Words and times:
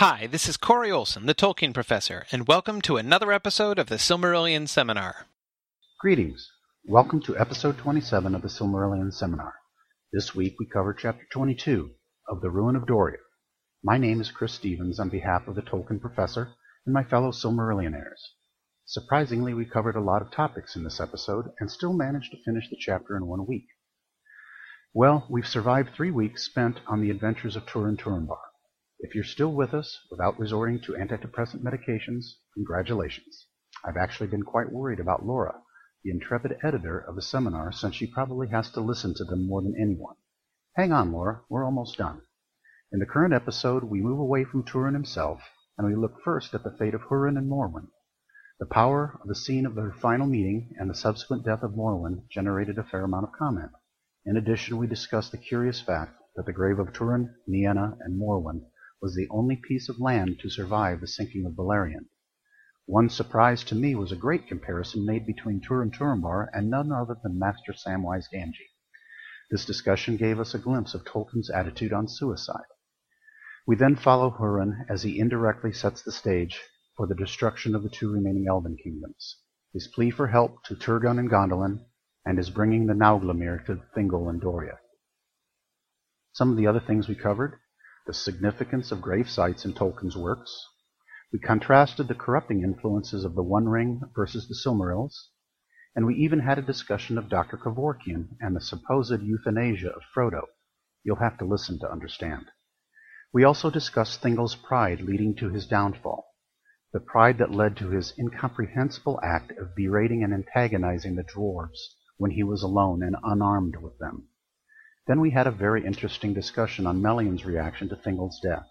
Hi, 0.00 0.26
this 0.28 0.48
is 0.48 0.56
Corey 0.56 0.90
Olsen, 0.90 1.26
the 1.26 1.34
Tolkien 1.34 1.74
Professor, 1.74 2.24
and 2.32 2.48
welcome 2.48 2.80
to 2.80 2.96
another 2.96 3.32
episode 3.32 3.78
of 3.78 3.88
the 3.88 3.96
Silmarillion 3.96 4.66
Seminar. 4.66 5.26
Greetings. 6.00 6.50
Welcome 6.86 7.20
to 7.24 7.36
episode 7.36 7.76
27 7.76 8.34
of 8.34 8.40
the 8.40 8.48
Silmarillion 8.48 9.12
Seminar. 9.12 9.56
This 10.10 10.34
week 10.34 10.54
we 10.58 10.64
cover 10.64 10.94
chapter 10.94 11.26
22 11.30 11.90
of 12.30 12.40
The 12.40 12.48
Ruin 12.48 12.76
of 12.76 12.86
Doriath. 12.86 13.20
My 13.84 13.98
name 13.98 14.22
is 14.22 14.30
Chris 14.30 14.54
Stevens 14.54 14.98
on 14.98 15.10
behalf 15.10 15.46
of 15.46 15.54
the 15.54 15.60
Tolkien 15.60 16.00
Professor 16.00 16.54
and 16.86 16.94
my 16.94 17.04
fellow 17.04 17.30
Silmarillionaires. 17.30 18.24
Surprisingly, 18.86 19.52
we 19.52 19.66
covered 19.66 19.96
a 19.96 20.00
lot 20.00 20.22
of 20.22 20.32
topics 20.32 20.76
in 20.76 20.82
this 20.82 20.98
episode 20.98 21.50
and 21.60 21.70
still 21.70 21.92
managed 21.92 22.30
to 22.30 22.42
finish 22.42 22.70
the 22.70 22.78
chapter 22.80 23.18
in 23.18 23.26
one 23.26 23.46
week. 23.46 23.66
Well, 24.94 25.26
we've 25.28 25.46
survived 25.46 25.90
three 25.94 26.10
weeks 26.10 26.42
spent 26.42 26.80
on 26.86 27.02
the 27.02 27.10
adventures 27.10 27.54
of 27.54 27.66
Turin 27.66 27.98
Turambar. 27.98 28.40
If 29.02 29.14
you're 29.14 29.24
still 29.24 29.54
with 29.54 29.72
us 29.72 29.98
without 30.10 30.38
resorting 30.38 30.78
to 30.82 30.92
antidepressant 30.92 31.62
medications, 31.62 32.34
congratulations. 32.52 33.46
I've 33.82 33.96
actually 33.96 34.26
been 34.26 34.42
quite 34.42 34.70
worried 34.70 35.00
about 35.00 35.24
Laura, 35.24 35.62
the 36.04 36.10
intrepid 36.10 36.58
editor 36.62 36.98
of 36.98 37.16
the 37.16 37.22
seminar, 37.22 37.72
since 37.72 37.94
she 37.94 38.06
probably 38.06 38.48
has 38.48 38.70
to 38.72 38.82
listen 38.82 39.14
to 39.14 39.24
them 39.24 39.46
more 39.46 39.62
than 39.62 39.74
anyone. 39.80 40.16
Hang 40.76 40.92
on, 40.92 41.12
Laura, 41.12 41.40
we're 41.48 41.64
almost 41.64 41.96
done. 41.96 42.20
In 42.92 42.98
the 42.98 43.06
current 43.06 43.32
episode, 43.32 43.84
we 43.84 44.02
move 44.02 44.18
away 44.18 44.44
from 44.44 44.64
Turin 44.64 44.92
himself, 44.92 45.40
and 45.78 45.86
we 45.88 45.96
look 45.96 46.20
first 46.22 46.52
at 46.52 46.62
the 46.62 46.76
fate 46.76 46.92
of 46.92 47.04
Hurin 47.04 47.38
and 47.38 47.48
Morwen. 47.48 47.88
The 48.58 48.66
power 48.66 49.18
of 49.22 49.28
the 49.28 49.34
scene 49.34 49.64
of 49.64 49.76
their 49.76 49.92
final 49.92 50.26
meeting 50.26 50.74
and 50.78 50.90
the 50.90 50.94
subsequent 50.94 51.46
death 51.46 51.62
of 51.62 51.72
Morwen 51.72 52.28
generated 52.28 52.76
a 52.76 52.84
fair 52.84 53.04
amount 53.04 53.24
of 53.24 53.32
comment. 53.32 53.70
In 54.26 54.36
addition, 54.36 54.76
we 54.76 54.86
discuss 54.86 55.30
the 55.30 55.38
curious 55.38 55.80
fact 55.80 56.20
that 56.36 56.44
the 56.44 56.52
grave 56.52 56.78
of 56.78 56.92
Turin, 56.92 57.34
Nienor, 57.48 57.96
and 58.00 58.20
Morwen 58.20 58.66
was 59.00 59.14
the 59.14 59.28
only 59.30 59.56
piece 59.56 59.88
of 59.88 60.00
land 60.00 60.38
to 60.40 60.50
survive 60.50 61.00
the 61.00 61.06
sinking 61.06 61.46
of 61.46 61.54
Beleriand. 61.54 62.06
One 62.86 63.08
surprise 63.08 63.62
to 63.64 63.74
me 63.74 63.94
was 63.94 64.10
a 64.10 64.16
great 64.16 64.48
comparison 64.48 65.06
made 65.06 65.24
between 65.24 65.60
Turin 65.60 65.90
Turambar 65.90 66.50
and 66.52 66.68
none 66.68 66.90
other 66.90 67.16
than 67.22 67.38
Master 67.38 67.72
Samwise 67.72 68.26
Gamgee. 68.32 68.72
This 69.48 69.64
discussion 69.64 70.16
gave 70.16 70.40
us 70.40 70.54
a 70.54 70.58
glimpse 70.58 70.92
of 70.92 71.04
Tolkien's 71.04 71.50
attitude 71.50 71.92
on 71.92 72.08
suicide. 72.08 72.66
We 73.66 73.76
then 73.76 73.94
follow 73.94 74.30
Hurin 74.30 74.86
as 74.88 75.04
he 75.04 75.20
indirectly 75.20 75.72
sets 75.72 76.02
the 76.02 76.10
stage 76.10 76.60
for 76.96 77.06
the 77.06 77.14
destruction 77.14 77.76
of 77.76 77.84
the 77.84 77.88
two 77.88 78.12
remaining 78.12 78.48
elven 78.48 78.76
kingdoms, 78.76 79.36
his 79.72 79.86
plea 79.86 80.10
for 80.10 80.26
help 80.26 80.64
to 80.64 80.74
Turgon 80.74 81.20
and 81.20 81.30
Gondolin, 81.30 81.84
and 82.26 82.38
his 82.38 82.50
bringing 82.50 82.86
the 82.86 82.94
Nauglamir 82.94 83.64
to 83.66 83.82
Thingol 83.96 84.28
and 84.28 84.40
Doriath. 84.40 84.80
Some 86.32 86.50
of 86.50 86.56
the 86.56 86.66
other 86.66 86.80
things 86.80 87.06
we 87.06 87.14
covered 87.14 87.59
the 88.10 88.14
significance 88.14 88.90
of 88.90 89.00
grave 89.00 89.30
sites 89.30 89.64
in 89.64 89.72
Tolkien's 89.72 90.16
works. 90.16 90.66
We 91.32 91.38
contrasted 91.38 92.08
the 92.08 92.14
corrupting 92.16 92.64
influences 92.64 93.24
of 93.24 93.36
the 93.36 93.42
One 93.44 93.68
Ring 93.68 94.00
versus 94.16 94.48
the 94.48 94.56
Silmarils, 94.56 95.28
and 95.94 96.04
we 96.04 96.16
even 96.16 96.40
had 96.40 96.58
a 96.58 96.62
discussion 96.62 97.16
of 97.18 97.28
Dr. 97.28 97.56
Kevorkian 97.56 98.30
and 98.40 98.56
the 98.56 98.60
supposed 98.60 99.22
euthanasia 99.22 99.90
of 99.90 100.02
Frodo. 100.12 100.46
You'll 101.04 101.20
have 101.20 101.38
to 101.38 101.44
listen 101.44 101.78
to 101.78 101.92
understand. 101.92 102.46
We 103.32 103.44
also 103.44 103.70
discussed 103.70 104.20
Thingol's 104.20 104.56
pride 104.56 105.02
leading 105.02 105.36
to 105.36 105.50
his 105.50 105.68
downfall, 105.68 106.26
the 106.92 106.98
pride 106.98 107.38
that 107.38 107.52
led 107.52 107.76
to 107.76 107.90
his 107.90 108.12
incomprehensible 108.18 109.20
act 109.22 109.52
of 109.52 109.76
berating 109.76 110.24
and 110.24 110.34
antagonizing 110.34 111.14
the 111.14 111.22
dwarves 111.22 111.94
when 112.16 112.32
he 112.32 112.42
was 112.42 112.64
alone 112.64 113.04
and 113.04 113.14
unarmed 113.22 113.76
with 113.76 113.96
them. 113.98 114.29
Then 115.06 115.20
we 115.20 115.30
had 115.30 115.46
a 115.46 115.52
very 115.52 115.84
interesting 115.84 116.34
discussion 116.34 116.86
on 116.86 117.02
Melian's 117.02 117.44
reaction 117.44 117.88
to 117.88 117.96
Thingol's 117.96 118.40
death. 118.40 118.66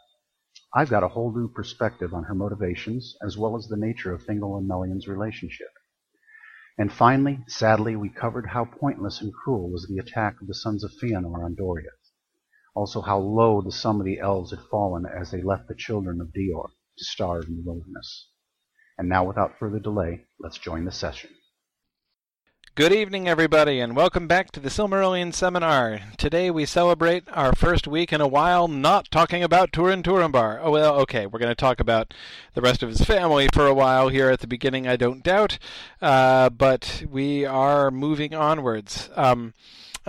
I've 0.73 0.89
got 0.89 1.03
a 1.03 1.09
whole 1.09 1.35
new 1.35 1.49
perspective 1.49 2.13
on 2.13 2.25
her 2.25 2.35
motivations 2.35 3.15
as 3.25 3.37
well 3.37 3.57
as 3.57 3.67
the 3.67 3.77
nature 3.77 4.13
of 4.13 4.23
Thingol 4.23 4.57
and 4.57 4.67
Melian's 4.67 5.07
relationship. 5.07 5.69
And 6.77 6.93
finally, 6.93 7.43
sadly, 7.47 7.95
we 7.95 8.09
covered 8.09 8.47
how 8.47 8.65
pointless 8.65 9.19
and 9.19 9.33
cruel 9.33 9.71
was 9.71 9.87
the 9.87 9.97
attack 9.97 10.39
of 10.39 10.47
the 10.47 10.53
sons 10.53 10.83
of 10.83 10.91
Fëanor 10.91 11.43
on 11.43 11.55
Doriath. 11.55 12.11
Also 12.75 13.01
how 13.01 13.17
low 13.17 13.61
the 13.61 13.71
sum 13.71 13.99
of 13.99 14.05
the 14.05 14.19
elves 14.19 14.51
had 14.51 14.61
fallen 14.71 15.05
as 15.05 15.31
they 15.31 15.41
left 15.41 15.67
the 15.67 15.75
children 15.75 16.21
of 16.21 16.27
Dior 16.27 16.69
to 16.97 17.03
starve 17.03 17.47
in 17.47 17.57
the 17.57 17.63
wilderness. 17.63 18.29
And 18.97 19.09
now 19.09 19.25
without 19.25 19.57
further 19.57 19.79
delay, 19.79 20.27
let's 20.39 20.57
join 20.57 20.85
the 20.85 20.91
session. 20.91 21.31
Good 22.75 22.93
evening, 22.93 23.27
everybody, 23.27 23.81
and 23.81 23.93
welcome 23.93 24.25
back 24.25 24.51
to 24.51 24.59
the 24.61 24.69
Silmarillion 24.69 25.33
Seminar. 25.33 25.99
Today 26.17 26.49
we 26.49 26.65
celebrate 26.65 27.25
our 27.33 27.53
first 27.53 27.87
week 27.87 28.13
in 28.13 28.21
a 28.21 28.27
while 28.27 28.69
not 28.69 29.11
talking 29.11 29.43
about 29.43 29.73
Turin 29.73 30.01
Turambar. 30.01 30.59
Oh, 30.61 30.71
well, 30.71 30.95
okay, 31.01 31.25
we're 31.25 31.39
going 31.39 31.51
to 31.51 31.55
talk 31.55 31.81
about 31.81 32.13
the 32.53 32.61
rest 32.61 32.81
of 32.81 32.87
his 32.87 33.01
family 33.01 33.49
for 33.53 33.67
a 33.67 33.73
while 33.73 34.07
here 34.07 34.29
at 34.29 34.39
the 34.39 34.47
beginning, 34.47 34.87
I 34.87 34.95
don't 34.95 35.23
doubt, 35.23 35.59
uh, 36.01 36.49
but 36.51 37.03
we 37.09 37.43
are 37.45 37.91
moving 37.91 38.33
onwards. 38.33 39.09
Um, 39.13 39.53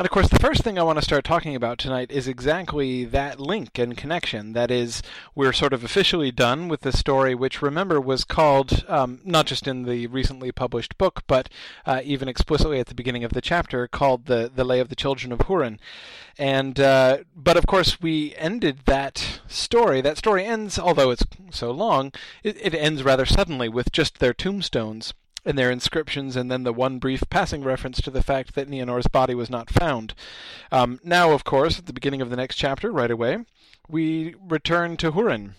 and 0.01 0.07
of 0.07 0.13
course, 0.13 0.31
the 0.31 0.39
first 0.39 0.63
thing 0.63 0.79
I 0.79 0.83
want 0.83 0.99
to 0.99 1.05
start 1.05 1.25
talking 1.25 1.55
about 1.55 1.77
tonight 1.77 2.11
is 2.11 2.27
exactly 2.27 3.05
that 3.05 3.39
link 3.39 3.79
and 3.79 3.95
connection. 3.95 4.55
That 4.55 4.71
is, 4.71 5.03
we're 5.35 5.53
sort 5.53 5.75
of 5.75 5.85
officially 5.85 6.31
done 6.31 6.69
with 6.69 6.81
the 6.81 6.91
story, 6.91 7.35
which 7.35 7.61
remember 7.61 8.01
was 8.01 8.25
called, 8.25 8.83
um, 8.89 9.21
not 9.27 9.45
just 9.45 9.69
in 9.69 9.83
the 9.83 10.07
recently 10.07 10.53
published 10.53 10.97
book, 10.97 11.25
but 11.27 11.51
uh, 11.85 12.01
even 12.03 12.29
explicitly 12.29 12.81
at 12.81 12.87
the 12.87 12.95
beginning 12.95 13.25
of 13.25 13.35
the 13.35 13.43
chapter, 13.43 13.87
called 13.87 14.25
the 14.25 14.51
the 14.51 14.65
Lay 14.65 14.81
of 14.81 14.89
the 14.89 14.97
Children 14.97 15.33
of 15.33 15.41
Hurin. 15.41 15.79
And 16.39 16.81
uh, 16.81 17.19
but 17.37 17.59
of 17.59 17.67
course, 17.67 18.01
we 18.01 18.35
ended 18.37 18.87
that 18.87 19.43
story. 19.49 20.01
That 20.01 20.17
story 20.17 20.47
ends, 20.47 20.79
although 20.79 21.11
it's 21.11 21.27
so 21.51 21.73
long, 21.73 22.11
it, 22.43 22.57
it 22.59 22.75
ends 22.75 23.03
rather 23.03 23.27
suddenly 23.27 23.69
with 23.69 23.93
just 23.93 24.19
their 24.19 24.33
tombstones 24.33 25.13
and 25.45 25.59
their 25.59 25.71
inscriptions, 25.71 26.37
and 26.37 26.51
then 26.51 26.65
the 26.65 26.73
one 26.73 26.99
brief 26.99 27.23
passing 27.31 27.63
reference 27.63 28.01
to 28.03 28.11
the 28.11 28.23
fact 28.23 28.55
that 28.55 28.69
Nienor's 28.69 29.07
body 29.07 29.35
was 29.35 29.51
not 29.51 29.71
found. 29.71 30.15
Um, 30.71 31.01
now, 31.03 31.33
of 31.33 31.45
course, 31.45 31.79
at 31.79 31.87
the 31.87 31.93
beginning 31.93 32.21
of 32.21 32.31
the 32.31 32.37
next 32.37 32.57
chapter, 32.57 32.91
right 32.91 33.11
away, 33.11 33.39
we 33.89 34.35
return 34.49 34.97
to 34.99 35.13
Hurin 35.13 35.53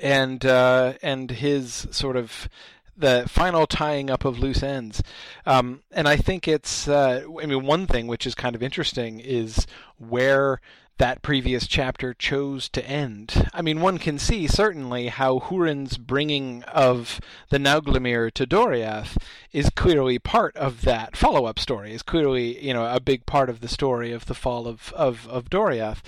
and 0.00 0.44
uh, 0.44 0.94
and 1.02 1.30
his 1.30 1.86
sort 1.90 2.16
of 2.16 2.48
the 2.96 3.24
final 3.28 3.66
tying 3.66 4.10
up 4.10 4.24
of 4.24 4.38
loose 4.38 4.62
ends. 4.62 5.02
Um, 5.46 5.82
and 5.90 6.06
I 6.06 6.16
think 6.16 6.46
it's, 6.46 6.86
uh, 6.86 7.24
I 7.42 7.46
mean, 7.46 7.66
one 7.66 7.86
thing 7.86 8.06
which 8.06 8.26
is 8.26 8.34
kind 8.34 8.54
of 8.54 8.62
interesting 8.62 9.18
is 9.20 9.66
where 9.98 10.60
that 10.98 11.22
previous 11.22 11.66
chapter 11.66 12.14
chose 12.14 12.68
to 12.68 12.88
end. 12.88 13.48
I 13.52 13.62
mean, 13.62 13.80
one 13.80 13.98
can 13.98 14.18
see 14.18 14.46
certainly 14.46 15.08
how 15.08 15.40
Hurin's 15.40 15.96
bringing 15.98 16.62
of 16.64 17.20
the 17.50 17.58
Nauglamir 17.58 18.32
to 18.32 18.46
Doriath 18.46 19.16
is 19.52 19.70
clearly 19.70 20.18
part 20.18 20.56
of 20.56 20.82
that 20.82 21.16
follow-up 21.16 21.58
story. 21.58 21.92
Is 21.92 22.02
clearly, 22.02 22.64
you 22.64 22.72
know, 22.72 22.86
a 22.86 23.00
big 23.00 23.26
part 23.26 23.50
of 23.50 23.60
the 23.60 23.68
story 23.68 24.12
of 24.12 24.26
the 24.26 24.34
fall 24.34 24.66
of 24.66 24.92
of, 24.92 25.26
of 25.28 25.50
Doriath. 25.50 26.02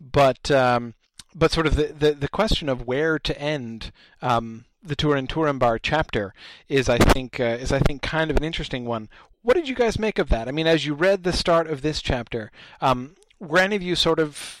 But 0.00 0.50
um, 0.50 0.94
but 1.34 1.52
sort 1.52 1.66
of 1.66 1.76
the, 1.76 1.86
the, 1.86 2.12
the 2.12 2.28
question 2.28 2.68
of 2.68 2.86
where 2.86 3.18
to 3.18 3.40
end 3.40 3.92
um, 4.22 4.64
the 4.82 4.94
Turin 4.94 5.26
Turambar 5.26 5.78
chapter 5.82 6.34
is, 6.68 6.88
I 6.88 6.98
think, 6.98 7.40
uh, 7.40 7.58
is 7.60 7.72
I 7.72 7.78
think 7.80 8.02
kind 8.02 8.30
of 8.30 8.36
an 8.36 8.44
interesting 8.44 8.84
one. 8.84 9.08
What 9.42 9.54
did 9.54 9.68
you 9.68 9.74
guys 9.74 9.98
make 9.98 10.18
of 10.18 10.28
that? 10.28 10.48
I 10.48 10.52
mean, 10.52 10.66
as 10.66 10.86
you 10.86 10.94
read 10.94 11.22
the 11.22 11.32
start 11.32 11.68
of 11.68 11.82
this 11.82 12.00
chapter, 12.00 12.50
um, 12.80 13.14
were 13.44 13.58
any 13.58 13.76
of 13.76 13.82
you 13.82 13.94
sort 13.94 14.18
of 14.18 14.60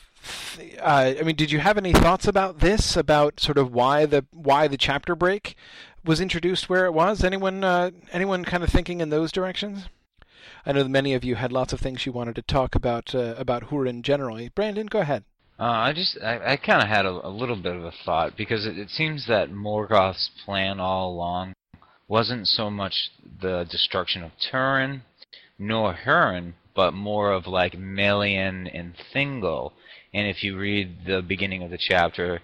uh, 0.80 1.14
I 1.18 1.22
mean, 1.22 1.36
did 1.36 1.50
you 1.50 1.58
have 1.58 1.76
any 1.76 1.92
thoughts 1.92 2.26
about 2.26 2.60
this? 2.60 2.96
About 2.96 3.40
sort 3.40 3.58
of 3.58 3.72
why 3.72 4.06
the 4.06 4.24
why 4.32 4.68
the 4.68 4.76
chapter 4.76 5.14
break 5.14 5.56
was 6.04 6.20
introduced 6.20 6.68
where 6.68 6.86
it 6.86 6.92
was? 6.92 7.24
Anyone 7.24 7.64
uh, 7.64 7.90
anyone 8.12 8.44
kind 8.44 8.62
of 8.62 8.70
thinking 8.70 9.00
in 9.00 9.10
those 9.10 9.32
directions? 9.32 9.88
I 10.66 10.72
know 10.72 10.82
that 10.82 10.88
many 10.88 11.14
of 11.14 11.24
you 11.24 11.34
had 11.34 11.52
lots 11.52 11.72
of 11.72 11.80
things 11.80 12.06
you 12.06 12.12
wanted 12.12 12.36
to 12.36 12.42
talk 12.42 12.74
about 12.74 13.14
uh, 13.14 13.34
about 13.36 13.64
Hurin 13.64 14.02
generally. 14.02 14.48
Brandon, 14.48 14.86
go 14.86 15.00
ahead. 15.00 15.24
Uh, 15.58 15.64
I 15.64 15.92
just 15.92 16.18
I, 16.22 16.52
I 16.52 16.56
kind 16.56 16.82
of 16.82 16.88
had 16.88 17.06
a, 17.06 17.26
a, 17.26 17.28
little 17.28 17.56
bit 17.56 17.76
of 17.76 17.84
a 17.84 17.92
thought 18.04 18.36
because 18.36 18.66
it, 18.66 18.76
it 18.76 18.90
seems 18.90 19.26
that 19.28 19.50
Morgoth's 19.50 20.30
plan 20.44 20.80
all 20.80 21.12
along 21.12 21.54
wasn't 22.08 22.48
so 22.48 22.70
much 22.70 23.10
the 23.40 23.64
destruction 23.70 24.24
of 24.24 24.32
Turin 24.50 25.02
nor 25.58 25.94
Hurin, 25.94 26.54
but 26.74 26.92
more 26.92 27.32
of 27.32 27.46
like 27.46 27.78
Melian 27.78 28.66
and 28.68 28.94
Thingol. 29.14 29.72
And 30.12 30.26
if 30.26 30.42
you 30.42 30.58
read 30.58 31.06
the 31.06 31.22
beginning 31.22 31.62
of 31.62 31.70
the 31.70 31.78
chapter, 31.78 32.36
it 32.36 32.42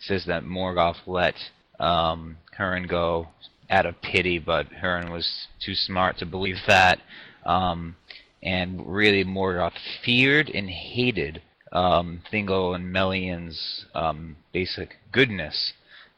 says 0.00 0.24
that 0.26 0.44
Morgoth 0.44 1.06
let 1.06 1.34
um, 1.78 2.36
Hurin 2.58 2.88
go 2.88 3.28
out 3.70 3.86
of 3.86 4.00
pity, 4.02 4.38
but 4.38 4.66
Hurin 4.70 5.10
was 5.10 5.46
too 5.64 5.74
smart 5.74 6.18
to 6.18 6.26
believe 6.26 6.58
that. 6.66 7.00
Um, 7.44 7.96
and 8.42 8.86
really, 8.86 9.24
Morgoth 9.24 9.78
feared 10.04 10.50
and 10.50 10.68
hated 10.68 11.42
um, 11.72 12.22
Thingol 12.32 12.74
and 12.74 12.92
Melian's 12.92 13.86
um, 13.94 14.36
basic 14.52 14.96
goodness 15.10 15.72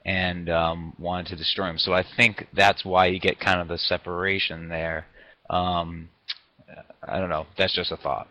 and 0.04 0.50
um, 0.50 0.94
wanted 0.98 1.26
to 1.28 1.36
destroy 1.36 1.68
him. 1.68 1.78
So 1.78 1.92
I 1.92 2.04
think 2.16 2.46
that's 2.52 2.84
why 2.84 3.06
you 3.06 3.20
get 3.20 3.40
kind 3.40 3.60
of 3.60 3.68
the 3.68 3.78
separation 3.78 4.68
there. 4.68 5.06
Um, 5.48 6.08
I 7.08 7.18
don't 7.20 7.28
know. 7.28 7.46
That's 7.56 7.74
just 7.74 7.92
a 7.92 7.96
thought. 7.96 8.28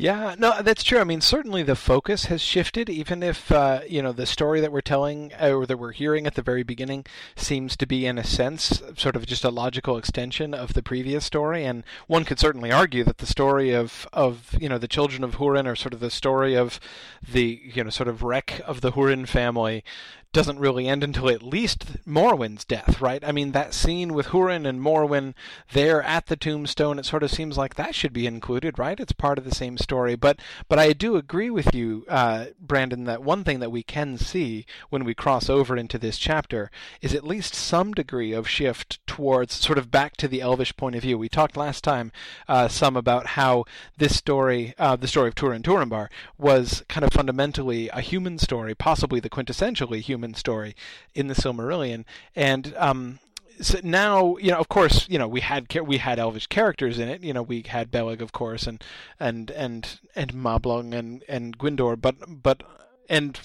Yeah, 0.00 0.34
no, 0.38 0.62
that's 0.62 0.82
true. 0.82 0.98
I 0.98 1.04
mean, 1.04 1.20
certainly 1.20 1.62
the 1.62 1.76
focus 1.76 2.24
has 2.24 2.40
shifted, 2.40 2.88
even 2.88 3.22
if 3.22 3.52
uh, 3.52 3.80
you 3.86 4.00
know 4.00 4.12
the 4.12 4.24
story 4.24 4.58
that 4.62 4.72
we're 4.72 4.80
telling 4.80 5.30
uh, 5.38 5.50
or 5.50 5.66
that 5.66 5.76
we're 5.76 5.92
hearing 5.92 6.26
at 6.26 6.36
the 6.36 6.42
very 6.42 6.62
beginning 6.62 7.04
seems 7.36 7.76
to 7.76 7.86
be, 7.86 8.06
in 8.06 8.16
a 8.16 8.24
sense, 8.24 8.82
sort 8.96 9.14
of 9.14 9.26
just 9.26 9.44
a 9.44 9.50
logical 9.50 9.98
extension 9.98 10.54
of 10.54 10.72
the 10.72 10.82
previous 10.82 11.26
story. 11.26 11.66
And 11.66 11.84
one 12.06 12.24
could 12.24 12.40
certainly 12.40 12.72
argue 12.72 13.04
that 13.04 13.18
the 13.18 13.26
story 13.26 13.74
of 13.74 14.08
of 14.14 14.56
you 14.58 14.70
know 14.70 14.78
the 14.78 14.88
children 14.88 15.22
of 15.22 15.36
Hurin, 15.36 15.66
or 15.66 15.76
sort 15.76 15.92
of 15.92 16.00
the 16.00 16.10
story 16.10 16.54
of 16.54 16.80
the 17.20 17.60
you 17.62 17.84
know 17.84 17.90
sort 17.90 18.08
of 18.08 18.22
wreck 18.22 18.62
of 18.66 18.80
the 18.80 18.92
Hurin 18.92 19.28
family, 19.28 19.84
doesn't 20.32 20.60
really 20.60 20.86
end 20.86 21.02
until 21.02 21.28
at 21.28 21.42
least 21.42 22.06
Morwen's 22.06 22.64
death, 22.64 23.00
right? 23.00 23.22
I 23.24 23.32
mean, 23.32 23.50
that 23.52 23.74
scene 23.74 24.14
with 24.14 24.28
Hurin 24.28 24.64
and 24.66 24.80
Morwen 24.80 25.34
there 25.72 26.02
at 26.02 26.26
the 26.26 26.36
tombstone, 26.36 27.00
it 27.00 27.04
sort 27.04 27.24
of 27.24 27.32
seems 27.32 27.58
like 27.58 27.74
that 27.74 27.96
should 27.96 28.12
be 28.12 28.26
included, 28.26 28.78
right? 28.78 29.00
It's 29.00 29.12
part 29.12 29.38
of 29.38 29.44
the 29.44 29.54
same 29.54 29.76
story. 29.76 29.89
But 29.90 30.40
but 30.68 30.78
I 30.78 30.92
do 30.92 31.16
agree 31.16 31.50
with 31.50 31.74
you, 31.74 32.04
uh, 32.08 32.46
Brandon, 32.60 33.04
that 33.04 33.22
one 33.22 33.44
thing 33.44 33.60
that 33.60 33.72
we 33.72 33.82
can 33.82 34.18
see 34.18 34.66
when 34.88 35.04
we 35.04 35.14
cross 35.14 35.50
over 35.50 35.76
into 35.76 35.98
this 35.98 36.16
chapter 36.16 36.70
is 37.00 37.14
at 37.14 37.24
least 37.24 37.54
some 37.54 37.92
degree 37.92 38.32
of 38.32 38.48
shift 38.48 39.04
towards 39.06 39.54
sort 39.54 39.78
of 39.78 39.90
back 39.90 40.16
to 40.18 40.28
the 40.28 40.40
elvish 40.40 40.76
point 40.76 40.96
of 40.96 41.02
view. 41.02 41.18
We 41.18 41.28
talked 41.28 41.56
last 41.56 41.82
time 41.82 42.12
uh, 42.48 42.68
some 42.68 42.96
about 42.96 43.28
how 43.28 43.64
this 43.98 44.16
story, 44.16 44.74
uh, 44.78 44.96
the 44.96 45.08
story 45.08 45.28
of 45.28 45.34
Turin 45.34 45.62
Turambar, 45.62 46.08
was 46.38 46.84
kind 46.88 47.04
of 47.04 47.12
fundamentally 47.12 47.88
a 47.88 48.00
human 48.00 48.38
story, 48.38 48.74
possibly 48.74 49.20
the 49.20 49.30
quintessentially 49.30 50.00
human 50.00 50.34
story 50.34 50.76
in 51.14 51.26
the 51.26 51.34
Silmarillion, 51.34 52.04
and 52.36 52.74
um, 52.76 53.18
so 53.60 53.78
now 53.82 54.36
you 54.38 54.50
know 54.50 54.58
of 54.58 54.68
course 54.68 55.08
you 55.08 55.18
know 55.18 55.28
we 55.28 55.40
had 55.40 55.72
we 55.80 55.98
had 55.98 56.18
elvish 56.18 56.46
characters 56.46 56.98
in 56.98 57.08
it. 57.08 57.22
You 57.22 57.32
know 57.32 57.42
we 57.42 57.62
had 57.66 57.90
Beleg 57.90 58.22
of 58.22 58.32
course 58.32 58.66
and 58.66 58.82
and 59.18 59.50
and 59.50 60.00
and 60.14 60.32
Mablung 60.32 60.94
and 60.94 61.24
and 61.28 61.58
Gwindor 61.58 62.00
but 62.00 62.16
but 62.28 62.62
and 63.08 63.38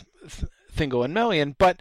Thingol 0.76 1.06
and 1.06 1.14
Melian 1.14 1.56
but 1.58 1.78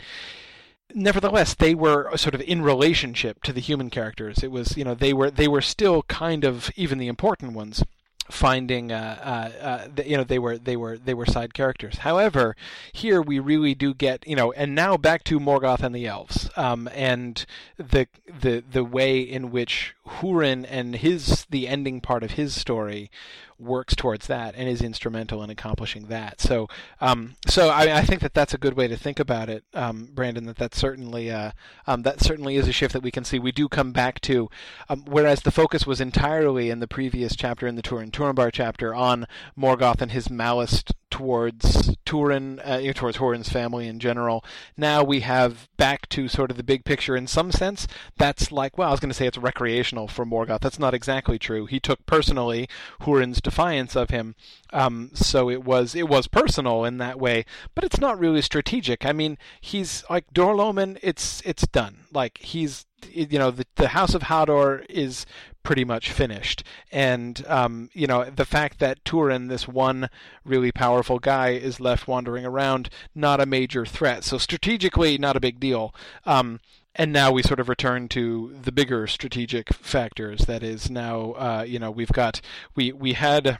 nevertheless 0.94 1.54
they 1.54 1.74
were 1.74 2.16
sort 2.16 2.34
of 2.34 2.40
in 2.42 2.62
relationship 2.62 3.42
to 3.42 3.52
the 3.52 3.60
human 3.60 3.90
characters. 3.90 4.42
It 4.42 4.50
was 4.50 4.76
you 4.76 4.84
know 4.84 4.94
they 4.94 5.12
were 5.12 5.30
they 5.30 5.48
were 5.48 5.62
still 5.62 6.02
kind 6.02 6.44
of 6.44 6.70
even 6.76 6.98
the 6.98 7.08
important 7.08 7.52
ones 7.52 7.84
finding 8.30 8.90
uh, 8.90 9.18
uh, 9.22 9.64
uh, 9.64 10.02
you 10.04 10.16
know 10.16 10.24
they 10.24 10.38
were 10.38 10.58
they 10.58 10.76
were 10.76 10.96
they 10.96 11.14
were 11.14 11.26
side 11.26 11.54
characters. 11.54 11.98
However, 11.98 12.56
here 12.92 13.20
we 13.20 13.38
really 13.38 13.74
do 13.74 13.94
get 13.94 14.26
you 14.26 14.36
know, 14.36 14.52
and 14.52 14.74
now 14.74 14.96
back 14.96 15.24
to 15.24 15.38
Morgoth 15.38 15.82
and 15.82 15.94
the 15.94 16.06
elves, 16.06 16.50
um, 16.56 16.88
and 16.92 17.44
the 17.76 18.08
the 18.26 18.62
the 18.68 18.84
way 18.84 19.20
in 19.20 19.50
which 19.50 19.94
Hurin 20.06 20.66
and 20.68 20.96
his 20.96 21.46
the 21.50 21.68
ending 21.68 22.00
part 22.00 22.22
of 22.22 22.32
his 22.32 22.54
story 22.54 23.10
works 23.58 23.94
towards 23.94 24.26
that 24.26 24.54
and 24.56 24.68
is 24.68 24.82
instrumental 24.82 25.42
in 25.42 25.50
accomplishing 25.50 26.06
that. 26.06 26.40
So, 26.40 26.68
um, 27.00 27.34
so 27.46 27.68
I, 27.68 27.98
I, 27.98 28.02
think 28.02 28.20
that 28.20 28.34
that's 28.34 28.54
a 28.54 28.58
good 28.58 28.74
way 28.74 28.88
to 28.88 28.96
think 28.96 29.18
about 29.18 29.48
it, 29.48 29.64
um, 29.74 30.10
Brandon. 30.12 30.46
That 30.46 30.56
that 30.56 30.74
certainly 30.74 31.30
uh, 31.30 31.52
um, 31.86 32.02
that 32.02 32.20
certainly 32.20 32.56
is 32.56 32.68
a 32.68 32.72
shift 32.72 32.92
that 32.92 33.02
we 33.02 33.10
can 33.10 33.24
see. 33.24 33.38
We 33.38 33.52
do 33.52 33.68
come 33.68 33.92
back 33.92 34.20
to, 34.22 34.50
um, 34.88 35.04
whereas 35.06 35.42
the 35.42 35.50
focus 35.50 35.86
was 35.86 36.00
entirely 36.00 36.70
in 36.70 36.80
the 36.80 36.88
previous 36.88 37.36
chapter, 37.36 37.66
in 37.66 37.76
the 37.76 37.82
Turin 37.82 38.10
Turambar 38.10 38.50
chapter, 38.52 38.94
on 38.94 39.26
Morgoth 39.58 40.00
and 40.00 40.12
his 40.12 40.30
malice 40.30 40.82
towards 41.14 41.94
Turin, 42.04 42.58
uh, 42.64 42.80
towards 42.92 43.18
Hurin's 43.18 43.48
family 43.48 43.86
in 43.86 44.00
general. 44.00 44.44
Now 44.76 45.04
we 45.04 45.20
have 45.20 45.68
back 45.76 46.08
to 46.08 46.26
sort 46.26 46.50
of 46.50 46.56
the 46.56 46.64
big 46.64 46.84
picture 46.84 47.14
in 47.14 47.28
some 47.28 47.52
sense. 47.52 47.86
That's 48.18 48.50
like, 48.50 48.76
well, 48.76 48.88
I 48.88 48.90
was 48.90 48.98
going 48.98 49.10
to 49.10 49.14
say 49.14 49.28
it's 49.28 49.38
recreational 49.38 50.08
for 50.08 50.26
Morgoth. 50.26 50.58
That's 50.58 50.80
not 50.80 50.92
exactly 50.92 51.38
true. 51.38 51.66
He 51.66 51.78
took 51.78 52.04
personally 52.04 52.68
Hurin's 53.02 53.40
defiance 53.40 53.94
of 53.94 54.10
him, 54.10 54.34
um, 54.72 55.12
so 55.14 55.48
it 55.48 55.62
was 55.62 55.94
it 55.94 56.08
was 56.08 56.26
personal 56.26 56.84
in 56.84 56.98
that 56.98 57.20
way. 57.20 57.44
But 57.76 57.84
it's 57.84 58.00
not 58.00 58.18
really 58.18 58.42
strategic. 58.42 59.06
I 59.06 59.12
mean, 59.12 59.38
he's 59.60 60.02
like 60.10 60.32
Dor-lómin. 60.32 60.98
It's 61.00 61.42
it's 61.44 61.64
done. 61.68 62.06
Like 62.12 62.38
he's 62.38 62.86
you 63.08 63.38
know 63.38 63.52
the 63.52 63.66
the 63.76 63.88
House 63.88 64.14
of 64.14 64.22
Hador 64.22 64.84
is 64.88 65.26
pretty 65.64 65.84
much 65.84 66.12
finished. 66.12 66.62
And 66.92 67.44
um, 67.48 67.90
you 67.92 68.06
know 68.06 68.24
the 68.24 68.44
fact 68.44 68.78
that 68.78 69.04
Turin, 69.04 69.48
this 69.48 69.66
one 69.66 70.08
really 70.44 70.70
powerful 70.70 71.18
guy, 71.18 71.48
is 71.48 71.80
left 71.80 72.06
wandering 72.06 72.46
around, 72.46 72.88
not 73.14 73.40
a 73.40 73.46
major 73.46 73.84
threat. 73.84 74.22
So 74.22 74.38
strategically, 74.38 75.18
not 75.18 75.36
a 75.36 75.40
big 75.40 75.58
deal. 75.58 75.92
Um, 76.24 76.60
and 76.94 77.12
now 77.12 77.32
we 77.32 77.42
sort 77.42 77.58
of 77.58 77.68
return 77.68 78.08
to 78.10 78.54
the 78.62 78.70
bigger 78.70 79.08
strategic 79.08 79.74
factors. 79.74 80.42
That 80.46 80.62
is 80.62 80.88
now, 80.88 81.32
uh, 81.32 81.64
you 81.66 81.80
know, 81.80 81.90
we've 81.90 82.12
got 82.12 82.40
we 82.76 82.92
we 82.92 83.14
had 83.14 83.58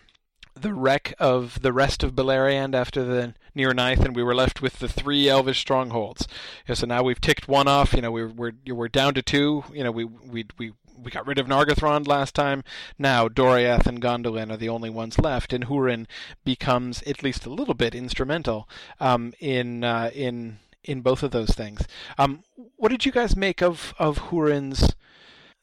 the 0.55 0.73
wreck 0.73 1.15
of 1.19 1.63
the 1.63 1.73
rest 1.73 2.05
of 2.05 2.13
Beleriand 2.13 2.75
after 2.75 3.03
the 3.03 3.35
Nir-Naithi, 3.57 4.05
and 4.05 4.17
we 4.17 4.23
were 4.23 4.35
left 4.35 4.63
with 4.63 4.79
the 4.79 4.89
three 4.89 5.29
Elvish 5.29 5.59
strongholds. 5.59 6.29
You 6.67 6.73
know, 6.73 6.75
so 6.75 6.87
now 6.87 7.03
we've 7.03 7.21
ticked 7.21 7.49
one 7.49 7.67
off. 7.67 7.93
You 7.93 8.03
know, 8.03 8.13
we're 8.13 8.29
we're 8.29 8.53
we're 8.69 8.89
down 8.89 9.15
to 9.15 9.23
two. 9.23 9.65
You 9.73 9.85
know, 9.85 9.91
we 9.91 10.05
we 10.05 10.47
we 10.59 10.73
we 11.03 11.11
got 11.11 11.27
rid 11.27 11.39
of 11.39 11.47
Nargothrond 11.47 12.07
last 12.07 12.35
time. 12.35 12.65
Now 12.99 13.29
Doriath 13.29 13.87
and 13.87 14.01
Gondolin 14.01 14.51
are 14.51 14.57
the 14.57 14.69
only 14.69 14.91
ones 14.91 15.19
left, 15.19 15.53
and 15.53 15.67
Hurin 15.67 16.07
becomes 16.45 17.03
at 17.03 17.23
least 17.23 17.47
a 17.47 17.51
little 17.51 17.75
bit 17.75 17.95
instrumental 17.95 18.69
um, 19.01 19.33
in 19.41 19.85
uh, 19.85 20.11
in 20.15 20.59
in 20.83 21.01
both 21.01 21.23
of 21.23 21.31
those 21.31 21.51
things. 21.51 21.87
Um, 22.19 22.45
what 22.77 22.91
did 22.91 23.07
you 23.07 23.13
guys 23.13 23.37
make 23.37 23.63
of 23.63 23.95
of 23.99 24.31
Hurin's 24.31 24.95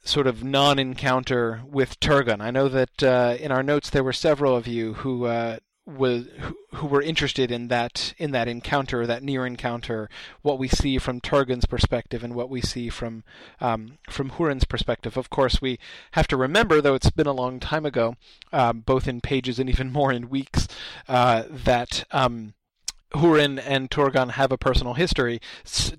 sort 0.03 0.25
of 0.25 0.43
non-encounter 0.43 1.61
with 1.65 1.99
Turgon? 1.99 2.41
I 2.41 2.51
know 2.51 2.67
that 2.67 3.03
uh, 3.03 3.37
in 3.39 3.51
our 3.51 3.63
notes 3.63 3.89
there 3.89 4.03
were 4.03 4.13
several 4.13 4.55
of 4.55 4.67
you 4.67 4.95
who 4.95 5.25
uh, 5.25 5.57
was 5.85 6.27
who 6.73 6.87
were 6.87 7.01
interested 7.01 7.51
in 7.51 7.67
that 7.69 8.13
in 8.17 8.31
that 8.31 8.47
encounter, 8.47 9.05
that 9.07 9.23
near 9.23 9.45
encounter, 9.45 10.09
what 10.41 10.59
we 10.59 10.67
see 10.67 10.97
from 10.97 11.19
Turgon's 11.19 11.65
perspective 11.65 12.23
and 12.23 12.35
what 12.35 12.49
we 12.49 12.61
see 12.61 12.89
from 12.89 13.23
um, 13.59 13.97
from 14.09 14.31
Hurin's 14.31 14.65
perspective. 14.65 15.17
Of 15.17 15.29
course, 15.29 15.61
we 15.61 15.79
have 16.11 16.27
to 16.27 16.37
remember, 16.37 16.81
though 16.81 16.95
it's 16.95 17.09
been 17.09 17.27
a 17.27 17.33
long 17.33 17.59
time 17.59 17.85
ago, 17.85 18.15
um, 18.53 18.81
both 18.81 19.07
in 19.07 19.21
pages 19.21 19.59
and 19.59 19.69
even 19.69 19.91
more 19.91 20.11
in 20.11 20.29
weeks, 20.29 20.67
uh, 21.07 21.43
that. 21.49 22.05
Um, 22.11 22.53
Hurin 23.13 23.61
and 23.65 23.89
Turgon 23.89 24.31
have 24.31 24.51
a 24.51 24.57
personal 24.57 24.93
history, 24.93 25.41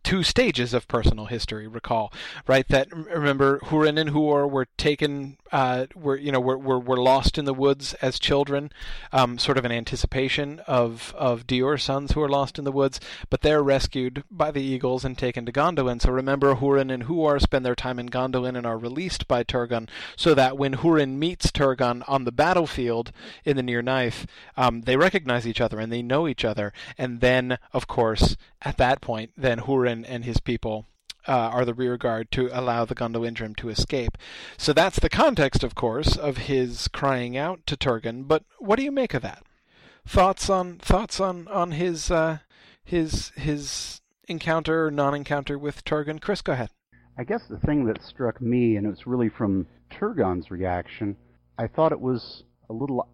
two 0.03 0.23
stages 0.23 0.73
of 0.73 0.89
personal 0.89 1.27
history. 1.27 1.67
Recall, 1.67 2.13
right? 2.47 2.67
That 2.69 2.93
remember, 2.93 3.59
Hurin 3.61 3.99
and 4.01 4.11
Huor 4.11 4.51
were 4.51 4.67
taken, 4.77 5.37
uh, 5.51 5.87
were 5.95 6.17
you 6.17 6.33
know, 6.33 6.41
were, 6.41 6.59
were 6.59 6.79
were 6.79 6.97
lost 6.97 7.39
in 7.39 7.45
the 7.45 7.55
woods 7.55 7.95
as 7.95 8.19
children, 8.19 8.71
um, 9.13 9.39
sort 9.39 9.59
of 9.59 9.65
an 9.65 9.73
anticipation 9.73 10.61
of 10.67 11.15
of 11.17 11.47
Dior's 11.47 11.83
sons 11.83 12.13
who 12.13 12.23
are 12.23 12.29
lost 12.29 12.59
in 12.59 12.65
the 12.65 12.73
woods, 12.73 12.99
but 13.29 13.43
they're 13.43 13.63
rescued 13.63 14.25
by 14.31 14.51
the 14.51 14.63
eagles 14.63 15.05
and 15.05 15.17
taken 15.17 15.45
to 15.47 15.53
Gondolin. 15.53 16.01
So 16.01 16.11
remember, 16.11 16.55
Hurin 16.55 16.93
and 16.93 17.05
Huor 17.05 17.41
spend 17.41 17.65
their 17.65 17.75
time 17.75 17.99
in 17.99 18.09
Gondolin 18.09 18.57
and 18.57 18.67
are 18.67 18.79
released 18.79 19.29
by 19.29 19.45
Turgon, 19.45 19.89
so 20.17 20.35
that 20.35 20.57
when 20.57 20.77
Hurin 20.77 21.17
meets 21.19 21.51
Turgon 21.51 22.03
on 22.09 22.25
the 22.25 22.33
battlefield 22.33 23.13
in 23.45 23.57
the 23.57 23.63
Nir-Naithi, 23.63 24.27
um, 24.57 24.83
they 24.83 24.97
recognize 24.97 25.47
each 25.47 25.61
other 25.61 25.79
and 25.79 25.93
they 25.93 26.03
know 26.03 26.27
each 26.27 26.45
other 26.45 26.73
and 27.03 27.21
then, 27.21 27.59
of 27.73 27.89
course, 27.89 28.37
at 28.63 28.77
that 28.77 29.01
point, 29.01 29.33
then 29.37 29.59
Hurin 29.59 30.05
and 30.07 30.25
his 30.25 30.39
people 30.39 30.87
uh, 31.27 31.33
are 31.33 31.65
the 31.65 31.75
rear 31.75 31.97
guard 31.97 32.31
to 32.31 32.49
allow 32.53 32.85
the 32.85 32.95
Gondolindrim 32.95 33.57
to 33.57 33.71
escape. 33.71 34.17
So 34.57 34.73
that's 34.73 35.01
the 35.01 35.09
context, 35.09 35.65
of 35.65 35.75
course, 35.75 36.17
of 36.17 36.47
his 36.47 36.87
crying 36.87 37.37
out 37.37 37.67
to 37.67 37.77
Turgon. 37.77 38.29
But 38.29 38.45
what 38.61 38.77
do 38.77 38.85
you 38.85 38.93
make 38.93 39.15
of 39.15 39.23
that? 39.23 39.43
Thoughts 40.07 40.49
on 40.49 40.79
thoughts 40.79 41.19
on 41.19 41.49
on 41.49 41.73
his 41.73 42.09
uh, 42.09 42.39
his 42.85 43.33
his 43.35 44.01
encounter 44.29 44.87
or 44.87 44.93
non-encounter 44.93 45.59
with 45.59 45.85
Turgon? 45.85 46.21
Chris, 46.21 46.41
go 46.41 46.53
ahead. 46.53 46.71
I 47.19 47.25
guess 47.25 47.43
the 47.49 47.59
thing 47.59 47.85
that 47.87 48.01
struck 48.05 48.41
me, 48.41 48.77
and 48.77 48.87
it 48.87 48.91
was 48.91 49.09
really 49.09 49.29
from 49.29 49.67
Turgon's 49.91 50.53
reaction, 50.53 51.17
I 51.59 51.67
thought 51.67 51.91
it 51.91 52.01
was 52.01 52.45
a 52.71 52.73
little 52.73 53.09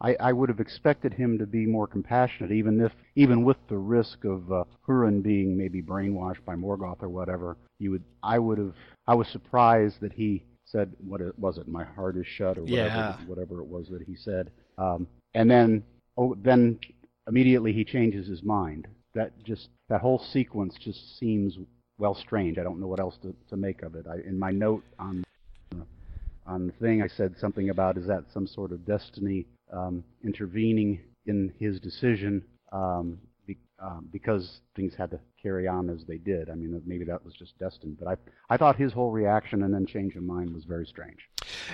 I, 0.00 0.16
I 0.20 0.32
would 0.32 0.48
have 0.48 0.60
expected 0.60 1.14
him 1.14 1.38
to 1.38 1.46
be 1.46 1.64
more 1.66 1.86
compassionate, 1.86 2.52
even 2.52 2.80
if, 2.80 2.92
even 3.14 3.44
with 3.44 3.56
the 3.68 3.78
risk 3.78 4.24
of 4.24 4.52
uh, 4.52 4.64
Hurin 4.86 5.22
being 5.22 5.56
maybe 5.56 5.80
brainwashed 5.82 6.44
by 6.44 6.54
Morgoth 6.54 7.02
or 7.02 7.08
whatever. 7.08 7.56
You 7.78 7.92
would, 7.92 8.04
I 8.22 8.38
would 8.38 8.58
have, 8.58 8.74
I 9.06 9.14
was 9.14 9.28
surprised 9.28 10.00
that 10.00 10.12
he 10.12 10.44
said, 10.64 10.92
what 11.06 11.20
it, 11.20 11.38
was 11.38 11.58
it? 11.58 11.66
My 11.68 11.84
heart 11.84 12.16
is 12.16 12.26
shut, 12.26 12.58
or 12.58 12.62
whatever, 12.62 12.88
yeah. 12.88 13.16
whatever 13.26 13.60
it 13.60 13.66
was 13.66 13.88
that 13.88 14.02
he 14.02 14.16
said. 14.16 14.50
Um, 14.76 15.06
and 15.34 15.50
then, 15.50 15.82
oh, 16.18 16.36
then 16.42 16.78
immediately 17.26 17.72
he 17.72 17.84
changes 17.84 18.26
his 18.26 18.42
mind. 18.42 18.88
That 19.14 19.32
just, 19.44 19.68
that 19.88 20.02
whole 20.02 20.18
sequence 20.18 20.74
just 20.78 21.18
seems 21.18 21.56
well 21.98 22.14
strange. 22.14 22.58
I 22.58 22.62
don't 22.62 22.80
know 22.80 22.86
what 22.86 23.00
else 23.00 23.16
to, 23.22 23.34
to 23.48 23.56
make 23.56 23.82
of 23.82 23.94
it. 23.94 24.06
I, 24.06 24.16
in 24.28 24.38
my 24.38 24.50
note 24.50 24.84
on 24.98 25.24
on 26.46 26.68
the 26.68 26.72
thing, 26.74 27.02
I 27.02 27.08
said 27.08 27.34
something 27.40 27.70
about 27.70 27.98
is 27.98 28.06
that 28.06 28.24
some 28.32 28.46
sort 28.46 28.70
of 28.70 28.86
destiny 28.86 29.46
um, 29.72 30.04
intervening 30.24 31.00
in 31.26 31.52
his 31.58 31.80
decision 31.80 32.42
um, 32.72 33.18
be, 33.46 33.56
um, 33.78 34.08
because 34.12 34.60
things 34.74 34.94
had 34.96 35.10
to 35.10 35.20
carry 35.40 35.68
on 35.68 35.90
as 35.90 36.04
they 36.04 36.18
did. 36.18 36.50
I 36.50 36.54
mean, 36.54 36.80
maybe 36.86 37.04
that 37.04 37.24
was 37.24 37.34
just 37.34 37.58
destined. 37.58 37.98
But 37.98 38.08
I, 38.08 38.54
I 38.54 38.56
thought 38.56 38.76
his 38.76 38.92
whole 38.92 39.10
reaction 39.10 39.62
and 39.62 39.72
then 39.72 39.86
change 39.86 40.16
of 40.16 40.22
mind 40.22 40.52
was 40.52 40.64
very 40.64 40.86
strange. 40.86 41.28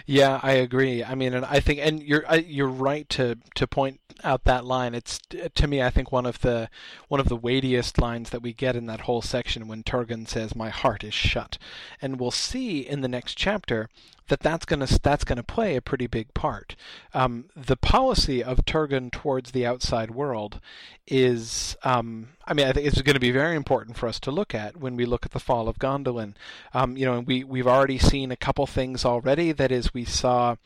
Yeah, 0.06 0.40
I 0.42 0.52
agree. 0.52 1.02
I 1.02 1.14
mean, 1.14 1.34
and 1.34 1.44
I 1.44 1.60
think, 1.60 1.80
and 1.80 2.02
you're 2.02 2.24
you're 2.34 2.68
right 2.68 3.08
to 3.10 3.38
to 3.54 3.66
point 3.66 4.00
out 4.22 4.44
that 4.44 4.64
line. 4.64 4.94
It's 4.94 5.20
to 5.54 5.66
me, 5.66 5.82
I 5.82 5.90
think 5.90 6.12
one 6.12 6.26
of 6.26 6.40
the 6.40 6.68
one 7.08 7.20
of 7.20 7.28
the 7.28 7.36
weightiest 7.36 8.00
lines 8.00 8.30
that 8.30 8.42
we 8.42 8.52
get 8.52 8.76
in 8.76 8.86
that 8.86 9.02
whole 9.02 9.22
section 9.22 9.68
when 9.68 9.82
Turgon 9.82 10.28
says, 10.28 10.54
"My 10.54 10.68
heart 10.68 11.04
is 11.04 11.14
shut," 11.14 11.58
and 12.00 12.20
we'll 12.20 12.30
see 12.30 12.80
in 12.80 13.00
the 13.00 13.08
next 13.08 13.34
chapter 13.34 13.88
that 14.28 14.40
that's 14.40 14.64
going 14.64 14.80
to 14.80 14.98
that's 15.00 15.24
going 15.24 15.36
to 15.36 15.42
play 15.42 15.76
a 15.76 15.82
pretty 15.82 16.06
big 16.06 16.32
part. 16.34 16.76
Um, 17.12 17.46
the 17.56 17.76
policy 17.76 18.42
of 18.42 18.64
Turgon 18.64 19.10
towards 19.10 19.50
the 19.50 19.66
outside 19.66 20.10
world 20.10 20.60
is, 21.06 21.76
um, 21.82 22.28
I 22.46 22.54
mean, 22.54 22.66
I 22.66 22.72
think 22.72 22.86
it's 22.86 23.00
going 23.00 23.14
to 23.14 23.20
be 23.20 23.30
very 23.30 23.56
important 23.56 23.96
for 23.96 24.08
us 24.08 24.18
to 24.20 24.30
look 24.30 24.54
at 24.54 24.76
when 24.76 24.96
we 24.96 25.06
look 25.06 25.24
at 25.24 25.32
the 25.32 25.38
fall 25.38 25.68
of 25.68 25.78
Gondolin. 25.78 26.34
Um, 26.74 26.96
you 26.96 27.06
know, 27.06 27.20
we 27.20 27.44
we've 27.44 27.66
already 27.66 27.98
seen 27.98 28.30
a 28.30 28.36
couple 28.36 28.66
things 28.66 29.04
already. 29.04 29.52
That 29.52 29.72
is, 29.72 29.94
we 29.94 30.04
saw 30.04 30.56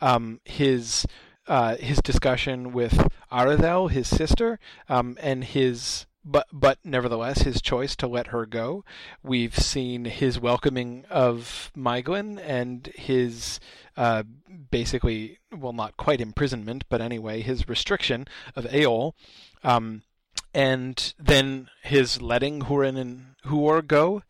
um, 0.00 0.40
his. 0.44 1.06
Uh, 1.46 1.76
his 1.76 1.98
discussion 1.98 2.72
with 2.72 3.06
Aredhel, 3.30 3.90
his 3.90 4.08
sister, 4.08 4.58
um, 4.88 5.18
and 5.20 5.44
his 5.44 6.06
but 6.24 6.46
but 6.52 6.78
nevertheless 6.82 7.42
his 7.42 7.60
choice 7.60 7.94
to 7.96 8.06
let 8.06 8.28
her 8.28 8.46
go. 8.46 8.84
We've 9.22 9.56
seen 9.56 10.06
his 10.06 10.40
welcoming 10.40 11.04
of 11.10 11.70
Maeglin 11.76 12.40
and 12.42 12.86
his 12.94 13.60
uh, 13.96 14.22
basically 14.70 15.38
well 15.54 15.74
not 15.74 15.96
quite 15.96 16.20
imprisonment 16.20 16.84
but 16.88 17.02
anyway 17.02 17.42
his 17.42 17.68
restriction 17.68 18.26
of 18.56 18.64
Eol. 18.64 19.12
Um, 19.62 20.02
and 20.54 21.12
then 21.18 21.68
his 21.82 22.22
letting 22.22 22.62
Hurin 22.62 22.96
and 22.96 23.34
Huor 23.44 23.86
go, 23.86 24.22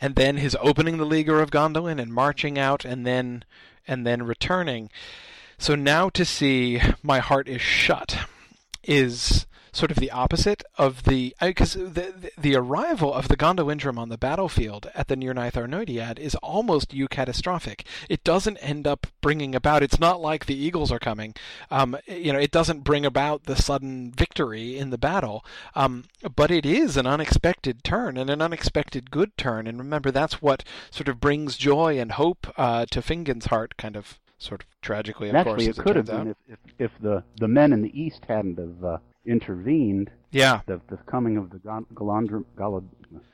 and 0.00 0.16
then 0.16 0.38
his 0.38 0.56
opening 0.60 0.96
the 0.96 1.04
Leaguer 1.04 1.40
of 1.40 1.50
Gondolin 1.50 2.00
and 2.00 2.12
marching 2.12 2.58
out, 2.58 2.84
and 2.84 3.06
then 3.06 3.44
and 3.86 4.06
then 4.06 4.22
returning. 4.22 4.90
So 5.58 5.74
now 5.74 6.08
to 6.10 6.24
see 6.24 6.80
my 7.02 7.20
heart 7.20 7.48
is 7.48 7.60
shut 7.60 8.18
is 8.82 9.46
sort 9.76 9.90
of 9.90 9.98
the 9.98 10.10
opposite 10.10 10.62
of 10.78 11.02
the 11.02 11.36
because 11.40 11.74
the, 11.74 11.90
the, 11.90 12.30
the 12.38 12.56
arrival 12.56 13.12
of 13.12 13.28
the 13.28 13.36
Gondolindrim 13.36 13.98
on 13.98 14.08
the 14.08 14.16
battlefield 14.16 14.90
at 14.94 15.08
the 15.08 15.16
Nirnaeth 15.16 15.52
Arnoediad 15.52 16.18
is 16.18 16.34
almost 16.36 16.92
eucatastrophic. 16.92 17.84
It 18.08 18.24
doesn't 18.24 18.56
end 18.58 18.86
up 18.86 19.06
bringing 19.20 19.54
about. 19.54 19.82
It's 19.82 20.00
not 20.00 20.20
like 20.20 20.46
the 20.46 20.56
Eagles 20.56 20.90
are 20.90 20.98
coming. 20.98 21.34
Um, 21.70 21.98
you 22.06 22.32
know, 22.32 22.38
it 22.38 22.50
doesn't 22.50 22.84
bring 22.84 23.04
about 23.04 23.44
the 23.44 23.54
sudden 23.54 24.12
victory 24.12 24.78
in 24.78 24.88
the 24.88 24.98
battle. 24.98 25.44
Um, 25.74 26.04
but 26.34 26.50
it 26.50 26.64
is 26.64 26.96
an 26.96 27.06
unexpected 27.06 27.84
turn 27.84 28.16
and 28.16 28.30
an 28.30 28.40
unexpected 28.40 29.10
good 29.10 29.36
turn. 29.36 29.66
And 29.66 29.78
remember, 29.78 30.10
that's 30.10 30.40
what 30.40 30.64
sort 30.90 31.08
of 31.08 31.20
brings 31.20 31.56
joy 31.56 31.98
and 31.98 32.12
hope 32.12 32.46
uh, 32.56 32.86
to 32.86 33.02
Fingon's 33.02 33.46
heart, 33.46 33.76
kind 33.76 33.96
of 33.96 34.18
sort 34.38 34.62
of 34.62 34.80
tragically, 34.80 35.28
of 35.28 35.34
actually, 35.34 35.66
course. 35.66 35.78
it 35.78 35.82
could 35.82 35.96
have 35.96 36.06
been 36.06 36.28
if, 36.28 36.36
if, 36.48 36.58
if, 36.78 36.90
the, 37.00 37.22
the 37.38 37.48
men 37.48 37.72
in 37.72 37.82
the 37.82 38.00
east 38.00 38.24
hadn't 38.26 38.58
have 38.58 38.84
uh, 38.84 38.98
intervened. 39.26 40.10
Yeah. 40.30 40.60
The, 40.66 40.80
the 40.88 40.96
coming 40.98 41.36
of 41.36 41.50
the 41.50 41.58
Golandr, 41.58 42.44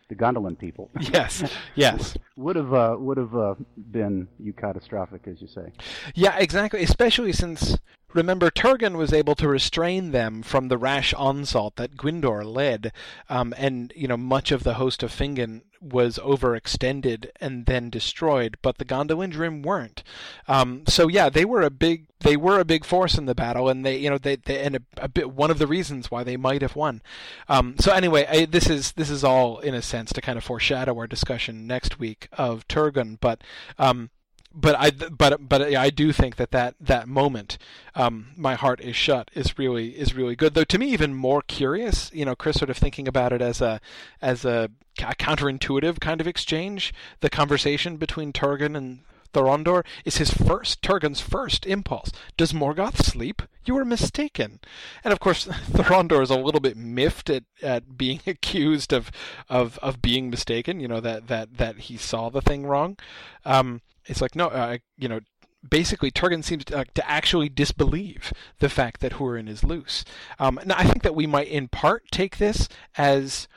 the 0.09 0.15
Gondolin 0.15 0.59
people. 0.59 0.91
Yes. 1.01 1.43
Yes. 1.75 2.17
would 2.37 2.57
have 2.57 2.73
uh, 2.73 2.97
would 2.99 3.19
have 3.19 3.35
uh, 3.35 3.55
been 3.91 4.29
catastrophic, 4.57 5.27
as 5.27 5.41
you 5.41 5.49
say. 5.49 5.73
Yeah, 6.15 6.37
exactly. 6.39 6.83
Especially 6.83 7.33
since 7.33 7.79
remember 8.13 8.51
Turgon 8.51 8.97
was 8.97 9.13
able 9.13 9.35
to 9.37 9.49
restrain 9.49 10.13
them 10.13 10.43
from 10.43 10.69
the 10.69 10.79
rash 10.79 11.15
onslaught 11.15 11.77
that 11.77 11.97
Gwindor 11.97 12.45
led, 12.45 12.93
um, 13.29 13.55
and 13.57 13.93
you 13.97 14.07
know 14.07 14.17
much 14.17 14.53
of 14.53 14.65
the 14.65 14.75
host 14.75 15.03
of 15.03 15.11
Fingon 15.11 15.63
was 15.83 16.19
overextended 16.19 17.31
and 17.41 17.67
then 17.67 17.91
destroyed, 17.91 18.57
but 18.63 18.79
the 18.79 18.85
Gondolindrim 18.85 19.65
weren't. 19.65 20.03
Um, 20.47 20.85
so 20.87 21.09
yeah, 21.09 21.29
they 21.29 21.45
were 21.45 21.63
a 21.63 21.71
big 21.71 22.07
they 22.21 22.37
were 22.37 22.61
a 22.61 22.65
big 22.65 22.85
force 22.85 23.19
in 23.19 23.27
the 23.27 23.35
battle, 23.35 23.69
and 23.69 23.85
they 23.85 23.97
you 23.97 24.09
know 24.09 24.19
they, 24.19 24.37
they 24.37 24.61
and 24.61 24.77
a, 24.77 24.83
a 24.99 25.09
bit 25.09 25.33
one 25.33 25.51
of 25.51 25.59
the 25.59 25.67
reasons 25.67 26.11
why 26.11 26.23
they 26.23 26.37
might 26.37 26.63
have 26.63 26.77
won. 26.77 27.03
Um, 27.49 27.75
so 27.79 27.93
anyway, 27.93 28.27
I, 28.29 28.45
this 28.45 28.71
is 28.71 28.93
this 28.93 29.11
is 29.11 29.25
all 29.25 29.59
in 29.59 29.75
a 29.75 29.83
sense 29.83 30.13
to 30.13 30.21
kind 30.21 30.39
of 30.39 30.45
foreshadow 30.45 30.97
our 30.97 31.07
discussion 31.07 31.67
next 31.67 31.99
week 31.99 32.29
of 32.33 32.67
Turgon, 32.69 33.19
but. 33.21 33.43
Um, 33.79 34.11
but 34.55 34.77
I 34.79 34.91
but 34.91 35.49
but 35.49 35.75
I 35.75 35.91
do 35.91 36.13
think 36.13 36.37
that 36.37 36.51
that 36.51 36.75
that 36.81 37.09
moment, 37.09 37.59
um, 37.95 38.33
my 38.37 38.55
heart 38.55 38.81
is 38.81 38.97
shut, 38.97 39.31
is 39.35 39.59
really 39.59 39.91
is 39.91 40.15
really 40.15 40.37
good. 40.37 40.55
Though 40.55 40.65
to 40.65 40.79
me, 40.79 40.93
even 40.93 41.15
more 41.15 41.43
curious, 41.43 42.11
you 42.13 42.25
know, 42.25 42.35
Chris 42.35 42.57
sort 42.57 42.71
of 42.71 42.77
thinking 42.77 43.09
about 43.09 43.33
it 43.33 43.43
as 43.43 43.61
a 43.61 43.81
as 44.21 44.45
a, 44.45 44.71
a 45.01 45.15
counterintuitive 45.15 46.01
kind 46.01 46.21
of 46.21 46.27
exchange. 46.27 46.93
The 47.21 47.31
conversation 47.31 47.97
between 47.97 48.33
Turgon 48.33 48.77
and 48.77 49.01
Thorondor 49.33 49.85
is 50.05 50.19
his 50.19 50.33
first 50.33 50.83
Turgon's 50.83 51.21
first 51.21 51.67
impulse. 51.67 52.11
Does 52.37 52.53
Morgoth 52.53 53.03
sleep? 53.03 53.43
You 53.65 53.77
are 53.79 53.85
mistaken. 53.85 54.61
And 55.03 55.13
of 55.13 55.21
course, 55.21 55.47
Thorondor 55.47 56.23
is 56.23 56.31
a 56.31 56.37
little 56.39 56.61
bit 56.61 56.77
miffed 56.77 57.31
at, 57.31 57.45
at 57.63 57.97
being 57.97 58.21
accused 58.27 58.93
of, 58.93 59.11
of 59.49 59.79
of 59.79 60.03
being 60.03 60.31
mistaken. 60.31 60.81
You 60.81 60.89
know 60.89 61.01
that 61.01 61.29
that 61.29 61.57
that 61.59 61.79
he 61.79 61.97
saw 61.97 62.29
the 62.29 62.43
thing 62.43 62.67
wrong. 62.67 62.99
Um, 63.45 63.81
it's 64.07 64.21
like 64.21 64.37
no, 64.37 64.49
uh, 64.49 64.79
you 64.99 65.09
know, 65.09 65.21
basically 65.69 66.11
Turgon 66.11 66.45
seems 66.45 66.65
to, 66.67 66.79
uh, 66.79 66.85
to, 66.95 67.11
actually 67.11 67.49
disbelieve 67.49 68.33
the 68.59 68.69
fact 68.69 69.01
that 69.01 69.15
Hurin 69.15 69.49
is 69.49 69.65
loose. 69.65 70.05
Um, 70.39 70.59
now 70.65 70.75
I 70.77 70.85
think 70.85 71.03
that 71.03 71.15
we 71.15 71.27
might 71.27 71.49
in 71.49 71.69
part 71.69 72.05
take 72.11 72.39
this 72.39 72.69
as 72.97 73.49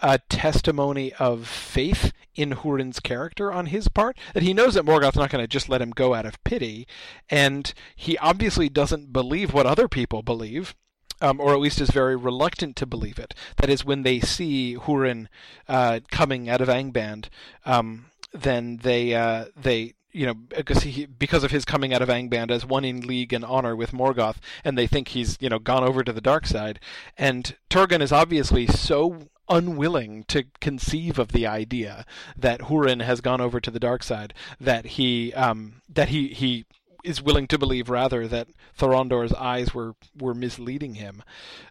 a 0.00 0.18
testimony 0.28 1.12
of 1.14 1.46
faith 1.46 2.12
in 2.34 2.50
Hurin's 2.50 3.00
character 3.00 3.52
on 3.52 3.66
his 3.66 3.88
part, 3.88 4.18
that 4.34 4.42
he 4.42 4.52
knows 4.52 4.74
that 4.74 4.84
Morgoth's 4.84 5.16
not 5.16 5.30
going 5.30 5.42
to 5.42 5.48
just 5.48 5.68
let 5.68 5.80
him 5.80 5.90
go 5.90 6.14
out 6.14 6.26
of 6.26 6.42
pity, 6.44 6.86
and 7.30 7.72
he 7.94 8.18
obviously 8.18 8.68
doesn't 8.68 9.12
believe 9.12 9.54
what 9.54 9.66
other 9.66 9.88
people 9.88 10.22
believe. 10.22 10.74
Um, 11.20 11.40
or 11.40 11.54
at 11.54 11.60
least 11.60 11.80
is 11.80 11.90
very 11.90 12.16
reluctant 12.16 12.74
to 12.76 12.86
believe 12.86 13.20
it. 13.20 13.34
That 13.58 13.70
is, 13.70 13.84
when 13.84 14.02
they 14.02 14.18
see 14.18 14.76
Hurin 14.76 15.28
uh, 15.68 16.00
coming 16.10 16.50
out 16.50 16.60
of 16.60 16.68
Angband, 16.68 17.28
um, 17.64 18.06
then 18.34 18.78
they 18.82 19.14
uh, 19.14 19.46
they 19.56 19.94
you 20.12 20.26
know 20.26 20.34
because 20.34 20.82
he 20.82 21.06
because 21.06 21.44
of 21.44 21.50
his 21.50 21.64
coming 21.64 21.94
out 21.94 22.02
of 22.02 22.08
Angband 22.08 22.50
as 22.50 22.66
one 22.66 22.84
in 22.84 23.00
league 23.00 23.32
and 23.32 23.44
honor 23.44 23.74
with 23.76 23.92
Morgoth, 23.92 24.36
and 24.64 24.76
they 24.76 24.86
think 24.86 25.08
he's 25.08 25.38
you 25.40 25.48
know 25.48 25.58
gone 25.58 25.84
over 25.84 26.02
to 26.02 26.12
the 26.12 26.20
dark 26.20 26.46
side. 26.46 26.80
And 27.16 27.56
Turgon 27.70 28.00
is 28.00 28.12
obviously 28.12 28.66
so 28.66 29.28
unwilling 29.48 30.24
to 30.24 30.44
conceive 30.60 31.18
of 31.18 31.32
the 31.32 31.46
idea 31.46 32.06
that 32.36 32.62
Hurin 32.62 33.02
has 33.02 33.20
gone 33.20 33.40
over 33.40 33.60
to 33.60 33.70
the 33.70 33.80
dark 33.80 34.02
side 34.02 34.32
that 34.60 34.86
he 34.86 35.32
um, 35.34 35.82
that 35.88 36.08
he 36.08 36.28
he 36.28 36.64
is 37.04 37.22
willing 37.22 37.46
to 37.48 37.58
believe 37.58 37.90
rather 37.90 38.26
that 38.26 38.48
Thorondor's 38.76 39.32
eyes 39.34 39.74
were 39.74 39.94
were 40.18 40.34
misleading 40.34 40.94
him. 40.94 41.22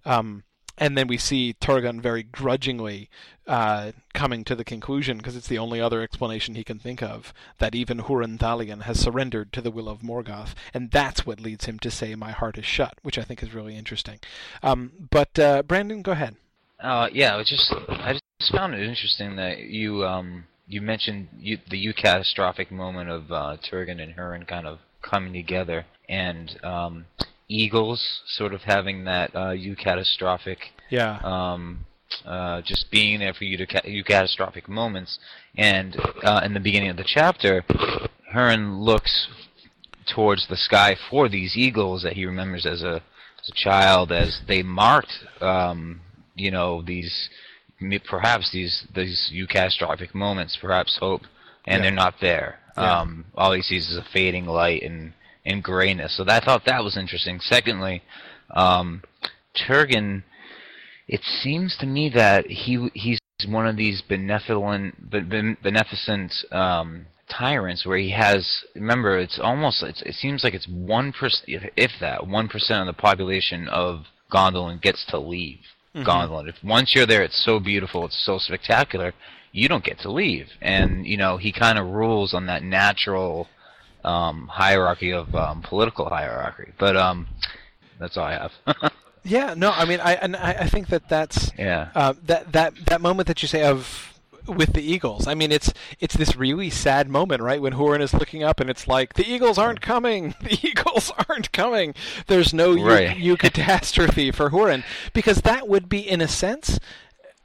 Um, 0.05 0.43
and 0.77 0.97
then 0.97 1.07
we 1.07 1.17
see 1.17 1.55
Turgon 1.59 2.01
very 2.01 2.23
grudgingly 2.23 3.09
uh, 3.47 3.91
coming 4.13 4.43
to 4.45 4.55
the 4.55 4.63
conclusion, 4.63 5.17
because 5.17 5.35
it's 5.35 5.47
the 5.47 5.57
only 5.57 5.81
other 5.81 6.01
explanation 6.01 6.55
he 6.55 6.63
can 6.63 6.79
think 6.79 7.03
of, 7.03 7.33
that 7.59 7.75
even 7.75 7.99
Hurin 7.99 8.37
Thalion 8.37 8.83
has 8.83 8.99
surrendered 8.99 9.51
to 9.53 9.61
the 9.61 9.71
will 9.71 9.89
of 9.89 9.99
Morgoth, 9.99 10.53
and 10.73 10.91
that's 10.91 11.25
what 11.25 11.39
leads 11.39 11.65
him 11.65 11.79
to 11.79 11.91
say, 11.91 12.15
"My 12.15 12.31
heart 12.31 12.57
is 12.57 12.65
shut," 12.65 12.97
which 13.01 13.17
I 13.17 13.23
think 13.23 13.43
is 13.43 13.53
really 13.53 13.75
interesting. 13.75 14.19
Um, 14.61 14.91
but 15.09 15.37
uh, 15.37 15.63
Brandon, 15.63 16.01
go 16.01 16.13
ahead. 16.13 16.35
Uh, 16.79 17.07
yeah, 17.13 17.39
it 17.39 17.47
just 17.47 17.71
I 17.89 18.19
just 18.39 18.51
found 18.51 18.73
it 18.73 18.81
interesting 18.81 19.35
that 19.37 19.59
you 19.59 20.05
um, 20.05 20.45
you 20.67 20.81
mentioned 20.81 21.29
you, 21.39 21.57
the 21.69 21.85
eucatastrophic 21.85 22.71
moment 22.71 23.09
of 23.09 23.31
uh, 23.31 23.57
Turgon 23.63 24.01
and 24.01 24.15
Hurin 24.15 24.47
kind 24.47 24.67
of 24.67 24.79
coming 25.01 25.33
together, 25.33 25.85
and 26.09 26.57
um, 26.63 27.05
Eagles 27.47 28.21
sort 28.27 28.53
of 28.53 28.61
having 28.61 29.03
that 29.05 29.35
uh, 29.35 29.53
catastrophic, 29.81 30.59
yeah, 30.89 31.19
um, 31.23 31.85
uh, 32.25 32.61
just 32.61 32.89
being 32.91 33.19
there 33.19 33.33
for 33.33 33.43
you 33.43 33.57
to 33.57 33.65
eucatastrophic 33.65 34.67
moments. 34.67 35.19
And 35.55 35.95
uh, 36.23 36.41
in 36.43 36.53
the 36.53 36.59
beginning 36.59 36.89
of 36.89 36.97
the 36.97 37.05
chapter, 37.05 37.63
Hurin 38.33 38.79
looks 38.79 39.27
towards 40.05 40.47
the 40.47 40.57
sky 40.57 40.95
for 41.09 41.29
these 41.29 41.55
eagles 41.55 42.03
that 42.03 42.13
he 42.13 42.25
remembers 42.25 42.65
as 42.65 42.83
a 42.83 43.01
as 43.41 43.49
a 43.49 43.55
child, 43.55 44.11
as 44.11 44.41
they 44.47 44.63
marked, 44.63 45.11
um, 45.41 46.01
you 46.35 46.51
know, 46.51 46.81
these 46.81 47.29
perhaps 48.07 48.51
these 48.51 48.87
these 48.95 49.31
eucatastrophic 49.33 50.13
moments, 50.13 50.57
perhaps 50.59 50.97
hope, 50.99 51.21
and 51.65 51.77
yeah. 51.77 51.81
they're 51.81 51.91
not 51.91 52.15
there. 52.21 52.59
Yeah. 52.77 53.01
Um, 53.01 53.25
all 53.35 53.53
he 53.53 53.61
sees 53.61 53.89
is 53.89 53.97
a 53.97 54.05
fading 54.13 54.45
light 54.45 54.81
and 54.83 55.13
and 55.45 55.63
grayness. 55.63 56.17
So 56.17 56.25
I 56.27 56.39
thought 56.39 56.63
that 56.65 56.83
was 56.83 56.97
interesting. 56.97 57.39
Secondly, 57.39 58.01
um, 58.51 59.03
Turgon, 59.55 60.23
it 61.07 61.21
seems 61.23 61.75
to 61.77 61.85
me 61.85 62.09
that 62.09 62.47
he 62.47 62.89
he's 62.93 63.19
one 63.47 63.67
of 63.67 63.75
these 63.75 64.01
benevolent, 64.01 65.09
beneficent 65.09 66.33
um, 66.51 67.05
tyrants 67.29 67.85
where 67.85 67.97
he 67.97 68.11
has. 68.11 68.63
Remember, 68.75 69.17
it's 69.17 69.39
almost 69.41 69.83
it's, 69.83 70.01
it 70.03 70.15
seems 70.15 70.43
like 70.43 70.53
it's 70.53 70.67
one 70.67 71.11
percent, 71.11 71.45
if 71.75 71.91
that, 71.99 72.27
one 72.27 72.47
percent 72.47 72.87
of 72.87 72.95
the 72.95 73.01
population 73.01 73.67
of 73.67 74.05
Gondolin 74.31 74.81
gets 74.81 75.05
to 75.09 75.19
leave 75.19 75.59
mm-hmm. 75.95 76.07
Gondolin. 76.07 76.49
If 76.49 76.55
once 76.63 76.93
you're 76.95 77.05
there, 77.05 77.23
it's 77.23 77.43
so 77.43 77.59
beautiful, 77.59 78.05
it's 78.05 78.25
so 78.25 78.37
spectacular. 78.37 79.13
You 79.51 79.67
don't 79.67 79.83
get 79.83 79.99
to 79.99 80.11
leave, 80.11 80.47
and 80.61 81.05
you 81.05 81.17
know 81.17 81.37
he 81.37 81.51
kind 81.51 81.77
of 81.77 81.87
rules 81.87 82.33
on 82.33 82.47
that 82.47 82.63
natural 82.63 83.47
um, 84.03 84.47
hierarchy 84.47 85.11
of 85.11 85.33
um, 85.35 85.61
political 85.61 86.09
hierarchy. 86.09 86.71
But 86.77 86.97
um, 86.97 87.27
that's 87.99 88.17
all 88.17 88.25
I 88.25 88.33
have. 88.33 88.93
yeah, 89.23 89.53
no, 89.55 89.71
I 89.71 89.85
mean, 89.85 89.99
I 89.99 90.13
and 90.15 90.35
I, 90.35 90.51
I 90.51 90.67
think 90.67 90.87
that 90.87 91.09
that's 91.09 91.51
yeah 91.57 91.89
uh, 91.95 92.13
that 92.25 92.51
that 92.51 92.73
that 92.85 93.01
moment 93.01 93.27
that 93.27 93.41
you 93.41 93.47
say 93.47 93.63
of 93.63 94.13
with 94.47 94.73
the 94.73 94.81
Eagles. 94.81 95.27
I 95.27 95.33
mean, 95.33 95.51
it's 95.51 95.73
it's 95.99 96.15
this 96.15 96.35
really 96.35 96.69
sad 96.69 97.09
moment, 97.09 97.41
right? 97.41 97.61
When 97.61 97.73
Hurin 97.73 98.01
is 98.01 98.13
looking 98.13 98.43
up 98.43 98.59
and 98.59 98.69
it's 98.69 98.87
like 98.87 99.13
the 99.13 99.29
Eagles 99.29 99.57
aren't 99.57 99.81
coming. 99.81 100.35
The 100.43 100.59
Eagles 100.67 101.11
aren't 101.29 101.51
coming. 101.51 101.95
There's 102.27 102.53
no 102.53 102.73
right. 102.75 103.17
you, 103.17 103.37
catastrophe 103.37 104.31
for 104.31 104.49
Hurin 104.49 104.83
because 105.13 105.41
that 105.41 105.67
would 105.67 105.87
be, 105.87 105.99
in 105.99 106.19
a 106.19 106.27
sense, 106.27 106.79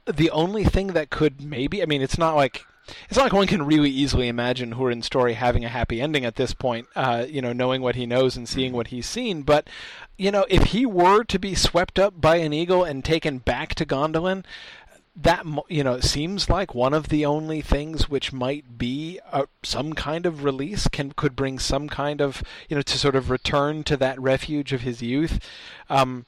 the 0.05 0.29
only 0.31 0.65
thing 0.65 0.87
that 0.87 1.09
could 1.09 1.41
maybe. 1.41 1.81
I 1.81 1.85
mean, 1.85 2.01
it's 2.01 2.17
not 2.17 2.35
like 2.35 2.65
it's 3.07 3.17
not 3.17 3.23
like 3.23 3.33
one 3.33 3.47
can 3.47 3.65
really 3.65 3.89
easily 3.89 4.27
imagine 4.27 4.75
Hurin's 4.75 5.05
story 5.05 5.33
having 5.33 5.65
a 5.65 5.69
happy 5.69 6.01
ending 6.01 6.25
at 6.25 6.35
this 6.35 6.53
point, 6.53 6.87
uh, 6.95 7.25
you 7.27 7.41
know, 7.41 7.53
knowing 7.53 7.81
what 7.81 7.95
he 7.95 8.05
knows 8.05 8.37
and 8.37 8.47
seeing 8.47 8.73
what 8.73 8.87
he's 8.87 9.07
seen. 9.07 9.43
But, 9.43 9.69
you 10.17 10.31
know, 10.31 10.45
if 10.49 10.65
he 10.65 10.85
were 10.85 11.23
to 11.23 11.39
be 11.39 11.55
swept 11.55 11.99
up 11.99 12.19
by 12.19 12.37
an 12.37 12.53
eagle 12.53 12.83
and 12.83 13.03
taken 13.03 13.39
back 13.39 13.75
to 13.75 13.85
Gondolin, 13.85 14.43
that 15.21 15.45
you 15.67 15.83
know 15.83 15.99
seems 15.99 16.49
like 16.49 16.73
one 16.73 16.93
of 16.93 17.09
the 17.09 17.25
only 17.25 17.61
things 17.61 18.07
which 18.07 18.31
might 18.31 18.77
be 18.77 19.19
a, 19.31 19.47
some 19.63 19.93
kind 19.93 20.25
of 20.25 20.43
release 20.43 20.87
can 20.87 21.11
could 21.11 21.35
bring 21.35 21.59
some 21.59 21.89
kind 21.89 22.21
of 22.21 22.41
you 22.69 22.75
know 22.75 22.81
to 22.81 22.97
sort 22.97 23.15
of 23.15 23.29
return 23.29 23.83
to 23.83 23.97
that 23.97 24.19
refuge 24.21 24.71
of 24.71 24.81
his 24.81 25.01
youth 25.01 25.39
um, 25.89 26.25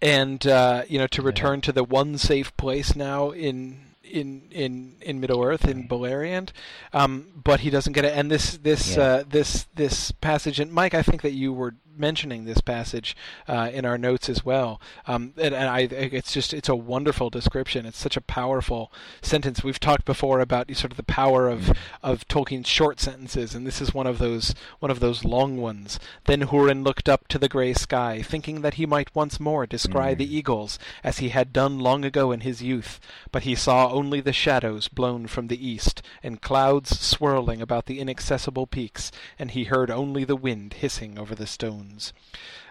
and 0.00 0.46
uh, 0.46 0.82
you 0.88 0.98
know 0.98 1.06
to 1.06 1.22
return 1.22 1.60
to 1.60 1.72
the 1.72 1.84
one 1.84 2.18
safe 2.18 2.56
place 2.56 2.96
now 2.96 3.30
in 3.30 3.91
in 4.12 4.48
in 4.50 4.96
in 5.00 5.20
Middle 5.20 5.42
Earth 5.42 5.66
in 5.66 5.88
Beleriand, 5.88 6.50
um, 6.92 7.28
but 7.34 7.60
he 7.60 7.70
doesn't 7.70 7.92
get 7.92 8.04
it. 8.04 8.16
And 8.16 8.30
this 8.30 8.58
this 8.58 8.96
yeah. 8.96 9.02
uh, 9.02 9.24
this 9.28 9.66
this 9.74 10.12
passage, 10.12 10.60
and 10.60 10.72
Mike, 10.72 10.94
I 10.94 11.02
think 11.02 11.22
that 11.22 11.32
you 11.32 11.52
were 11.52 11.74
mentioning 11.96 12.44
this 12.44 12.60
passage 12.60 13.16
uh, 13.48 13.70
in 13.72 13.84
our 13.84 13.98
notes 13.98 14.28
as 14.28 14.44
well. 14.44 14.80
Um, 15.06 15.32
and, 15.36 15.54
and, 15.54 15.68
I, 15.68 15.80
it's 15.80 16.32
just 16.32 16.52
it's 16.54 16.68
a 16.68 16.76
wonderful 16.76 17.30
description. 17.30 17.86
It's 17.86 17.98
such 17.98 18.16
a 18.16 18.20
powerful 18.20 18.92
sentence. 19.20 19.62
We've 19.62 19.80
talked 19.80 20.04
before 20.04 20.40
about 20.40 20.74
sort 20.74 20.92
of 20.92 20.96
the 20.96 21.02
power 21.02 21.48
of 21.48 21.72
of 22.02 22.26
Tolkien's 22.28 22.68
short 22.68 23.00
sentences, 23.00 23.54
and 23.54 23.66
this 23.66 23.80
is 23.80 23.94
one 23.94 24.06
of 24.06 24.18
those 24.18 24.54
one 24.78 24.90
of 24.90 25.00
those 25.00 25.24
long 25.24 25.56
ones. 25.56 25.98
Then 26.24 26.42
Hurin 26.42 26.84
looked 26.84 27.08
up 27.08 27.28
to 27.28 27.38
the 27.38 27.48
grey 27.48 27.72
sky, 27.74 28.22
thinking 28.22 28.62
that 28.62 28.74
he 28.74 28.86
might 28.86 29.14
once 29.14 29.40
more 29.40 29.66
descry 29.66 30.14
mm. 30.14 30.18
the 30.18 30.36
eagles 30.36 30.78
as 31.04 31.18
he 31.18 31.30
had 31.30 31.52
done 31.52 31.78
long 31.78 32.04
ago 32.04 32.32
in 32.32 32.40
his 32.40 32.62
youth, 32.62 33.00
but 33.30 33.42
he 33.42 33.54
saw 33.54 33.90
only 33.90 34.20
the 34.20 34.32
shadows 34.32 34.88
blown 34.88 35.26
from 35.26 35.48
the 35.48 35.66
east 35.66 36.02
and 36.22 36.40
clouds 36.40 36.98
swirling 37.00 37.60
about 37.60 37.86
the 37.86 38.00
inaccessible 38.00 38.66
peaks, 38.66 39.10
and 39.38 39.52
he 39.52 39.64
heard 39.64 39.90
only 39.90 40.24
the 40.24 40.36
wind 40.36 40.74
hissing 40.74 41.18
over 41.18 41.34
the 41.34 41.46
stones. 41.46 41.81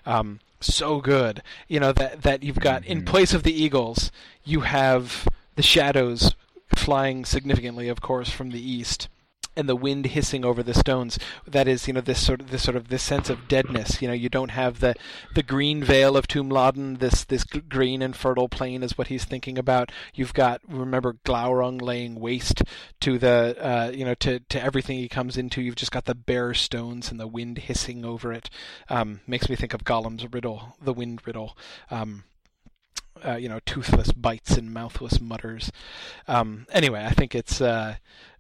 Um, 0.06 0.40
so 0.60 1.02
good, 1.02 1.42
you 1.68 1.80
know 1.80 1.92
that 1.94 2.22
that 2.22 2.44
you've 2.44 2.60
got 2.60 2.86
in 2.86 3.00
mm-hmm. 3.00 3.08
place 3.08 3.34
of 3.34 3.44
the 3.44 3.54
eagles, 3.54 4.12
you 4.44 4.62
have 4.62 5.28
the 5.56 5.64
shadows 5.64 6.36
flying 6.76 7.26
significantly, 7.26 7.90
of 7.90 8.02
course, 8.02 8.30
from 8.30 8.52
the 8.52 8.62
east 8.62 9.10
and 9.56 9.68
the 9.68 9.76
wind 9.76 10.08
hissing 10.08 10.46
over 10.46 10.64
the 10.64 10.74
stones. 10.74 11.20
That 11.46 11.68
is, 11.68 11.88
you 11.88 11.94
know, 11.94 12.02
this 12.02 12.26
sort 12.26 12.42
of 12.42 12.52
this 12.52 12.64
sort 12.64 12.78
of 12.78 12.88
this 12.88 13.04
sense 13.04 13.30
of 13.30 13.48
deadness. 13.48 14.02
You 14.02 14.08
know, 14.08 14.14
you 14.14 14.30
don't 14.30 14.52
have 14.52 14.80
the 14.80 14.96
the 15.36 15.44
green 15.44 15.84
veil 15.84 16.16
of 16.16 16.28
Tumladen. 16.28 17.00
This 17.00 17.26
this 17.26 17.44
green 17.44 18.02
and 18.02 18.16
fertile 18.16 18.50
plain 18.50 18.84
is 18.84 18.98
what 18.98 19.08
he's 19.08 19.26
thinking 19.26 19.58
about. 19.58 19.92
You've 20.14 20.34
got 20.34 20.62
remember 20.68 21.18
Glaurung 21.26 21.82
laying 21.82 22.16
waste 22.16 22.64
to 23.02 23.18
the 23.18 23.56
uh, 23.60 23.92
you 23.94 24.06
know 24.06 24.16
to 24.16 24.40
to 24.40 24.64
everything 24.64 24.98
he 24.98 25.10
comes 25.10 25.38
into. 25.38 25.62
You've 25.62 25.76
just 25.76 25.92
got 25.92 26.06
the 26.06 26.16
bare 26.16 26.54
stones 26.54 27.12
and 27.12 27.20
the 27.20 27.28
wind 27.28 27.60
hissing 27.60 28.06
over 28.06 28.32
it. 28.32 28.50
Um, 28.90 29.22
makes 29.28 29.50
me 29.50 29.56
think 29.56 29.74
of 29.74 29.84
Gollum's 29.84 30.32
riddle, 30.32 30.76
the 30.82 30.94
wind 30.94 31.22
riddle. 31.26 31.58
Um, 31.90 32.24
uh, 33.24 33.36
you 33.36 33.50
know, 33.50 33.60
toothless 33.66 34.12
bites 34.14 34.58
and 34.58 34.74
mouthless 34.74 35.22
mutters. 35.22 35.72
Um, 36.28 36.66
anyway, 36.72 37.06
I 37.06 37.12
think 37.12 37.36
it's 37.36 37.62
uh, 37.62 37.96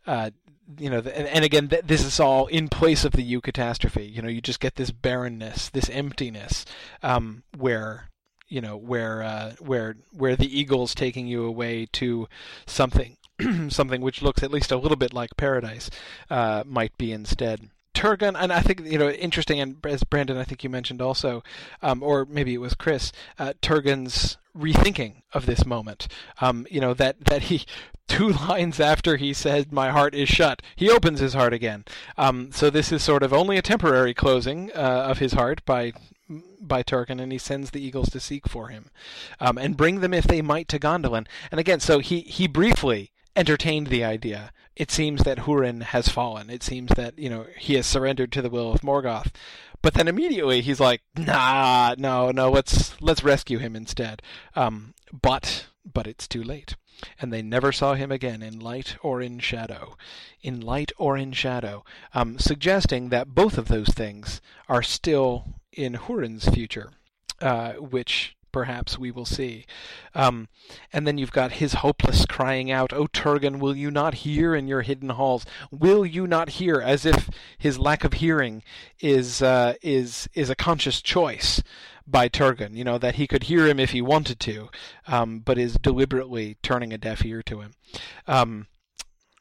uh, 0.07 0.31
you 0.77 0.89
know, 0.89 0.99
and, 0.99 1.43
again, 1.43 1.69
th- 1.69 1.85
this 1.85 2.03
is 2.03 2.19
all 2.19 2.47
in 2.47 2.69
place 2.69 3.05
of 3.05 3.13
the 3.13 3.23
U 3.23 3.41
eucatastrophe. 3.41 4.11
You 4.11 4.21
know, 4.21 4.27
you 4.27 4.41
just 4.41 4.59
get 4.59 4.75
this 4.75 4.91
barrenness, 4.91 5.69
this 5.69 5.89
emptiness, 5.89 6.65
um, 7.03 7.43
where 7.57 8.09
you 8.47 8.61
know 8.61 8.77
where 8.77 9.23
uh, 9.23 9.53
where 9.59 9.95
where 10.11 10.35
the 10.35 10.59
eagle's 10.59 10.93
taking 10.93 11.27
you 11.27 11.45
away 11.45 11.87
to 11.93 12.27
something 12.65 13.17
something 13.69 14.01
which 14.01 14.21
looks 14.21 14.43
at 14.43 14.51
least 14.51 14.71
a 14.71 14.77
little 14.77 14.97
bit 14.97 15.13
like 15.13 15.37
paradise 15.37 15.89
uh, 16.29 16.63
might 16.65 16.97
be 16.97 17.11
instead. 17.11 17.69
Turgon, 17.93 18.35
and 18.39 18.53
I 18.53 18.61
think 18.61 18.81
you 18.85 18.97
know, 18.97 19.09
interesting, 19.09 19.59
and 19.59 19.77
as 19.85 20.03
Brandon, 20.03 20.37
I 20.37 20.43
think 20.43 20.63
you 20.63 20.69
mentioned 20.69 21.01
also, 21.01 21.43
um, 21.81 22.01
or 22.01 22.25
maybe 22.25 22.53
it 22.53 22.59
was 22.59 22.73
Chris, 22.73 23.11
uh, 23.37 23.53
Turgon's 23.61 24.37
rethinking 24.57 25.23
of 25.33 25.45
this 25.45 25.65
moment. 25.65 26.07
Um, 26.39 26.67
you 26.69 26.81
know 26.81 26.93
that 26.93 27.25
that 27.25 27.43
he 27.43 27.65
two 28.07 28.29
lines 28.29 28.79
after 28.79 29.17
he 29.17 29.33
said 29.33 29.71
"My 29.71 29.91
heart 29.91 30.13
is 30.13 30.29
shut," 30.29 30.61
he 30.75 30.89
opens 30.89 31.19
his 31.19 31.33
heart 31.33 31.53
again. 31.53 31.85
Um, 32.17 32.51
so 32.51 32.69
this 32.69 32.91
is 32.91 33.03
sort 33.03 33.23
of 33.23 33.33
only 33.33 33.57
a 33.57 33.61
temporary 33.61 34.13
closing 34.13 34.71
uh, 34.73 35.05
of 35.09 35.19
his 35.19 35.33
heart 35.33 35.63
by 35.65 35.93
by 36.59 36.83
Turgon, 36.83 37.21
and 37.21 37.31
he 37.31 37.37
sends 37.37 37.71
the 37.71 37.83
eagles 37.83 38.09
to 38.09 38.19
seek 38.19 38.47
for 38.47 38.69
him 38.69 38.89
um, 39.39 39.57
and 39.57 39.77
bring 39.77 39.99
them 39.99 40.13
if 40.13 40.25
they 40.25 40.41
might 40.41 40.67
to 40.69 40.79
Gondolin. 40.79 41.27
And 41.51 41.59
again, 41.59 41.79
so 41.79 41.99
he 41.99 42.21
he 42.21 42.47
briefly 42.47 43.11
entertained 43.35 43.87
the 43.87 44.03
idea. 44.03 44.51
It 44.75 44.91
seems 44.91 45.23
that 45.23 45.39
Hurin 45.39 45.83
has 45.83 46.07
fallen. 46.07 46.49
It 46.49 46.63
seems 46.63 46.91
that 46.91 47.17
you 47.17 47.29
know 47.29 47.45
he 47.57 47.75
has 47.75 47.85
surrendered 47.85 48.31
to 48.33 48.41
the 48.41 48.49
will 48.49 48.71
of 48.71 48.81
Morgoth. 48.81 49.31
But 49.81 49.95
then 49.95 50.07
immediately 50.07 50.61
he's 50.61 50.79
like, 50.79 51.01
"Nah, 51.17 51.95
no, 51.97 52.31
no. 52.31 52.51
Let's 52.51 52.99
let's 53.01 53.23
rescue 53.23 53.57
him 53.57 53.75
instead." 53.75 54.21
Um, 54.55 54.93
but 55.11 55.67
but 55.85 56.07
it's 56.07 56.27
too 56.27 56.43
late, 56.43 56.75
and 57.19 57.33
they 57.33 57.41
never 57.41 57.71
saw 57.71 57.95
him 57.95 58.11
again 58.11 58.41
in 58.41 58.59
light 58.59 58.95
or 59.01 59.21
in 59.21 59.39
shadow, 59.39 59.97
in 60.41 60.61
light 60.61 60.91
or 60.97 61.17
in 61.17 61.31
shadow, 61.31 61.83
um, 62.13 62.37
suggesting 62.37 63.09
that 63.09 63.33
both 63.33 63.57
of 63.57 63.67
those 63.67 63.89
things 63.89 64.41
are 64.69 64.83
still 64.83 65.45
in 65.71 65.93
Hurin's 65.95 66.47
future, 66.47 66.91
uh, 67.41 67.73
which 67.73 68.35
perhaps 68.51 68.97
we 68.97 69.11
will 69.11 69.25
see. 69.25 69.65
Um, 70.13 70.47
and 70.91 71.07
then 71.07 71.17
you've 71.17 71.31
got 71.31 71.53
his 71.53 71.75
hopeless 71.75 72.25
crying 72.25 72.71
out, 72.71 72.93
O 72.93 73.07
Turgon, 73.07 73.59
will 73.59 73.75
you 73.75 73.91
not 73.91 74.15
hear 74.15 74.55
in 74.55 74.67
your 74.67 74.81
hidden 74.81 75.09
halls? 75.09 75.45
Will 75.71 76.05
you 76.05 76.27
not 76.27 76.49
hear? 76.49 76.81
As 76.81 77.05
if 77.05 77.29
his 77.57 77.79
lack 77.79 78.03
of 78.03 78.13
hearing 78.13 78.63
is 78.99 79.41
uh, 79.41 79.73
is 79.81 80.29
is 80.33 80.49
a 80.49 80.55
conscious 80.55 81.01
choice 81.01 81.61
by 82.07 82.29
Turgon. 82.29 82.75
You 82.75 82.83
know 82.83 82.97
that 82.97 83.15
he 83.15 83.27
could 83.27 83.43
hear 83.43 83.67
him 83.67 83.79
if 83.79 83.91
he 83.91 84.01
wanted 84.01 84.39
to, 84.41 84.69
um, 85.07 85.39
but 85.39 85.57
is 85.57 85.73
deliberately 85.75 86.57
turning 86.61 86.93
a 86.93 86.97
deaf 86.97 87.25
ear 87.25 87.41
to 87.43 87.61
him. 87.61 87.73
Um, 88.27 88.67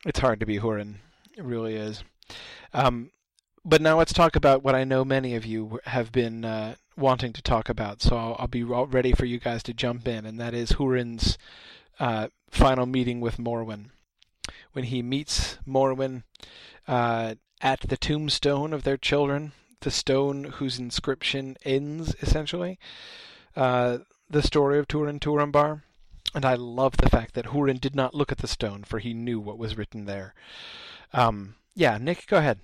it's 0.06 0.20
hard 0.20 0.40
to 0.40 0.46
be 0.46 0.58
Hurin. 0.58 0.96
It 1.36 1.44
really 1.44 1.74
is. 1.74 2.04
Um, 2.72 3.10
but 3.64 3.80
now 3.80 3.98
let's 3.98 4.12
talk 4.12 4.36
about 4.36 4.62
what 4.62 4.74
I 4.74 4.84
know 4.84 5.04
many 5.04 5.34
of 5.34 5.44
you 5.44 5.80
have 5.84 6.12
been 6.12 6.44
uh, 6.44 6.76
wanting 6.96 7.32
to 7.32 7.42
talk 7.42 7.68
about. 7.68 8.02
So 8.02 8.16
I'll, 8.16 8.36
I'll, 8.38 8.48
be 8.48 8.62
ready 8.62 9.12
for 9.12 9.24
you 9.24 9.38
guys 9.38 9.62
to 9.64 9.74
jump 9.74 10.08
in, 10.08 10.24
and 10.26 10.40
that 10.40 10.54
is 10.54 10.72
Hurin's 10.72 11.38
uh, 11.98 12.28
final 12.50 12.86
meeting 12.86 13.20
with 13.20 13.38
Morwen. 13.38 13.90
When 14.72 14.84
he 14.84 15.02
meets 15.02 15.58
Morwen 15.66 16.22
uh, 16.88 17.34
at 17.60 17.80
the 17.80 17.96
tombstone 17.96 18.72
of 18.72 18.84
their 18.84 18.96
children, 18.96 19.52
the 19.80 19.90
stone 19.90 20.44
whose 20.44 20.78
inscription 20.78 21.56
ends 21.64 22.14
essentially 22.20 22.78
uh, 23.56 23.98
the 24.28 24.42
story 24.42 24.78
of 24.78 24.88
Turin 24.88 25.20
Turambar. 25.20 25.82
And 26.34 26.44
I 26.44 26.54
love 26.54 26.96
the 26.96 27.08
fact 27.08 27.34
that 27.34 27.46
Hurin 27.46 27.80
did 27.80 27.96
not 27.96 28.14
look 28.14 28.30
at 28.30 28.38
the 28.38 28.46
stone, 28.46 28.84
for 28.84 29.00
he 29.00 29.12
knew 29.12 29.40
what 29.40 29.58
was 29.58 29.76
written 29.76 30.04
there. 30.04 30.32
Um, 31.12 31.56
yeah, 31.74 31.98
Nick, 31.98 32.26
go 32.28 32.36
ahead. 32.36 32.60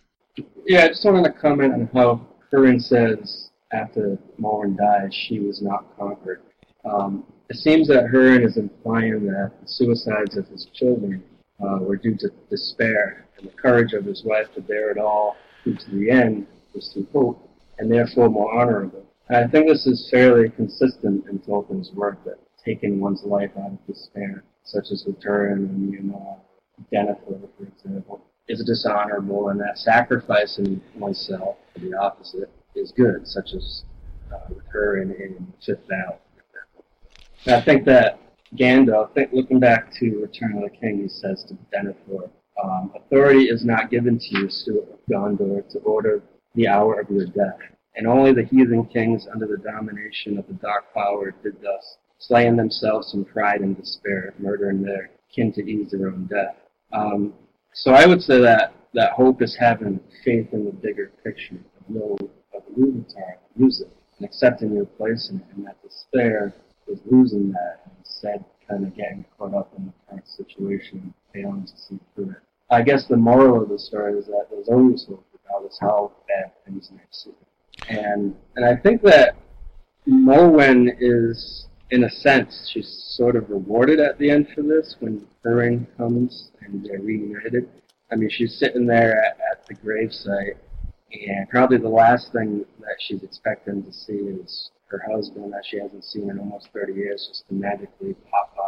Yeah, 0.67 0.85
I 0.85 0.89
just 0.89 1.05
wanted 1.05 1.25
to 1.25 1.33
comment 1.33 1.73
on 1.73 1.89
how 1.95 2.27
Hurin 2.53 2.81
says 2.81 3.51
after 3.73 4.19
Morwen 4.41 4.77
died, 4.77 5.13
she 5.13 5.41
was 5.41 5.63
not 5.63 5.97
conquered. 5.99 6.43
Um, 6.85 7.25
it 7.49 7.57
seems 7.57 7.89
that 7.89 8.07
Hurin 8.07 8.45
is 8.45 8.57
implying 8.57 9.27
that 9.27 9.53
the 9.61 9.69
suicides 9.69 10.37
of 10.37 10.47
his 10.49 10.67
children 10.75 11.23
uh, 11.61 11.79
were 11.81 11.97
due 11.97 12.17
to 12.17 12.31
despair, 12.51 13.27
and 13.39 13.49
the 13.49 13.53
courage 13.53 13.93
of 13.93 14.05
his 14.05 14.25
wife 14.25 14.47
to 14.55 14.61
bear 14.61 14.91
it 14.91 14.99
all 14.99 15.37
through 15.63 15.77
to 15.77 15.91
the 15.91 16.11
end 16.11 16.47
was 16.75 16.91
through 16.93 17.07
hope, 17.13 17.49
and 17.79 17.91
therefore 17.91 18.29
more 18.29 18.53
honorable. 18.61 19.05
I 19.29 19.47
think 19.47 19.67
this 19.69 19.87
is 19.87 20.09
fairly 20.11 20.51
consistent 20.51 21.27
in 21.29 21.41
Tolkien's 21.41 21.93
work 21.93 22.23
that 22.25 22.39
taking 22.65 23.01
one's 23.01 23.25
life 23.25 23.51
out 23.59 23.73
of 23.73 23.87
despair, 23.87 24.45
such 24.65 24.91
as 24.93 25.05
with 25.07 25.21
Turin 25.21 25.65
and 25.65 25.93
Nienor, 25.93 26.39
Denethor, 26.93 27.49
for 27.57 27.65
example, 27.65 28.23
is 28.49 28.63
dishonorable, 28.65 29.49
and 29.49 29.61
that 29.61 29.79
sacrificing 29.79 30.81
oneself 30.95 31.57
for 31.73 31.81
the 31.81 31.95
opposite 31.95 32.51
is 32.75 32.93
good, 32.93 33.27
such 33.27 33.53
as 33.55 33.85
uh, 34.33 34.39
with 34.49 34.65
Hurin, 34.73 35.19
in 35.21 35.53
Fifth 35.65 35.87
Valley. 35.89 36.19
I 37.47 37.61
think 37.61 37.85
that 37.85 38.19
Gandalf, 38.57 39.13
think, 39.15 39.33
looking 39.33 39.61
back 39.61 39.93
to 39.99 40.21
Return 40.21 40.57
of 40.57 40.63
the 40.63 40.77
King, 40.77 41.03
he 41.03 41.09
says 41.09 41.45
to 41.49 41.55
Denethor, 41.75 42.31
um, 42.63 42.93
authority 42.95 43.45
is 43.45 43.65
not 43.65 43.91
given 43.91 44.19
to 44.19 44.39
you, 44.39 44.47
of 44.47 44.99
Gondor, 45.11 45.69
to 45.71 45.79
order 45.81 46.23
the 46.55 46.67
hour 46.69 47.01
of 47.01 47.11
your 47.11 47.27
death. 47.27 47.59
And 47.95 48.07
only 48.07 48.33
the 48.33 48.45
heathen 48.45 48.85
kings 48.87 49.27
under 49.33 49.47
the 49.47 49.59
domination 49.59 50.39
of 50.39 50.47
the 50.47 50.55
dark 50.55 50.93
power 50.95 51.35
did 51.43 51.61
thus, 51.63 51.99
slaying 52.19 52.57
themselves 52.57 53.15
in 53.15 53.25
pride 53.25 53.61
and 53.61 53.77
despair, 53.77 54.35
murdering 54.39 54.83
their 54.83 55.11
kin 55.35 55.53
to 55.53 55.63
ease 55.63 55.93
their 55.93 56.09
own 56.09 56.27
death. 56.27 56.57
Um, 56.93 57.35
so 57.77 57.93
I 57.93 58.07
would 58.07 58.23
say 58.23 58.41
that, 58.41 58.75
that 58.95 59.13
hope 59.13 59.43
is 59.43 59.55
having 59.55 60.01
faith 60.25 60.49
in 60.53 60.65
the 60.65 60.73
bigger 60.73 61.13
picture 61.23 61.57
of 61.57 61.89
no 61.89 62.17
of 62.55 62.63
losing 62.75 63.05
time, 63.05 63.37
lose 63.57 63.83
it, 63.83 63.91
and 64.19 64.27
accepting 64.27 64.75
your 64.75 64.87
place 64.87 65.29
in 65.31 65.37
it, 65.37 65.47
and 65.55 65.67
that 65.67 65.77
despair 65.83 66.55
is 66.89 66.99
losing 67.05 67.53
that 67.53 67.83
and 67.85 67.93
instead 67.99 68.43
kind 68.67 68.87
of 68.87 68.97
getting 68.97 69.27
caught 69.39 69.55
up 69.55 69.71
in 69.77 69.85
the 69.85 69.93
current 70.09 70.27
situation, 70.27 71.13
failing 71.35 71.67
to 71.67 71.77
see 71.77 71.99
through 72.15 72.31
it. 72.31 72.37
I 72.71 72.81
guess 72.81 73.07
the 73.07 73.17
moral 73.17 73.63
of 73.63 73.69
the 73.69 73.79
story 73.79 74.19
is 74.19 74.25
that 74.27 74.47
there's 74.51 74.69
always 74.69 75.05
hope, 75.07 75.25
regardless 75.45 75.79
how 75.79 76.13
bad 76.27 76.53
things 76.65 76.91
may 76.91 77.03
seem. 77.11 77.35
And 77.91 78.35
and 78.57 78.65
I 78.65 78.75
think 78.75 79.03
that 79.03 79.37
Morwen 80.09 80.97
is, 80.99 81.67
in 81.91 82.05
a 82.05 82.11
sense, 82.11 82.71
she's 82.73 82.89
sort 83.17 83.37
of 83.37 83.49
rewarded 83.49 84.01
at 84.01 84.19
the 84.19 84.31
end 84.31 84.49
for 84.55 84.63
this 84.63 84.97
when 85.01 85.27
Hurin 85.45 85.87
comes 85.97 86.51
and 86.61 86.85
they're 86.85 87.01
reunited. 87.01 87.69
I 88.11 88.17
mean, 88.17 88.31
she's 88.31 88.59
sitting 88.59 88.87
there 88.87 89.25
at, 89.25 89.39
at 89.53 89.67
the 89.67 89.75
gravesite, 89.75 90.57
and 91.13 91.49
probably 91.49 91.79
the 91.79 91.89
last 91.89 92.33
thing 92.33 92.65
that 92.81 92.97
she's 92.99 93.23
expecting 93.23 93.83
to 93.83 93.93
see 93.93 94.13
is 94.13 94.71
her 94.89 95.03
husband 95.11 95.53
that 95.53 95.65
she 95.69 95.79
hasn't 95.79 96.05
seen 96.05 96.31
in 96.31 96.39
almost 96.39 96.69
30 96.73 96.93
years 96.93 97.27
just 97.29 97.49
to 97.49 97.55
magically 97.55 98.15
pop 98.31 98.57
by 98.57 98.65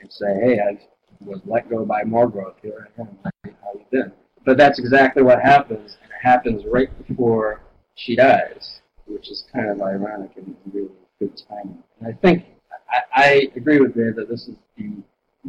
and 0.00 0.12
say, 0.12 0.34
hey, 0.40 0.60
I 0.60 0.80
was 1.24 1.40
let 1.44 1.68
go 1.70 1.84
by 1.84 2.02
Morgoth. 2.02 2.54
Here 2.62 2.88
I 2.98 3.00
am. 3.02 3.18
How 3.24 3.72
you 3.74 3.84
been? 3.90 4.12
But 4.44 4.58
that's 4.58 4.78
exactly 4.78 5.22
what 5.22 5.40
happens, 5.40 5.96
and 6.02 6.10
it 6.10 6.20
happens 6.20 6.64
right 6.66 6.88
before 7.06 7.60
she 7.94 8.16
dies, 8.16 8.80
which 9.06 9.30
is 9.30 9.44
kind 9.52 9.70
of 9.70 9.80
ironic 9.80 10.30
and 10.36 10.56
really 10.72 10.88
good 11.20 11.40
timing. 11.48 11.82
And 12.00 12.08
I 12.08 12.18
think 12.20 12.44
I, 12.92 12.98
I 13.14 13.48
agree 13.56 13.80
with 13.80 13.94
Dave 13.94 14.16
that 14.16 14.28
this 14.28 14.48
is 14.48 14.56
the 14.76 15.02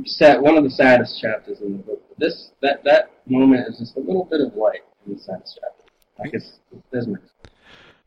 set 0.06 0.42
one 0.42 0.58
of 0.58 0.64
the 0.64 0.72
saddest 0.72 1.22
chapters 1.22 1.60
in 1.62 1.78
the 1.78 1.84
book. 1.84 2.02
This 2.18 2.52
that 2.62 2.84
that 2.84 3.12
moment 3.28 3.68
is 3.68 3.80
just 3.80 3.98
a 3.98 4.00
little 4.00 4.26
bit 4.26 4.42
of 4.42 4.56
light 4.56 4.82
in 5.06 5.14
the 5.14 5.20
saddest 5.20 5.60
chapter. 5.62 5.84
Like 6.20 6.34
it's 6.34 6.60
there's 6.92 7.08
mixed. 7.08 7.32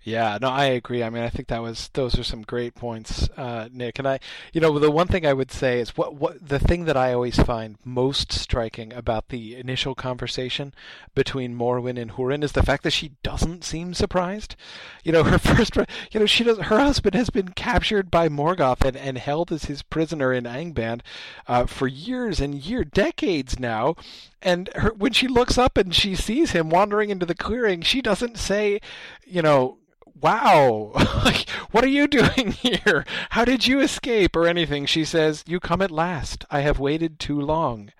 Yeah, 0.06 0.38
no, 0.40 0.50
I 0.50 0.66
agree. 0.66 1.02
I 1.02 1.10
mean, 1.10 1.24
I 1.24 1.30
think 1.30 1.48
that 1.48 1.60
was 1.62 1.88
those 1.94 2.16
are 2.16 2.22
some 2.22 2.42
great 2.42 2.76
points, 2.76 3.28
uh, 3.36 3.68
Nick. 3.72 3.98
And 3.98 4.06
I, 4.06 4.20
you 4.52 4.60
know, 4.60 4.78
the 4.78 4.88
one 4.88 5.08
thing 5.08 5.26
I 5.26 5.32
would 5.32 5.50
say 5.50 5.80
is 5.80 5.96
what 5.96 6.14
what 6.14 6.48
the 6.48 6.60
thing 6.60 6.84
that 6.84 6.96
I 6.96 7.12
always 7.12 7.40
find 7.40 7.76
most 7.84 8.30
striking 8.30 8.92
about 8.92 9.30
the 9.30 9.56
initial 9.56 9.96
conversation 9.96 10.72
between 11.16 11.58
Morwen 11.58 12.00
and 12.00 12.12
Hurin 12.12 12.44
is 12.44 12.52
the 12.52 12.62
fact 12.62 12.84
that 12.84 12.92
she 12.92 13.14
doesn't 13.24 13.64
seem 13.64 13.94
surprised. 13.94 14.54
You 15.02 15.10
know, 15.10 15.24
her 15.24 15.40
first, 15.40 15.76
you 16.12 16.20
know, 16.20 16.26
she 16.26 16.44
does. 16.44 16.58
Her 16.58 16.78
husband 16.78 17.16
has 17.16 17.28
been 17.28 17.48
captured 17.48 18.08
by 18.08 18.28
Morgoth 18.28 18.84
and, 18.84 18.96
and 18.96 19.18
held 19.18 19.50
as 19.50 19.64
his 19.64 19.82
prisoner 19.82 20.32
in 20.32 20.44
Angband 20.44 21.00
uh, 21.48 21.66
for 21.66 21.88
years 21.88 22.38
and 22.38 22.54
year, 22.54 22.84
decades 22.84 23.58
now. 23.58 23.96
And 24.40 24.70
her, 24.76 24.92
when 24.96 25.12
she 25.12 25.26
looks 25.26 25.58
up 25.58 25.76
and 25.76 25.92
she 25.92 26.14
sees 26.14 26.52
him 26.52 26.70
wandering 26.70 27.10
into 27.10 27.26
the 27.26 27.34
clearing, 27.34 27.80
she 27.82 28.00
doesn't 28.00 28.38
say, 28.38 28.80
you 29.26 29.42
know 29.42 29.78
wow, 30.20 30.92
what 31.70 31.84
are 31.84 31.88
you 31.88 32.06
doing 32.06 32.52
here? 32.52 33.04
How 33.30 33.44
did 33.44 33.66
you 33.66 33.80
escape? 33.80 34.34
Or 34.34 34.46
anything. 34.46 34.86
She 34.86 35.04
says, 35.04 35.44
You 35.46 35.60
come 35.60 35.82
at 35.82 35.90
last. 35.90 36.44
I 36.50 36.60
have 36.60 36.78
waited 36.78 37.18
too 37.18 37.40
long. 37.40 37.92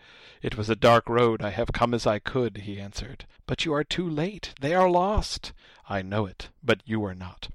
It 0.43 0.57
was 0.57 0.71
a 0.71 0.77
dark 0.77 1.09
road. 1.09 1.43
I 1.43 1.51
have 1.51 1.73
come 1.73 1.95
as 1.95 2.07
I 2.07 2.19
could, 2.19 2.59
he 2.59 2.81
answered. 2.81 3.27
But 3.47 3.65
you 3.65 3.73
are 3.75 3.85
too 3.85 4.09
late. 4.09 4.55
They 4.61 4.75
are 4.75 4.89
lost. 4.89 5.53
I 5.89 6.03
know 6.03 6.27
it, 6.27 6.51
but 6.63 6.83
you 6.85 7.05
are 7.05 7.15
not. 7.15 7.49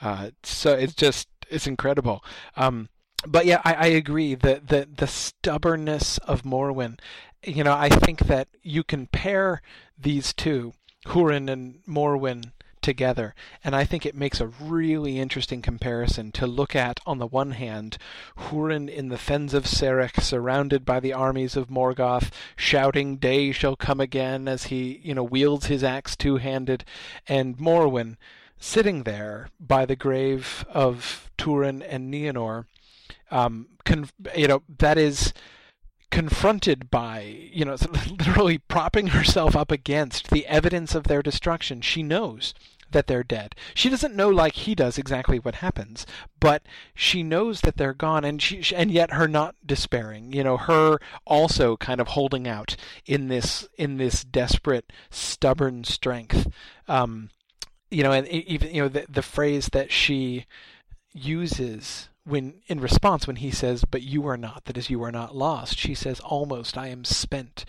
Uh, 0.00 0.30
so 0.42 0.74
it's 0.74 0.94
just, 0.94 1.28
it's 1.48 1.66
incredible. 1.66 2.24
Um, 2.56 2.88
but 3.26 3.46
yeah, 3.46 3.60
I, 3.64 3.74
I 3.74 3.86
agree. 3.86 4.34
The, 4.34 4.60
the, 4.64 4.88
the 4.94 5.06
stubbornness 5.06 6.18
of 6.18 6.42
Morwen, 6.42 6.98
you 7.44 7.64
know, 7.64 7.74
I 7.74 7.88
think 7.88 8.20
that 8.20 8.48
you 8.62 8.82
can 8.82 9.06
pair 9.06 9.62
these 9.98 10.32
two, 10.32 10.72
Hurin 11.06 11.50
and 11.50 11.80
Morwen, 11.88 12.52
together. 12.82 13.34
And 13.64 13.74
I 13.74 13.84
think 13.84 14.04
it 14.04 14.14
makes 14.14 14.40
a 14.40 14.46
really 14.46 15.18
interesting 15.18 15.62
comparison 15.62 16.32
to 16.32 16.46
look 16.46 16.76
at, 16.76 17.00
on 17.06 17.18
the 17.18 17.26
one 17.26 17.52
hand, 17.52 17.96
Hurin 18.36 18.88
in 18.88 19.08
the 19.08 19.18
fens 19.18 19.54
of 19.54 19.64
Serech, 19.64 20.20
surrounded 20.20 20.84
by 20.84 21.00
the 21.00 21.12
armies 21.12 21.56
of 21.56 21.68
Morgoth, 21.68 22.30
shouting, 22.56 23.16
Day 23.16 23.52
shall 23.52 23.76
come 23.76 24.00
again, 24.00 24.48
as 24.48 24.64
he, 24.64 25.00
you 25.02 25.14
know, 25.14 25.24
wields 25.24 25.66
his 25.66 25.84
axe 25.84 26.16
two 26.16 26.36
handed, 26.36 26.84
and 27.26 27.56
Morwen 27.56 28.16
sitting 28.58 29.02
there 29.02 29.48
by 29.58 29.84
the 29.86 29.96
grave 29.96 30.64
of 30.68 31.30
Turin 31.38 31.82
and 31.82 32.12
Nienor. 32.12 32.66
Um, 33.30 33.68
you 34.36 34.46
know, 34.46 34.62
that 34.78 34.98
is 34.98 35.32
confronted 36.12 36.90
by, 36.90 37.20
you 37.52 37.64
know, 37.64 37.76
literally 38.10 38.58
propping 38.58 39.08
herself 39.08 39.56
up 39.56 39.72
against 39.72 40.30
the 40.30 40.46
evidence 40.46 40.94
of 40.94 41.04
their 41.04 41.22
destruction. 41.22 41.80
She 41.80 42.04
knows 42.04 42.54
that 42.92 43.06
they're 43.06 43.22
dead. 43.22 43.54
She 43.74 43.88
doesn't 43.88 44.14
know 44.14 44.28
like 44.28 44.54
he 44.54 44.74
does 44.74 44.98
exactly 44.98 45.38
what 45.38 45.56
happens, 45.56 46.06
but 46.40 46.62
she 46.94 47.22
knows 47.22 47.60
that 47.62 47.76
they're 47.76 47.94
gone 47.94 48.24
and 48.24 48.40
she 48.40 48.62
and 48.74 48.90
yet 48.90 49.12
her 49.12 49.28
not 49.28 49.54
despairing. 49.64 50.32
You 50.32 50.44
know, 50.44 50.56
her 50.56 50.98
also 51.26 51.76
kind 51.76 52.00
of 52.00 52.08
holding 52.08 52.46
out 52.46 52.76
in 53.06 53.28
this 53.28 53.66
in 53.76 53.96
this 53.96 54.24
desperate 54.24 54.92
stubborn 55.10 55.84
strength. 55.84 56.48
Um 56.88 57.30
you 57.90 58.02
know, 58.02 58.12
and 58.12 58.26
even 58.28 58.74
you 58.74 58.82
know 58.82 58.88
the 58.88 59.06
the 59.08 59.22
phrase 59.22 59.68
that 59.72 59.92
she 59.92 60.46
uses 61.12 62.08
when 62.24 62.54
in 62.66 62.80
response 62.80 63.26
when 63.26 63.36
he 63.36 63.50
says 63.50 63.84
but 63.84 64.02
you 64.02 64.26
are 64.26 64.36
not 64.36 64.64
that 64.64 64.78
is 64.78 64.88
you 64.88 65.02
are 65.02 65.12
not 65.12 65.34
lost 65.34 65.76
she 65.76 65.94
says 65.94 66.20
almost 66.20 66.78
i 66.78 66.86
am 66.86 67.04
spent 67.04 67.64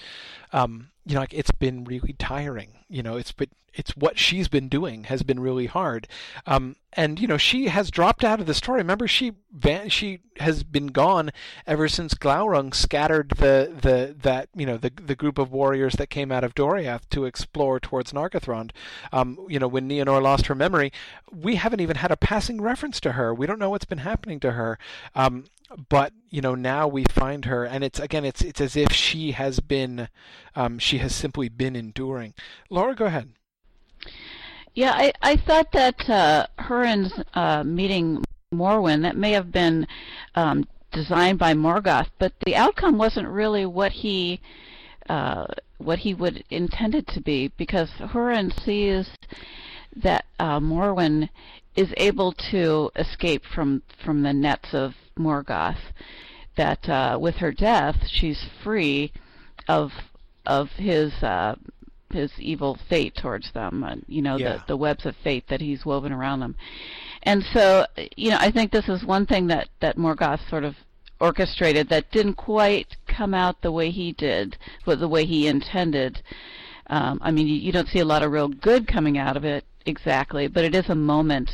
um 0.51 0.89
you 1.05 1.15
know 1.15 1.21
like 1.21 1.33
it's 1.33 1.51
been 1.51 1.83
really 1.83 2.13
tiring 2.13 2.79
you 2.89 3.03
know 3.03 3.17
it's 3.17 3.31
but 3.31 3.49
it's 3.73 3.97
what 3.97 4.19
she's 4.19 4.47
been 4.47 4.69
doing 4.69 5.05
has 5.05 5.23
been 5.23 5.39
really 5.39 5.65
hard. 5.65 6.07
Um, 6.45 6.75
and 6.95 7.19
you 7.19 7.27
know 7.27 7.37
she 7.37 7.67
has 7.67 7.89
dropped 7.89 8.23
out 8.23 8.39
of 8.39 8.45
the 8.45 8.53
story. 8.53 8.77
Remember, 8.77 9.07
she 9.07 9.33
van- 9.51 9.89
she 9.89 10.19
has 10.37 10.63
been 10.63 10.87
gone 10.87 11.31
ever 11.65 11.87
since 11.87 12.13
Glaurung 12.13 12.73
scattered 12.73 13.29
the 13.37 13.73
the 13.81 14.15
that 14.21 14.49
you 14.55 14.65
know 14.65 14.77
the 14.77 14.91
the 14.95 15.15
group 15.15 15.39
of 15.39 15.51
warriors 15.51 15.93
that 15.93 16.11
came 16.11 16.31
out 16.31 16.43
of 16.43 16.53
Doriath 16.53 17.09
to 17.09 17.25
explore 17.25 17.79
towards 17.79 18.11
Nargothrond. 18.11 18.71
Um, 19.11 19.39
you 19.49 19.57
know, 19.57 19.67
when 19.67 19.89
Nienor 19.89 20.21
lost 20.21 20.45
her 20.47 20.55
memory, 20.55 20.93
we 21.31 21.55
haven't 21.55 21.81
even 21.81 21.97
had 21.97 22.11
a 22.11 22.17
passing 22.17 22.61
reference 22.61 22.99
to 23.01 23.13
her. 23.13 23.33
We 23.33 23.47
don't 23.47 23.59
know 23.59 23.71
what's 23.71 23.85
been 23.85 23.99
happening 23.99 24.39
to 24.41 24.51
her. 24.51 24.77
Um, 25.15 25.45
but 25.89 26.13
you 26.29 26.41
know 26.41 26.55
now 26.55 26.87
we 26.87 27.05
find 27.05 27.45
her 27.45 27.63
and 27.65 27.83
it's 27.83 27.99
again 27.99 28.25
it's 28.25 28.41
it's 28.41 28.61
as 28.61 28.75
if 28.75 28.91
she 28.91 29.31
has 29.31 29.59
been 29.59 30.07
um, 30.55 30.79
she 30.79 30.99
has 30.99 31.13
simply 31.13 31.49
been 31.49 31.75
enduring. 31.75 32.33
Laura 32.69 32.95
go 32.95 33.05
ahead. 33.05 33.29
Yeah, 34.75 34.93
I, 34.93 35.13
I 35.21 35.35
thought 35.35 35.71
that 35.73 36.09
uh, 36.09 36.47
Hurin's 36.57 37.13
uh, 37.35 37.63
meeting 37.63 38.23
Morwen, 38.51 39.03
that 39.03 39.15
may 39.15 39.31
have 39.31 39.51
been 39.51 39.87
um, 40.35 40.67
designed 40.91 41.37
by 41.39 41.53
Morgoth, 41.53 42.09
but 42.17 42.33
the 42.45 42.55
outcome 42.55 42.97
wasn't 42.97 43.27
really 43.27 43.65
what 43.65 43.91
he 43.91 44.39
uh, 45.09 45.45
what 45.77 45.99
he 45.99 46.13
would 46.13 46.43
intended 46.49 47.05
to 47.07 47.21
be, 47.21 47.51
because 47.57 47.89
Hurin 47.99 48.51
sees 48.63 49.09
that 49.95 50.25
uh, 50.39 50.59
Morwen 50.59 51.29
is 51.75 51.93
able 51.97 52.31
to 52.51 52.89
escape 52.95 53.43
from 53.45 53.83
from 54.03 54.23
the 54.23 54.33
nets 54.33 54.73
of 54.73 54.95
Morgoth. 55.17 55.79
That 56.55 56.87
uh, 56.87 57.17
with 57.19 57.35
her 57.35 57.51
death, 57.51 57.97
she's 58.07 58.45
free 58.63 59.11
of 59.67 59.91
of 60.45 60.69
his 60.77 61.11
uh, 61.23 61.55
his 62.13 62.31
evil 62.37 62.77
fate 62.89 63.15
towards 63.15 63.51
them, 63.51 63.83
uh, 63.83 63.95
you 64.07 64.21
know, 64.21 64.37
yeah. 64.37 64.53
the, 64.53 64.63
the 64.69 64.77
webs 64.77 65.05
of 65.05 65.15
fate 65.23 65.45
that 65.49 65.59
he's 65.59 65.85
woven 65.85 66.13
around 66.13 66.39
them. 66.39 66.55
And 67.23 67.43
so, 67.53 67.85
you 68.15 68.29
know, 68.29 68.37
I 68.39 68.51
think 68.51 68.71
this 68.71 68.87
is 68.87 69.03
one 69.03 69.25
thing 69.25 69.47
that, 69.47 69.69
that 69.81 69.97
Morgoth 69.97 70.47
sort 70.49 70.63
of 70.63 70.75
orchestrated 71.19 71.89
that 71.89 72.11
didn't 72.11 72.35
quite 72.35 72.95
come 73.07 73.33
out 73.33 73.61
the 73.61 73.71
way 73.71 73.89
he 73.89 74.11
did, 74.13 74.57
but 74.85 74.99
the 74.99 75.07
way 75.07 75.25
he 75.25 75.47
intended. 75.47 76.21
Um, 76.87 77.19
I 77.21 77.31
mean, 77.31 77.47
you, 77.47 77.55
you 77.55 77.71
don't 77.71 77.87
see 77.87 77.99
a 77.99 78.05
lot 78.05 78.23
of 78.23 78.31
real 78.31 78.49
good 78.49 78.87
coming 78.87 79.17
out 79.17 79.37
of 79.37 79.45
it 79.45 79.65
exactly, 79.85 80.47
but 80.47 80.63
it 80.65 80.75
is 80.75 80.89
a 80.89 80.95
moment 80.95 81.49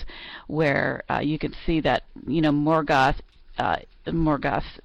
where 0.47 1.03
uh, 1.09 1.19
you 1.19 1.39
can 1.39 1.53
see 1.65 1.79
that, 1.81 2.03
you 2.27 2.41
know, 2.41 2.51
Morgoth, 2.51 3.19
uh, 3.59 3.77
Morgoth's 4.07 4.79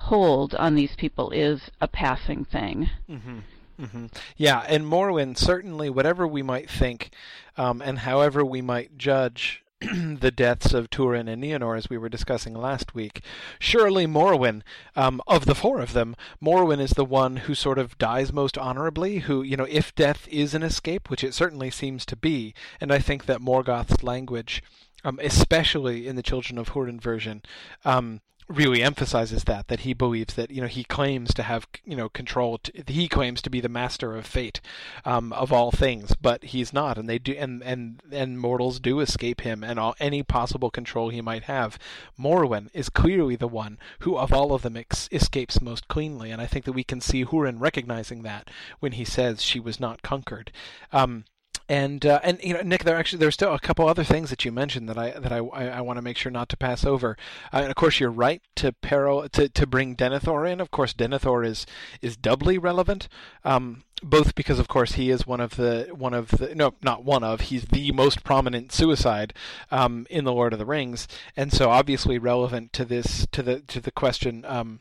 hold 0.00 0.54
on 0.54 0.74
these 0.74 0.94
people 0.96 1.30
is 1.30 1.70
a 1.80 1.88
passing 1.88 2.44
thing. 2.44 2.90
Mm-hmm. 3.08 3.38
Mm-hmm. 3.80 4.06
Yeah, 4.36 4.64
and 4.68 4.84
Morwen 4.84 5.36
certainly, 5.36 5.90
whatever 5.90 6.26
we 6.26 6.42
might 6.42 6.70
think, 6.70 7.10
um, 7.56 7.82
and 7.82 8.00
however 8.00 8.44
we 8.44 8.62
might 8.62 8.96
judge 8.96 9.62
the 10.20 10.30
deaths 10.30 10.72
of 10.72 10.90
Turin 10.90 11.26
and 11.26 11.42
Nienor, 11.42 11.76
as 11.76 11.90
we 11.90 11.98
were 11.98 12.08
discussing 12.08 12.54
last 12.54 12.94
week. 12.94 13.24
Surely 13.58 14.06
Morwen, 14.06 14.62
um, 14.94 15.20
of 15.26 15.46
the 15.46 15.54
four 15.54 15.80
of 15.80 15.92
them, 15.92 16.14
Morwen 16.40 16.80
is 16.80 16.90
the 16.90 17.04
one 17.04 17.38
who 17.38 17.54
sort 17.54 17.78
of 17.78 17.98
dies 17.98 18.32
most 18.32 18.56
honorably. 18.56 19.20
Who, 19.20 19.42
you 19.42 19.56
know, 19.56 19.66
if 19.68 19.94
death 19.94 20.28
is 20.28 20.54
an 20.54 20.62
escape, 20.62 21.10
which 21.10 21.24
it 21.24 21.34
certainly 21.34 21.70
seems 21.70 22.06
to 22.06 22.16
be, 22.16 22.54
and 22.80 22.92
I 22.92 22.98
think 22.98 23.26
that 23.26 23.40
Morgoth's 23.40 24.02
language. 24.02 24.62
Um, 25.04 25.18
especially 25.22 26.06
in 26.06 26.16
the 26.16 26.22
Children 26.22 26.58
of 26.58 26.70
Hurin 26.70 27.00
version, 27.00 27.42
um, 27.84 28.20
really 28.48 28.82
emphasizes 28.82 29.44
that 29.44 29.68
that 29.68 29.80
he 29.80 29.92
believes 29.92 30.34
that 30.34 30.50
you 30.50 30.60
know 30.60 30.66
he 30.66 30.84
claims 30.84 31.32
to 31.34 31.42
have 31.42 31.66
you 31.84 31.96
know 31.96 32.08
control 32.08 32.58
to, 32.58 32.72
he 32.86 33.08
claims 33.08 33.40
to 33.40 33.50
be 33.50 33.60
the 33.60 33.68
master 33.68 34.16
of 34.16 34.26
fate 34.26 34.60
um, 35.04 35.32
of 35.32 35.52
all 35.52 35.70
things 35.70 36.14
but 36.20 36.42
he's 36.44 36.72
not 36.72 36.98
and 36.98 37.08
they 37.08 37.18
do 37.18 37.32
and 37.32 37.62
and 37.62 38.02
and 38.10 38.38
mortals 38.38 38.80
do 38.80 39.00
escape 39.00 39.42
him 39.42 39.62
and 39.62 39.78
all 39.78 39.94
any 40.00 40.22
possible 40.22 40.70
control 40.70 41.08
he 41.08 41.20
might 41.20 41.44
have. 41.44 41.78
Morwen 42.18 42.68
is 42.72 42.88
clearly 42.88 43.36
the 43.36 43.48
one 43.48 43.78
who 44.00 44.16
of 44.16 44.32
all 44.32 44.52
of 44.52 44.62
them 44.62 44.76
ex- 44.76 45.08
escapes 45.12 45.60
most 45.60 45.88
cleanly 45.88 46.30
and 46.30 46.40
I 46.40 46.46
think 46.46 46.64
that 46.64 46.72
we 46.72 46.84
can 46.84 47.00
see 47.00 47.24
Hurin 47.24 47.60
recognizing 47.60 48.22
that 48.22 48.50
when 48.80 48.92
he 48.92 49.04
says 49.04 49.42
she 49.42 49.60
was 49.60 49.80
not 49.80 50.02
conquered. 50.02 50.52
Um, 50.92 51.24
and 51.72 52.04
uh, 52.04 52.20
and 52.22 52.38
you 52.42 52.52
know, 52.52 52.60
Nick, 52.60 52.84
there 52.84 52.96
actually 52.96 53.20
there's 53.20 53.32
still 53.32 53.54
a 53.54 53.58
couple 53.58 53.88
other 53.88 54.04
things 54.04 54.28
that 54.28 54.44
you 54.44 54.52
mentioned 54.52 54.90
that 54.90 54.98
I 54.98 55.12
that 55.12 55.32
I, 55.32 55.38
I, 55.38 55.64
I 55.68 55.80
want 55.80 55.96
to 55.96 56.02
make 56.02 56.18
sure 56.18 56.30
not 56.30 56.50
to 56.50 56.56
pass 56.58 56.84
over. 56.84 57.16
Uh, 57.50 57.60
and 57.60 57.70
of 57.70 57.76
course, 57.76 57.98
you're 57.98 58.10
right 58.10 58.42
to 58.56 58.72
peril 58.72 59.26
to, 59.30 59.48
to 59.48 59.66
bring 59.66 59.96
Denethor 59.96 60.52
in. 60.52 60.60
Of 60.60 60.70
course, 60.70 60.92
Denethor 60.92 61.46
is 61.46 61.64
is 62.02 62.14
doubly 62.14 62.58
relevant, 62.58 63.08
um, 63.42 63.84
both 64.02 64.34
because 64.34 64.58
of 64.58 64.68
course 64.68 64.92
he 64.92 65.08
is 65.08 65.26
one 65.26 65.40
of 65.40 65.56
the 65.56 65.88
one 65.94 66.12
of 66.12 66.28
the 66.32 66.54
no 66.54 66.74
not 66.82 67.04
one 67.04 67.24
of 67.24 67.40
he's 67.40 67.64
the 67.64 67.90
most 67.92 68.22
prominent 68.22 68.70
suicide 68.70 69.32
um, 69.70 70.06
in 70.10 70.24
the 70.24 70.32
Lord 70.32 70.52
of 70.52 70.58
the 70.58 70.66
Rings, 70.66 71.08
and 71.38 71.54
so 71.54 71.70
obviously 71.70 72.18
relevant 72.18 72.74
to 72.74 72.84
this 72.84 73.26
to 73.32 73.42
the 73.42 73.60
to 73.60 73.80
the 73.80 73.90
question. 73.90 74.44
Um, 74.46 74.80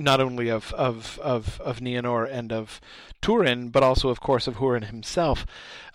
not 0.00 0.20
only 0.20 0.48
of 0.48 0.72
of 0.74 1.18
of 1.22 1.60
of 1.60 1.80
Nienor 1.80 2.28
and 2.30 2.52
of 2.52 2.80
Turin, 3.20 3.68
but 3.68 3.82
also, 3.82 4.08
of 4.08 4.20
course, 4.20 4.46
of 4.46 4.56
Hurin 4.56 4.84
himself. 4.86 5.46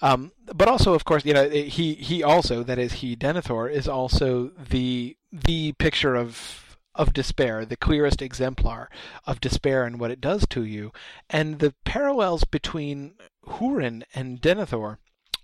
Um, 0.02 0.32
but 0.54 0.68
also, 0.68 0.94
of 0.94 1.06
course, 1.06 1.26
you 1.26 1.34
know, 1.34 1.50
he 1.50 1.94
he 1.96 2.24
also 2.24 2.64
that 2.64 2.80
is 2.80 2.94
he 2.94 3.16
Denethor 3.16 3.72
is 3.72 3.88
also 3.88 4.52
the 4.58 5.18
the 5.32 5.74
picture 5.74 6.16
of 6.16 6.78
of 6.96 7.14
despair, 7.14 7.64
the 7.64 7.78
clearest 7.78 8.22
exemplar 8.22 8.90
of 9.26 9.40
despair 9.40 9.84
and 9.84 10.00
what 10.00 10.12
it 10.12 10.22
does 10.22 10.48
to 10.48 10.64
you, 10.64 10.92
and 11.30 11.60
the 11.60 11.74
parallels 11.86 12.44
between 12.44 13.14
Hurin 13.46 14.04
and 14.16 14.42
Denethor 14.42 14.98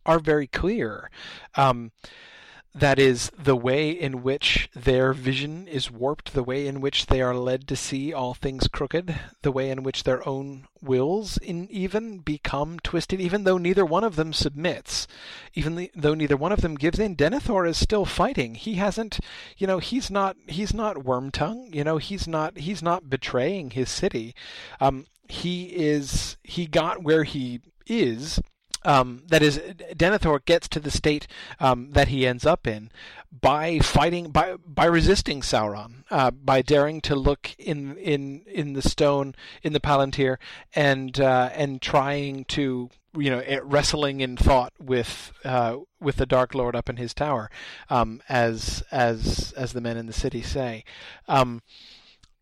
are 0.06 0.20
very 0.20 0.48
clear. 0.48 1.10
Um, 1.56 1.92
that 2.76 2.98
is 2.98 3.32
the 3.38 3.56
way 3.56 3.92
in 3.92 4.24
which 4.24 4.68
their 4.74 5.14
vision 5.14 5.68
is 5.68 5.92
warped, 5.92 6.34
the 6.34 6.44
way 6.44 6.66
in 6.66 6.82
which 6.82 7.06
they 7.06 7.22
are 7.22 7.36
led 7.36 7.68
to 7.68 7.76
see 7.76 8.12
all 8.12 8.34
things 8.34 8.68
crooked, 8.68 9.20
the 9.44 9.52
way 9.52 9.70
in 9.70 9.84
which 9.84 10.04
their 10.04 10.28
own 10.28 10.66
wills 10.82 11.38
in 11.38 11.70
even 11.70 12.18
become 12.18 12.80
twisted, 12.80 13.22
even 13.22 13.44
though 13.44 13.60
neither 13.60 13.86
one 13.86 14.04
of 14.04 14.16
them 14.16 14.34
submits, 14.34 15.08
even 15.54 15.76
the, 15.76 15.92
though 15.96 16.16
neither 16.16 16.36
one 16.36 16.52
of 16.52 16.62
them 16.62 16.74
gives 16.74 16.98
in. 16.98 17.16
Denethor 17.16 17.68
is 17.68 17.78
still 17.78 18.06
fighting. 18.06 18.56
He 18.56 18.76
hasn't, 18.76 19.20
you 19.56 19.68
know, 19.68 19.78
he's 19.78 20.10
not 20.10 20.36
he's 20.48 20.74
not 20.74 20.98
Wormtongue. 20.98 21.74
You 21.76 21.84
know, 21.84 21.98
he's 21.98 22.28
not 22.28 22.58
he's 22.58 22.82
not 22.82 23.10
betraying 23.10 23.72
his 23.72 23.90
city. 23.90 24.34
Um, 24.80 25.06
he 25.28 25.66
is 25.66 26.38
he 26.44 26.66
got 26.66 27.04
where 27.04 27.24
he 27.24 27.62
is 27.86 28.40
um, 28.86 29.24
that 29.28 29.42
is, 29.42 29.60
Denethor 29.60 30.44
gets 30.46 30.68
to 30.70 30.80
the 30.80 30.92
state 30.92 31.28
um, 31.60 31.92
that 31.92 32.10
he 32.10 32.28
ends 32.28 32.46
up 32.46 32.68
in 32.68 32.92
by 33.42 33.80
fighting, 33.80 34.30
by 34.30 34.56
by 34.66 34.86
resisting 34.86 35.42
Sauron, 35.42 36.04
uh, 36.12 36.32
by 36.32 36.62
daring 36.62 37.02
to 37.02 37.16
look 37.16 37.56
in 37.58 37.98
in 37.98 38.44
in 38.46 38.74
the 38.74 38.82
stone 38.82 39.34
in 39.64 39.74
the 39.74 39.80
Palantir 39.80 40.38
and 40.76 41.20
uh, 41.20 41.50
and 41.54 41.82
trying 41.82 42.46
to 42.46 42.90
you 43.18 43.30
know 43.30 43.40
eh, 43.40 43.60
wrestling 43.64 44.22
in 44.22 44.38
thought 44.38 44.74
with 44.80 45.34
uh, 45.44 45.78
with 46.00 46.18
the 46.18 46.26
Dark 46.26 46.54
Lord 46.54 46.76
up 46.76 46.90
in 46.90 46.98
his 46.98 47.14
tower, 47.14 47.50
um, 47.90 48.22
as 48.30 48.84
as 48.92 49.54
as 49.58 49.74
the 49.74 49.82
men 49.82 49.98
in 49.98 50.06
the 50.06 50.14
city 50.14 50.42
say. 50.42 50.84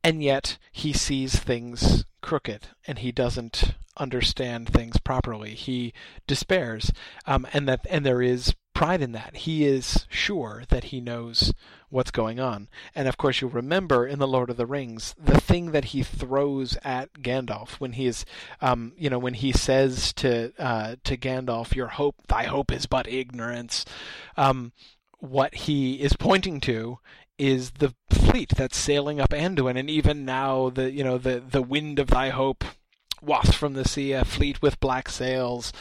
And 0.03 0.23
yet 0.23 0.57
he 0.71 0.93
sees 0.93 1.35
things 1.35 2.05
crooked 2.21 2.67
and 2.87 2.99
he 2.99 3.11
doesn't 3.11 3.75
understand 3.97 4.67
things 4.69 4.97
properly. 4.99 5.53
He 5.53 5.93
despairs, 6.27 6.91
um, 7.25 7.45
and 7.53 7.67
that 7.67 7.85
and 7.89 8.05
there 8.05 8.21
is 8.21 8.55
pride 8.73 9.01
in 9.01 9.11
that. 9.11 9.35
He 9.35 9.65
is 9.65 10.07
sure 10.09 10.63
that 10.69 10.85
he 10.85 11.01
knows 11.01 11.53
what's 11.89 12.09
going 12.09 12.39
on. 12.39 12.69
And 12.95 13.07
of 13.07 13.17
course, 13.17 13.41
you'll 13.41 13.51
remember 13.51 14.07
in 14.07 14.17
the 14.17 14.27
Lord 14.27 14.49
of 14.49 14.57
the 14.57 14.65
Rings 14.65 15.13
the 15.23 15.39
thing 15.39 15.71
that 15.71 15.85
he 15.85 16.03
throws 16.03 16.77
at 16.83 17.13
Gandalf 17.21 17.79
when 17.79 17.93
he 17.93 18.07
is, 18.07 18.25
um, 18.61 18.93
you 18.97 19.09
know, 19.09 19.19
when 19.19 19.35
he 19.35 19.51
says 19.51 20.13
to 20.13 20.53
uh, 20.57 20.95
to 21.03 21.17
Gandalf, 21.17 21.75
"Your 21.75 21.87
hope, 21.89 22.15
thy 22.27 22.43
hope, 22.43 22.71
is 22.71 22.85
but 22.85 23.07
ignorance." 23.07 23.85
Um, 24.37 24.71
what 25.19 25.53
he 25.53 26.01
is 26.01 26.13
pointing 26.13 26.59
to 26.61 26.97
is 27.41 27.71
the 27.71 27.91
fleet 28.11 28.49
that's 28.55 28.77
sailing 28.77 29.19
up 29.19 29.31
Anduin, 29.31 29.75
and 29.75 29.89
even 29.89 30.25
now 30.25 30.69
the 30.69 30.91
you 30.91 31.03
know 31.03 31.17
the 31.17 31.39
the 31.39 31.63
wind 31.63 31.97
of 31.97 32.07
thy 32.07 32.29
hope 32.29 32.63
wafts 33.19 33.55
from 33.55 33.73
the 33.73 33.87
sea 33.87 34.11
a 34.11 34.23
fleet 34.23 34.61
with 34.61 34.79
black 34.79 35.09
sails. 35.09 35.73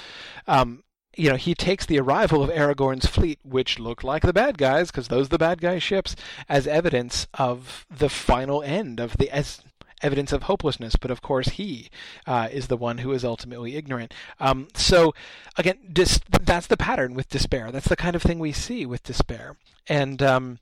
Um, 0.49 0.83
you 1.17 1.29
know, 1.29 1.37
he 1.37 1.55
takes 1.55 1.85
the 1.85 2.01
arrival 2.01 2.43
of 2.43 2.49
Aragorn's 2.49 3.07
fleet, 3.07 3.41
which 3.43 3.79
looked 3.79 4.03
like 4.03 4.23
the 4.23 4.33
bad 4.33 4.57
guys, 4.57 4.91
because 4.91 5.09
those 5.09 5.27
are 5.27 5.31
the 5.31 5.39
bad 5.39 5.61
guys' 5.61 5.83
ships, 5.83 6.17
as 6.49 6.67
evidence 6.67 7.27
of 7.35 7.85
the 7.91 8.09
final 8.09 8.63
end 8.63 8.99
of 8.99 9.19
the 9.19 9.29
as 9.29 9.61
evidence 10.01 10.33
of 10.33 10.45
hopelessness. 10.45 10.97
But 10.97 11.11
of 11.11 11.21
course, 11.21 11.51
he 11.51 11.91
uh, 12.27 12.49
is 12.51 12.69
the 12.69 12.77
one 12.79 12.99
who 12.99 13.13
is 13.13 13.23
ultimately 13.23 13.77
ignorant. 13.77 14.15
Um, 14.39 14.69
so 14.75 15.13
again, 15.59 15.77
dis- 15.93 16.21
that's 16.31 16.69
the 16.69 16.79
pattern 16.79 17.13
with 17.13 17.29
despair. 17.29 17.71
That's 17.71 17.89
the 17.89 17.97
kind 17.97 18.17
of 18.17 18.23
thing 18.23 18.39
we 18.39 18.53
see 18.53 18.87
with 18.87 19.03
despair, 19.03 19.59
and 19.87 20.23
um, 20.23 20.59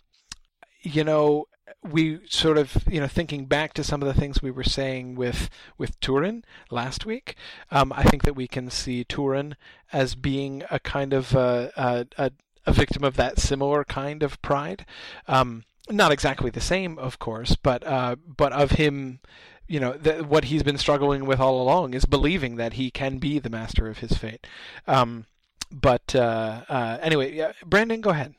you 0.80 1.04
know, 1.04 1.46
we 1.82 2.20
sort 2.28 2.58
of, 2.58 2.84
you 2.88 3.00
know, 3.00 3.06
thinking 3.06 3.46
back 3.46 3.74
to 3.74 3.84
some 3.84 4.02
of 4.02 4.08
the 4.08 4.18
things 4.18 4.42
we 4.42 4.50
were 4.50 4.64
saying 4.64 5.14
with 5.14 5.50
with 5.76 5.98
Turin 6.00 6.44
last 6.70 7.06
week, 7.06 7.36
um, 7.70 7.92
I 7.94 8.02
think 8.04 8.22
that 8.22 8.36
we 8.36 8.48
can 8.48 8.70
see 8.70 9.04
Turin 9.04 9.56
as 9.92 10.14
being 10.14 10.64
a 10.70 10.78
kind 10.78 11.12
of 11.12 11.34
a, 11.34 12.06
a, 12.16 12.30
a 12.66 12.72
victim 12.72 13.04
of 13.04 13.16
that 13.16 13.38
similar 13.38 13.84
kind 13.84 14.22
of 14.22 14.40
pride. 14.42 14.84
Um, 15.26 15.64
not 15.90 16.12
exactly 16.12 16.50
the 16.50 16.60
same, 16.60 16.98
of 16.98 17.18
course, 17.18 17.56
but 17.56 17.86
uh, 17.86 18.16
but 18.26 18.52
of 18.52 18.72
him 18.72 19.20
you 19.66 19.78
know 19.78 19.92
what 20.26 20.44
he's 20.44 20.62
been 20.62 20.78
struggling 20.78 21.26
with 21.26 21.38
all 21.38 21.60
along 21.62 21.94
is 21.94 22.06
believing 22.06 22.56
that 22.56 22.74
he 22.74 22.90
can 22.90 23.18
be 23.18 23.38
the 23.38 23.50
master 23.50 23.86
of 23.88 23.98
his 23.98 24.12
fate. 24.12 24.46
Um, 24.86 25.26
but 25.70 26.14
uh, 26.14 26.62
uh, 26.68 26.98
anyway, 27.02 27.34
yeah, 27.34 27.52
Brandon, 27.64 28.00
go 28.00 28.10
ahead. 28.10 28.34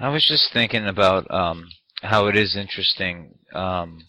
I 0.00 0.10
was 0.10 0.24
just 0.26 0.52
thinking 0.52 0.86
about 0.86 1.28
um, 1.30 1.70
how 2.02 2.28
it 2.28 2.36
is 2.36 2.56
interesting 2.56 3.38
um, 3.52 4.06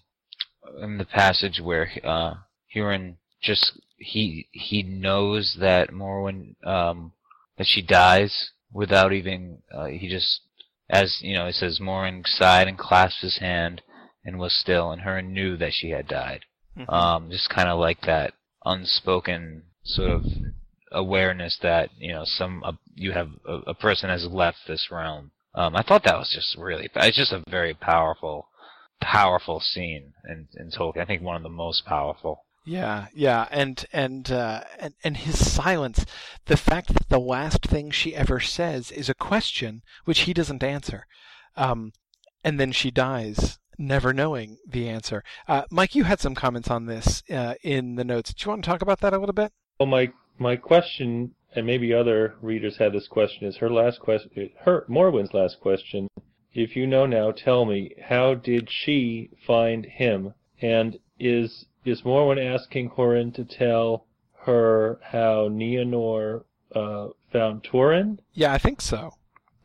in 0.82 1.00
the 1.00 1.06
passage 1.06 1.60
where 1.60 1.90
uh, 2.04 2.36
Hurin 2.76 3.16
just 3.42 3.80
he 3.98 4.48
he 4.52 4.84
knows 4.84 5.58
that 5.60 5.90
Morwen 5.90 6.56
um, 6.66 7.14
that 7.58 7.66
she 7.66 7.82
dies 7.82 8.52
without 8.72 9.14
even 9.14 9.64
uh, 9.74 9.86
he 9.86 10.08
just 10.08 10.42
as 10.90 11.20
you 11.22 11.36
know 11.36 11.48
it 11.48 11.56
says 11.56 11.80
Morwen 11.82 12.24
sighed 12.26 12.68
and 12.68 12.78
clasped 12.78 13.22
his 13.22 13.40
hand 13.40 13.82
and 14.24 14.38
was 14.38 14.54
still 14.54 14.92
and 14.92 15.02
Hurin 15.02 15.32
knew 15.32 15.58
that 15.58 15.74
she 15.74 15.90
had 15.90 16.08
died. 16.08 16.46
Mm-hmm. 16.78 16.90
Um, 16.90 17.32
just 17.32 17.50
kind 17.50 17.68
of 17.68 17.80
like 17.80 18.02
that 18.02 18.34
unspoken 18.64 19.64
sort 19.84 20.12
of 20.12 20.24
awareness 20.92 21.58
that 21.64 21.90
you 21.98 22.14
know 22.14 22.26
some 22.26 22.64
uh, 22.64 22.74
you 22.94 23.12
have 23.12 23.32
a, 23.48 23.72
a 23.72 23.74
person 23.74 24.10
has 24.10 24.28
left 24.28 24.60
this 24.68 24.90
realm 24.92 25.32
um, 25.56 25.76
I 25.76 25.84
thought 25.84 26.04
that 26.04 26.18
was 26.18 26.32
just 26.34 26.58
really, 26.58 26.90
it's 26.96 27.18
just 27.18 27.32
a 27.32 27.44
very 27.50 27.74
powerful, 27.74 28.48
powerful 29.02 29.60
scene 29.60 30.14
in, 30.28 30.48
in 30.56 30.72
Tolkien. 30.72 31.02
I 31.02 31.06
think 31.06 31.22
one 31.22 31.36
of 31.36 31.44
the 31.44 31.50
most 31.50 31.86
powerful. 31.86 32.46
Yeah, 32.66 33.08
yeah, 33.16 33.48
and 33.50 33.84
and 33.92 34.30
uh, 34.30 34.62
and 34.78 34.94
and 35.04 35.18
his 35.18 35.54
silence, 35.54 36.06
the 36.46 36.58
fact 36.58 36.90
that 36.90 37.10
the 37.10 37.20
last 37.20 37.66
thing 37.66 37.90
she 37.90 38.16
ever 38.16 38.40
says 38.40 38.92
is 38.92 39.10
a 39.10 39.16
question 39.16 39.82
which 40.06 40.22
he 40.22 40.34
doesn't 40.34 40.64
answer, 40.64 41.08
um, 41.56 41.94
and 42.44 42.60
then 42.60 42.72
she 42.72 42.92
dies 42.92 43.58
never 43.80 44.14
knowing 44.14 44.58
the 44.68 44.88
answer. 44.88 45.24
Uh, 45.48 45.64
Mike, 45.72 45.96
you 45.96 46.04
had 46.04 46.20
some 46.20 46.36
comments 46.36 46.70
on 46.70 46.86
this 46.86 47.24
uh, 47.32 47.56
in 47.64 47.96
the 47.96 48.04
notes. 48.04 48.34
Do 48.34 48.46
you 48.46 48.50
want 48.50 48.64
to 48.64 48.70
talk 48.70 48.82
about 48.82 49.00
that 49.00 49.14
a 49.14 49.18
little 49.18 49.34
bit? 49.34 49.52
Well, 49.80 49.88
my 49.88 50.12
my 50.38 50.56
question 50.56 51.34
and 51.56 51.66
maybe 51.66 51.94
other 51.94 52.36
readers 52.42 52.78
had 52.78 52.94
this 52.94 53.08
question, 53.08 53.48
is 53.48 53.58
her 53.58 53.70
last 53.70 54.00
question, 54.00 54.50
her 54.62 54.86
Morwen's 54.88 55.34
last 55.34 55.60
question. 55.60 56.08
If 56.54 56.76
you 56.76 56.88
know 56.88 57.06
now, 57.06 57.32
tell 57.32 57.66
me, 57.66 57.94
how 58.04 58.34
did 58.34 58.70
she 58.72 59.30
find 59.46 59.86
him? 59.86 60.34
And 60.62 61.00
is 61.20 61.66
is 61.86 62.02
Morwen 62.02 62.38
asking 62.38 62.92
Hurin 62.92 63.34
to 63.36 63.46
tell 63.46 64.06
her 64.42 65.00
how 65.02 65.48
Nienor 65.50 66.44
uh, 66.76 67.08
found 67.32 67.64
Turin? 67.64 68.20
Yeah, 68.34 68.54
I 68.54 68.58
think 68.58 68.82
so. 68.82 69.14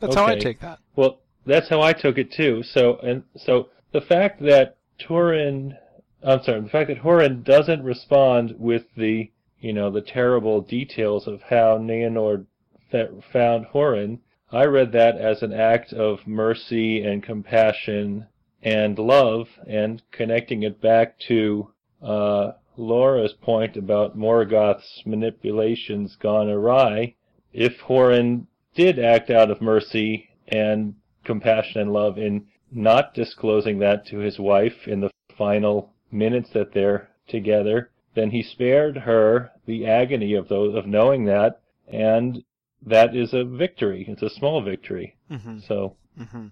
That's 0.00 0.14
how 0.14 0.26
I 0.26 0.36
take 0.36 0.60
that. 0.60 0.78
Well, 0.96 1.20
that's 1.46 1.68
how 1.68 1.80
I 1.80 1.92
took 1.92 2.18
it 2.18 2.32
too. 2.32 2.62
So 2.62 2.98
and 2.98 3.24
so 3.36 3.68
the 3.92 4.00
fact 4.00 4.42
that 4.42 4.76
Turin, 4.98 5.76
I'm 6.22 6.42
sorry, 6.42 6.60
the 6.60 6.68
fact 6.68 6.88
that 6.88 7.02
Hurin 7.02 7.44
doesn't 7.44 7.82
respond 7.82 8.54
with 8.58 8.84
the 8.96 9.30
you 9.64 9.72
know 9.72 9.90
the 9.90 10.02
terrible 10.02 10.60
details 10.60 11.26
of 11.26 11.40
how 11.40 11.78
Nienor 11.78 12.44
fa- 12.90 13.14
found 13.32 13.64
Hurin, 13.72 14.18
I 14.52 14.66
read 14.66 14.92
that 14.92 15.16
as 15.16 15.42
an 15.42 15.54
act 15.54 15.90
of 15.94 16.26
mercy 16.26 17.02
and 17.02 17.22
compassion 17.22 18.26
and 18.62 18.98
love, 18.98 19.48
and 19.66 20.02
connecting 20.12 20.64
it 20.64 20.82
back 20.82 21.18
to 21.28 21.70
uh, 22.02 22.52
Laura's 22.76 23.32
point 23.32 23.78
about 23.78 24.18
Morgoth's 24.18 25.02
manipulations 25.06 26.14
gone 26.16 26.50
awry. 26.50 27.14
If 27.54 27.80
Hurin 27.80 28.46
did 28.74 28.98
act 28.98 29.30
out 29.30 29.50
of 29.50 29.62
mercy 29.62 30.28
and 30.46 30.94
compassion 31.24 31.80
and 31.80 31.90
love 31.90 32.18
in 32.18 32.48
not 32.70 33.14
disclosing 33.14 33.78
that 33.78 34.04
to 34.08 34.18
his 34.18 34.38
wife 34.38 34.86
in 34.86 35.00
the 35.00 35.10
final 35.38 35.94
minutes 36.12 36.50
that 36.50 36.74
they're 36.74 37.08
together, 37.26 37.90
then 38.14 38.30
he 38.30 38.42
spared 38.42 38.96
her 38.98 39.50
the 39.66 39.86
agony 39.86 40.34
of 40.34 40.48
those 40.48 40.74
of 40.74 40.86
knowing 40.86 41.24
that, 41.26 41.60
and 41.88 42.42
that 42.86 43.14
is 43.16 43.32
a 43.34 43.44
victory. 43.44 44.04
It's 44.08 44.22
a 44.22 44.30
small 44.30 44.62
victory. 44.62 45.16
hmm 45.28 45.58
So 45.60 45.96
hmm 46.16 46.48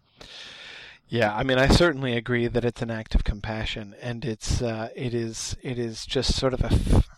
Yeah, 1.09 1.35
I 1.35 1.43
mean, 1.43 1.59
I 1.59 1.69
certainly 1.69 2.17
agree 2.17 2.47
that 2.49 2.65
it's 2.65 2.83
an 2.83 2.91
act 2.91 3.15
of 3.15 3.25
compassion, 3.25 3.95
and 4.01 4.25
it's 4.25 4.63
uh, 4.63 4.89
it 4.97 5.15
is 5.15 5.57
it 5.63 5.79
is 5.79 6.07
just 6.07 6.35
sort 6.35 6.55
of 6.55 6.63
a 6.63 6.73
f- 6.73 7.09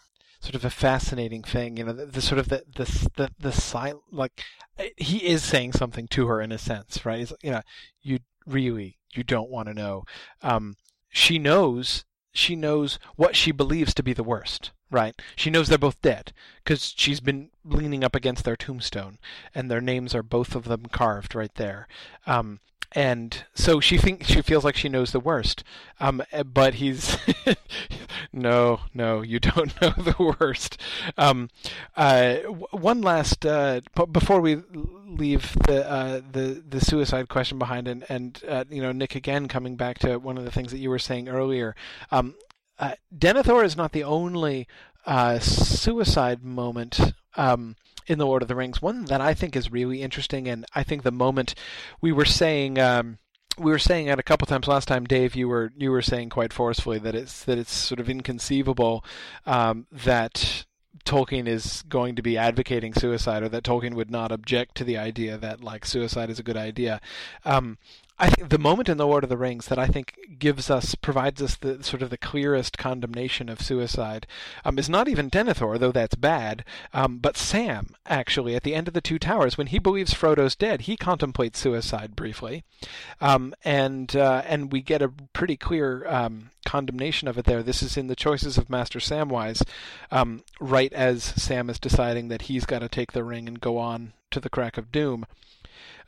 sort 0.40 0.54
of 0.56 0.64
a 0.64 0.70
fascinating 0.70 1.42
thing, 1.42 1.76
you 1.76 1.84
know, 1.84 1.92
the, 1.92 2.06
the 2.06 2.20
sort 2.22 2.38
of 2.38 2.48
the 2.48 2.64
the 2.74 2.84
the, 3.16 3.30
the 3.38 3.52
sil- 3.54 4.04
like 4.10 4.42
eh, 4.78 4.88
he 4.96 5.18
is 5.26 5.42
saying 5.44 5.72
something 5.72 6.08
to 6.08 6.26
her 6.26 6.40
in 6.40 6.52
a 6.52 6.58
sense, 6.58 7.06
right? 7.06 7.20
He's, 7.20 7.32
you 7.42 7.52
know, 7.52 7.62
you 8.02 8.18
really 8.46 8.98
you 9.14 9.22
don't 9.22 9.50
want 9.50 9.68
to 9.68 9.74
know. 9.74 10.02
Um, 10.42 10.74
she 11.08 11.38
knows 11.38 12.04
she 12.34 12.56
knows 12.56 12.98
what 13.16 13.36
she 13.36 13.52
believes 13.52 13.94
to 13.94 14.02
be 14.02 14.12
the 14.12 14.24
worst, 14.24 14.72
right? 14.90 15.14
She 15.36 15.50
knows 15.50 15.68
they're 15.68 15.78
both 15.78 16.02
dead 16.02 16.32
because 16.62 16.92
she's 16.96 17.20
been 17.20 17.50
leaning 17.64 18.04
up 18.04 18.14
against 18.14 18.44
their 18.44 18.56
tombstone, 18.56 19.18
and 19.54 19.70
their 19.70 19.80
names 19.80 20.14
are 20.14 20.22
both 20.22 20.54
of 20.54 20.64
them 20.64 20.86
carved 20.86 21.34
right 21.34 21.54
there. 21.54 21.86
Um, 22.26 22.58
and 22.94 23.44
so 23.54 23.80
she 23.80 23.98
thinks 23.98 24.28
she 24.28 24.40
feels 24.40 24.64
like 24.64 24.76
she 24.76 24.88
knows 24.88 25.10
the 25.10 25.20
worst. 25.20 25.64
Um, 25.98 26.22
eh, 26.32 26.44
but 26.44 26.74
he's 26.74 27.18
no, 28.32 28.80
no, 28.94 29.22
you 29.22 29.40
don't 29.40 29.80
know 29.82 29.90
the 29.90 30.34
worst. 30.40 30.80
Um, 31.18 31.50
uh, 31.96 32.36
one 32.70 33.02
last 33.02 33.44
uh, 33.44 33.80
before 34.12 34.40
we 34.40 34.62
leave 35.06 35.56
the 35.66 35.88
uh, 35.90 36.20
the 36.30 36.62
the 36.66 36.80
suicide 36.80 37.28
question 37.28 37.58
behind, 37.58 37.88
and 37.88 38.04
and 38.08 38.40
uh, 38.48 38.64
you 38.70 38.80
know 38.80 38.92
Nick 38.92 39.14
again 39.16 39.48
coming 39.48 39.76
back 39.76 39.98
to 40.00 40.18
one 40.18 40.38
of 40.38 40.44
the 40.44 40.52
things 40.52 40.70
that 40.70 40.78
you 40.78 40.90
were 40.90 40.98
saying 40.98 41.28
earlier. 41.28 41.74
Um, 42.12 42.36
uh, 42.78 42.94
Denethor 43.16 43.64
is 43.64 43.76
not 43.76 43.92
the 43.92 44.04
only 44.04 44.68
uh, 45.06 45.38
suicide 45.38 46.44
moment. 46.44 47.00
Um, 47.36 47.76
in 48.06 48.18
the 48.18 48.26
Lord 48.26 48.42
of 48.42 48.48
the 48.48 48.54
Rings, 48.54 48.82
one 48.82 49.04
that 49.06 49.20
I 49.20 49.34
think 49.34 49.56
is 49.56 49.72
really 49.72 50.02
interesting, 50.02 50.48
and 50.48 50.64
I 50.74 50.82
think 50.82 51.02
the 51.02 51.12
moment 51.12 51.54
we 52.00 52.12
were 52.12 52.24
saying 52.24 52.78
um, 52.78 53.18
we 53.58 53.70
were 53.70 53.78
saying 53.78 54.08
it 54.08 54.18
a 54.18 54.22
couple 54.22 54.46
times 54.46 54.68
last 54.68 54.88
time, 54.88 55.04
Dave. 55.04 55.34
You 55.34 55.48
were 55.48 55.72
you 55.76 55.90
were 55.90 56.02
saying 56.02 56.30
quite 56.30 56.52
forcefully 56.52 56.98
that 56.98 57.14
it's 57.14 57.44
that 57.44 57.58
it's 57.58 57.72
sort 57.72 58.00
of 58.00 58.10
inconceivable 58.10 59.04
um, 59.46 59.86
that 59.92 60.64
Tolkien 61.04 61.46
is 61.46 61.82
going 61.88 62.16
to 62.16 62.22
be 62.22 62.38
advocating 62.38 62.94
suicide, 62.94 63.42
or 63.42 63.48
that 63.50 63.64
Tolkien 63.64 63.94
would 63.94 64.10
not 64.10 64.32
object 64.32 64.76
to 64.76 64.84
the 64.84 64.96
idea 64.96 65.36
that 65.36 65.62
like 65.62 65.84
suicide 65.84 66.30
is 66.30 66.38
a 66.38 66.44
good 66.44 66.56
idea. 66.56 67.00
Um, 67.44 67.78
I 68.16 68.30
think 68.30 68.48
the 68.48 68.58
moment 68.58 68.88
in 68.88 68.96
the 68.96 69.06
Lord 69.06 69.24
of 69.24 69.30
the 69.30 69.36
Rings 69.36 69.66
that 69.66 69.78
I 69.78 69.88
think 69.88 70.16
gives 70.38 70.70
us 70.70 70.94
provides 70.94 71.42
us 71.42 71.56
the 71.56 71.82
sort 71.82 72.00
of 72.00 72.10
the 72.10 72.16
clearest 72.16 72.78
condemnation 72.78 73.48
of 73.48 73.60
suicide 73.60 74.28
um, 74.64 74.78
is 74.78 74.88
not 74.88 75.08
even 75.08 75.30
Denethor, 75.30 75.78
though 75.80 75.90
that's 75.90 76.14
bad, 76.14 76.64
um, 76.92 77.18
but 77.18 77.36
Sam 77.36 77.96
actually 78.06 78.54
at 78.54 78.62
the 78.62 78.74
end 78.74 78.86
of 78.86 78.94
the 78.94 79.00
Two 79.00 79.18
Towers 79.18 79.58
when 79.58 79.66
he 79.66 79.80
believes 79.80 80.14
Frodo's 80.14 80.54
dead, 80.54 80.82
he 80.82 80.96
contemplates 80.96 81.58
suicide 81.58 82.14
briefly, 82.14 82.62
um, 83.20 83.52
and 83.64 84.14
uh, 84.14 84.42
and 84.46 84.70
we 84.70 84.80
get 84.80 85.02
a 85.02 85.08
pretty 85.32 85.56
clear 85.56 86.06
um, 86.06 86.50
condemnation 86.64 87.26
of 87.26 87.36
it 87.36 87.46
there. 87.46 87.64
This 87.64 87.82
is 87.82 87.96
in 87.96 88.06
the 88.06 88.16
Choices 88.16 88.56
of 88.56 88.70
Master 88.70 89.00
Samwise, 89.00 89.62
um, 90.12 90.44
right 90.60 90.92
as 90.92 91.24
Sam 91.24 91.68
is 91.68 91.80
deciding 91.80 92.28
that 92.28 92.42
he's 92.42 92.64
got 92.64 92.78
to 92.78 92.88
take 92.88 93.10
the 93.10 93.24
ring 93.24 93.48
and 93.48 93.60
go 93.60 93.76
on 93.76 94.12
to 94.30 94.38
the 94.38 94.50
crack 94.50 94.78
of 94.78 94.92
doom. 94.92 95.26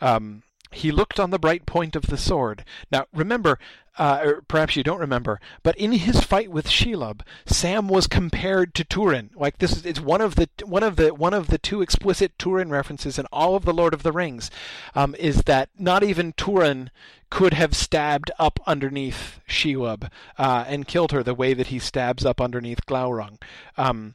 Um, 0.00 0.44
he 0.76 0.92
looked 0.92 1.18
on 1.18 1.30
the 1.30 1.38
bright 1.38 1.66
point 1.66 1.96
of 1.96 2.06
the 2.06 2.16
sword. 2.16 2.64
Now, 2.92 3.06
remember, 3.12 3.58
uh, 3.98 4.20
or 4.22 4.42
perhaps 4.42 4.76
you 4.76 4.82
don't 4.82 5.00
remember, 5.00 5.40
but 5.62 5.76
in 5.76 5.92
his 5.92 6.20
fight 6.20 6.50
with 6.50 6.68
Shelob, 6.68 7.22
Sam 7.46 7.88
was 7.88 8.06
compared 8.06 8.74
to 8.74 8.84
Turin. 8.84 9.30
Like 9.34 9.58
this 9.58 9.72
is 9.72 9.86
it's 9.86 10.00
one 10.00 10.20
of 10.20 10.36
the 10.36 10.48
one 10.64 10.82
of 10.82 10.96
the 10.96 11.14
one 11.14 11.32
of 11.32 11.48
the 11.48 11.58
two 11.58 11.80
explicit 11.80 12.38
Turin 12.38 12.70
references 12.70 13.18
in 13.18 13.26
all 13.32 13.56
of 13.56 13.64
the 13.64 13.72
Lord 13.72 13.94
of 13.94 14.02
the 14.02 14.12
Rings, 14.12 14.50
um, 14.94 15.14
is 15.18 15.42
that 15.42 15.70
not 15.78 16.02
even 16.02 16.34
Turin 16.34 16.90
could 17.30 17.54
have 17.54 17.74
stabbed 17.74 18.30
up 18.38 18.60
underneath 18.66 19.40
Shelob 19.48 20.10
uh, 20.38 20.64
and 20.68 20.86
killed 20.86 21.12
her 21.12 21.22
the 21.22 21.34
way 21.34 21.54
that 21.54 21.68
he 21.68 21.78
stabs 21.78 22.24
up 22.24 22.40
underneath 22.40 22.86
Glaurung. 22.86 23.40
Um, 23.76 24.14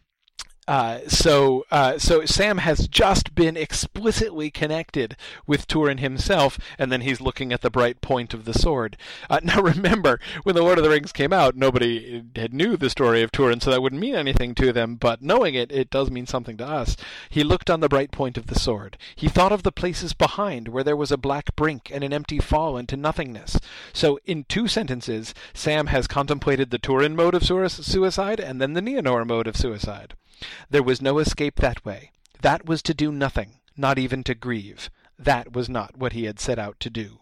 uh, 0.71 1.01
so, 1.05 1.65
uh, 1.69 1.97
so 1.97 2.23
Sam 2.23 2.59
has 2.59 2.87
just 2.87 3.35
been 3.35 3.57
explicitly 3.57 4.49
connected 4.49 5.17
with 5.45 5.67
Turin 5.67 5.97
himself, 5.97 6.57
and 6.79 6.89
then 6.89 7.01
he's 7.01 7.19
looking 7.19 7.51
at 7.51 7.59
the 7.59 7.69
bright 7.69 7.99
point 7.99 8.33
of 8.33 8.45
the 8.45 8.53
sword. 8.53 8.95
Uh, 9.29 9.41
now, 9.43 9.61
remember, 9.61 10.17
when 10.43 10.55
the 10.55 10.61
Lord 10.61 10.77
of 10.77 10.85
the 10.85 10.89
Rings 10.89 11.11
came 11.11 11.33
out, 11.33 11.57
nobody 11.57 12.23
had 12.37 12.53
knew 12.53 12.77
the 12.77 12.89
story 12.89 13.21
of 13.21 13.33
Turin, 13.33 13.59
so 13.59 13.69
that 13.69 13.81
wouldn't 13.81 13.99
mean 13.99 14.15
anything 14.15 14.55
to 14.55 14.71
them. 14.71 14.95
But 14.95 15.21
knowing 15.21 15.55
it, 15.55 15.73
it 15.73 15.89
does 15.89 16.09
mean 16.09 16.25
something 16.25 16.55
to 16.55 16.65
us. 16.65 16.95
He 17.29 17.43
looked 17.43 17.69
on 17.69 17.81
the 17.81 17.89
bright 17.89 18.11
point 18.11 18.37
of 18.37 18.47
the 18.47 18.57
sword. 18.57 18.97
He 19.13 19.27
thought 19.27 19.51
of 19.51 19.63
the 19.63 19.73
places 19.73 20.13
behind, 20.13 20.69
where 20.69 20.85
there 20.85 20.95
was 20.95 21.11
a 21.11 21.17
black 21.17 21.53
brink 21.57 21.91
and 21.93 22.01
an 22.01 22.13
empty 22.13 22.39
fall 22.39 22.77
into 22.77 22.95
nothingness. 22.95 23.59
So, 23.91 24.21
in 24.25 24.45
two 24.45 24.69
sentences, 24.69 25.33
Sam 25.53 25.87
has 25.87 26.07
contemplated 26.07 26.71
the 26.71 26.79
Turin 26.79 27.13
mode 27.13 27.35
of 27.35 27.43
sui- 27.43 27.67
suicide 27.67 28.39
and 28.39 28.61
then 28.61 28.71
the 28.71 28.81
Nienor 28.81 29.27
mode 29.27 29.47
of 29.47 29.57
suicide. 29.57 30.13
There 30.69 30.83
was 30.83 31.01
no 31.01 31.19
escape 31.19 31.57
that 31.57 31.83
way. 31.85 32.11
That 32.41 32.65
was 32.65 32.81
to 32.83 32.93
do 32.93 33.11
nothing, 33.11 33.59
not 33.77 33.99
even 33.99 34.23
to 34.23 34.35
grieve. 34.35 34.89
That 35.17 35.53
was 35.53 35.69
not 35.69 35.97
what 35.97 36.13
he 36.13 36.25
had 36.25 36.39
set 36.39 36.57
out 36.57 36.79
to 36.79 36.89
do. 36.89 37.19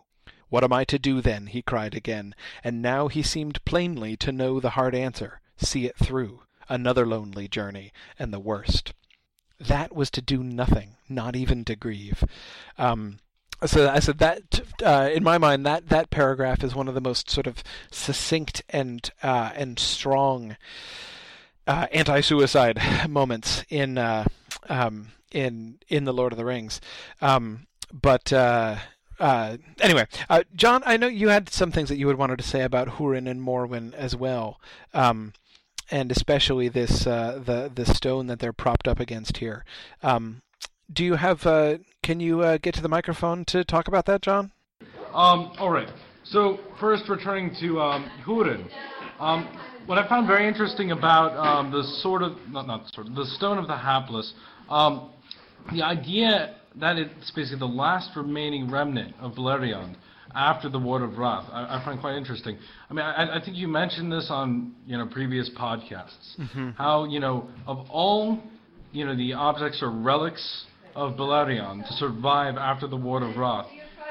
What 0.50 0.64
am 0.64 0.74
I 0.74 0.84
to 0.86 0.98
do 0.98 1.22
then? 1.22 1.48
he 1.48 1.62
cried 1.62 1.94
again, 1.94 2.34
and 2.64 2.82
now 2.82 3.08
he 3.08 3.22
seemed 3.22 3.64
plainly 3.66 4.18
to 4.18 4.32
know 4.32 4.60
the 4.60 4.72
hard 4.72 4.96
answer. 4.96 5.42
See 5.58 5.86
it 5.86 5.98
through. 5.98 6.42
Another 6.68 7.06
lonely 7.06 7.48
journey, 7.48 7.92
and 8.18 8.34
the 8.34 8.40
worst. 8.40 8.94
That 9.60 9.94
was 9.94 10.10
to 10.12 10.22
do 10.22 10.44
nothing, 10.44 10.96
not 11.08 11.36
even 11.36 11.66
to 11.66 11.76
grieve. 11.76 12.24
Um, 12.78 13.20
so 13.66 13.90
I 13.90 14.00
said 14.00 14.20
that 14.20 14.62
uh, 14.84 15.10
in 15.14 15.24
my 15.24 15.38
mind 15.38 15.66
that 15.66 15.90
that 15.90 16.10
paragraph 16.10 16.64
is 16.64 16.74
one 16.74 16.88
of 16.88 16.94
the 16.94 17.02
most 17.02 17.30
sort 17.30 17.46
of 17.46 17.64
succinct 17.92 18.62
and 18.70 19.10
uh, 19.22 19.52
and 19.54 19.78
strong 19.78 20.56
uh, 21.70 21.86
anti-suicide 21.92 22.80
moments 23.10 23.64
in 23.70 23.98
uh, 24.00 24.26
um, 24.70 25.10
in 25.32 25.78
in 25.88 26.04
the 26.04 26.14
Lord 26.14 26.34
of 26.34 26.38
the 26.38 26.46
Rings. 26.46 26.82
Um, 27.22 27.68
but 27.94 28.34
uh, 28.34 28.78
uh, 29.20 29.58
anyway, 29.80 30.08
uh, 30.30 30.44
John, 30.56 30.82
I 30.86 30.98
know 30.98 31.08
you 31.08 31.30
had 31.30 31.50
some 31.50 31.72
things 31.72 31.90
that 31.90 31.98
you 31.98 32.08
had 32.08 32.18
wanted 32.18 32.40
to 32.40 32.44
say 32.44 32.64
about 32.64 32.88
Hurin 32.98 33.30
and 33.30 33.40
Morwen 33.40 33.94
as 33.94 34.16
well, 34.16 34.60
um, 34.96 35.34
and 35.92 36.12
especially 36.12 36.70
this 36.70 37.06
uh, 37.06 37.40
the 37.46 37.72
the 37.74 37.86
stone 37.86 38.26
that 38.28 38.40
they're 38.40 38.52
propped 38.52 38.88
up 38.88 39.00
against 39.00 39.38
here. 39.38 39.64
Um, 40.02 40.42
do 40.92 41.06
you 41.06 41.16
have? 41.16 41.44
Can 42.02 42.20
you 42.20 42.58
get 42.58 42.74
to 42.74 42.82
the 42.82 42.90
microphone 42.90 43.46
to 43.46 43.64
talk 43.64 43.88
about 43.88 44.06
that, 44.06 44.24
John? 44.24 44.52
Um, 45.14 45.52
all 45.60 45.70
right. 45.70 45.90
So 46.24 46.60
first, 46.80 47.08
returning 47.10 47.54
to 47.60 47.80
um, 47.80 48.10
Hurin. 48.26 48.68
What 49.90 49.98
I 49.98 50.08
found 50.08 50.28
very 50.28 50.48
interesting 50.48 50.92
about 50.92 51.36
um, 51.36 51.72
the 51.72 51.82
sort 52.04 52.22
of 52.22 52.34
not 52.48 52.68
not 52.68 52.94
sort 52.94 53.08
of 53.08 53.16
the 53.16 53.26
stone 53.26 53.58
of 53.58 53.66
the 53.66 53.76
hapless, 53.76 54.32
um, 54.70 55.10
the 55.74 55.82
idea 55.82 56.58
that 56.76 56.98
it's 56.98 57.32
basically 57.32 57.58
the 57.58 57.66
last 57.66 58.16
remaining 58.16 58.70
remnant 58.70 59.16
of 59.20 59.32
Beleriand 59.32 59.96
after 60.36 60.70
the 60.70 60.78
War 60.78 61.04
of 61.04 61.18
Wrath. 61.18 61.50
I, 61.52 61.80
I 61.80 61.84
find 61.84 62.00
quite 62.00 62.18
interesting. 62.18 62.60
I 62.88 62.94
mean, 62.94 63.04
I, 63.04 63.38
I 63.38 63.42
think 63.44 63.58
you 63.58 63.68
mentioned 63.68 64.12
this 64.12 64.28
on 64.30 64.76
you 64.86 64.96
know 64.96 65.08
previous 65.08 65.50
podcasts. 65.58 66.38
How 66.78 67.06
you 67.06 67.20
know 67.20 67.50
of 67.66 67.88
all 67.90 68.44
you 68.92 69.08
know 69.08 69.16
the 69.16 69.34
objects 69.34 69.82
or 69.82 69.90
relics 69.90 70.66
of 70.94 71.14
Beleriand 71.14 71.88
to 71.88 71.94
survive 71.94 72.58
after 72.58 72.86
the 72.86 72.96
War 72.96 73.24
of 73.24 73.36
Wrath, 73.36 73.66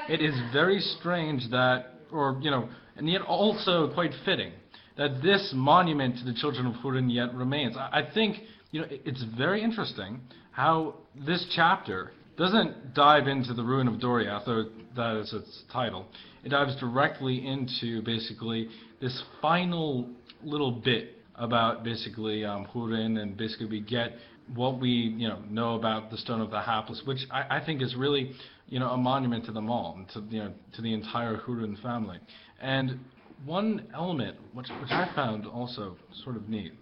it 0.08 0.20
is 0.20 0.34
very 0.52 0.80
strange 0.80 1.48
that, 1.52 2.00
or 2.10 2.36
you 2.42 2.50
know, 2.50 2.68
and 2.96 3.08
yet 3.08 3.22
also 3.22 3.94
quite 3.94 4.10
fitting 4.24 4.50
that 4.98 5.22
this 5.22 5.52
monument 5.54 6.18
to 6.18 6.24
the 6.24 6.34
children 6.34 6.66
of 6.66 6.74
Hurin 6.74 7.10
yet 7.10 7.32
remains. 7.32 7.76
I, 7.78 8.02
think 8.12 8.38
you 8.72 8.82
know 8.82 8.86
it's 8.90 9.24
very 9.38 9.62
interesting 9.62 10.20
how 10.52 10.96
this 11.26 11.46
chapter 11.54 12.12
doesn't 12.36 12.94
dive 12.94 13.26
into 13.26 13.54
the 13.54 13.62
ruin 13.62 13.88
of 13.88 13.94
Doriath, 13.94 14.44
though 14.44 14.64
that 14.96 15.16
is 15.16 15.32
its 15.32 15.62
title. 15.72 16.06
It 16.44 16.50
dives 16.50 16.76
directly 16.78 17.46
into 17.46 18.02
basically 18.02 18.68
this 19.00 19.22
final 19.40 20.08
little 20.42 20.72
bit 20.72 21.14
about 21.36 21.84
basically 21.84 22.44
um, 22.44 22.66
Hurin, 22.74 23.20
and 23.20 23.36
basically 23.36 23.66
we 23.66 23.80
get 23.80 24.12
what 24.54 24.80
we 24.80 24.88
you 24.88 25.28
know 25.28 25.38
know 25.48 25.76
about 25.76 26.10
the 26.10 26.18
Stone 26.18 26.40
of 26.40 26.50
the 26.50 26.60
Hapless, 26.60 27.02
which 27.04 27.20
I, 27.30 27.58
I 27.58 27.64
think 27.64 27.82
is 27.82 27.94
really 27.94 28.32
you 28.66 28.80
know 28.80 28.90
a 28.90 28.96
monument 28.96 29.44
to 29.44 29.52
them 29.52 29.70
all, 29.70 30.04
to 30.14 30.24
you 30.28 30.40
know 30.40 30.52
to 30.74 30.82
the 30.82 30.92
entire 30.92 31.36
Hurin 31.36 31.80
family. 31.80 32.18
And 32.60 32.98
one 33.44 33.86
element 33.94 34.36
which 34.52 34.68
which 34.80 34.90
I 34.90 35.10
found 35.14 35.46
also 35.46 35.96
sort 36.24 36.36
of 36.36 36.48
neat 36.48 36.72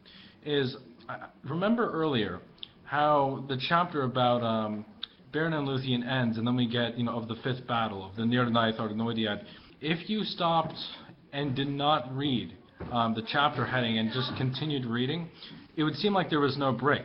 is 0.44 0.76
I 1.08 1.26
remember 1.44 1.90
earlier 1.92 2.40
how 2.84 3.44
the 3.48 3.58
chapter 3.68 4.02
about 4.02 4.42
um, 4.42 4.84
Beren 5.32 5.52
and 5.52 5.68
Luthien 5.68 6.06
ends, 6.06 6.38
and 6.38 6.46
then 6.46 6.56
we 6.56 6.68
get 6.68 6.96
you 6.96 7.04
know 7.04 7.16
of 7.16 7.28
the 7.28 7.36
fifth 7.36 7.66
battle 7.66 8.04
of 8.04 8.16
the 8.16 8.22
Nirnaeth 8.22 8.78
Arnoediad. 8.78 9.42
If 9.80 10.08
you 10.08 10.24
stopped 10.24 10.74
and 11.32 11.54
did 11.54 11.68
not 11.68 12.14
read 12.16 12.54
um, 12.92 13.14
the 13.14 13.22
chapter 13.30 13.66
heading 13.66 13.98
and 13.98 14.10
just 14.12 14.32
continued 14.36 14.86
reading, 14.86 15.28
it 15.76 15.84
would 15.84 15.96
seem 15.96 16.14
like 16.14 16.30
there 16.30 16.40
was 16.40 16.56
no 16.56 16.72
break. 16.72 17.04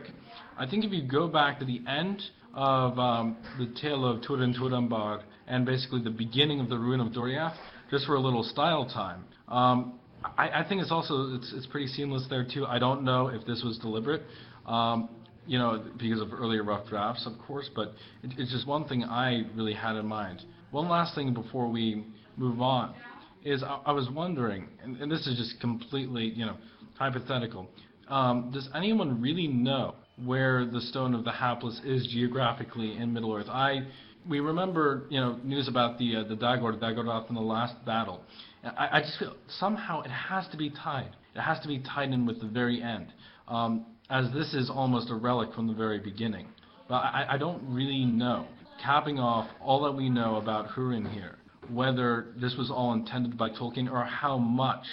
I 0.58 0.66
think 0.66 0.84
if 0.84 0.92
you 0.92 1.06
go 1.06 1.28
back 1.28 1.58
to 1.58 1.64
the 1.64 1.82
end 1.88 2.22
of 2.54 2.98
um, 2.98 3.36
the 3.58 3.74
tale 3.80 4.04
of 4.04 4.22
Turin 4.22 4.54
Turambar 4.54 5.22
and 5.46 5.66
basically 5.66 6.02
the 6.02 6.10
beginning 6.10 6.60
of 6.60 6.68
the 6.68 6.78
ruin 6.78 7.00
of 7.00 7.12
Doriath, 7.12 7.54
just 7.90 8.06
for 8.06 8.14
a 8.14 8.20
little 8.20 8.42
style 8.42 8.86
time, 8.86 9.24
um, 9.52 9.98
I, 10.24 10.60
I, 10.60 10.66
think 10.68 10.80
it's 10.80 10.90
also 10.90 11.34
it's, 11.34 11.52
it's 11.54 11.66
pretty 11.66 11.86
seamless 11.86 12.26
there 12.30 12.44
too. 12.44 12.64
I 12.66 12.78
don't 12.78 13.04
know 13.04 13.28
if 13.28 13.46
this 13.46 13.62
was 13.64 13.78
deliberate, 13.78 14.22
um, 14.66 15.08
you 15.46 15.58
know, 15.58 15.84
because 15.98 16.20
of 16.20 16.32
earlier 16.32 16.62
rough 16.62 16.88
drafts, 16.88 17.26
of 17.26 17.34
course, 17.46 17.68
but 17.74 17.88
it, 18.22 18.32
it's 18.38 18.52
just 18.52 18.66
one 18.66 18.88
thing 18.88 19.04
I 19.04 19.42
really 19.54 19.74
had 19.74 19.96
in 19.96 20.06
mind. 20.06 20.42
One 20.70 20.88
last 20.88 21.14
thing 21.14 21.34
before 21.34 21.68
we 21.68 22.06
move 22.36 22.60
on 22.60 22.94
is 23.44 23.62
I, 23.62 23.80
I 23.86 23.92
was 23.92 24.08
wondering, 24.10 24.68
and, 24.82 24.96
and, 24.96 25.10
this 25.10 25.26
is 25.26 25.36
just 25.36 25.60
completely 25.60 26.24
you 26.24 26.46
know 26.46 26.56
hypothetical. 26.98 27.68
Um, 28.08 28.50
does 28.52 28.68
anyone 28.74 29.20
really 29.20 29.48
know 29.48 29.94
where 30.24 30.64
the 30.64 30.80
Stone 30.80 31.14
of 31.14 31.24
the 31.24 31.32
Hapless 31.32 31.80
is 31.84 32.06
geographically 32.12 32.96
in 32.96 33.12
Middle 33.12 33.34
Earth. 33.34 33.48
I 33.48 33.86
we 34.28 34.40
remember 34.40 35.06
you 35.10 35.20
know 35.20 35.38
news 35.42 35.68
about 35.68 35.98
the 35.98 36.16
uh, 36.16 36.24
the 36.24 36.36
Dagor 36.36 36.78
Dagorath 36.78 37.28
in 37.28 37.34
the 37.34 37.40
last 37.40 37.74
battle. 37.84 38.22
I, 38.64 38.98
I, 38.98 39.00
just 39.00 39.18
feel 39.18 39.34
somehow 39.58 40.02
it 40.02 40.10
has 40.10 40.46
to 40.48 40.56
be 40.56 40.70
tied. 40.70 41.16
It 41.34 41.40
has 41.40 41.58
to 41.60 41.68
be 41.68 41.80
tied 41.80 42.10
in 42.10 42.26
with 42.26 42.40
the 42.40 42.46
very 42.46 42.82
end, 42.82 43.12
um, 43.48 43.86
as 44.10 44.32
this 44.32 44.54
is 44.54 44.70
almost 44.70 45.10
a 45.10 45.14
relic 45.14 45.52
from 45.54 45.66
the 45.66 45.74
very 45.74 45.98
beginning. 45.98 46.48
But 46.88 46.96
I, 46.96 47.26
I 47.30 47.38
don't 47.38 47.62
really 47.66 48.04
know. 48.04 48.46
Capping 48.82 49.18
off 49.18 49.48
all 49.60 49.82
that 49.82 49.92
we 49.92 50.08
know 50.08 50.36
about 50.36 50.68
Hurin 50.68 51.12
here, 51.12 51.38
whether 51.70 52.28
this 52.40 52.56
was 52.56 52.70
all 52.70 52.92
intended 52.92 53.38
by 53.38 53.50
Tolkien 53.50 53.90
or 53.90 54.04
how 54.04 54.38
much 54.38 54.84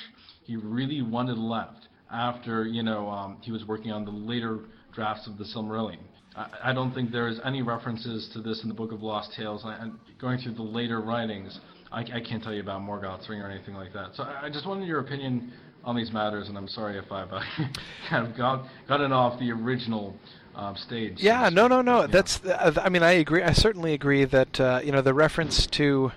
he 0.43 0.55
really 0.55 1.01
wanted 1.01 1.38
left 1.38 1.88
after 2.11 2.65
you 2.65 2.84
know 2.84 3.09
um, 3.09 3.38
he 3.41 3.51
was 3.51 3.65
working 3.65 3.91
on 3.91 4.05
the 4.05 4.11
later 4.11 4.59
drafts 4.93 5.28
of 5.28 5.38
the 5.38 5.43
Silmarillion. 5.43 5.99
I, 6.36 6.49
I 6.65 6.74
don't 6.74 6.93
think 6.93 7.11
there 7.11 7.28
is 7.28 7.39
any 7.43 7.61
references 7.61 8.30
to 8.34 8.41
this 8.41 8.61
in 8.63 8.70
the 8.70 8.76
Book 8.76 8.91
of 8.91 9.01
Lost 9.01 9.34
Tales. 9.36 9.61
And 9.65 9.93
going 10.20 10.39
through 10.39 10.55
the 10.55 10.63
later 10.63 11.01
writings, 11.01 11.59
I, 11.91 12.01
I 12.01 12.19
can't 12.21 12.43
tell 12.43 12.53
you 12.53 12.61
about 12.61 12.81
Morgoth's 12.81 13.27
Ring 13.29 13.41
or 13.41 13.49
anything 13.49 13.75
like 13.75 13.93
that. 13.93 14.15
So 14.15 14.23
I, 14.23 14.45
I 14.45 14.49
just 14.49 14.65
wanted 14.65 14.87
your 14.87 14.99
opinion 14.99 15.51
on 15.83 15.95
these 15.95 16.11
matters, 16.11 16.49
and 16.49 16.57
I'm 16.57 16.67
sorry 16.67 16.97
if 16.97 17.11
I've 17.11 17.31
uh, 17.31 17.41
kind 18.09 18.27
of 18.27 18.35
got, 18.35 18.65
gotten 18.87 19.11
off 19.11 19.39
the 19.39 19.51
original 19.51 20.15
um, 20.55 20.75
stage. 20.75 21.21
Yeah, 21.21 21.49
no, 21.49 21.67
no, 21.67 21.81
no. 21.81 22.07
That's. 22.07 22.43
Uh, 22.43 22.73
I 22.81 22.89
mean, 22.89 23.03
I 23.03 23.11
agree. 23.11 23.43
I 23.43 23.53
certainly 23.53 23.93
agree 23.93 24.25
that 24.25 24.59
uh, 24.59 24.81
you 24.83 24.91
know 24.91 25.01
the 25.01 25.13
reference 25.13 25.65
to 25.67 26.11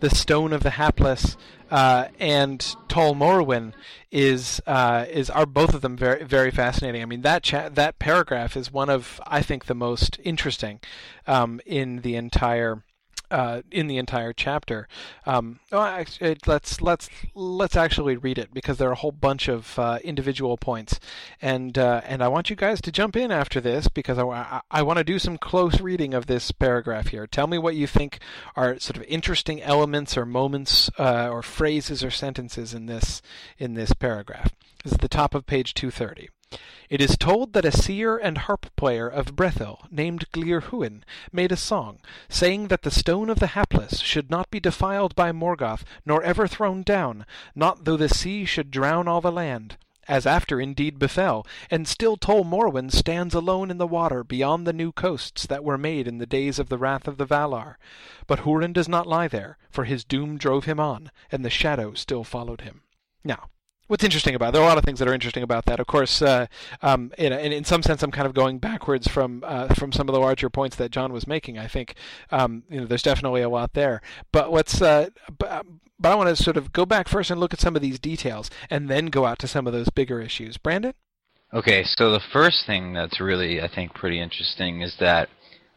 the 0.00 0.10
Stone 0.10 0.52
of 0.52 0.62
the 0.62 0.70
Hapless 0.70 1.36
uh, 1.70 2.08
and 2.20 2.60
Tol 2.88 3.14
Morwen 3.14 3.72
is 4.10 4.60
uh, 4.66 5.06
is 5.08 5.30
are 5.30 5.46
both 5.46 5.74
of 5.74 5.80
them 5.80 5.96
very 5.96 6.24
very 6.24 6.50
fascinating. 6.50 7.02
I 7.02 7.06
mean 7.06 7.22
that 7.22 7.42
cha- 7.42 7.70
that 7.70 7.98
paragraph 7.98 8.56
is 8.56 8.72
one 8.72 8.90
of 8.90 9.20
I 9.26 9.42
think 9.42 9.64
the 9.64 9.74
most 9.74 10.18
interesting 10.22 10.80
um, 11.26 11.60
in 11.64 12.02
the 12.02 12.16
entire 12.16 12.82
uh, 13.30 13.62
in 13.70 13.86
the 13.86 13.98
entire 13.98 14.32
chapter. 14.32 14.88
Um, 15.24 15.60
oh, 15.72 16.04
let's 16.46 16.80
let's 16.80 17.08
let's 17.34 17.76
actually 17.76 18.16
read 18.16 18.38
it 18.38 18.52
because 18.52 18.78
there 18.78 18.88
are 18.88 18.92
a 18.92 18.96
whole 18.96 19.12
bunch 19.12 19.48
of 19.48 19.78
uh, 19.78 19.98
individual 20.04 20.56
points, 20.56 21.00
and 21.40 21.76
uh, 21.78 22.02
and 22.04 22.22
I 22.22 22.28
want 22.28 22.50
you 22.50 22.56
guys 22.56 22.80
to 22.82 22.92
jump 22.92 23.16
in 23.16 23.30
after 23.30 23.60
this 23.60 23.88
because 23.88 24.18
I, 24.18 24.24
I, 24.24 24.60
I 24.70 24.82
want 24.82 24.98
to 24.98 25.04
do 25.04 25.18
some 25.18 25.38
close 25.38 25.80
reading 25.80 26.14
of 26.14 26.26
this 26.26 26.52
paragraph 26.52 27.08
here. 27.08 27.26
Tell 27.26 27.46
me 27.46 27.58
what 27.58 27.76
you 27.76 27.86
think 27.86 28.18
are 28.54 28.78
sort 28.78 28.96
of 28.96 29.04
interesting 29.04 29.62
elements 29.62 30.16
or 30.16 30.26
moments 30.26 30.90
uh, 30.98 31.28
or 31.28 31.42
phrases 31.42 32.04
or 32.04 32.10
sentences 32.10 32.74
in 32.74 32.86
this 32.86 33.22
in 33.58 33.74
this 33.74 33.92
paragraph. 33.92 34.52
This 34.84 34.92
is 34.92 34.98
the 34.98 35.08
top 35.08 35.34
of 35.34 35.46
page 35.46 35.74
230. 35.74 36.28
It 36.88 37.00
is 37.00 37.16
told 37.16 37.52
that 37.52 37.64
a 37.64 37.72
seer 37.72 38.16
and 38.16 38.38
harp 38.38 38.66
player 38.76 39.08
of 39.08 39.34
Brethil, 39.34 39.86
named 39.90 40.30
Glirhuin, 40.30 41.02
made 41.32 41.50
a 41.50 41.56
song, 41.56 41.98
saying 42.28 42.68
that 42.68 42.82
the 42.82 42.90
stone 42.90 43.28
of 43.28 43.40
the 43.40 43.48
hapless 43.48 43.98
should 43.98 44.30
not 44.30 44.50
be 44.50 44.60
defiled 44.60 45.16
by 45.16 45.32
Morgoth, 45.32 45.84
nor 46.04 46.22
ever 46.22 46.46
thrown 46.46 46.82
down, 46.82 47.26
not 47.56 47.84
though 47.84 47.96
the 47.96 48.08
sea 48.08 48.44
should 48.44 48.70
drown 48.70 49.08
all 49.08 49.20
the 49.20 49.32
land. 49.32 49.76
As 50.06 50.26
after 50.26 50.60
indeed 50.60 51.00
befell, 51.00 51.44
and 51.68 51.88
still 51.88 52.16
Tol 52.16 52.44
Morwen 52.44 52.90
stands 52.90 53.34
alone 53.34 53.72
in 53.72 53.78
the 53.78 53.88
water 53.88 54.22
beyond 54.22 54.64
the 54.64 54.72
new 54.72 54.92
coasts 54.92 55.44
that 55.46 55.64
were 55.64 55.76
made 55.76 56.06
in 56.06 56.18
the 56.18 56.26
days 56.26 56.60
of 56.60 56.68
the 56.68 56.78
wrath 56.78 57.08
of 57.08 57.16
the 57.16 57.26
Valar. 57.26 57.76
But 58.28 58.40
Hurin 58.40 58.72
does 58.72 58.88
not 58.88 59.08
lie 59.08 59.26
there, 59.26 59.58
for 59.68 59.84
his 59.84 60.04
doom 60.04 60.38
drove 60.38 60.66
him 60.66 60.78
on, 60.78 61.10
and 61.32 61.44
the 61.44 61.50
shadow 61.50 61.94
still 61.94 62.22
followed 62.22 62.60
him. 62.60 62.82
Now, 63.24 63.48
what's 63.86 64.04
interesting 64.04 64.34
about 64.34 64.48
it, 64.48 64.52
there 64.52 64.62
are 64.62 64.64
a 64.64 64.68
lot 64.68 64.78
of 64.78 64.84
things 64.84 64.98
that 64.98 65.08
are 65.08 65.14
interesting 65.14 65.42
about 65.42 65.66
that. 65.66 65.80
Of 65.80 65.86
course, 65.86 66.22
uh, 66.22 66.46
um, 66.82 67.12
in, 67.18 67.32
in, 67.32 67.52
in, 67.52 67.64
some 67.64 67.82
sense, 67.82 68.02
I'm 68.02 68.10
kind 68.10 68.26
of 68.26 68.34
going 68.34 68.58
backwards 68.58 69.08
from 69.08 69.44
uh, 69.46 69.74
from 69.74 69.92
some 69.92 70.08
of 70.08 70.14
the 70.14 70.20
larger 70.20 70.50
points 70.50 70.76
that 70.76 70.90
John 70.90 71.12
was 71.12 71.26
making. 71.26 71.58
I 71.58 71.66
think 71.66 71.94
um, 72.30 72.64
you 72.68 72.80
know 72.80 72.86
there's 72.86 73.02
definitely 73.02 73.42
a 73.42 73.48
lot 73.48 73.74
there. 73.74 74.00
But 74.32 74.52
what's 74.52 74.80
uh, 74.80 75.10
but, 75.38 75.66
but 75.98 76.12
I 76.12 76.14
want 76.14 76.34
to 76.34 76.42
sort 76.42 76.56
of 76.56 76.72
go 76.72 76.84
back 76.84 77.08
first 77.08 77.30
and 77.30 77.40
look 77.40 77.52
at 77.52 77.60
some 77.60 77.76
of 77.76 77.82
these 77.82 77.98
details, 77.98 78.50
and 78.70 78.88
then 78.88 79.06
go 79.06 79.24
out 79.24 79.38
to 79.40 79.48
some 79.48 79.66
of 79.66 79.72
those 79.72 79.88
bigger 79.88 80.20
issues. 80.20 80.56
Brandon. 80.56 80.94
Okay, 81.54 81.84
so 81.84 82.10
the 82.10 82.20
first 82.32 82.66
thing 82.66 82.92
that's 82.92 83.20
really 83.20 83.62
I 83.62 83.68
think 83.68 83.94
pretty 83.94 84.20
interesting 84.20 84.82
is 84.82 84.96
that 85.00 85.28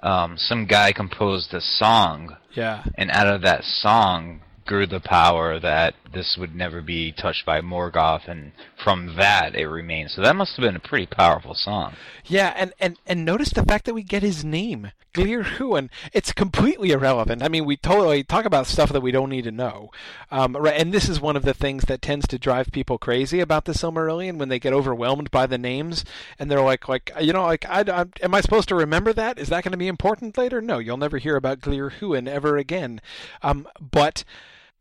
um, 0.01 0.37
some 0.37 0.65
guy 0.65 0.91
composed 0.91 1.53
a 1.53 1.61
song. 1.61 2.35
Yeah. 2.53 2.83
And 2.95 3.11
out 3.11 3.27
of 3.27 3.41
that 3.41 3.63
song, 3.63 4.41
grew 4.69 4.85
the 4.85 4.99
power 4.99 5.59
that 5.59 5.95
this 6.13 6.37
would 6.39 6.55
never 6.55 6.79
be 6.79 7.11
touched 7.11 7.43
by 7.43 7.59
Morgoth, 7.59 8.27
and 8.27 8.51
from 8.81 9.15
that 9.15 9.55
it 9.55 9.67
remains. 9.67 10.13
So 10.13 10.21
that 10.21 10.35
must 10.35 10.55
have 10.55 10.63
been 10.63 10.75
a 10.75 10.79
pretty 10.79 11.07
powerful 11.07 11.55
song. 11.55 11.95
Yeah, 12.23 12.53
and, 12.55 12.71
and, 12.79 12.99
and 13.07 13.25
notice 13.25 13.49
the 13.49 13.65
fact 13.65 13.85
that 13.85 13.95
we 13.95 14.03
get 14.03 14.21
his 14.21 14.45
name, 14.45 14.91
Glir 15.15 15.43
Huan. 15.57 15.89
It's 16.13 16.31
completely 16.31 16.91
irrelevant. 16.91 17.41
I 17.41 17.47
mean, 17.47 17.65
we 17.65 17.77
totally 17.77 18.23
talk 18.23 18.45
about 18.45 18.67
stuff 18.67 18.91
that 18.93 19.01
we 19.01 19.11
don't 19.11 19.31
need 19.31 19.45
to 19.45 19.51
know. 19.51 19.89
Um, 20.29 20.55
right, 20.55 20.79
and 20.79 20.93
this 20.93 21.09
is 21.09 21.19
one 21.19 21.35
of 21.35 21.43
the 21.43 21.55
things 21.55 21.85
that 21.85 22.03
tends 22.03 22.27
to 22.27 22.37
drive 22.37 22.71
people 22.71 22.99
crazy 22.99 23.39
about 23.39 23.65
the 23.65 23.73
Silmarillion 23.73 24.37
when 24.37 24.49
they 24.49 24.59
get 24.59 24.73
overwhelmed 24.73 25.31
by 25.31 25.47
the 25.47 25.57
names, 25.57 26.05
and 26.37 26.51
they're 26.51 26.61
like, 26.61 26.87
like 26.87 27.11
you 27.19 27.33
know, 27.33 27.43
like, 27.43 27.65
I, 27.67 27.81
I, 27.81 28.05
am 28.21 28.35
I 28.35 28.41
supposed 28.41 28.69
to 28.69 28.75
remember 28.75 29.13
that? 29.13 29.39
Is 29.39 29.49
that 29.49 29.63
going 29.63 29.71
to 29.71 29.77
be 29.77 29.87
important 29.87 30.37
later? 30.37 30.61
No, 30.61 30.77
you'll 30.77 30.97
never 30.97 31.17
hear 31.17 31.35
about 31.35 31.59
Glirhuin 31.59 32.27
ever 32.27 32.55
again. 32.55 33.01
Um, 33.41 33.67
but 33.79 34.23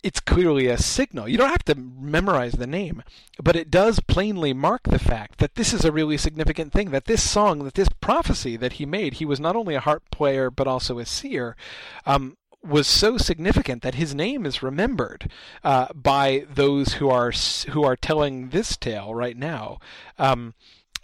it's 0.03 0.21
clearly 0.21 0.69
a 0.69 0.79
signal. 0.79 1.29
You 1.29 1.39
don't 1.39 1.51
have 1.51 1.65
to 1.65 1.75
memorize 1.75 2.53
the 2.53 2.67
name, 2.67 3.03
but 3.43 3.57
it 3.57 3.71
does 3.71 4.01
plainly 4.01 4.53
mark 4.53 4.85
the 4.85 4.99
fact 4.99 5.39
that 5.39 5.57
this 5.57 5.73
is 5.73 5.85
a 5.85 5.93
really 5.93 6.17
significant 6.17 6.73
thing. 6.73 6.91
That 6.91 7.07
this 7.07 7.29
song, 7.29 7.65
that 7.65 7.75
this 7.75 7.89
prophecy 8.01 8.57
that 8.57 8.75
he 8.75 8.87
made, 8.87 9.15
he 9.15 9.25
was 9.25 9.41
not 9.41 9.57
only 9.57 9.75
a 9.75 9.81
harp 9.81 10.05
player 10.11 10.51
but 10.51 10.69
also 10.69 10.99
a 10.99 11.07
seer, 11.07 11.57
um, 12.07 12.37
was 12.63 12.87
so 12.87 13.17
significant 13.17 13.83
that 13.83 13.95
his 13.95 14.15
name 14.15 14.45
is 14.45 14.63
remembered 14.63 15.31
uh, 15.65 15.93
by 15.95 16.47
those 16.53 16.95
who 16.95 17.09
are 17.09 17.33
who 17.71 17.85
are 17.85 17.97
telling 17.97 18.51
this 18.51 18.77
tale 18.77 19.15
right 19.15 19.37
now. 19.37 19.79
Um, 20.19 20.55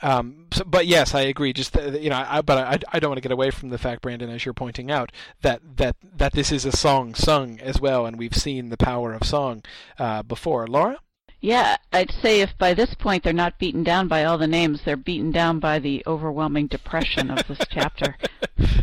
um, 0.05 0.46
so, 0.52 0.64
but 0.64 0.86
yes, 0.86 1.14
I 1.14 1.22
agree. 1.22 1.55
Just 1.55 1.74
you 1.76 2.11
know, 2.11 2.24
I, 2.28 2.42
but 2.42 2.59
I, 2.59 2.78
I 2.92 3.00
don't 3.00 3.09
want 3.11 3.16
to 3.16 3.22
get 3.22 3.32
away 3.32 3.50
from 3.50 3.70
the 3.70 3.78
fact, 3.78 4.02
Brandon, 4.02 4.28
as 4.28 4.44
you're 4.44 4.52
pointing 4.52 4.90
out, 4.90 5.11
that 5.40 5.62
that 5.78 5.96
that 6.16 6.34
this 6.34 6.52
is 6.52 6.66
a 6.66 6.76
song 6.76 7.14
sung 7.14 7.59
as 7.61 7.80
well, 7.80 8.05
and 8.05 8.18
we've 8.18 8.36
seen 8.36 8.68
the 8.68 8.76
power 8.76 9.14
of 9.14 9.24
song 9.24 9.62
uh, 9.98 10.22
before. 10.22 10.66
Laura. 10.66 10.98
Yeah, 11.40 11.76
I'd 11.92 12.12
say 12.22 12.42
if 12.42 12.57
by 12.59 12.74
this 12.74 12.94
point 12.94 13.22
they're 13.22 13.32
not 13.32 13.59
beaten 13.59 13.82
down 13.82 14.09
by 14.09 14.24
all 14.24 14.36
the 14.36 14.46
names, 14.46 14.80
they're 14.84 14.96
beaten 14.96 15.30
down 15.30 15.59
by 15.59 15.78
the 15.78 16.02
overwhelming 16.07 16.66
depression 16.66 17.30
of 17.30 17.46
this 17.48 17.61
chapter. 17.70 18.16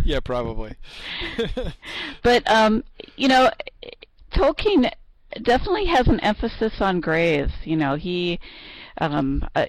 Yeah, 0.03 0.19
probably. 0.19 0.75
but 2.23 2.49
um, 2.49 2.83
you 3.15 3.27
know, 3.27 3.51
Tolkien 4.33 4.91
definitely 5.43 5.85
has 5.85 6.07
an 6.07 6.19
emphasis 6.21 6.81
on 6.81 6.99
graves. 6.99 7.53
You 7.63 7.77
know, 7.77 7.95
he 7.95 8.39
um, 9.01 9.43
uh, 9.55 9.65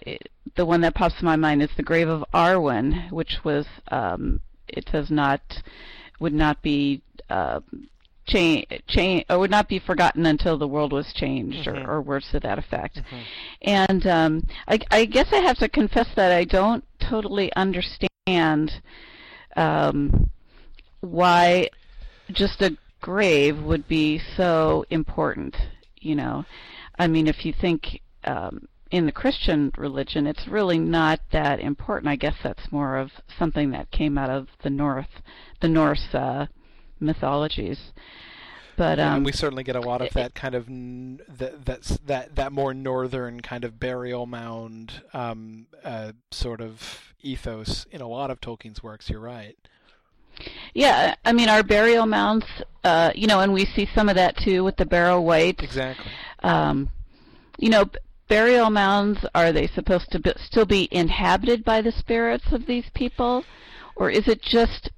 the 0.57 0.66
one 0.66 0.83
that 0.83 0.95
pops 0.95 1.18
to 1.18 1.24
my 1.24 1.37
mind 1.37 1.62
is 1.62 1.70
the 1.76 1.83
grave 1.83 2.09
of 2.09 2.22
Arwen, 2.35 3.11
which 3.11 3.39
was 3.45 3.66
um, 3.89 4.41
it 4.68 4.85
does 4.93 5.11
not 5.11 5.41
would 6.20 6.35
not 6.35 6.62
be 6.62 7.03
uh, 7.30 7.61
change, 8.26 8.66
change, 8.87 9.24
or 9.30 9.39
would 9.39 9.51
not 9.51 9.68
be 9.68 9.78
forgotten 9.78 10.26
until 10.26 10.59
the 10.59 10.68
world 10.68 10.93
was 10.93 11.12
changed, 11.14 11.66
Mhm. 11.66 11.89
or, 11.89 11.91
or 11.93 12.03
words 12.03 12.28
to 12.30 12.41
that 12.41 12.59
effect. 12.59 12.97
Mhm. 12.99 13.22
And 13.62 14.07
um, 14.07 14.43
I, 14.68 14.78
I 14.91 15.05
guess 15.07 15.33
I 15.33 15.39
have 15.39 15.59
to 15.59 15.68
confess 15.68 16.09
that 16.14 16.30
I 16.30 16.45
don't 16.45 16.85
totally 17.01 17.53
understand 17.55 18.83
um, 19.57 20.30
why 21.01 21.68
just 22.30 22.61
a 22.62 22.76
grave 23.01 23.59
would 23.62 23.89
be 23.89 24.20
so 24.37 24.85
important. 24.91 25.57
You 25.97 26.16
know, 26.16 26.45
I 26.99 27.07
mean, 27.09 27.26
if 27.26 27.45
you 27.45 27.53
think 27.53 28.01
um, 28.24 28.68
in 28.93 29.07
the 29.07 29.12
Christian 29.12 29.72
religion, 29.78 30.26
it's 30.26 30.47
really 30.47 30.78
not 30.78 31.18
that 31.32 31.59
important. 31.59 32.11
I 32.11 32.16
guess 32.16 32.36
that's 32.45 32.70
more 32.70 32.99
of 32.99 33.11
something 33.38 33.70
that 33.70 33.90
came 33.90 34.18
out 34.18 34.28
of 34.28 34.49
the 34.62 34.68
North, 34.70 35.22
the 35.61 35.68
Norse 35.68 36.14
uh, 36.14 36.47
mythologies. 37.01 37.93
But 38.76 39.01
um, 39.01 39.16
and 39.16 39.24
we 39.24 39.32
certainly 39.32 39.64
get 39.64 39.76
a 39.76 39.80
lot 39.80 40.03
of 40.03 40.12
that 40.12 40.34
kind 40.34 40.55
of 40.55 40.68
n- 40.68 41.20
that 41.26 41.64
that's 41.64 41.97
that 42.07 42.36
that 42.36 42.53
more 42.53 42.74
northern 42.74 43.40
kind 43.40 43.64
of 43.64 43.80
burial 43.80 44.26
mound 44.26 45.03
um, 45.14 45.66
uh, 45.82 46.12
sort 46.30 46.61
of 46.61 47.14
ethos 47.22 47.86
in 47.90 48.01
a 48.01 48.09
lot 48.09 48.30
of 48.30 48.40
Tolkien's 48.40 48.82
works. 48.82 49.09
You're 49.09 49.20
right. 49.20 49.57
Yeah, 50.74 51.14
I 51.24 51.32
mean 51.32 51.49
our 51.49 51.62
burial 51.62 52.07
mounds, 52.07 52.47
uh, 52.84 53.12
you 53.14 53.26
know, 53.26 53.40
and 53.40 53.53
we 53.53 53.66
see 53.66 53.88
some 53.95 54.09
of 54.09 54.16
that 54.16 54.36
too 54.38 54.64
with 54.64 54.76
the 54.76 54.86
Barrow 54.86 55.20
Wight. 55.20 55.62
Exactly. 55.62 56.11
Um, 56.43 56.88
you 57.59 57.68
know, 57.68 57.84
burial 58.28 58.70
mounds 58.70 59.20
are 59.34 59.52
they 59.52 59.66
supposed 59.66 60.10
to 60.12 60.18
be, 60.18 60.32
still 60.36 60.66
be 60.66 60.88
inhabited 60.90 61.64
by 61.64 61.80
the 61.80 61.92
spirits 61.92 62.52
of 62.52 62.66
these 62.66 62.90
people, 62.94 63.44
or 63.96 64.10
is 64.10 64.26
it 64.28 64.42
just 64.42 64.90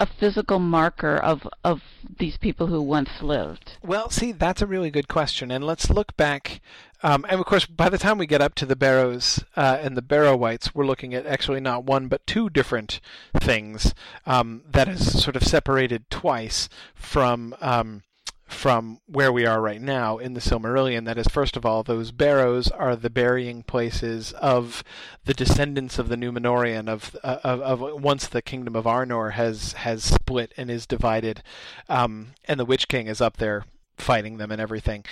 a 0.00 0.06
physical 0.06 0.58
marker 0.58 1.16
of 1.16 1.46
of 1.62 1.82
these 2.18 2.38
people 2.38 2.66
who 2.68 2.80
once 2.80 3.10
lived? 3.20 3.72
Well, 3.82 4.08
see, 4.08 4.32
that's 4.32 4.62
a 4.62 4.66
really 4.66 4.90
good 4.90 5.08
question, 5.08 5.50
and 5.50 5.62
let's 5.62 5.90
look 5.90 6.16
back. 6.16 6.60
Um, 7.02 7.24
and 7.28 7.38
of 7.38 7.46
course, 7.46 7.66
by 7.66 7.88
the 7.88 7.98
time 7.98 8.18
we 8.18 8.26
get 8.26 8.42
up 8.42 8.54
to 8.56 8.66
the 8.66 8.76
Barrows 8.76 9.44
uh, 9.56 9.78
and 9.80 9.96
the 9.96 10.02
Barrow 10.02 10.36
Wights, 10.36 10.74
we're 10.74 10.86
looking 10.86 11.14
at 11.14 11.26
actually 11.26 11.60
not 11.60 11.84
one 11.84 12.08
but 12.08 12.26
two 12.26 12.50
different 12.50 13.00
things 13.34 13.94
um, 14.26 14.62
that 14.68 14.88
is 14.88 15.22
sort 15.22 15.36
of 15.36 15.42
separated 15.42 16.10
twice 16.10 16.68
from 16.94 17.54
um, 17.60 18.02
from 18.50 19.00
where 19.06 19.32
we 19.32 19.46
are 19.46 19.60
right 19.60 19.80
now 19.80 20.18
in 20.18 20.34
the 20.34 20.40
Silmarillion. 20.40 21.04
That 21.06 21.18
is, 21.18 21.28
first 21.28 21.56
of 21.56 21.64
all, 21.64 21.82
those 21.82 22.10
barrows 22.10 22.68
are 22.70 22.96
the 22.96 23.08
burying 23.08 23.62
places 23.62 24.32
of 24.32 24.82
the 25.24 25.34
descendants 25.34 25.98
of 25.98 26.08
the 26.08 26.16
Numenorean. 26.16 26.88
Of 26.88 27.14
of, 27.22 27.60
of 27.60 28.02
once 28.02 28.26
the 28.26 28.42
kingdom 28.42 28.76
of 28.76 28.84
Arnor 28.84 29.32
has 29.32 29.72
has 29.74 30.04
split 30.04 30.52
and 30.56 30.70
is 30.70 30.86
divided, 30.86 31.42
um, 31.88 32.32
and 32.44 32.58
the 32.58 32.64
Witch 32.64 32.88
King 32.88 33.06
is 33.06 33.20
up 33.20 33.36
there 33.36 33.64
fighting 33.96 34.38
them 34.38 34.50
and 34.50 34.60
everything. 34.60 35.04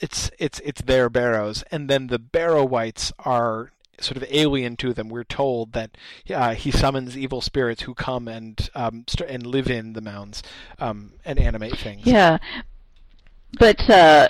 It's 0.00 0.30
it's 0.38 0.60
it's 0.64 0.82
their 0.82 1.08
barrows, 1.08 1.64
and 1.70 1.88
then 1.88 2.08
the 2.08 2.18
Barrow 2.18 2.64
Wights 2.64 3.12
are 3.20 3.72
sort 4.00 4.16
of 4.16 4.24
alien 4.30 4.76
to 4.76 4.92
them. 4.92 5.08
We're 5.08 5.24
told 5.24 5.72
that 5.72 5.96
uh, 6.28 6.54
he 6.54 6.70
summons 6.70 7.16
evil 7.16 7.40
spirits 7.40 7.82
who 7.82 7.94
come 7.94 8.28
and 8.28 8.68
um, 8.74 9.04
st- 9.06 9.30
and 9.30 9.46
live 9.46 9.70
in 9.70 9.94
the 9.94 10.00
mounds 10.00 10.42
um, 10.78 11.14
and 11.24 11.38
animate 11.38 11.78
things. 11.78 12.06
Yeah, 12.06 12.38
but 13.58 13.88
uh, 13.90 14.28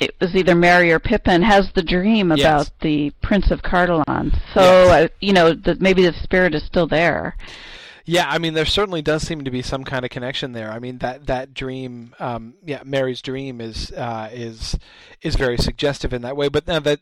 it 0.00 0.14
was 0.20 0.34
either 0.34 0.54
Merry 0.54 0.92
or 0.92 0.98
Pippin 0.98 1.42
has 1.42 1.72
the 1.74 1.82
dream 1.82 2.30
Yes. 2.30 2.40
about 2.40 2.70
the 2.80 3.10
Prince 3.22 3.50
of 3.50 3.62
Cardolan. 3.62 4.32
So 4.52 4.60
Yes. 4.60 5.04
uh, 5.04 5.08
you 5.20 5.32
know, 5.32 5.52
the, 5.54 5.76
maybe 5.80 6.02
the 6.02 6.12
spirit 6.22 6.54
is 6.54 6.64
still 6.64 6.86
there. 6.86 7.36
Yeah, 8.06 8.26
I 8.28 8.36
mean, 8.36 8.52
there 8.52 8.66
certainly 8.66 9.00
does 9.00 9.22
seem 9.22 9.44
to 9.44 9.50
be 9.50 9.62
some 9.62 9.82
kind 9.82 10.04
of 10.04 10.10
connection 10.10 10.52
there. 10.52 10.70
I 10.70 10.78
mean, 10.78 10.98
that 10.98 11.26
that 11.26 11.54
dream, 11.54 12.14
um, 12.18 12.52
yeah, 12.62 12.82
Merry's 12.84 13.22
dream 13.22 13.62
is 13.62 13.92
uh, 13.92 14.28
is 14.30 14.76
is 15.22 15.36
very 15.36 15.56
suggestive 15.56 16.12
in 16.12 16.20
that 16.20 16.36
way. 16.36 16.48
But 16.48 16.66
now 16.66 16.80
that 16.80 17.00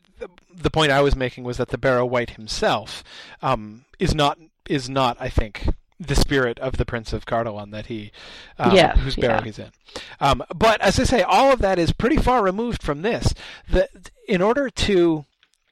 the 0.55 0.69
point 0.71 0.93
I 0.93 1.01
was 1.01 1.13
making 1.13 1.43
was 1.43 1.57
that 1.57 1.69
the 1.69 1.77
Barrow 1.77 2.05
Wight 2.05 2.31
himself 2.31 3.03
um, 3.41 3.83
is 3.99 4.15
not 4.15 4.37
is 4.69 4.89
not, 4.89 5.17
I 5.19 5.27
think, 5.27 5.67
the 6.07 6.15
spirit 6.15 6.59
of 6.59 6.77
the 6.77 6.85
Prince 6.85 7.13
of 7.13 7.25
Cardolan 7.25 7.71
that 7.71 7.87
he 7.87 8.11
um, 8.57 8.75
whose 8.97 9.15
barrow 9.15 9.35
yeah. 9.35 9.43
he's 9.43 9.59
in. 9.59 9.71
Um, 10.19 10.43
but 10.53 10.81
as 10.81 10.99
I 10.99 11.03
say, 11.03 11.21
all 11.21 11.51
of 11.51 11.59
that 11.59 11.79
is 11.79 11.93
pretty 11.93 12.17
far 12.17 12.43
removed 12.43 12.81
from 12.81 13.01
this. 13.01 13.33
The 13.69 13.89
in 14.27 14.41
order 14.41 14.69
to 14.69 15.25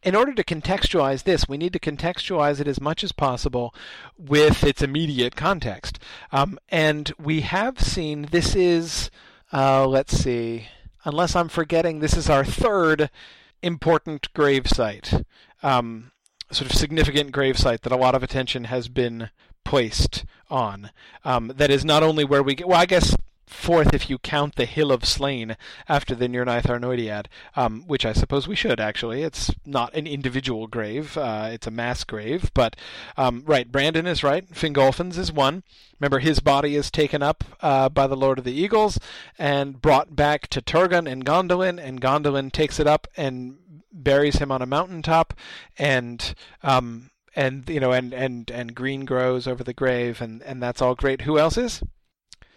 in 0.04 0.16
order 0.16 0.34
to 0.34 0.44
contextualize 0.44 1.24
this, 1.24 1.48
we 1.48 1.58
need 1.58 1.74
to 1.74 1.80
contextualize 1.80 2.60
it 2.60 2.68
as 2.68 2.82
much 2.82 3.04
as 3.04 3.12
possible 3.12 3.74
with 4.18 4.64
its 4.64 4.82
immediate 4.82 5.36
context. 5.36 6.00
Um, 6.32 6.58
and 6.70 7.14
we 7.20 7.42
have 7.42 7.80
seen 7.80 8.28
this 8.32 8.56
is, 8.56 9.12
uh, 9.54 9.86
let's 9.86 10.18
see, 10.18 10.68
unless 11.06 11.36
I'm 11.36 11.50
forgetting, 11.50 12.00
this 12.00 12.18
is 12.18 12.30
our 12.30 12.44
third 12.44 13.10
important 13.62 14.34
grave 14.34 14.68
site, 14.68 15.24
um, 15.62 16.12
sort 16.52 16.72
of 16.72 16.78
significant 16.78 17.32
grave 17.32 17.58
site 17.58 17.82
that 17.82 17.92
a 17.92 17.98
lot 17.98 18.16
of 18.16 18.24
attention 18.24 18.66
has 18.66 18.88
been 18.88 19.30
placed 19.64 20.26
on. 20.50 20.92
Um, 21.24 21.54
that 21.56 21.72
is 21.72 21.86
not 21.86 22.04
only 22.04 22.24
where 22.24 22.44
we 22.44 22.56
get, 22.56 22.68
well, 22.68 22.80
I 22.80 22.86
guess 22.86 23.16
fourth 23.52 23.94
if 23.94 24.10
you 24.10 24.18
count 24.18 24.56
the 24.56 24.66
Hill 24.66 24.92
of 24.92 25.06
Slain 25.06 25.58
after 25.88 26.16
the 26.16 26.28
Nirnaeth 26.28 26.68
Arnoediad, 26.68 27.26
um, 27.56 27.84
which 27.86 28.06
I 28.06 28.14
suppose 28.14 28.48
we 28.48 28.56
should 28.56 28.80
actually. 28.80 29.24
It's 29.24 29.52
not 29.66 29.94
an 29.94 30.08
individual 30.08 30.68
grave; 30.68 31.18
uh, 31.18 31.50
it's 31.52 31.68
a 31.68 31.72
mass 31.72 32.04
grave. 32.04 32.52
But 32.54 32.76
um, 33.18 33.44
right, 33.46 33.72
Brandon 33.72 34.08
is 34.08 34.24
right. 34.24 34.50
Fingolfin's 34.52 35.18
is 35.18 35.32
one. 35.32 35.64
Remember, 36.00 36.20
his 36.20 36.40
body 36.40 36.76
is 36.76 36.90
taken 36.90 37.22
up 37.22 37.44
uh, 37.62 37.90
by 37.90 38.08
the 38.08 38.18
Lord 38.18 38.40
of 38.40 38.46
the 38.46 38.54
Eagles 38.54 38.98
and 39.38 39.82
brought 39.82 40.16
back 40.16 40.48
to 40.48 40.62
Turgon 40.62 41.10
and 41.10 41.26
Gondolin, 41.26 41.80
and 41.80 42.02
Gondolin 42.02 42.52
takes 42.52 42.80
it 42.80 42.88
up 42.88 43.08
and 43.16 43.58
buries 43.92 44.38
him 44.38 44.52
on 44.52 44.62
a 44.62 44.66
mountaintop, 44.66 45.34
and 45.78 46.34
um, 46.64 47.12
and 47.36 47.68
you 47.70 47.80
know, 47.80 47.92
and 47.92 48.14
and 48.14 48.50
and 48.52 48.76
green 48.76 49.06
grows 49.06 49.48
over 49.48 49.64
the 49.64 49.74
grave, 49.74 50.22
and 50.22 50.42
and 50.44 50.62
that's 50.62 50.82
all 50.82 50.96
great. 50.96 51.22
Who 51.22 51.38
else 51.38 51.58
is? 51.58 51.82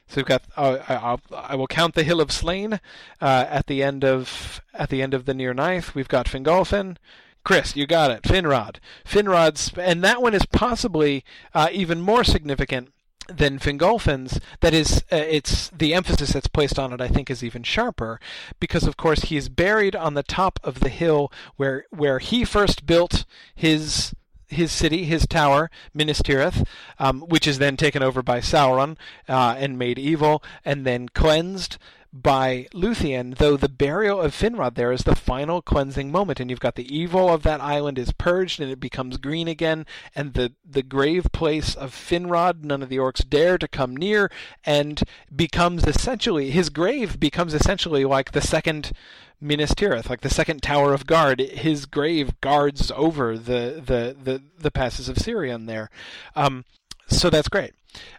So 0.08 0.16
we've 0.16 0.26
got. 0.26 0.42
Uh, 0.56 0.78
I, 0.88 0.94
I'll, 0.94 1.20
I 1.32 1.54
will 1.56 1.66
count 1.66 1.94
the 1.94 2.04
Hill 2.04 2.20
of 2.20 2.30
Slain 2.32 2.74
uh, 3.20 3.46
at 3.48 3.66
the 3.66 3.82
end 3.82 4.04
of 4.04 4.60
at 4.72 4.90
the 4.90 5.02
end 5.02 5.14
of 5.14 5.24
the 5.24 5.34
Nirnaeth. 5.34 5.94
We've 5.94 6.08
got 6.08 6.26
Fingolfin. 6.26 6.96
Chris, 7.44 7.76
you 7.76 7.86
got 7.86 8.10
it. 8.10 8.22
Finrod. 8.22 8.76
Finrod's, 9.04 9.70
and 9.76 10.02
that 10.02 10.22
one 10.22 10.32
is 10.32 10.46
possibly 10.46 11.24
uh, 11.52 11.68
even 11.72 12.00
more 12.00 12.24
significant 12.24 12.93
than 13.28 13.58
Fingolfin's. 13.58 14.40
That 14.60 14.74
is, 14.74 15.04
uh, 15.12 15.16
it's 15.16 15.70
the 15.70 15.94
emphasis 15.94 16.32
that's 16.32 16.46
placed 16.46 16.78
on 16.78 16.92
it. 16.92 17.00
I 17.00 17.08
think 17.08 17.30
is 17.30 17.42
even 17.44 17.62
sharper 17.62 18.20
because, 18.60 18.84
of 18.84 18.96
course, 18.96 19.22
he 19.22 19.36
is 19.36 19.48
buried 19.48 19.96
on 19.96 20.14
the 20.14 20.22
top 20.22 20.58
of 20.62 20.80
the 20.80 20.88
hill 20.88 21.32
where 21.56 21.86
where 21.90 22.18
he 22.18 22.44
first 22.44 22.86
built 22.86 23.24
his 23.54 24.14
his 24.48 24.72
city, 24.72 25.04
his 25.04 25.26
tower, 25.26 25.70
Minas 25.92 26.22
Tirith, 26.22 26.66
um, 26.98 27.22
which 27.22 27.46
is 27.46 27.58
then 27.58 27.76
taken 27.76 28.02
over 28.02 28.22
by 28.22 28.38
Sauron 28.40 28.96
uh, 29.28 29.56
and 29.58 29.78
made 29.78 29.98
evil, 29.98 30.42
and 30.64 30.86
then 30.86 31.08
cleansed 31.08 31.78
by 32.14 32.68
Luthien. 32.72 33.36
Though 33.36 33.56
the 33.56 33.68
burial 33.68 34.20
of 34.20 34.32
Finrod 34.32 34.76
there 34.76 34.92
is 34.92 35.02
the 35.02 35.16
final 35.16 35.60
cleansing 35.60 36.12
moment, 36.12 36.38
and 36.38 36.48
you've 36.48 36.60
got 36.60 36.76
the 36.76 36.96
evil 36.96 37.28
of 37.28 37.42
that 37.42 37.60
island 37.60 37.98
is 37.98 38.12
purged 38.12 38.60
and 38.60 38.70
it 38.70 38.78
becomes 38.78 39.16
green 39.16 39.48
again, 39.48 39.84
and 40.14 40.34
the 40.34 40.52
the 40.64 40.82
grave 40.82 41.26
place 41.32 41.74
of 41.74 41.92
Finrod, 41.92 42.62
none 42.62 42.82
of 42.82 42.88
the 42.88 42.98
orcs 42.98 43.28
dare 43.28 43.58
to 43.58 43.66
come 43.66 43.96
near, 43.96 44.30
and 44.64 45.02
becomes 45.34 45.84
essentially 45.84 46.50
his 46.50 46.70
grave 46.70 47.18
becomes 47.18 47.52
essentially 47.52 48.04
like 48.04 48.32
the 48.32 48.40
second. 48.40 48.92
Minas 49.40 49.74
Tirith, 49.74 50.08
like 50.08 50.22
the 50.22 50.30
second 50.30 50.62
tower 50.62 50.94
of 50.94 51.06
guard, 51.06 51.38
his 51.38 51.84
grave 51.84 52.40
guards 52.40 52.90
over 52.94 53.36
the 53.36 53.82
the 53.84 54.16
the, 54.18 54.42
the 54.58 54.70
passes 54.70 55.06
of 55.08 55.16
Sirion 55.16 55.66
there. 55.66 55.90
Um, 56.34 56.64
so 57.08 57.28
that's 57.28 57.48
great. 57.48 57.74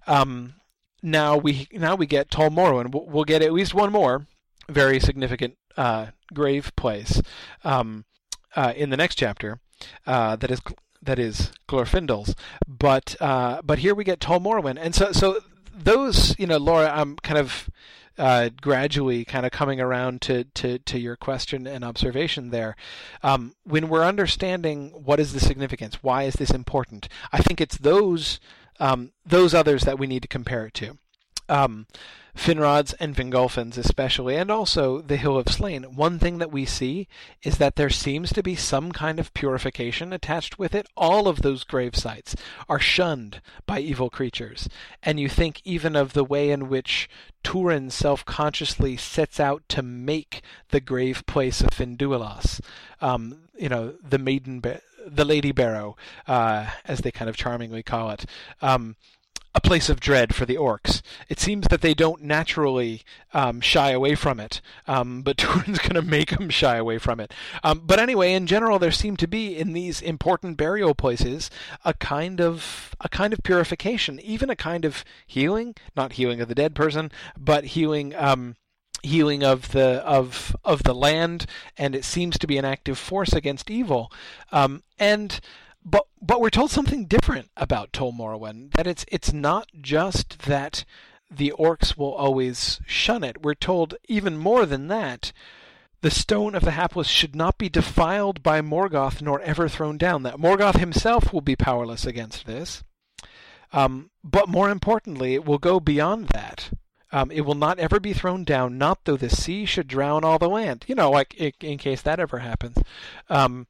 Um, 0.05 0.55
now 1.05 1.37
we 1.37 1.67
now 1.71 1.95
we 1.95 2.05
get 2.05 2.31
Tol 2.31 2.49
Morwen. 2.49 2.91
We'll, 2.91 3.23
get 3.23 3.41
at 3.41 3.53
least 3.53 3.73
one 3.73 3.91
more 3.91 4.25
very 4.67 4.99
significant 4.99 5.55
uh, 5.77 6.07
grave 6.33 6.75
place 6.75 7.21
um, 7.63 8.05
uh, 8.55 8.73
in 8.75 8.89
the 8.89 8.97
next 8.97 9.15
chapter. 9.15 9.59
Uh, 10.05 10.35
that 10.35 10.51
is 10.51 10.61
that 11.01 11.19
is 11.19 11.51
Glorfindel's. 11.69 12.35
But 12.67 13.15
uh, 13.19 13.61
but 13.63 13.79
here 13.79 13.93
we 13.95 14.03
get 14.03 14.19
Tol 14.19 14.39
Morwen, 14.39 14.77
and 14.79 14.95
so 14.95 15.11
so 15.11 15.39
those 15.73 16.37
you 16.39 16.47
know 16.47 16.57
Laura, 16.57 16.89
I'm 16.89 17.17
kind 17.17 17.37
of 17.37 17.69
uh, 18.17 18.49
gradually 18.61 19.25
kind 19.25 19.45
of 19.45 19.51
coming 19.51 19.81
around 19.81 20.21
to, 20.21 20.45
to, 20.45 20.79
to 20.79 20.97
your 20.97 21.17
question 21.17 21.67
and 21.67 21.83
observation 21.83 22.49
there. 22.49 22.75
Um, 23.23 23.55
when 23.65 23.89
we're 23.89 24.05
understanding 24.05 24.91
what 24.91 25.19
is 25.19 25.33
the 25.33 25.39
significance, 25.41 26.01
why 26.01 26.23
is 26.23 26.35
this 26.35 26.51
important, 26.51 27.09
I 27.33 27.39
think 27.39 27.59
it's 27.59 27.77
those 27.77 28.39
um, 28.79 29.11
those 29.25 29.53
others 29.53 29.83
that 29.83 29.99
we 29.99 30.07
need 30.07 30.21
to 30.21 30.27
compare 30.27 30.65
it 30.65 30.73
to. 30.75 30.97
um, 31.49 31.87
Finrods 32.35 32.93
and 32.99 33.15
Fingolfins 33.15 33.77
especially, 33.77 34.35
and 34.35 34.51
also 34.51 34.99
the 34.99 35.15
Hill 35.15 35.37
of 35.37 35.47
Slain, 35.47 35.83
one 35.95 36.19
thing 36.19 36.37
that 36.39 36.51
we 36.51 36.65
see 36.65 37.07
is 37.43 37.59
that 37.59 37.77
there 37.77 37.89
seems 37.89 38.33
to 38.33 38.43
be 38.43 38.57
some 38.57 38.91
kind 38.91 39.21
of 39.21 39.33
purification 39.33 40.11
attached 40.11 40.59
with 40.59 40.75
it. 40.75 40.85
All 40.97 41.29
of 41.29 41.43
those 41.43 41.63
grave 41.63 41.95
sites 41.95 42.35
are 42.67 42.79
shunned 42.79 43.39
by 43.65 43.79
evil 43.79 44.09
creatures. 44.09 44.67
And 45.01 45.17
you 45.17 45.29
think 45.29 45.61
even 45.63 45.95
of 45.95 46.11
the 46.11 46.25
way 46.25 46.51
in 46.51 46.67
which 46.67 47.09
Turin 47.41 47.89
self-consciously 47.89 48.97
sets 48.97 49.39
out 49.39 49.63
to 49.69 49.81
make 49.81 50.41
the 50.71 50.81
grave 50.81 51.25
place 51.25 51.61
of 51.61 51.69
Finduilas, 51.69 52.59
um, 52.99 53.43
you 53.57 53.69
know, 53.69 53.93
the 54.03 54.19
maiden, 54.19 54.59
the 55.05 55.25
Lady 55.25 55.51
Barrow, 55.51 55.95
uh, 56.27 56.67
as 56.85 56.99
they 56.99 57.11
kind 57.11 57.29
of 57.29 57.37
charmingly 57.37 57.83
call 57.83 58.11
it. 58.11 58.25
Um, 58.61 58.95
a 59.55 59.61
place 59.61 59.89
of 59.89 60.01
dread 60.01 60.35
for 60.35 60.45
the 60.45 60.57
orcs. 60.57 61.01
It 61.29 61.39
seems 61.39 61.69
that 61.69 61.79
they 61.79 61.93
don't 61.93 62.21
naturally 62.21 63.03
um, 63.33 63.61
shy 63.61 63.91
away 63.91 64.13
from 64.13 64.37
it, 64.37 64.59
um, 64.85 65.21
but 65.21 65.37
Turin's 65.37 65.79
going 65.79 65.95
to 65.95 66.01
make 66.01 66.31
them 66.31 66.49
shy 66.49 66.75
away 66.75 66.97
from 66.97 67.21
it. 67.21 67.33
Um, 67.63 67.81
but 67.85 67.97
anyway, 67.97 68.33
in 68.33 68.47
general, 68.47 68.77
there 68.77 68.91
seem 68.91 69.15
to 69.17 69.27
be 69.27 69.57
in 69.57 69.71
these 69.71 70.01
important 70.01 70.57
burial 70.57 70.93
places 70.93 71.49
a 71.85 71.93
kind 71.93 72.41
of 72.41 72.93
a 72.99 73.07
kind 73.07 73.31
of 73.31 73.43
purification, 73.43 74.19
even 74.19 74.49
a 74.49 74.55
kind 74.57 74.83
of 74.83 75.05
healing, 75.25 75.73
not 75.95 76.13
healing 76.13 76.41
of 76.41 76.49
the 76.49 76.55
dead 76.55 76.75
person, 76.75 77.09
but 77.37 77.63
healing 77.65 78.13
um, 78.15 78.57
healing 79.05 79.43
of 79.43 79.71
the 79.71 80.03
of 80.05 80.55
of 80.63 80.83
the 80.83 80.95
land, 80.95 81.45
and 81.77 81.95
it 81.95 82.05
seems 82.05 82.37
to 82.37 82.47
be 82.47 82.57
an 82.57 82.65
active 82.65 82.97
force 82.97 83.33
against 83.33 83.71
evil. 83.71 84.11
Um, 84.51 84.83
and 84.99 85.39
but 85.83 86.07
but 86.21 86.41
we're 86.41 86.49
told 86.49 86.71
something 86.71 87.05
different 87.05 87.51
about 87.55 87.93
Tol 87.93 88.11
Morwen. 88.11 88.71
That 88.71 88.87
it's 88.87 89.05
it's 89.07 89.31
not 89.31 89.69
just 89.81 90.39
that 90.39 90.83
the 91.29 91.53
orcs 91.57 91.97
will 91.97 92.13
always 92.13 92.79
shun 92.85 93.23
it. 93.23 93.41
We're 93.41 93.55
told 93.55 93.95
even 94.07 94.37
more 94.37 94.65
than 94.65 94.87
that. 94.87 95.31
The 96.01 96.11
stone 96.11 96.53
of 96.53 96.63
the 96.63 96.71
hapless 96.71 97.07
should 97.07 97.35
not 97.35 97.57
be 97.57 97.69
defiled 97.69 98.43
by 98.43 98.61
Morgoth 98.61 99.21
nor 99.21 99.41
ever 99.41 99.67
thrown 99.67 99.97
down. 99.97 100.23
That 100.23 100.37
Morgoth 100.37 100.77
himself 100.77 101.33
will 101.33 101.41
be 101.41 101.55
powerless 101.55 102.05
against 102.05 102.45
this. 102.45 102.83
Um, 103.73 104.11
but 104.23 104.47
more 104.47 104.69
importantly, 104.69 105.33
it 105.33 105.45
will 105.45 105.57
go 105.57 105.79
beyond 105.79 106.27
that. 106.27 106.69
Um, 107.15 107.31
it 107.31 107.45
will 107.45 107.55
not 107.55 107.79
ever 107.79 107.97
be 108.01 108.11
thrown 108.11 108.43
down, 108.43 108.77
not 108.77 109.05
though 109.05 109.15
the 109.15 109.29
sea 109.29 109.63
should 109.63 109.87
drown 109.87 110.25
all 110.25 110.37
the 110.37 110.49
land. 110.49 110.83
You 110.85 110.95
know, 110.95 111.09
like 111.09 111.33
in, 111.35 111.53
in 111.61 111.77
case 111.77 112.01
that 112.01 112.19
ever 112.19 112.39
happens. 112.39 112.77
Um, 113.29 113.67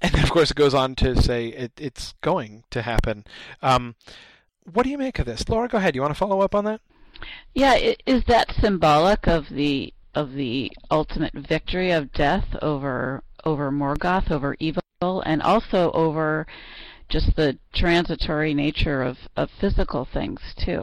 and 0.00 0.14
of 0.14 0.30
course, 0.30 0.50
it 0.50 0.56
goes 0.56 0.72
on 0.72 0.94
to 0.96 1.20
say 1.20 1.48
it, 1.48 1.72
it's 1.76 2.14
going 2.22 2.64
to 2.70 2.80
happen. 2.80 3.26
Um, 3.60 3.94
what 4.72 4.84
do 4.84 4.90
you 4.90 4.96
make 4.96 5.18
of 5.18 5.26
this, 5.26 5.46
Laura? 5.50 5.68
Go 5.68 5.76
ahead. 5.76 5.94
You 5.94 6.00
want 6.00 6.14
to 6.14 6.18
follow 6.18 6.40
up 6.40 6.54
on 6.54 6.64
that? 6.64 6.80
Yeah, 7.54 7.74
is 8.06 8.24
that 8.24 8.54
symbolic 8.58 9.26
of 9.26 9.50
the 9.50 9.92
of 10.14 10.32
the 10.32 10.72
ultimate 10.90 11.34
victory 11.34 11.90
of 11.90 12.10
death 12.12 12.56
over 12.62 13.22
over 13.44 13.70
Morgoth, 13.70 14.30
over 14.30 14.56
evil, 14.58 14.82
and 15.02 15.42
also 15.42 15.90
over 15.92 16.46
just 17.10 17.36
the 17.36 17.58
transitory 17.74 18.54
nature 18.54 19.02
of, 19.02 19.18
of 19.36 19.50
physical 19.60 20.06
things 20.06 20.40
too? 20.56 20.80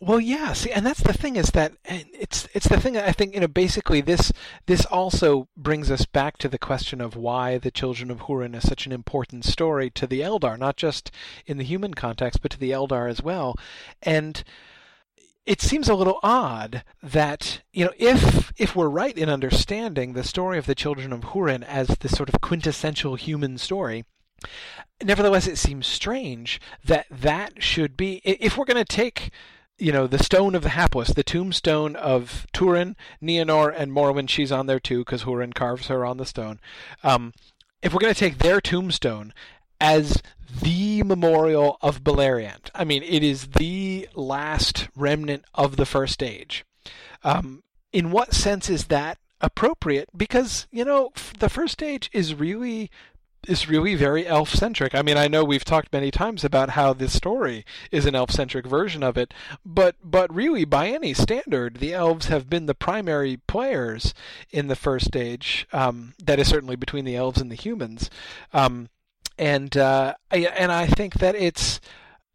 Well, 0.00 0.20
yeah. 0.20 0.52
See, 0.52 0.70
and 0.70 0.84
that's 0.84 1.02
the 1.02 1.14
thing 1.14 1.36
is 1.36 1.52
that 1.52 1.72
it's 1.86 2.46
it's 2.52 2.68
the 2.68 2.78
thing 2.78 2.98
I 2.98 3.12
think 3.12 3.32
you 3.32 3.40
know. 3.40 3.48
Basically, 3.48 4.02
this 4.02 4.30
this 4.66 4.84
also 4.84 5.48
brings 5.56 5.90
us 5.90 6.04
back 6.04 6.36
to 6.38 6.48
the 6.48 6.58
question 6.58 7.00
of 7.00 7.16
why 7.16 7.56
the 7.56 7.70
children 7.70 8.10
of 8.10 8.20
Hurin 8.22 8.54
is 8.54 8.68
such 8.68 8.84
an 8.84 8.92
important 8.92 9.46
story 9.46 9.88
to 9.90 10.06
the 10.06 10.20
Eldar, 10.20 10.58
not 10.58 10.76
just 10.76 11.10
in 11.46 11.56
the 11.56 11.64
human 11.64 11.94
context, 11.94 12.42
but 12.42 12.50
to 12.50 12.58
the 12.58 12.72
Eldar 12.72 13.08
as 13.08 13.22
well. 13.22 13.56
And 14.02 14.44
it 15.46 15.62
seems 15.62 15.88
a 15.88 15.94
little 15.94 16.20
odd 16.22 16.82
that 17.02 17.62
you 17.72 17.86
know 17.86 17.92
if 17.96 18.52
if 18.58 18.76
we're 18.76 18.90
right 18.90 19.16
in 19.16 19.30
understanding 19.30 20.12
the 20.12 20.24
story 20.24 20.58
of 20.58 20.66
the 20.66 20.74
children 20.74 21.10
of 21.10 21.20
Hurin 21.20 21.62
as 21.62 21.88
this 22.00 22.12
sort 22.12 22.28
of 22.28 22.42
quintessential 22.42 23.14
human 23.14 23.56
story 23.56 24.04
nevertheless 25.02 25.46
it 25.46 25.56
seems 25.56 25.86
strange 25.86 26.60
that 26.84 27.06
that 27.10 27.62
should 27.62 27.96
be 27.96 28.20
if 28.24 28.58
we're 28.58 28.64
going 28.64 28.76
to 28.76 28.84
take 28.84 29.30
you 29.78 29.92
know, 29.92 30.06
the 30.06 30.22
stone 30.22 30.54
of 30.54 30.62
the 30.62 30.70
hapless, 30.70 31.08
the 31.08 31.22
tombstone 31.22 31.96
of 31.96 32.46
Turin, 32.52 32.96
Nienor, 33.22 33.74
and 33.76 33.92
Morwen. 33.92 34.28
She's 34.28 34.52
on 34.52 34.66
there 34.66 34.80
too 34.80 35.00
because 35.00 35.24
Hurin 35.24 35.54
carves 35.54 35.88
her 35.88 36.04
on 36.04 36.16
the 36.16 36.24
stone. 36.24 36.60
Um, 37.02 37.32
if 37.82 37.92
we're 37.92 38.00
going 38.00 38.14
to 38.14 38.18
take 38.18 38.38
their 38.38 38.60
tombstone 38.60 39.34
as 39.80 40.22
the 40.62 41.02
memorial 41.02 41.78
of 41.82 42.02
Beleriand, 42.02 42.70
I 42.74 42.84
mean, 42.84 43.02
it 43.02 43.22
is 43.22 43.48
the 43.48 44.08
last 44.14 44.88
remnant 44.96 45.44
of 45.54 45.76
the 45.76 45.86
first 45.86 46.22
age. 46.22 46.64
Um, 47.22 47.62
in 47.92 48.10
what 48.10 48.32
sense 48.32 48.70
is 48.70 48.86
that 48.86 49.18
appropriate? 49.40 50.08
Because, 50.16 50.66
you 50.70 50.84
know, 50.84 51.12
the 51.38 51.50
first 51.50 51.82
age 51.82 52.08
is 52.12 52.34
really 52.34 52.90
is 53.46 53.68
really 53.68 53.94
very 53.94 54.26
elf 54.26 54.50
centric. 54.50 54.94
I 54.94 55.02
mean, 55.02 55.16
I 55.16 55.28
know 55.28 55.44
we've 55.44 55.64
talked 55.64 55.92
many 55.92 56.10
times 56.10 56.44
about 56.44 56.70
how 56.70 56.92
this 56.92 57.12
story 57.12 57.64
is 57.90 58.06
an 58.06 58.14
elf 58.14 58.30
centric 58.30 58.66
version 58.66 59.02
of 59.02 59.16
it, 59.16 59.32
but 59.64 59.96
but 60.02 60.34
really 60.34 60.64
by 60.64 60.88
any 60.88 61.14
standard, 61.14 61.76
the 61.76 61.94
elves 61.94 62.26
have 62.26 62.50
been 62.50 62.66
the 62.66 62.74
primary 62.74 63.38
players 63.46 64.14
in 64.50 64.68
the 64.68 64.76
first 64.76 65.16
age. 65.16 65.66
Um, 65.72 66.14
that 66.22 66.38
is 66.38 66.48
certainly 66.48 66.76
between 66.76 67.04
the 67.04 67.16
elves 67.16 67.40
and 67.40 67.50
the 67.50 67.56
humans, 67.56 68.10
um, 68.52 68.88
and 69.38 69.76
uh, 69.76 70.14
I, 70.30 70.36
and 70.36 70.72
I 70.72 70.86
think 70.86 71.14
that 71.14 71.34
it's 71.34 71.80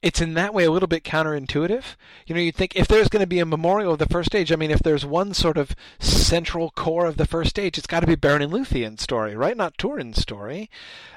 it's 0.02 0.22
in 0.22 0.34
that 0.34 0.54
way 0.54 0.64
a 0.64 0.72
little 0.72 0.88
bit 0.88 1.04
counterintuitive. 1.04 1.84
You 2.26 2.36
know, 2.36 2.42
you'd 2.42 2.56
think 2.56 2.76
if 2.76 2.88
there's 2.88 3.08
going 3.08 3.22
to 3.22 3.28
be 3.28 3.40
a 3.40 3.46
memorial 3.46 3.94
of 3.94 4.00
the 4.00 4.08
first 4.08 4.34
age, 4.34 4.52
I 4.52 4.56
mean, 4.56 4.72
if 4.72 4.80
there's 4.80 5.06
one 5.06 5.34
sort 5.34 5.58
of 5.58 5.76
central 6.00 6.72
core 6.72 7.06
of 7.06 7.18
the 7.18 7.28
first 7.28 7.60
age, 7.60 7.78
it's 7.78 7.88
got 7.88 8.00
to 8.00 8.08
be 8.08 8.16
Beren 8.16 8.44
and 8.44 8.52
Luthien's 8.52 9.04
story, 9.04 9.36
right? 9.36 9.56
Not 9.56 9.78
Turin's 9.78 10.20
story. 10.20 10.70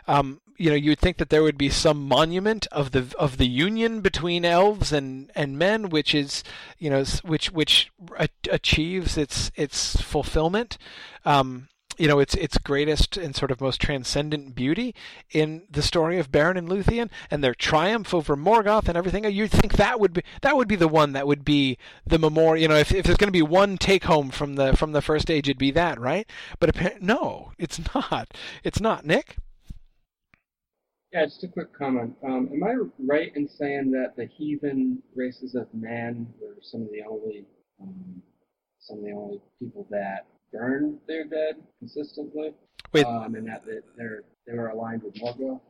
Um, 0.06 0.40
you 0.56 0.70
know, 0.70 0.76
you'd 0.76 0.98
think 0.98 1.16
that 1.16 1.30
there 1.30 1.42
would 1.42 1.58
be 1.58 1.70
some 1.70 2.06
monument 2.06 2.66
of 2.70 2.92
the 2.92 3.12
of 3.18 3.38
the 3.38 3.48
union 3.48 4.00
between 4.00 4.44
elves 4.44 4.92
and, 4.92 5.30
and 5.34 5.58
men, 5.58 5.88
which 5.88 6.14
is, 6.14 6.44
you 6.78 6.90
know, 6.90 7.04
which 7.22 7.50
which 7.50 7.90
achieves 8.50 9.16
its 9.16 9.50
its 9.56 10.00
fulfillment. 10.00 10.78
Um, 11.24 11.68
you 11.98 12.08
know 12.08 12.18
its 12.18 12.34
its 12.34 12.58
greatest 12.58 13.16
and 13.16 13.34
sort 13.34 13.50
of 13.50 13.60
most 13.60 13.80
transcendent 13.80 14.54
beauty 14.54 14.94
in 15.30 15.62
the 15.70 15.82
story 15.82 16.18
of 16.18 16.30
Beren 16.30 16.56
and 16.56 16.68
Luthien 16.68 17.10
and 17.30 17.42
their 17.42 17.54
triumph 17.54 18.14
over 18.14 18.36
Morgoth 18.36 18.88
and 18.88 18.96
everything. 18.96 19.24
You'd 19.24 19.50
think 19.50 19.74
that 19.74 20.00
would 20.00 20.12
be 20.12 20.22
that 20.42 20.56
would 20.56 20.68
be 20.68 20.76
the 20.76 20.88
one 20.88 21.12
that 21.12 21.26
would 21.26 21.44
be 21.44 21.78
the 22.06 22.18
memorial. 22.18 22.62
You 22.62 22.68
know, 22.68 22.76
if, 22.76 22.92
if 22.92 23.04
there's 23.04 23.18
going 23.18 23.28
to 23.28 23.32
be 23.32 23.42
one 23.42 23.78
take 23.78 24.04
home 24.04 24.30
from 24.30 24.56
the 24.56 24.76
from 24.76 24.92
the 24.92 25.02
first 25.02 25.30
age, 25.30 25.48
it'd 25.48 25.58
be 25.58 25.70
that, 25.72 26.00
right? 26.00 26.28
But 26.58 27.02
no, 27.02 27.52
it's 27.58 27.80
not. 27.94 28.34
It's 28.62 28.80
not. 28.80 29.04
Nick. 29.04 29.36
Yeah, 31.12 31.26
just 31.26 31.44
a 31.44 31.48
quick 31.48 31.72
comment. 31.72 32.16
Um, 32.24 32.50
am 32.52 32.64
I 32.64 32.74
right 32.98 33.30
in 33.36 33.48
saying 33.48 33.92
that 33.92 34.16
the 34.16 34.26
heathen 34.26 35.00
races 35.14 35.54
of 35.54 35.72
man 35.72 36.26
were 36.40 36.56
some 36.60 36.82
of 36.82 36.88
the 36.90 37.02
only 37.08 37.46
um, 37.80 38.20
some 38.80 38.98
of 38.98 39.04
the 39.04 39.12
only 39.12 39.40
people 39.60 39.86
that 39.90 40.26
burn 40.54 40.98
their 41.06 41.24
dead 41.24 41.56
consistently. 41.78 42.54
Wait. 42.92 43.04
Um, 43.06 43.34
and 43.34 43.46
that 43.48 43.64
they're 43.96 44.22
they 44.46 44.52
were 44.52 44.68
aligned 44.68 45.02
with 45.02 45.14
Morgoth 45.14 45.60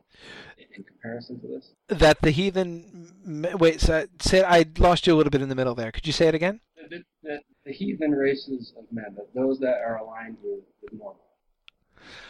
in 0.57 0.83
comparison 0.83 1.39
to 1.41 1.47
this. 1.47 1.71
That 1.87 2.21
the 2.21 2.31
heathen. 2.31 3.13
Wait, 3.57 3.79
so 3.81 4.05
say 4.19 4.43
I 4.43 4.65
lost 4.77 5.07
you 5.07 5.13
a 5.13 5.17
little 5.17 5.31
bit 5.31 5.41
in 5.41 5.49
the 5.49 5.55
middle 5.55 5.75
there. 5.75 5.91
Could 5.91 6.05
you 6.05 6.13
say 6.13 6.27
it 6.27 6.35
again? 6.35 6.59
The, 6.89 7.03
the, 7.23 7.39
the 7.65 7.71
heathen 7.71 8.11
races 8.11 8.73
of 8.77 8.83
men, 8.91 9.17
those 9.33 9.59
that 9.59 9.81
are 9.85 9.97
aligned 9.97 10.37
with, 10.43 10.59
with 10.81 10.99
Morgoth. 10.99 11.15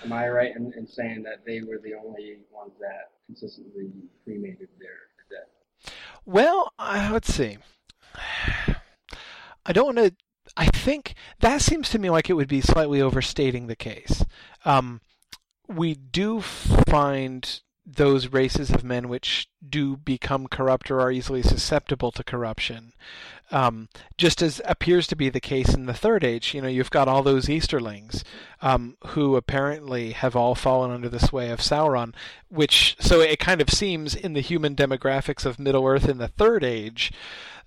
Am 0.04 0.14
I 0.14 0.30
right 0.30 0.56
in, 0.56 0.72
in 0.78 0.88
saying 0.88 1.24
that 1.24 1.46
they 1.46 1.62
were 1.62 1.80
the 1.84 1.96
only 1.96 2.38
ones 2.52 2.72
that 2.80 3.12
consistently 3.26 3.92
cremated 4.24 4.70
their 4.80 5.10
dead? 5.30 5.94
Well, 6.26 6.72
uh, 6.80 7.10
let's 7.12 7.34
see. 7.34 7.58
I 9.66 9.74
don't 9.74 9.96
want 9.96 9.98
to 9.98 10.14
I 10.58 10.68
think 10.68 11.16
that 11.40 11.62
seems 11.62 11.90
to 11.90 12.00
me 12.00 12.10
like 12.10 12.30
it 12.30 12.34
would 12.34 12.48
be 12.48 12.62
slightly 12.62 13.02
overstating 13.02 13.68
the 13.68 13.76
case. 13.76 14.24
Um, 14.64 15.02
we 15.68 15.96
do 15.96 16.42
find 16.42 17.62
those 17.86 18.30
races 18.30 18.72
of 18.72 18.84
men 18.84 19.08
which 19.08 19.48
do 19.68 19.96
become 19.96 20.48
corrupt 20.48 20.90
or 20.90 21.00
are 21.00 21.12
easily 21.12 21.44
susceptible 21.44 22.12
to 22.12 22.24
corruption. 22.24 22.94
Um, 23.52 23.90
just 24.18 24.42
as 24.42 24.60
appears 24.66 25.06
to 25.08 25.16
be 25.16 25.30
the 25.30 25.40
case 25.40 25.72
in 25.74 25.86
the 25.86 25.94
Third 25.94 26.24
Age, 26.24 26.56
you 26.56 26.62
know, 26.62 26.68
you've 26.68 26.90
got 26.90 27.08
all 27.08 27.22
those 27.22 27.48
Easterlings 27.48 28.24
um, 28.62 28.98
who 29.08 29.36
apparently 29.36 30.14
have 30.14 30.36
all 30.36 30.56
fallen 30.56 30.90
under 30.90 31.10
the 31.10 31.20
sway 31.20 31.52
of 31.52 31.60
Sauron, 31.60 32.16
which 32.50 32.96
so 33.00 33.22
it 33.22 33.38
kind 33.38 33.62
of 33.62 33.70
seems 33.70 34.16
in 34.16 34.34
the 34.34 34.42
human 34.42 34.76
demographics 34.76 35.46
of 35.46 35.60
Middle 35.60 35.86
Earth 35.86 36.10
in 36.10 36.18
the 36.18 36.28
Third 36.28 36.64
Age 36.64 37.12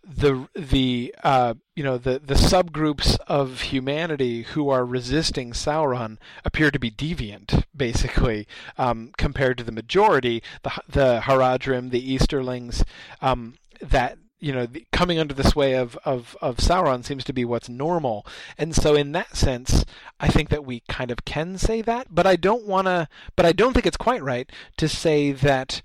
the 0.09 0.49
the 0.55 1.15
uh, 1.23 1.55
you 1.77 1.85
know 1.85 1.99
the 1.99 2.19
the 2.19 2.35
subgroups 2.35 3.19
of 3.27 3.61
humanity 3.63 4.43
who 4.43 4.71
are 4.71 4.85
resisting 4.85 5.53
Sauron 5.53 6.17
appear 6.45 6.71
to 6.71 6.79
be 6.79 6.91
deviant, 6.91 7.65
basically, 7.77 8.47
um, 8.79 9.13
compared 9.19 9.59
to 9.59 9.65
the 9.65 9.73
majority, 9.73 10.43
the 10.63 10.73
the 10.89 11.21
Haradrim, 11.25 11.91
the 11.91 12.15
Easterlings, 12.15 12.85
um, 13.21 13.57
that 13.83 14.19
you 14.41 14.53
know, 14.53 14.67
the, 14.67 14.87
coming 14.93 15.19
under 15.19 15.35
the 15.35 15.49
sway 15.49 15.75
of, 15.75 15.99
of, 16.05 16.37
of 16.41 16.59
Sauron 16.59 17.05
seems 17.05 17.25
to 17.25 17.33
be 17.33 17.45
what's 17.45 17.69
normal. 17.69 18.25
And 18.57 18.73
so 18.75 18.95
in 18.95 19.11
that 19.13 19.37
sense, 19.37 19.85
I 20.21 20.29
think 20.29 20.49
that 20.51 20.65
we 20.65 20.85
kind 20.89 21.11
of 21.11 21.25
can 21.25 21.59
say 21.59 21.83
that, 21.83 22.15
but 22.15 22.25
I 22.25 22.37
don't 22.37 22.65
want 22.65 22.87
to, 22.87 23.09
but 23.35 23.47
I 23.47 23.53
don't 23.53 23.73
think 23.73 23.85
it's 23.85 23.97
quite 23.97 24.23
right 24.23 24.49
to 24.77 24.89
say 24.89 25.33
that 25.33 25.83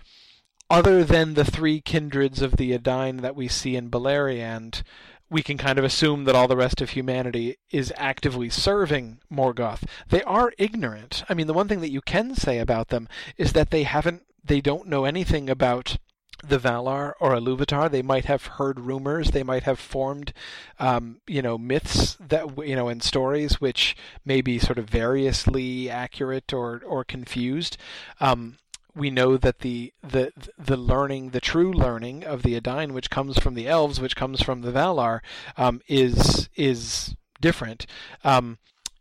other 0.73 1.03
than 1.03 1.35
the 1.35 1.45
three 1.45 1.79
kindreds 1.79 2.41
of 2.41 2.57
the 2.57 2.73
Edain 2.73 3.17
that 3.17 3.35
we 3.35 3.47
see 3.47 3.75
in 3.75 3.91
Beleriand, 3.91 4.81
we 5.29 5.43
can 5.43 5.55
kind 5.55 5.77
of 5.77 5.85
assume 5.85 6.23
that 6.23 6.33
all 6.33 6.47
the 6.47 6.57
rest 6.57 6.81
of 6.81 6.89
humanity 6.89 7.57
is 7.69 7.93
actively 7.95 8.49
serving 8.49 9.19
Morgoth. 9.31 9.83
They 10.09 10.23
are 10.23 10.51
ignorant. 10.57 11.23
I 11.29 11.35
mean, 11.35 11.45
the 11.45 11.53
one 11.53 11.67
thing 11.67 11.81
that 11.81 11.91
you 11.91 12.01
can 12.01 12.33
say 12.33 12.57
about 12.57 12.87
them 12.87 13.07
is 13.37 13.53
that 13.53 13.69
they 13.69 13.83
haven't, 13.83 14.23
they 14.43 14.61
don't 14.61 14.87
know 14.87 15.05
anything 15.05 15.47
about 15.47 15.97
the 16.43 16.57
Valar 16.57 17.13
or 17.19 17.35
Iluvatar. 17.35 17.91
They 17.91 18.01
might 18.01 18.25
have 18.25 18.47
heard 18.47 18.79
rumors. 18.79 19.29
They 19.29 19.43
might 19.43 19.63
have 19.63 19.79
formed, 19.79 20.33
um, 20.79 21.21
you 21.27 21.43
know, 21.43 21.59
myths 21.59 22.17
that 22.19 22.57
you 22.67 22.75
know 22.75 22.89
and 22.89 23.01
stories 23.01 23.61
which 23.61 23.95
may 24.25 24.41
be 24.41 24.59
sort 24.59 24.77
of 24.77 24.89
variously 24.89 25.89
accurate 25.89 26.51
or 26.51 26.81
or 26.85 27.05
confused. 27.05 27.77
Um, 28.19 28.57
we 28.95 29.09
know 29.09 29.37
that 29.37 29.59
the 29.59 29.93
the 30.01 30.31
the 30.57 30.77
learning, 30.77 31.29
the 31.31 31.41
true 31.41 31.71
learning 31.71 32.23
of 32.23 32.43
the 32.43 32.55
Edain, 32.55 32.93
which 32.93 33.09
comes 33.09 33.37
from 33.37 33.55
the 33.55 33.67
elves, 33.67 33.99
which 33.99 34.15
comes 34.15 34.41
from 34.41 34.61
the 34.61 34.71
Valar, 34.71 35.21
um, 35.57 35.81
is 35.87 36.49
is 36.55 37.15
different, 37.41 37.85
um, 38.23 38.57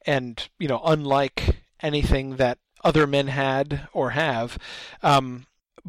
and 0.07 0.49
you 0.59 0.69
know, 0.69 0.81
unlike 0.85 1.63
anything 1.81 2.37
that 2.37 2.59
other 2.85 3.07
men 3.07 3.29
had 3.29 3.89
or 3.93 4.11
have. 4.11 4.59
Um, 5.03 5.47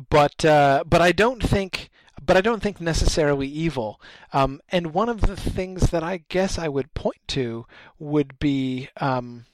but 0.09 0.43
uh, 0.43 0.83
but 0.85 1.01
I 1.01 1.11
don't 1.11 1.41
think 1.41 1.89
but 2.25 2.37
I 2.37 2.41
don't 2.41 2.61
think 2.61 2.79
necessarily 2.79 3.47
evil. 3.47 3.99
Um, 4.31 4.61
and 4.69 4.93
one 4.93 5.09
of 5.09 5.21
the 5.21 5.35
things 5.35 5.89
that 5.89 6.03
I 6.03 6.23
guess 6.29 6.57
I 6.57 6.67
would 6.67 6.93
point 6.93 7.21
to 7.29 7.65
would 7.99 8.39
be 8.39 8.89
um, 8.97 9.45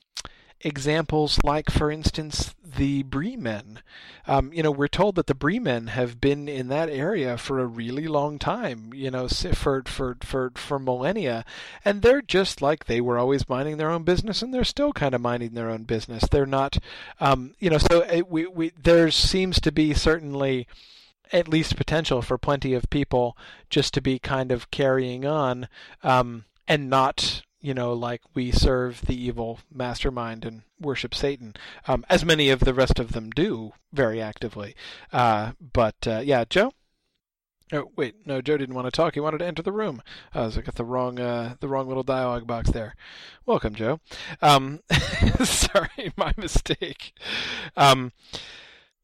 examples 0.62 1.40
like, 1.44 1.70
for 1.70 1.92
instance, 1.92 2.54
the 2.64 3.04
Bremen. 3.04 3.80
Um, 4.28 4.54
you 4.54 4.62
know, 4.62 4.72
we're 4.72 4.88
told 4.88 5.16
that 5.16 5.28
the 5.28 5.36
Bremen 5.36 5.88
have 5.88 6.22
been 6.22 6.48
in 6.48 6.68
that 6.68 6.90
area 6.90 7.38
for 7.38 7.60
a 7.60 7.66
really 7.66 8.08
long 8.08 8.38
time. 8.38 8.92
You 8.94 9.12
know, 9.12 9.28
for 9.28 9.84
for 9.86 10.18
for 10.22 10.52
for 10.56 10.80
millennia, 10.80 11.46
and 11.84 12.02
they're 12.02 12.22
just 12.22 12.62
like 12.62 12.86
they 12.86 13.02
were 13.02 13.18
always 13.18 13.50
minding 13.50 13.78
their 13.78 13.92
own 13.92 14.04
business, 14.04 14.42
and 14.42 14.54
they're 14.54 14.64
still 14.64 14.94
kind 14.94 15.16
of 15.16 15.22
minding 15.22 15.54
their 15.54 15.70
own 15.70 15.84
business. 15.84 16.24
They're 16.30 16.46
not, 16.46 16.78
um, 17.20 17.56
you 17.60 17.70
know, 17.70 17.78
so 17.78 18.02
it, 18.02 18.30
we 18.30 18.46
we 18.48 18.72
there 18.82 19.12
seems 19.12 19.60
to 19.62 19.72
be 19.72 19.94
certainly 19.94 20.68
at 21.32 21.48
least 21.48 21.76
potential 21.76 22.22
for 22.22 22.38
plenty 22.38 22.74
of 22.74 22.90
people 22.90 23.38
just 23.70 23.94
to 23.94 24.02
be 24.02 24.18
kind 24.20 24.52
of 24.52 24.72
carrying 24.72 25.26
on 25.26 25.68
um, 26.04 26.46
and 26.68 26.90
not 26.90 27.44
you 27.62 27.74
know, 27.74 27.94
like 27.94 28.22
we 28.34 28.52
serve 28.52 29.02
the 29.02 29.16
evil 29.16 29.60
mastermind 29.72 30.46
and 30.46 30.64
worship 30.80 31.14
Satan, 31.14 31.56
um, 31.88 32.06
as 32.10 32.24
many 32.24 32.50
of 32.50 32.62
the 32.62 32.74
rest 32.74 33.00
of 33.00 33.12
them 33.12 33.30
do 33.32 33.74
very 33.92 34.22
actively. 34.22 34.76
Uh, 35.12 35.52
but 35.74 35.96
uh, 36.08 36.22
yeah, 36.24 36.46
Joe. 36.50 36.74
Oh 37.72 37.92
wait, 37.96 38.16
no, 38.26 38.42
Joe 38.42 38.58
didn't 38.58 38.74
want 38.74 38.88
to 38.88 38.92
talk. 38.92 39.14
He 39.14 39.20
wanted 39.20 39.40
to 39.40 39.46
enter 39.46 39.62
the 39.62 39.72
room. 39.72 40.02
I 40.34 40.42
was 40.42 40.58
got 40.58 40.74
the 40.76 40.84
wrong, 40.84 41.20
uh, 41.20 41.56
the 41.60 41.68
wrong 41.68 41.88
little 41.88 42.04
dialogue 42.04 42.48
box 42.48 42.72
there. 42.72 42.96
Welcome, 43.46 43.76
Joe. 43.76 44.00
Um, 44.42 44.80
sorry, 45.44 46.12
my 46.18 46.34
mistake. 46.36 47.14
Um, 47.78 48.12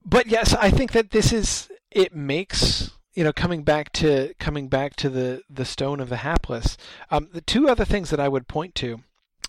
but 0.04 0.28
yes, 0.28 0.56
I 0.56 0.72
think 0.72 0.94
that 0.94 1.12
this 1.12 1.32
is 1.32 1.70
it 1.92 2.16
makes 2.16 2.92
you 3.16 3.24
know, 3.24 3.34
coming 3.34 3.64
back 3.64 3.92
to 3.94 4.34
coming 4.40 4.68
back 4.68 4.96
to 4.98 5.10
the 5.10 5.42
the 5.50 5.66
stone 5.66 6.00
of 6.00 6.10
the 6.10 6.18
hapless, 6.18 6.78
um, 7.10 7.30
the 7.34 7.42
two 7.42 7.68
other 7.68 7.86
things 7.86 8.10
that 8.10 8.20
I 8.20 8.28
would 8.28 8.48
point 8.48 8.76
to, 8.76 9.02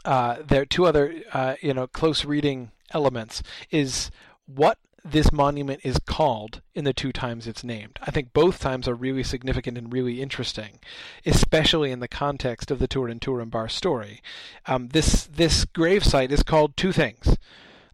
uh, 0.05 0.37
there 0.47 0.63
are 0.63 0.67
two 0.67 0.87
other 0.87 1.23
uh, 1.33 1.57
you 1.61 1.75
know 1.75 1.87
close 1.87 2.25
reading 2.25 2.71
elements 2.93 3.43
is 3.71 4.11
what 4.47 4.79
this 5.05 5.33
monument 5.33 5.81
is 5.85 5.99
called 6.05 6.63
in 6.75 6.85
the 6.85 6.93
two 6.93 7.13
times 7.13 7.47
it's 7.47 7.63
named. 7.63 7.99
I 8.03 8.11
think 8.11 8.33
both 8.33 8.59
times 8.59 8.89
are 8.89 8.95
really 8.95 9.23
significant 9.23 9.79
and 9.79 9.93
really 9.93 10.21
interesting, 10.21 10.81
especially 11.25 11.93
in 11.93 12.01
the 12.01 12.09
context 12.09 12.71
of 12.71 12.79
the 12.79 12.89
Turin 12.89 13.21
Turambar 13.21 13.71
story. 13.71 14.23
Um, 14.67 14.89
this 14.89 15.27
this 15.27 15.65
gravesite 15.65 16.31
is 16.31 16.43
called 16.43 16.77
two 16.77 16.93
things: 16.93 17.37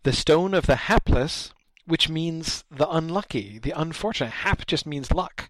the 0.02 0.12
Stone 0.12 0.52
of 0.52 0.66
the 0.66 0.76
Hapless, 0.76 1.52
which 1.86 2.08
means 2.08 2.64
the 2.70 2.88
unlucky, 2.88 3.58
the 3.58 3.72
unfortunate. 3.72 4.30
Hap 4.30 4.66
just 4.66 4.86
means 4.86 5.12
luck. 5.12 5.48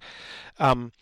Um, 0.59 0.93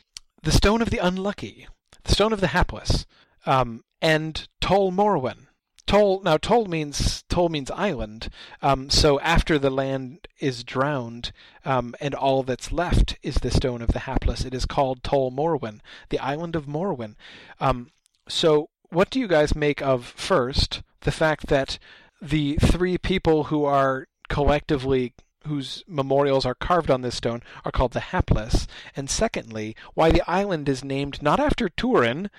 the 0.42 0.52
stone 0.52 0.82
of 0.82 0.90
the 0.90 0.98
unlucky, 0.98 1.68
the 2.04 2.12
stone 2.12 2.32
of 2.32 2.40
the 2.40 2.48
hapless, 2.48 3.06
um, 3.46 3.84
and 4.00 4.48
Tol 4.60 4.90
Morwen. 4.90 5.46
Tol 5.86 6.20
now 6.22 6.36
Tol 6.36 6.66
means 6.66 7.24
Tol 7.28 7.48
means 7.48 7.70
island. 7.70 8.28
Um, 8.62 8.90
so 8.90 9.18
after 9.20 9.58
the 9.58 9.70
land 9.70 10.28
is 10.38 10.62
drowned, 10.62 11.32
um, 11.64 11.94
and 12.00 12.14
all 12.14 12.42
that's 12.42 12.70
left 12.70 13.18
is 13.22 13.36
the 13.36 13.50
stone 13.50 13.82
of 13.82 13.88
the 13.88 14.00
hapless, 14.00 14.44
it 14.44 14.54
is 14.54 14.66
called 14.66 15.02
Tol 15.02 15.30
Morwen, 15.30 15.80
the 16.10 16.20
island 16.20 16.54
of 16.54 16.66
Morwen. 16.66 17.16
Um, 17.58 17.90
so 18.28 18.68
what 18.90 19.10
do 19.10 19.18
you 19.18 19.26
guys 19.26 19.54
make 19.54 19.82
of 19.82 20.04
first 20.04 20.82
the 21.00 21.12
fact 21.12 21.46
that 21.46 21.78
the 22.20 22.56
three 22.56 22.98
people 22.98 23.44
who 23.44 23.64
are 23.64 24.06
collectively 24.30 25.12
whose 25.46 25.84
memorials 25.86 26.46
are 26.46 26.54
carved 26.54 26.90
on 26.90 27.02
this 27.02 27.16
stone 27.16 27.42
are 27.64 27.72
called 27.72 27.92
the 27.92 28.00
hapless 28.00 28.66
and 28.94 29.10
secondly 29.10 29.74
why 29.94 30.10
the 30.10 30.22
island 30.30 30.68
is 30.68 30.84
named 30.84 31.20
not 31.22 31.40
after 31.40 31.68
turin 31.68 32.30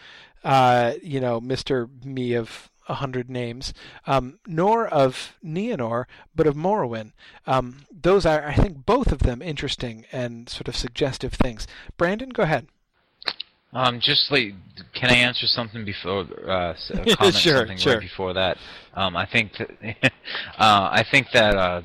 uh, 0.43 0.93
you 1.03 1.19
know 1.19 1.39
mr 1.39 1.87
me 2.03 2.33
of 2.33 2.71
a 2.87 2.95
hundred 2.95 3.29
names 3.29 3.73
um, 4.07 4.39
nor 4.47 4.87
of 4.87 5.37
Nienor, 5.43 6.05
but 6.35 6.47
of 6.47 6.55
Morwen. 6.55 7.13
Um, 7.45 7.85
those 7.91 8.25
are, 8.25 8.45
I 8.45 8.55
think, 8.55 8.85
both 8.85 9.11
of 9.11 9.19
them 9.19 9.41
interesting 9.41 10.05
and 10.11 10.49
sort 10.49 10.67
of 10.67 10.75
suggestive 10.75 11.33
things. 11.33 11.67
Brandon, 11.95 12.29
go 12.29 12.43
ahead. 12.43 12.67
Um, 13.73 13.99
just 14.01 14.31
like, 14.31 14.53
can 14.93 15.09
I 15.09 15.15
answer 15.15 15.47
something 15.47 15.85
before? 15.85 16.21
Uh, 16.21 16.73
comment 17.15 17.35
sure, 17.35 17.59
something 17.59 17.77
sure. 17.77 17.93
right 17.93 18.01
before 18.01 18.33
that. 18.33 18.57
Um, 18.93 19.15
I 19.15 19.25
think 19.25 19.53
that 19.57 19.69
uh, 20.57 20.89
I 20.91 21.05
think 21.09 21.27
that 21.33 21.55
uh, 21.55 21.81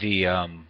the 0.00 0.26
um, 0.26 0.66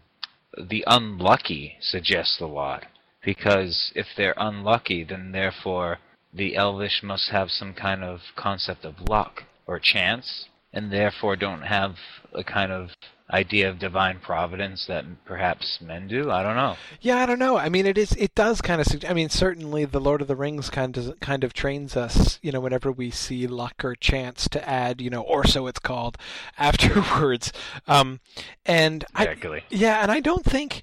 the 0.56 0.84
unlucky 0.86 1.76
suggests 1.80 2.40
a 2.40 2.46
lot 2.46 2.84
because 3.24 3.92
if 3.94 4.06
they're 4.16 4.34
unlucky, 4.36 5.04
then 5.04 5.32
therefore 5.32 5.98
the 6.32 6.54
Elvish 6.56 7.02
must 7.02 7.30
have 7.30 7.50
some 7.50 7.74
kind 7.74 8.04
of 8.04 8.20
concept 8.36 8.84
of 8.84 8.94
luck 9.08 9.44
or 9.66 9.80
chance, 9.80 10.46
and 10.72 10.92
therefore 10.92 11.36
don't 11.36 11.62
have 11.62 11.96
a 12.34 12.44
kind 12.44 12.70
of 12.70 12.90
idea 13.32 13.68
of 13.68 13.78
divine 13.78 14.18
providence 14.20 14.86
that 14.86 15.04
perhaps 15.24 15.78
men 15.80 16.06
do. 16.06 16.30
I 16.30 16.42
don't 16.42 16.56
know. 16.56 16.76
Yeah, 17.00 17.16
I 17.16 17.26
don't 17.26 17.38
know. 17.38 17.56
I 17.56 17.68
mean, 17.68 17.86
it 17.86 17.96
is. 17.96 18.12
It 18.12 18.34
does 18.34 18.60
kind 18.60 18.80
of. 18.80 18.86
I 19.08 19.14
mean, 19.14 19.28
certainly 19.30 19.84
the 19.84 20.00
Lord 20.00 20.20
of 20.20 20.28
the 20.28 20.36
Rings 20.36 20.68
kind 20.70 20.96
of 20.96 21.18
kind 21.20 21.44
of 21.44 21.52
trains 21.52 21.96
us. 21.96 22.38
You 22.42 22.52
know, 22.52 22.60
whenever 22.60 22.92
we 22.92 23.10
see 23.10 23.46
luck 23.46 23.84
or 23.84 23.94
chance 23.94 24.48
to 24.50 24.68
add, 24.68 25.00
you 25.00 25.10
know, 25.10 25.22
or 25.22 25.46
so 25.46 25.66
it's 25.66 25.80
called 25.80 26.18
afterwards. 26.58 27.52
Um, 27.86 28.20
and 28.66 29.04
exactly. 29.18 29.60
I, 29.60 29.64
yeah, 29.70 30.02
and 30.02 30.10
I 30.10 30.20
don't 30.20 30.44
think, 30.44 30.82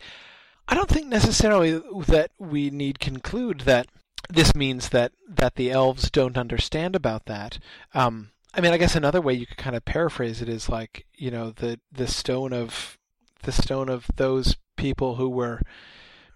I 0.68 0.76
don't 0.76 0.90
think 0.90 1.08
necessarily 1.08 1.82
that 2.08 2.32
we 2.40 2.70
need 2.70 3.00
conclude 3.00 3.62
that 3.62 3.88
this 4.30 4.56
means 4.56 4.90
that 4.90 5.12
that 5.28 5.56
the 5.56 5.72
elves 5.72 6.10
don't 6.10 6.38
understand 6.38 6.96
about 6.96 7.26
that. 7.26 7.60
Um, 7.94 8.32
I 8.54 8.62
mean, 8.62 8.74
I 8.74 8.78
guess 8.78 8.96
another 8.96 9.22
way 9.22 9.34
you 9.34 9.46
could 9.46 9.58
kind 9.58 9.76
of 9.76 9.86
paraphrase 9.86 10.42
it 10.42 10.50
is 10.50 10.70
like, 10.70 11.06
you 11.16 11.32
know, 11.32 11.52
the 11.52 11.80
the 11.92 12.08
stone 12.08 12.54
of 12.54 12.98
the 13.44 13.52
stone 13.52 13.90
of 13.90 14.06
those 14.16 14.58
people 14.76 15.16
who 15.16 15.30
were 15.30 15.62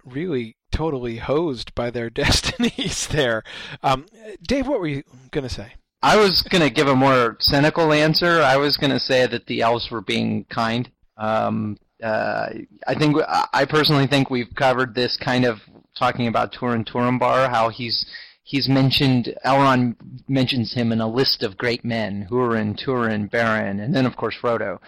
really 0.05 0.55
totally 0.72 1.18
hosed 1.18 1.74
by 1.76 1.89
their 1.89 2.09
destinies 2.24 3.07
there. 3.07 3.43
Um, 3.82 4.05
Dave, 4.41 4.68
what 4.68 4.80
were 4.80 4.88
you 4.88 5.03
going 5.32 5.47
to 5.47 5.53
say? 5.53 5.74
I 6.01 6.18
was 6.18 6.41
going 6.41 6.61
to 6.61 6.70
give 6.70 6.88
a 6.88 6.95
more 6.95 7.38
cynical 7.39 7.93
answer. 7.93 8.41
I 8.41 8.57
was 8.57 8.76
going 8.76 8.91
to 8.91 8.99
say 8.99 9.26
that 9.26 9.45
the 9.45 9.61
elves 9.61 9.89
were 9.89 10.01
being 10.01 10.43
kind. 10.49 10.91
Um, 11.16 11.78
uh, 12.03 12.49
I 12.86 12.95
think 12.95 13.16
I 13.53 13.66
personally 13.66 14.07
think 14.07 14.30
we've 14.30 14.53
covered 14.53 14.93
this 14.93 15.16
kind 15.16 15.45
of 15.45 15.59
talking 15.97 16.28
about 16.28 16.51
Turin 16.51 16.84
Turambar, 16.84 17.49
how 17.49 17.70
he's 17.70 18.05
he's 18.44 18.68
mentioned 18.70 19.34
Elrond 19.46 19.96
mentions 20.28 20.74
him 20.74 20.91
in 20.91 21.02
a 21.02 21.08
list 21.08 21.44
of 21.44 21.58
great 21.58 21.84
men: 21.84 22.28
Hurin, 22.30 22.78
Turin, 22.78 23.30
Beren, 23.30 23.84
and 23.84 23.94
then 23.96 24.06
of 24.06 24.16
course 24.16 24.36
Frodo. 24.41 24.80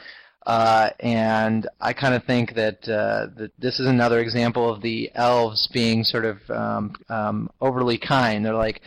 Uh, 0.46 0.92
and 1.00 1.68
I 1.82 1.94
kind 1.94 2.14
of 2.14 2.24
think 2.26 2.54
that, 2.54 2.88
uh, 2.88 3.34
that 3.36 3.52
this 3.58 3.80
is 3.80 3.88
another 3.88 4.20
example 4.20 4.72
of 4.72 4.82
the 4.82 5.10
elves 5.16 5.68
being 5.74 6.04
sort 6.04 6.24
of 6.24 6.38
um, 6.52 6.94
um, 7.10 7.50
overly 7.62 7.98
kind. 7.98 8.46
They're 8.46 8.54
like, 8.54 8.82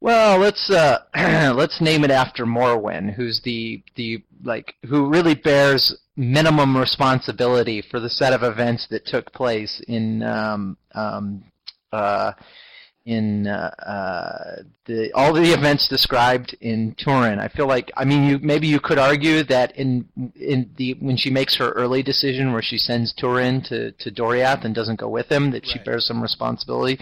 well, 0.00 0.38
let's 0.38 0.70
uh, 0.70 0.98
let's 1.56 1.80
name 1.80 2.04
it 2.04 2.10
after 2.10 2.44
Morwen, 2.44 3.12
who's 3.12 3.40
the 3.42 3.82
the 3.96 4.22
like 4.44 4.74
who 4.86 5.08
really 5.08 5.34
bears 5.34 5.96
minimum 6.14 6.76
responsibility 6.76 7.82
for 7.82 7.98
the 7.98 8.10
set 8.10 8.32
of 8.32 8.42
events 8.42 8.86
that 8.90 9.06
took 9.06 9.32
place 9.32 9.82
in 9.88 10.22
um, 10.22 10.76
um, 10.94 11.42
uh, 11.92 12.32
in 13.08 13.46
uh, 13.46 13.74
uh, 13.86 14.62
the 14.84 15.10
all 15.14 15.32
the 15.32 15.52
events 15.54 15.88
described 15.88 16.54
in 16.60 16.94
Turin. 16.98 17.38
I 17.38 17.48
feel 17.48 17.66
like 17.66 17.90
I 17.96 18.04
mean 18.04 18.24
you 18.24 18.38
maybe 18.40 18.66
you 18.66 18.80
could 18.80 18.98
argue 18.98 19.42
that 19.44 19.74
in 19.76 20.06
in 20.36 20.70
the 20.76 20.94
when 21.00 21.16
she 21.16 21.30
makes 21.30 21.56
her 21.56 21.70
early 21.70 22.02
decision 22.02 22.52
where 22.52 22.62
she 22.62 22.76
sends 22.76 23.14
Turin 23.14 23.62
to 23.62 23.92
to 23.92 24.10
Doriath 24.10 24.64
and 24.64 24.74
doesn't 24.74 25.00
go 25.00 25.08
with 25.08 25.32
him 25.32 25.50
that 25.52 25.66
she 25.66 25.78
bears 25.78 26.06
some 26.06 26.22
responsibility. 26.22 27.00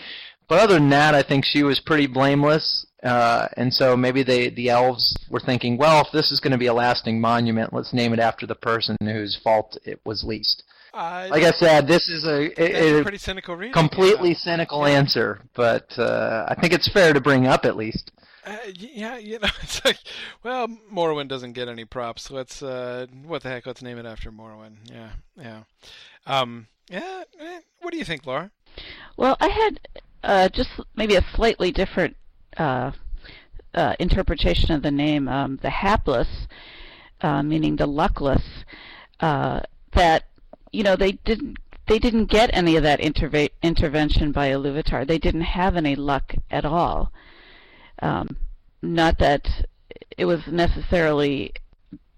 But 0.49 0.61
other 0.61 0.75
than 0.75 0.91
that, 0.91 1.17
I 1.17 1.23
think 1.23 1.45
she 1.45 1.65
was 1.65 1.81
pretty 1.81 2.07
blameless. 2.07 2.87
Uh, 3.03 3.49
and 3.57 3.75
so 3.75 3.97
maybe 3.97 4.23
they 4.23 4.49
the 4.51 4.71
elves 4.71 5.13
were 5.29 5.41
thinking, 5.41 5.77
well, 5.77 6.05
if 6.05 6.13
this 6.13 6.31
is 6.31 6.39
going 6.39 6.53
to 6.53 6.59
be 6.59 6.67
a 6.67 6.75
lasting 6.75 7.21
monument, 7.21 7.73
let's 7.73 7.93
name 7.93 8.13
it 8.13 8.21
after 8.21 8.47
the 8.47 8.55
person 8.55 8.97
whose 9.03 9.37
fault 9.43 9.77
it 9.85 10.01
was 10.05 10.23
least. 10.23 10.63
Uh, 10.97 11.29
Like 11.31 11.43
I 11.43 11.51
said, 11.51 11.87
this 11.87 12.09
is 12.09 12.25
a, 12.25 12.49
that's 12.49 12.59
a, 12.59 12.95
a 12.97 13.01
a 13.01 13.03
pretty 13.03 13.19
cynical 13.19 13.55
reading. 13.55 13.73
completely 13.75 14.31
yeah. 14.31 14.37
cynical 14.39 14.87
answer, 14.87 15.41
but 15.55 15.87
uh, 15.99 16.47
I 16.49 16.55
think 16.55 16.73
it's 16.73 16.89
fair 16.89 17.13
to 17.13 17.21
bring 17.21 17.47
up 17.47 17.65
at 17.67 17.77
least. 17.77 18.13
Uh, 18.47 18.57
yeah, 18.75 19.19
you 19.19 19.39
know, 19.39 19.49
it's 19.63 19.85
like, 19.85 19.99
well, 20.43 20.69
Morwen 20.91 21.29
doesn't 21.29 21.53
get 21.53 21.69
any 21.69 21.85
props. 21.85 22.31
Let's, 22.31 22.63
uh, 22.63 23.07
what 23.25 23.43
the 23.43 23.51
heck? 23.51 23.67
Let's 23.67 23.83
name 23.83 23.99
it 23.99 24.07
after 24.07 24.31
Morwen. 24.33 24.77
Yeah, 24.85 25.11
yeah, 25.37 25.63
um, 26.27 26.67
yeah. 26.89 27.25
eh, 27.41 27.61
what 27.83 27.91
do 27.93 27.99
you 27.99 28.05
think, 28.05 28.25
Laura? 28.25 28.51
Well, 29.17 29.37
I 29.41 29.49
had 29.49 29.81
uh, 30.23 30.49
just 30.49 30.71
maybe 30.95 31.17
a 31.17 31.25
slightly 31.35 31.73
different 31.73 32.17
uh, 32.57 32.93
uh, 33.75 33.95
interpretation 33.99 34.73
of 34.73 34.83
the 34.83 34.91
name, 34.91 35.29
um, 35.29 35.59
the 35.61 35.71
hapless, 35.71 36.47
uh, 37.21 37.43
meaning 37.43 37.77
the 37.77 37.87
luckless. 37.87 38.65
Uh, 39.21 39.61
that 39.93 40.25
you 40.77 40.83
know 40.83 40.95
they 40.95 41.13
didn't 41.13 41.57
they 41.89 41.99
didn't 41.99 42.27
get 42.27 42.51
any 42.53 42.77
of 42.77 42.83
that 42.83 43.01
interve- 43.01 43.51
intervention 43.63 44.31
by 44.31 44.51
Iluvatar. 44.51 45.07
They 45.07 45.19
didn't 45.19 45.43
have 45.61 45.77
any 45.77 45.95
luck 45.97 46.35
at 46.51 46.65
all. 46.65 47.13
Um, 48.03 48.37
not 48.83 49.19
that 49.19 49.49
it 50.19 50.27
was 50.27 50.41
necessarily 50.49 51.53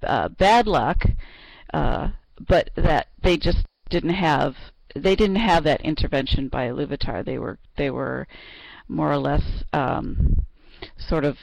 uh, 0.02 0.28
bad 0.30 0.66
luck, 0.66 1.04
uh, 1.72 2.08
but 2.48 2.70
that 2.74 3.08
they 3.22 3.36
just 3.36 3.64
didn't 3.90 4.14
have 4.14 4.56
they 4.96 5.14
didn't 5.14 5.36
have 5.36 5.62
that 5.64 5.82
intervention 5.82 6.48
by 6.48 6.66
Iluvatar. 6.68 7.24
They 7.24 7.38
were 7.38 7.58
they 7.76 7.90
were 7.90 8.26
more 8.88 9.12
or 9.12 9.18
less 9.18 9.44
um, 9.72 10.44
sort 10.96 11.24
of 11.24 11.36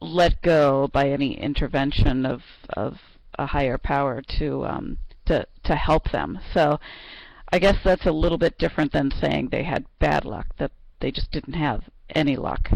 let 0.00 0.40
go 0.40 0.88
by 0.94 1.10
any 1.10 1.38
intervention 1.38 2.24
of 2.24 2.40
of 2.70 2.94
a 3.38 3.46
higher 3.46 3.76
power 3.76 4.22
to 4.38 4.64
um, 4.64 4.98
to 5.28 5.46
to 5.64 5.76
help 5.76 6.10
them. 6.10 6.38
So 6.52 6.78
I 7.50 7.58
guess 7.58 7.76
that's 7.82 8.06
a 8.06 8.12
little 8.12 8.38
bit 8.38 8.58
different 8.58 8.92
than 8.92 9.12
saying 9.20 9.48
they 9.48 9.62
had 9.62 9.86
bad 9.98 10.24
luck. 10.24 10.46
That 10.58 10.72
they 11.00 11.10
just 11.10 11.30
didn't 11.30 11.54
have 11.54 11.84
any 12.14 12.36
luck. 12.36 12.70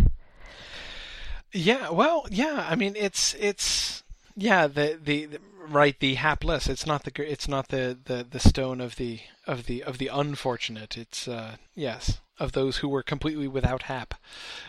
Yeah, 1.52 1.90
well, 1.90 2.26
yeah. 2.30 2.66
I 2.68 2.76
mean, 2.76 2.94
it's 2.96 3.34
it's 3.34 4.02
yeah. 4.36 4.66
The, 4.66 4.98
the 5.02 5.26
the 5.26 5.38
right 5.68 5.98
the 5.98 6.14
hapless. 6.14 6.68
It's 6.68 6.86
not 6.86 7.04
the 7.04 7.12
it's 7.30 7.48
not 7.48 7.68
the, 7.68 7.98
the, 8.04 8.26
the 8.28 8.40
stone 8.40 8.80
of 8.80 8.96
the 8.96 9.20
of 9.46 9.66
the 9.66 9.82
of 9.82 9.98
the 9.98 10.08
unfortunate. 10.08 10.96
It's 10.96 11.28
uh, 11.28 11.56
yes 11.74 12.20
of 12.38 12.52
those 12.52 12.78
who 12.78 12.88
were 12.88 13.02
completely 13.02 13.48
without 13.48 13.82
hap. 13.82 14.14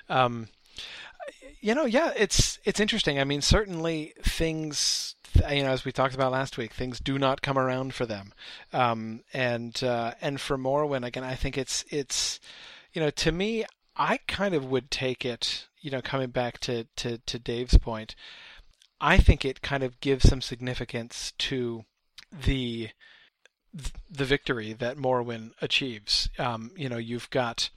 Um, 0.09 0.49
you 1.63 1.73
know, 1.73 1.85
yeah, 1.85 2.11
it's 2.17 2.59
it's 2.65 2.81
interesting. 2.81 3.19
I 3.19 3.23
mean, 3.23 3.41
certainly 3.41 4.13
things. 4.21 5.15
You 5.49 5.63
know, 5.63 5.71
as 5.71 5.85
we 5.85 5.93
talked 5.93 6.13
about 6.13 6.33
last 6.33 6.57
week, 6.57 6.73
things 6.73 6.99
do 6.99 7.17
not 7.17 7.41
come 7.41 7.57
around 7.57 7.93
for 7.93 8.05
them, 8.05 8.33
um, 8.73 9.21
and 9.33 9.81
uh, 9.81 10.11
and 10.21 10.41
for 10.41 10.57
Morwen 10.57 11.05
again, 11.05 11.23
I 11.23 11.35
think 11.35 11.57
it's 11.57 11.85
it's 11.89 12.41
you 12.91 13.01
know 13.01 13.09
to 13.11 13.31
me, 13.31 13.63
I 13.95 14.19
kind 14.27 14.53
of 14.53 14.65
would 14.65 14.91
take 14.91 15.23
it. 15.23 15.67
You 15.79 15.89
know, 15.89 16.01
coming 16.01 16.31
back 16.31 16.59
to 16.59 16.83
to 16.97 17.19
to 17.19 17.39
Dave's 17.39 17.77
point, 17.77 18.13
I 18.99 19.17
think 19.17 19.45
it 19.45 19.61
kind 19.61 19.83
of 19.83 20.01
gives 20.01 20.27
some 20.27 20.41
significance 20.41 21.31
to 21.39 21.85
the 22.29 22.89
the 24.11 24.25
victory 24.25 24.73
that 24.73 24.97
Morwen 24.97 25.51
achieves. 25.61 26.29
Um, 26.37 26.71
you 26.75 26.89
know, 26.89 26.97
you've 26.97 27.29
got 27.29 27.69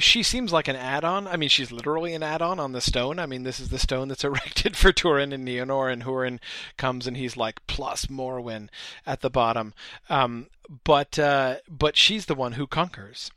she 0.00 0.22
seems 0.22 0.52
like 0.52 0.68
an 0.68 0.76
add-on. 0.76 1.28
I 1.28 1.36
mean, 1.36 1.48
she's 1.48 1.70
literally 1.70 2.14
an 2.14 2.22
add-on 2.22 2.58
on 2.58 2.72
the 2.72 2.80
stone. 2.80 3.18
I 3.18 3.26
mean, 3.26 3.44
this 3.44 3.60
is 3.60 3.68
the 3.68 3.78
stone 3.78 4.08
that's 4.08 4.24
erected 4.24 4.76
for 4.76 4.92
Turin 4.92 5.32
and 5.32 5.46
Nienor, 5.46 5.92
and 5.92 6.04
Hurin 6.04 6.40
comes 6.76 7.06
and 7.06 7.16
he's 7.16 7.36
like 7.36 7.66
plus 7.66 8.06
Morwen 8.06 8.68
at 9.06 9.20
the 9.20 9.30
bottom. 9.30 9.74
Um, 10.08 10.48
but 10.84 11.18
uh, 11.18 11.56
but 11.68 11.96
she's 11.96 12.26
the 12.26 12.34
one 12.34 12.52
who 12.52 12.66
conquers. 12.66 13.30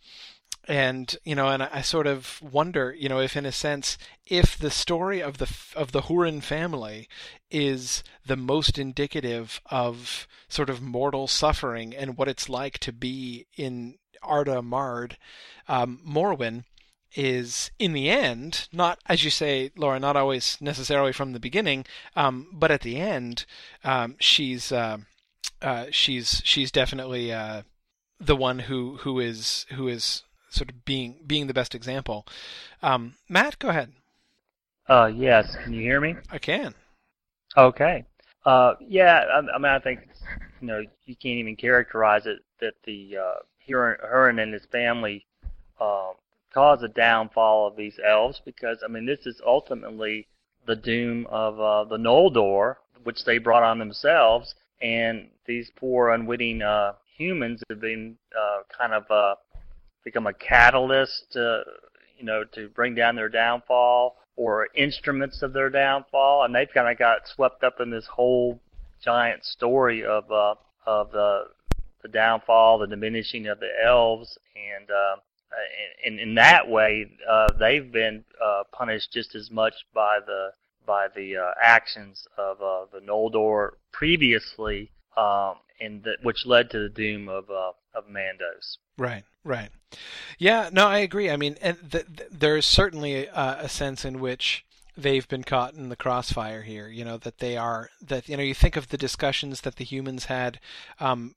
And 0.66 1.14
you 1.26 1.36
know, 1.36 1.49
and 1.49 1.64
I, 1.64 1.70
I 1.74 1.82
sort 1.82 2.07
of 2.07 2.41
wonder, 2.41 2.95
you 2.97 3.09
know, 3.09 3.20
if 3.20 3.36
in 3.36 3.45
a 3.45 3.51
sense, 3.51 3.97
if 4.26 4.57
the 4.57 4.72
story 4.72 5.22
of 5.22 5.38
the 5.38 5.53
of 5.76 5.91
the 5.91 6.03
Hurin 6.03 6.41
family 6.41 7.09
is 7.51 8.03
the 8.26 8.38
most 8.38 8.80
indicative 8.80 9.59
of 9.66 10.28
sort 10.47 10.70
of 10.70 10.82
mortal 10.82 11.28
suffering 11.28 11.93
and 11.95 12.18
what 12.18 12.30
it's 12.30 12.47
like 12.47 12.78
to 12.80 12.93
be 12.93 13.45
in 13.57 13.95
Arda 14.24 14.61
Marred, 14.61 15.17
um, 15.67 15.99
Morwen 16.05 16.63
is 17.15 17.71
in 17.78 17.93
the 17.93 18.09
end 18.09 18.67
not, 18.71 18.99
as 19.05 19.24
you 19.24 19.30
say, 19.30 19.71
Laura, 19.76 19.99
not 19.99 20.15
always 20.15 20.57
necessarily 20.59 21.13
from 21.13 21.34
the 21.34 21.39
beginning, 21.39 21.86
um, 22.15 22.47
but 22.51 22.71
at 22.71 22.82
the 22.82 22.97
end, 22.97 23.45
um, 23.84 24.15
she's 24.19 24.71
uh, 24.71 24.97
uh, 25.61 25.86
she's 25.91 26.41
she's 26.43 26.71
definitely 26.71 27.32
uh, 27.32 27.61
the 28.19 28.36
one 28.36 28.59
who 28.59 28.97
who 28.97 29.19
is 29.19 29.65
who 29.71 29.88
is 29.88 30.24
sort 30.49 30.69
of 30.69 30.86
being 30.86 31.19
being 31.26 31.47
the 31.47 31.53
best 31.53 31.76
example. 31.76 32.26
Um, 32.82 33.15
Matt, 33.30 33.59
go 33.59 33.69
ahead. 33.69 33.93
Uh, 34.88 35.11
yes. 35.13 35.55
Can 35.63 35.74
you 35.74 35.82
hear 35.82 36.01
me? 36.01 36.15
I 36.30 36.38
can. 36.38 36.74
Okay. 37.55 38.03
Uh, 38.45 38.74
yeah. 38.82 39.24
I, 39.34 39.38
I 39.38 39.57
mean, 39.57 39.71
I 39.71 39.80
think 39.80 40.01
you 40.61 40.67
know 40.67 40.82
you 41.05 41.15
can't 41.15 41.39
even 41.39 41.55
characterize 41.55 42.26
it 42.26 42.39
that 42.59 42.74
the 42.84 43.17
uh, 43.17 43.39
Hurin 43.68 44.41
and 44.41 44.53
his 44.53 44.66
family 44.72 45.26
uh, 45.80 46.11
caused 46.53 46.84
the 46.84 46.89
downfall 46.89 47.68
of 47.68 47.76
these 47.76 47.99
elves 48.05 48.41
because 48.45 48.78
I 48.84 48.88
mean 48.88 49.05
this 49.05 49.26
is 49.26 49.41
ultimately 49.45 50.28
the 50.66 50.76
doom 50.76 51.26
of 51.30 51.59
uh, 51.59 51.84
the 51.86 51.97
Noldor, 51.97 52.76
which 53.03 53.26
they 53.26 53.38
brought 53.38 53.64
on 53.64 53.80
themselves, 53.80 54.55
and 54.82 55.28
these 55.45 55.72
poor 55.76 56.11
unwitting 56.11 56.61
uh, 56.61 56.93
humans 57.18 57.61
have 57.70 57.82
been 57.82 58.18
uh, 58.38 58.61
kind 58.76 58.93
of 58.93 59.09
uh, 59.11 59.36
become 60.03 60.28
a 60.28 60.34
catalyst, 60.34 61.36
uh, 61.36 61.59
you 62.18 62.24
know, 62.24 62.43
to 62.53 62.70
bring 62.70 62.95
down 62.95 63.16
their 63.16 63.30
downfall 63.30 64.18
or 64.36 64.68
instruments 64.76 65.41
of 65.41 65.53
their 65.53 65.70
downfall, 65.70 66.43
and 66.43 66.55
they've 66.55 66.74
kind 66.74 66.89
of 66.89 66.97
got 66.97 67.28
swept 67.28 67.64
up 67.64 67.80
in 67.80 67.89
this 67.89 68.07
whole 68.07 68.59
giant 69.03 69.43
story 69.43 70.03
of 70.03 70.32
uh, 70.32 70.55
of 70.86 71.11
the 71.11 71.43
the 72.04 72.10
downfall, 72.10 72.78
the 72.78 72.88
diminishing 72.88 73.47
of 73.47 73.60
the 73.60 73.70
elves, 73.84 74.38
and 74.56 74.89
uh, 74.91 75.16
and 76.06 76.20
in 76.20 76.36
that 76.36 76.70
way, 76.70 77.10
uh, 77.30 77.47
they've 77.60 77.91
been 77.91 78.24
uh, 78.43 78.64
punished 78.72 79.12
just 79.12 79.36
as 79.36 79.49
much 79.49 79.74
by 79.93 80.20
the 80.26 80.51
by 80.86 81.08
the 81.16 81.38
uh, 81.38 81.51
actions 81.62 82.28
of 82.38 82.62
uh, 82.62 82.86
the 82.91 82.99
Noldor 82.99 83.72
previously, 83.91 84.91
um, 85.16 85.56
and 85.80 86.04
that 86.04 86.18
which 86.24 86.45
led 86.45 86.70
to 86.72 86.80
the 86.80 86.89
doom 86.89 87.30
of 87.30 87.49
uh, 87.49 87.72
of 87.95 88.06
Mandos. 88.06 88.78
Right, 88.97 89.24
right. 89.43 89.70
Yeah, 90.38 90.70
no, 90.72 90.88
I 90.88 90.99
agree. 90.99 91.30
I 91.30 91.38
mean, 91.38 91.58
and 91.62 91.78
th- 91.91 92.06
th- 92.18 92.30
there's 92.32 92.66
certainly 92.66 93.30
uh, 93.30 93.56
a 93.60 93.70
sense 93.70 94.06
in 94.06 94.20
which 94.20 94.66
they've 94.95 95.27
been 95.27 95.43
caught 95.43 95.73
in 95.73 95.89
the 95.89 95.95
crossfire 95.95 96.61
here. 96.61 96.87
You 96.87 97.03
know 97.05 97.17
that 97.17 97.39
they 97.39 97.57
are 97.57 97.89
that 98.01 98.29
you 98.29 98.37
know 98.37 98.43
you 98.43 98.53
think 98.53 98.75
of 98.75 98.89
the 98.89 98.97
discussions 98.97 99.61
that 99.61 99.77
the 99.77 99.83
humans 99.83 100.25
had 100.25 100.59
um, 100.99 101.35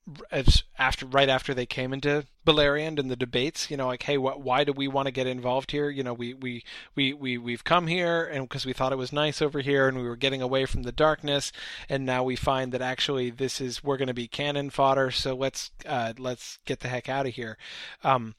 after 0.77 1.05
right 1.05 1.29
after 1.29 1.53
they 1.53 1.65
came 1.65 1.93
into 1.93 2.25
Beleriand 2.45 2.99
and 2.99 3.09
the 3.09 3.15
debates. 3.15 3.69
You 3.69 3.77
know, 3.77 3.87
like, 3.87 4.03
hey, 4.03 4.17
what? 4.17 4.41
Why 4.41 4.63
do 4.63 4.73
we 4.73 4.87
want 4.87 5.07
to 5.07 5.11
get 5.11 5.27
involved 5.27 5.71
here? 5.71 5.89
You 5.89 6.03
know, 6.03 6.13
we 6.13 6.33
we 6.33 6.63
we 6.95 7.13
we 7.13 7.37
we've 7.37 7.63
come 7.63 7.87
here 7.87 8.25
and 8.25 8.47
because 8.47 8.65
we 8.65 8.73
thought 8.73 8.93
it 8.93 8.97
was 8.97 9.11
nice 9.11 9.41
over 9.41 9.61
here 9.61 9.87
and 9.87 9.97
we 9.97 10.07
were 10.07 10.15
getting 10.15 10.41
away 10.41 10.65
from 10.65 10.83
the 10.83 10.91
darkness, 10.91 11.51
and 11.89 12.05
now 12.05 12.23
we 12.23 12.35
find 12.35 12.71
that 12.71 12.81
actually 12.81 13.29
this 13.29 13.59
is 13.59 13.83
we're 13.83 13.97
going 13.97 14.07
to 14.07 14.13
be 14.13 14.27
cannon 14.27 14.69
fodder. 14.69 15.11
So 15.11 15.35
let's 15.35 15.71
uh, 15.85 16.13
let's 16.17 16.59
get 16.65 16.79
the 16.81 16.89
heck 16.89 17.09
out 17.09 17.25
of 17.25 17.33
here. 17.33 17.57
Um, 18.03 18.35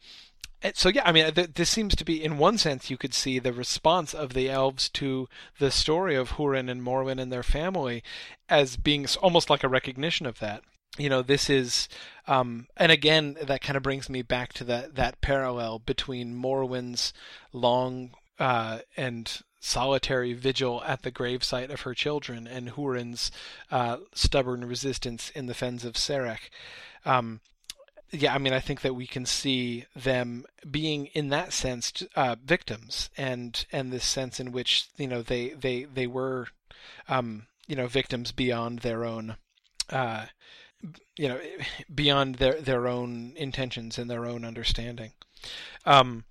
so 0.75 0.89
yeah, 0.89 1.03
I 1.05 1.13
mean, 1.13 1.33
th- 1.33 1.55
this 1.55 1.71
seems 1.71 1.95
to 1.97 2.05
be, 2.05 2.23
in 2.23 2.39
one 2.39 2.59
sense, 2.59 2.91
you 2.91 2.97
could 2.97 3.15
see 3.15 3.39
the 3.39 3.53
response 3.53 4.15
of 4.15 4.35
the 4.35 4.51
elves 4.51 4.89
to 4.91 5.29
the 5.59 5.71
story 5.71 6.17
of 6.17 6.33
Hurin 6.33 6.71
and 6.71 6.83
Morwen 6.83 7.21
and 7.21 7.31
their 7.31 7.43
family 7.43 8.03
as 8.49 8.77
being 8.77 9.07
almost 9.23 9.51
like 9.51 9.63
a 9.63 9.69
recognition 9.69 10.27
of 10.27 10.41
that. 10.41 10.63
You 10.97 11.09
know, 11.09 11.23
this 11.23 11.49
is, 11.49 11.89
um, 12.27 12.67
and 12.77 12.91
again, 12.91 13.37
that 13.41 13.61
kind 13.61 13.77
of 13.77 13.85
brings 13.85 14.09
me 14.09 14.23
back 14.23 14.53
to 14.55 14.65
that 14.65 14.97
that 14.97 15.21
parallel 15.21 15.79
between 15.79 16.35
Morwen's 16.35 17.13
long 17.53 18.11
uh, 18.39 18.81
and 18.97 19.43
solitary 19.61 20.33
vigil 20.33 20.83
at 20.85 21.03
the 21.03 21.13
gravesite 21.13 21.71
of 21.71 21.83
her 21.83 21.95
children 21.95 22.47
and 22.47 22.71
Hurin's 22.71 23.31
uh, 23.71 23.99
stubborn 24.15 24.65
resistance 24.65 25.31
in 25.31 25.47
the 25.47 25.55
fens 25.55 25.85
of 25.85 25.95
Serech. 25.95 26.51
Um, 27.05 27.41
yeah, 28.11 28.35
I 28.35 28.39
mean, 28.39 28.53
I 28.53 28.61
think 28.61 28.81
that 28.81 28.95
we 28.95 29.07
can 29.07 29.27
see 29.27 29.85
them 29.95 30.45
being, 30.71 31.07
in 31.07 31.29
that 31.29 31.53
sense, 31.53 32.03
uh, 32.17 32.37
victims, 32.43 33.11
and 33.17 33.65
and 33.71 33.93
this 33.93 34.05
sense 34.05 34.41
in 34.41 34.53
which 34.53 34.89
you 34.97 35.07
know 35.07 35.23
they 35.23 35.51
they 35.51 35.85
they 35.85 36.07
were, 36.07 36.49
um, 37.09 37.47
you 37.67 37.77
know, 37.77 37.87
victims 37.87 38.33
beyond 38.33 38.81
their 38.81 39.05
own, 39.05 39.37
uh, 39.91 40.27
you 41.17 41.29
know, 41.29 41.41
beyond 41.95 42.37
their 42.37 42.61
their 42.61 42.87
own 42.87 43.35
intentions 43.37 43.99
and 43.99 44.09
their 44.09 44.25
own 44.25 44.45
understanding. 44.45 45.13
Um, 45.85 46.25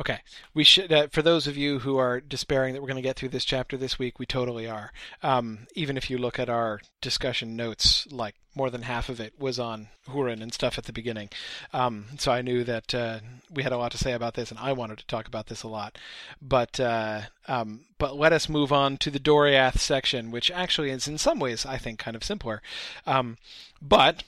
Okay, 0.00 0.20
we 0.52 0.64
should. 0.64 0.92
Uh, 0.92 1.06
for 1.08 1.22
those 1.22 1.46
of 1.46 1.56
you 1.56 1.78
who 1.78 1.96
are 1.96 2.20
despairing 2.20 2.74
that 2.74 2.82
we're 2.82 2.88
going 2.88 2.96
to 2.96 3.02
get 3.02 3.16
through 3.16 3.28
this 3.30 3.44
chapter 3.44 3.76
this 3.76 3.98
week, 3.98 4.18
we 4.18 4.26
totally 4.26 4.68
are. 4.68 4.92
Um, 5.22 5.66
even 5.74 5.96
if 5.96 6.10
you 6.10 6.18
look 6.18 6.38
at 6.38 6.48
our 6.48 6.80
discussion 7.00 7.56
notes, 7.56 8.06
like 8.10 8.34
more 8.54 8.68
than 8.68 8.82
half 8.82 9.08
of 9.08 9.20
it 9.20 9.38
was 9.38 9.58
on 9.58 9.88
Hurin 10.08 10.42
and 10.42 10.52
stuff 10.52 10.76
at 10.76 10.84
the 10.84 10.92
beginning. 10.92 11.30
Um, 11.72 12.06
so 12.18 12.32
I 12.32 12.42
knew 12.42 12.64
that 12.64 12.94
uh, 12.94 13.20
we 13.50 13.62
had 13.62 13.72
a 13.72 13.78
lot 13.78 13.92
to 13.92 13.98
say 13.98 14.12
about 14.12 14.34
this, 14.34 14.50
and 14.50 14.58
I 14.58 14.72
wanted 14.72 14.98
to 14.98 15.06
talk 15.06 15.26
about 15.26 15.46
this 15.46 15.62
a 15.62 15.68
lot. 15.68 15.96
But 16.40 16.80
uh, 16.80 17.22
um, 17.48 17.84
but 17.98 18.16
let 18.16 18.32
us 18.32 18.48
move 18.48 18.72
on 18.72 18.98
to 18.98 19.10
the 19.10 19.20
Doriath 19.20 19.78
section, 19.78 20.30
which 20.30 20.50
actually 20.50 20.90
is 20.90 21.08
in 21.08 21.16
some 21.16 21.38
ways, 21.38 21.64
I 21.64 21.78
think, 21.78 21.98
kind 21.98 22.16
of 22.16 22.24
simpler. 22.24 22.60
Um, 23.06 23.38
but 23.80 24.24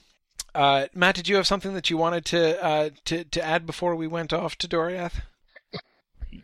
uh, 0.55 0.87
Matt, 0.93 1.15
did 1.15 1.27
you 1.27 1.35
have 1.35 1.47
something 1.47 1.73
that 1.73 1.89
you 1.89 1.97
wanted 1.97 2.25
to 2.25 2.63
uh, 2.63 2.89
to 3.05 3.25
to 3.25 3.43
add 3.43 3.65
before 3.65 3.95
we 3.95 4.07
went 4.07 4.31
off 4.31 4.57
to 4.59 4.67
Doriath? 4.67 5.21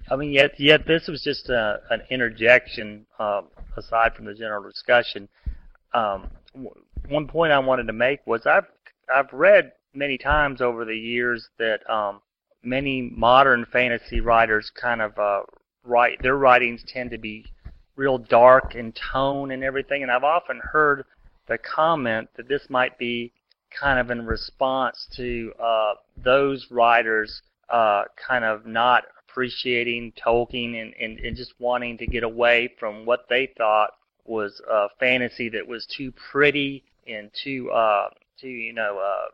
I 0.09 0.15
mean, 0.15 0.31
yet 0.31 0.59
yet 0.59 0.85
this 0.85 1.07
was 1.07 1.21
just 1.21 1.49
a, 1.49 1.79
an 1.89 2.01
interjection 2.09 3.05
um, 3.19 3.47
aside 3.77 4.15
from 4.15 4.25
the 4.25 4.33
general 4.33 4.63
discussion. 4.63 5.27
Um, 5.93 6.29
w- 6.53 6.73
one 7.09 7.27
point 7.27 7.51
I 7.51 7.59
wanted 7.59 7.87
to 7.87 7.93
make 7.93 8.25
was 8.25 8.45
I've 8.45 8.67
I've 9.13 9.31
read 9.33 9.73
many 9.93 10.17
times 10.17 10.61
over 10.61 10.85
the 10.85 10.97
years 10.97 11.49
that 11.59 11.87
um, 11.89 12.21
many 12.63 13.01
modern 13.01 13.65
fantasy 13.71 14.21
writers 14.21 14.71
kind 14.79 15.01
of 15.01 15.17
uh, 15.17 15.41
write 15.83 16.21
their 16.21 16.37
writings 16.37 16.83
tend 16.87 17.11
to 17.11 17.17
be 17.17 17.45
real 17.95 18.17
dark 18.17 18.75
in 18.75 18.93
tone 18.93 19.51
and 19.51 19.63
everything, 19.63 20.01
and 20.01 20.11
I've 20.11 20.23
often 20.23 20.59
heard 20.63 21.05
the 21.47 21.57
comment 21.57 22.29
that 22.37 22.47
this 22.47 22.69
might 22.69 22.97
be 22.97 23.31
kind 23.77 23.99
of 23.99 24.11
in 24.11 24.25
response 24.25 25.07
to 25.15 25.53
uh, 25.61 25.93
those 26.17 26.67
writers 26.71 27.41
uh, 27.69 28.03
kind 28.27 28.43
of 28.43 28.65
not 28.65 29.03
appreciating 29.31 30.13
Tolkien 30.23 30.81
and, 30.81 30.93
and, 30.99 31.19
and 31.19 31.35
just 31.37 31.53
wanting 31.59 31.97
to 31.97 32.07
get 32.07 32.23
away 32.23 32.69
from 32.79 33.05
what 33.05 33.25
they 33.29 33.51
thought 33.57 33.91
was 34.25 34.61
a 34.69 34.87
fantasy 34.99 35.49
that 35.49 35.67
was 35.67 35.85
too 35.85 36.11
pretty 36.31 36.83
and 37.07 37.31
too 37.43 37.71
uh 37.71 38.07
too 38.39 38.47
you 38.47 38.73
know 38.73 38.99
uh 38.99 39.25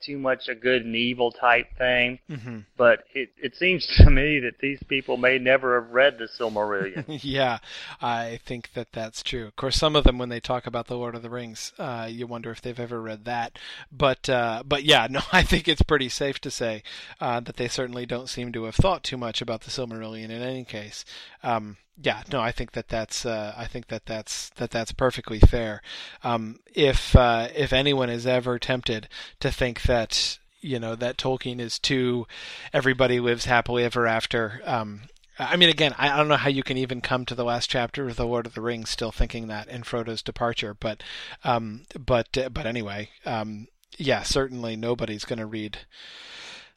too 0.00 0.18
much 0.18 0.48
a 0.48 0.54
good 0.54 0.84
and 0.84 0.94
evil 0.94 1.32
type 1.32 1.66
thing. 1.76 2.18
Mm-hmm. 2.30 2.58
But 2.76 3.04
it 3.14 3.30
it 3.36 3.56
seems 3.56 3.86
to 3.98 4.10
me 4.10 4.40
that 4.40 4.58
these 4.60 4.82
people 4.82 5.16
may 5.16 5.38
never 5.38 5.80
have 5.80 5.90
read 5.90 6.18
the 6.18 6.26
Silmarillion. 6.26 7.04
yeah, 7.22 7.58
I 8.00 8.40
think 8.44 8.72
that 8.74 8.92
that's 8.92 9.22
true. 9.22 9.46
Of 9.46 9.56
course, 9.56 9.76
some 9.76 9.96
of 9.96 10.04
them, 10.04 10.18
when 10.18 10.28
they 10.28 10.40
talk 10.40 10.66
about 10.66 10.86
the 10.86 10.96
Lord 10.96 11.14
of 11.14 11.22
the 11.22 11.30
Rings, 11.30 11.72
uh, 11.78 12.08
you 12.10 12.26
wonder 12.26 12.50
if 12.50 12.60
they've 12.60 12.78
ever 12.78 13.00
read 13.00 13.24
that. 13.24 13.58
But 13.90 14.28
uh, 14.28 14.62
but 14.66 14.84
yeah, 14.84 15.06
no, 15.10 15.20
I 15.32 15.42
think 15.42 15.68
it's 15.68 15.82
pretty 15.82 16.08
safe 16.08 16.38
to 16.40 16.50
say 16.50 16.82
uh, 17.20 17.40
that 17.40 17.56
they 17.56 17.68
certainly 17.68 18.06
don't 18.06 18.28
seem 18.28 18.52
to 18.52 18.64
have 18.64 18.76
thought 18.76 19.02
too 19.02 19.16
much 19.16 19.42
about 19.42 19.62
the 19.62 19.70
Silmarillion 19.70 20.30
in 20.30 20.42
any 20.42 20.64
case. 20.64 21.04
Um, 21.42 21.76
yeah, 22.00 22.22
no, 22.32 22.40
I 22.40 22.52
think 22.52 22.72
that 22.72 22.88
that's 22.88 23.26
uh, 23.26 23.54
I 23.56 23.66
think 23.66 23.88
that 23.88 24.06
that's 24.06 24.50
that 24.50 24.70
that's 24.70 24.92
perfectly 24.92 25.40
fair. 25.40 25.82
Um, 26.22 26.60
if 26.74 27.16
uh, 27.16 27.48
if 27.54 27.72
anyone 27.72 28.10
is 28.10 28.26
ever 28.26 28.58
tempted 28.58 29.08
to 29.40 29.50
think 29.50 29.82
that 29.82 30.38
you 30.60 30.78
know 30.78 30.94
that 30.94 31.16
Tolkien 31.16 31.60
is 31.60 31.78
too 31.78 32.26
everybody 32.72 33.18
lives 33.20 33.46
happily 33.46 33.84
ever 33.84 34.06
after. 34.06 34.62
Um, 34.64 35.02
I 35.40 35.56
mean, 35.56 35.68
again, 35.68 35.94
I 35.98 36.16
don't 36.16 36.28
know 36.28 36.36
how 36.36 36.48
you 36.48 36.64
can 36.64 36.76
even 36.76 37.00
come 37.00 37.24
to 37.26 37.34
the 37.34 37.44
last 37.44 37.70
chapter 37.70 38.08
of 38.08 38.16
the 38.16 38.26
Lord 38.26 38.44
of 38.44 38.54
the 38.54 38.60
Rings 38.60 38.90
still 38.90 39.12
thinking 39.12 39.46
that 39.48 39.68
in 39.68 39.84
Frodo's 39.84 40.22
departure, 40.22 40.74
but 40.74 41.02
um, 41.44 41.82
but 41.98 42.36
uh, 42.36 42.48
but 42.48 42.66
anyway, 42.66 43.10
um, 43.24 43.68
yeah, 43.96 44.22
certainly 44.22 44.76
nobody's 44.76 45.24
going 45.24 45.38
to 45.38 45.46
read 45.46 45.78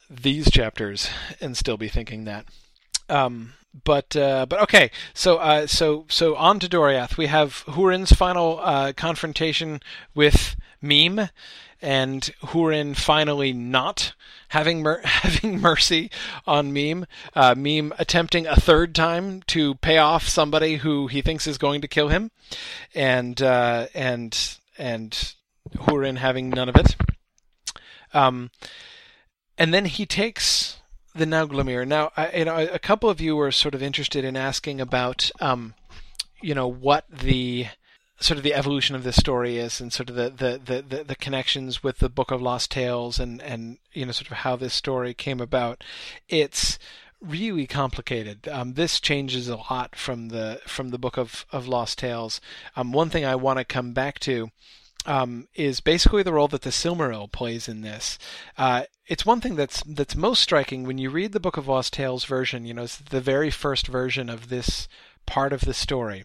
these 0.08 0.50
chapters 0.50 1.08
and 1.40 1.56
still 1.56 1.76
be 1.76 1.88
thinking 1.88 2.24
that. 2.24 2.46
Um, 3.08 3.54
but 3.84 4.14
uh, 4.16 4.46
but 4.46 4.60
okay, 4.62 4.90
so 5.14 5.38
uh, 5.38 5.66
so 5.66 6.06
so 6.08 6.36
on 6.36 6.58
to 6.60 6.68
Doriath. 6.68 7.16
We 7.16 7.26
have 7.26 7.64
Hurin's 7.66 8.12
final 8.12 8.60
uh, 8.60 8.92
confrontation 8.94 9.80
with 10.14 10.56
Mim, 10.80 11.28
and 11.80 12.22
Hurin 12.42 12.94
finally 12.96 13.52
not 13.52 14.14
having 14.48 14.82
mer- 14.82 15.00
having 15.04 15.60
mercy 15.60 16.10
on 16.46 16.72
Mim. 16.72 17.06
Uh, 17.34 17.54
Mim 17.56 17.92
attempting 17.98 18.46
a 18.46 18.56
third 18.56 18.94
time 18.94 19.42
to 19.48 19.74
pay 19.76 19.98
off 19.98 20.28
somebody 20.28 20.76
who 20.76 21.06
he 21.06 21.22
thinks 21.22 21.46
is 21.46 21.58
going 21.58 21.80
to 21.80 21.88
kill 21.88 22.08
him, 22.08 22.30
and 22.94 23.40
uh, 23.40 23.86
and 23.94 24.58
and 24.76 25.34
Hurin 25.74 26.18
having 26.18 26.50
none 26.50 26.68
of 26.68 26.76
it. 26.76 26.96
Um, 28.12 28.50
and 29.56 29.72
then 29.72 29.86
he 29.86 30.04
takes 30.04 30.81
the 31.14 31.24
Nauglamir. 31.24 31.86
Now, 31.86 32.10
I, 32.16 32.38
you 32.38 32.44
know, 32.44 32.56
a 32.56 32.78
couple 32.78 33.10
of 33.10 33.20
you 33.20 33.36
were 33.36 33.52
sort 33.52 33.74
of 33.74 33.82
interested 33.82 34.24
in 34.24 34.36
asking 34.36 34.80
about, 34.80 35.30
um, 35.40 35.74
you 36.40 36.54
know, 36.54 36.68
what 36.68 37.04
the 37.10 37.66
sort 38.18 38.38
of 38.38 38.44
the 38.44 38.54
evolution 38.54 38.94
of 38.94 39.04
this 39.04 39.16
story 39.16 39.58
is, 39.58 39.80
and 39.80 39.92
sort 39.92 40.08
of 40.08 40.16
the, 40.16 40.30
the, 40.30 40.82
the, 40.88 41.04
the, 41.04 41.16
connections 41.16 41.82
with 41.82 41.98
the 41.98 42.08
Book 42.08 42.30
of 42.30 42.40
Lost 42.40 42.70
Tales, 42.70 43.18
and 43.18 43.42
and 43.42 43.78
you 43.92 44.06
know, 44.06 44.12
sort 44.12 44.30
of 44.30 44.38
how 44.38 44.56
this 44.56 44.74
story 44.74 45.12
came 45.12 45.40
about. 45.40 45.82
It's 46.28 46.78
really 47.20 47.66
complicated. 47.66 48.48
Um, 48.48 48.74
this 48.74 49.00
changes 49.00 49.48
a 49.48 49.56
lot 49.56 49.96
from 49.96 50.28
the 50.28 50.60
from 50.66 50.90
the 50.90 50.98
Book 50.98 51.18
of 51.18 51.46
of 51.52 51.68
Lost 51.68 51.98
Tales. 51.98 52.40
Um, 52.76 52.92
one 52.92 53.10
thing 53.10 53.24
I 53.24 53.36
want 53.36 53.58
to 53.58 53.64
come 53.64 53.92
back 53.92 54.18
to 54.20 54.50
um, 55.06 55.48
is 55.54 55.80
basically 55.80 56.22
the 56.22 56.32
role 56.32 56.48
that 56.48 56.62
the 56.62 56.70
Silmaril 56.70 57.30
plays 57.30 57.68
in 57.68 57.80
this. 57.80 58.18
Uh, 58.56 58.84
it's 59.06 59.26
one 59.26 59.40
thing 59.40 59.56
that's 59.56 59.82
that's 59.82 60.16
most 60.16 60.42
striking 60.42 60.84
when 60.84 60.98
you 60.98 61.10
read 61.10 61.32
the 61.32 61.40
Book 61.40 61.56
of 61.56 61.68
Lost 61.68 61.92
Tales 61.92 62.24
version. 62.24 62.64
You 62.64 62.74
know, 62.74 62.84
it's 62.84 62.96
the 62.96 63.20
very 63.20 63.50
first 63.50 63.86
version 63.86 64.28
of 64.28 64.48
this 64.48 64.88
part 65.26 65.52
of 65.52 65.62
the 65.62 65.74
story. 65.74 66.24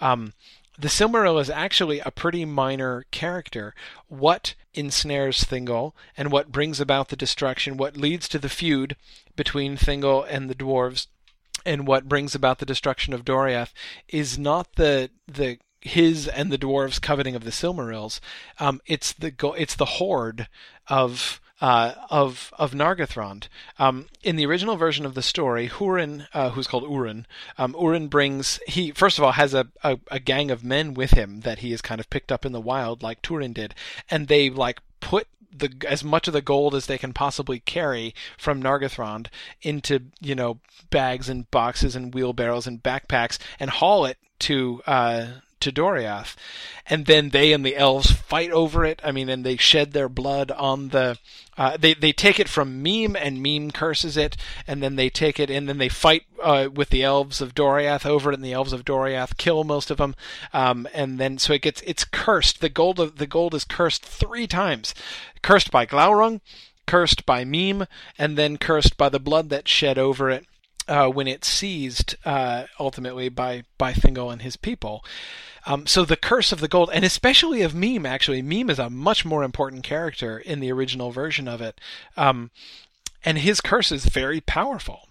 Um, 0.00 0.32
the 0.78 0.88
Silmaril 0.88 1.40
is 1.40 1.48
actually 1.48 2.00
a 2.00 2.10
pretty 2.10 2.44
minor 2.44 3.04
character. 3.10 3.74
What 4.08 4.54
ensnares 4.74 5.40
Thingol 5.40 5.92
and 6.16 6.30
what 6.30 6.52
brings 6.52 6.80
about 6.80 7.08
the 7.08 7.16
destruction, 7.16 7.76
what 7.78 7.96
leads 7.96 8.28
to 8.28 8.38
the 8.38 8.50
feud 8.50 8.96
between 9.36 9.76
Thingol 9.76 10.26
and 10.28 10.50
the 10.50 10.54
dwarves, 10.54 11.06
and 11.64 11.86
what 11.86 12.08
brings 12.08 12.34
about 12.34 12.58
the 12.58 12.66
destruction 12.66 13.12
of 13.12 13.24
Doriath 13.24 13.72
is 14.08 14.38
not 14.38 14.74
the 14.76 15.10
the 15.26 15.58
his 15.86 16.28
and 16.28 16.50
the 16.50 16.58
dwarves 16.58 17.00
coveting 17.00 17.34
of 17.34 17.44
the 17.44 17.50
Silmarils. 17.50 18.20
Um, 18.58 18.80
it's 18.86 19.12
the 19.12 19.32
it's 19.56 19.76
the 19.76 19.84
horde 19.84 20.48
of 20.88 21.40
uh, 21.60 21.94
of 22.10 22.52
of 22.58 22.72
Nargothrond. 22.72 23.48
Um, 23.78 24.06
in 24.22 24.36
the 24.36 24.46
original 24.46 24.76
version 24.76 25.06
of 25.06 25.14
the 25.14 25.22
story, 25.22 25.68
Hurin, 25.68 26.26
uh, 26.34 26.50
who's 26.50 26.66
called 26.66 26.84
Urin, 26.84 27.24
um, 27.56 27.74
Urin 27.74 28.10
brings 28.10 28.60
he 28.66 28.90
first 28.90 29.18
of 29.18 29.24
all 29.24 29.32
has 29.32 29.54
a, 29.54 29.68
a, 29.82 29.98
a 30.10 30.20
gang 30.20 30.50
of 30.50 30.64
men 30.64 30.94
with 30.94 31.12
him 31.12 31.40
that 31.40 31.60
he 31.60 31.70
has 31.70 31.80
kind 31.80 32.00
of 32.00 32.10
picked 32.10 32.30
up 32.30 32.44
in 32.44 32.52
the 32.52 32.60
wild, 32.60 33.02
like 33.02 33.22
Turin 33.22 33.52
did, 33.52 33.74
and 34.10 34.28
they 34.28 34.50
like 34.50 34.80
put 35.00 35.28
the 35.58 35.72
as 35.88 36.04
much 36.04 36.26
of 36.26 36.34
the 36.34 36.42
gold 36.42 36.74
as 36.74 36.86
they 36.86 36.98
can 36.98 37.12
possibly 37.12 37.60
carry 37.60 38.14
from 38.36 38.62
Nargothrond 38.62 39.28
into 39.62 40.00
you 40.20 40.34
know 40.34 40.58
bags 40.90 41.28
and 41.28 41.50
boxes 41.50 41.96
and 41.96 42.14
wheelbarrows 42.14 42.66
and 42.66 42.82
backpacks 42.82 43.38
and 43.58 43.70
haul 43.70 44.04
it 44.04 44.18
to 44.38 44.82
uh, 44.86 45.26
to 45.60 45.72
Doriath, 45.72 46.36
and 46.88 47.06
then 47.06 47.30
they 47.30 47.52
and 47.52 47.64
the 47.64 47.76
elves 47.76 48.10
fight 48.10 48.50
over 48.50 48.84
it. 48.84 49.00
I 49.02 49.12
mean, 49.12 49.28
and 49.28 49.44
they 49.44 49.56
shed 49.56 49.92
their 49.92 50.08
blood 50.08 50.50
on 50.50 50.88
the. 50.88 51.18
Uh, 51.58 51.76
they 51.76 51.94
they 51.94 52.12
take 52.12 52.38
it 52.38 52.48
from 52.48 52.82
Mim, 52.82 53.16
and 53.16 53.42
Mim 53.42 53.70
curses 53.70 54.16
it, 54.16 54.36
and 54.66 54.82
then 54.82 54.96
they 54.96 55.08
take 55.08 55.40
it, 55.40 55.50
and 55.50 55.68
then 55.68 55.78
they 55.78 55.88
fight 55.88 56.24
uh, 56.42 56.68
with 56.72 56.90
the 56.90 57.02
elves 57.02 57.40
of 57.40 57.54
Doriath 57.54 58.04
over 58.04 58.30
it, 58.30 58.34
and 58.34 58.44
the 58.44 58.52
elves 58.52 58.72
of 58.72 58.84
Doriath 58.84 59.36
kill 59.36 59.64
most 59.64 59.90
of 59.90 59.98
them, 59.98 60.14
um, 60.52 60.86
and 60.92 61.18
then 61.18 61.38
so 61.38 61.54
it 61.54 61.62
gets 61.62 61.82
it's 61.86 62.04
cursed. 62.04 62.60
The 62.60 62.68
gold 62.68 63.00
of 63.00 63.16
the 63.16 63.26
gold 63.26 63.54
is 63.54 63.64
cursed 63.64 64.04
three 64.04 64.46
times, 64.46 64.94
cursed 65.42 65.70
by 65.70 65.86
Glaurung, 65.86 66.40
cursed 66.86 67.26
by 67.26 67.44
Mim, 67.44 67.86
and 68.18 68.36
then 68.36 68.58
cursed 68.58 68.96
by 68.96 69.08
the 69.08 69.18
blood 69.18 69.48
that 69.50 69.68
shed 69.68 69.98
over 69.98 70.30
it. 70.30 70.46
Uh, 70.88 71.08
when 71.08 71.26
it's 71.26 71.48
seized 71.48 72.14
uh, 72.24 72.64
ultimately 72.78 73.28
by 73.28 73.64
by 73.76 73.92
Thingol 73.92 74.32
and 74.32 74.42
his 74.42 74.56
people. 74.56 75.04
Um, 75.68 75.84
so 75.86 76.04
the 76.04 76.16
curse 76.16 76.52
of 76.52 76.60
the 76.60 76.68
gold, 76.68 76.90
and 76.92 77.04
especially 77.04 77.62
of 77.62 77.74
Mim, 77.74 78.06
actually, 78.06 78.40
Mim 78.40 78.70
is 78.70 78.78
a 78.78 78.88
much 78.88 79.24
more 79.24 79.42
important 79.42 79.82
character 79.82 80.38
in 80.38 80.60
the 80.60 80.70
original 80.70 81.10
version 81.10 81.48
of 81.48 81.60
it. 81.60 81.80
Um, 82.16 82.52
and 83.24 83.38
his 83.38 83.60
curse 83.60 83.90
is 83.92 84.06
very 84.06 84.40
powerful. 84.40 85.08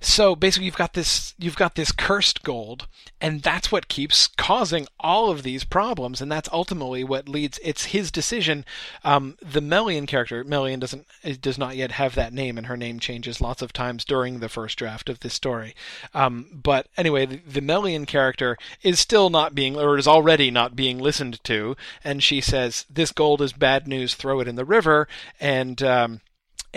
So 0.00 0.36
basically, 0.36 0.66
you've 0.66 0.76
got 0.76 0.92
this 0.92 1.34
you've 1.38 1.56
got 1.56 1.74
this 1.74 1.90
cursed 1.90 2.42
gold, 2.42 2.86
and 3.20 3.42
that's 3.42 3.72
what 3.72 3.88
keeps 3.88 4.26
causing 4.26 4.86
all 5.00 5.30
of 5.30 5.42
these 5.42 5.64
problems, 5.64 6.20
and 6.20 6.30
that's 6.30 6.48
ultimately 6.52 7.02
what 7.02 7.28
leads. 7.28 7.58
It's 7.62 7.86
his 7.86 8.10
decision. 8.10 8.64
Um, 9.04 9.36
the 9.42 9.60
Melian 9.60 10.06
character, 10.06 10.44
Melian 10.44 10.80
doesn't 10.80 11.06
does 11.40 11.58
not 11.58 11.76
yet 11.76 11.92
have 11.92 12.14
that 12.14 12.32
name, 12.32 12.58
and 12.58 12.66
her 12.66 12.76
name 12.76 13.00
changes 13.00 13.40
lots 13.40 13.62
of 13.62 13.72
times 13.72 14.04
during 14.04 14.38
the 14.38 14.48
first 14.48 14.78
draft 14.78 15.08
of 15.08 15.20
this 15.20 15.34
story. 15.34 15.74
Um, 16.14 16.46
but 16.52 16.86
anyway, 16.96 17.26
the, 17.26 17.36
the 17.38 17.60
Melian 17.60 18.06
character 18.06 18.56
is 18.82 19.00
still 19.00 19.30
not 19.30 19.54
being, 19.54 19.76
or 19.76 19.98
is 19.98 20.08
already 20.08 20.50
not 20.50 20.76
being 20.76 20.98
listened 20.98 21.42
to, 21.44 21.76
and 22.04 22.22
she 22.22 22.40
says, 22.40 22.84
"This 22.90 23.12
gold 23.12 23.40
is 23.42 23.52
bad 23.52 23.88
news. 23.88 24.14
Throw 24.14 24.40
it 24.40 24.48
in 24.48 24.56
the 24.56 24.64
river." 24.64 25.08
And 25.40 25.82
um, 25.82 26.20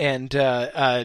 and 0.00 0.34
uh, 0.34 0.70
uh, 0.74 1.04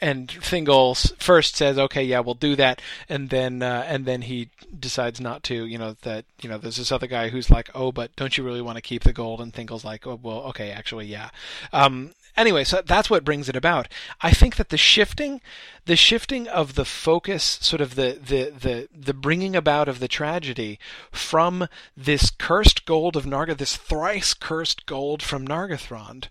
and 0.00 0.28
Thingol 0.28 0.96
first 1.20 1.56
says, 1.56 1.76
"Okay, 1.76 2.04
yeah, 2.04 2.20
we'll 2.20 2.34
do 2.34 2.54
that," 2.54 2.80
and 3.08 3.30
then 3.30 3.62
uh, 3.62 3.84
and 3.86 4.06
then 4.06 4.22
he 4.22 4.50
decides 4.78 5.20
not 5.20 5.42
to. 5.44 5.66
You 5.66 5.76
know 5.76 5.96
that 6.02 6.24
you 6.40 6.48
know 6.48 6.56
there's 6.56 6.76
this 6.76 6.92
other 6.92 7.08
guy 7.08 7.30
who's 7.30 7.50
like, 7.50 7.68
"Oh, 7.74 7.90
but 7.90 8.14
don't 8.14 8.38
you 8.38 8.44
really 8.44 8.62
want 8.62 8.76
to 8.76 8.82
keep 8.82 9.02
the 9.02 9.12
gold?" 9.12 9.40
And 9.40 9.52
Thingol's 9.52 9.84
like, 9.84 10.06
"Oh, 10.06 10.18
well, 10.22 10.42
okay, 10.44 10.70
actually, 10.70 11.06
yeah." 11.06 11.30
Um, 11.72 12.14
anyway, 12.36 12.62
so 12.62 12.80
that's 12.80 13.10
what 13.10 13.24
brings 13.24 13.48
it 13.48 13.56
about. 13.56 13.88
I 14.20 14.30
think 14.30 14.54
that 14.54 14.68
the 14.68 14.78
shifting, 14.78 15.40
the 15.86 15.96
shifting 15.96 16.46
of 16.46 16.76
the 16.76 16.84
focus, 16.84 17.58
sort 17.60 17.80
of 17.80 17.96
the 17.96 18.20
the 18.24 18.52
the 18.56 18.88
the 18.96 19.14
bringing 19.14 19.56
about 19.56 19.88
of 19.88 19.98
the 19.98 20.08
tragedy 20.08 20.78
from 21.10 21.66
this 21.96 22.30
cursed 22.30 22.86
gold 22.86 23.16
of 23.16 23.26
Narga, 23.26 23.56
this 23.58 23.76
thrice 23.76 24.32
cursed 24.32 24.86
gold 24.86 25.24
from 25.24 25.44
Nargothrond, 25.44 26.28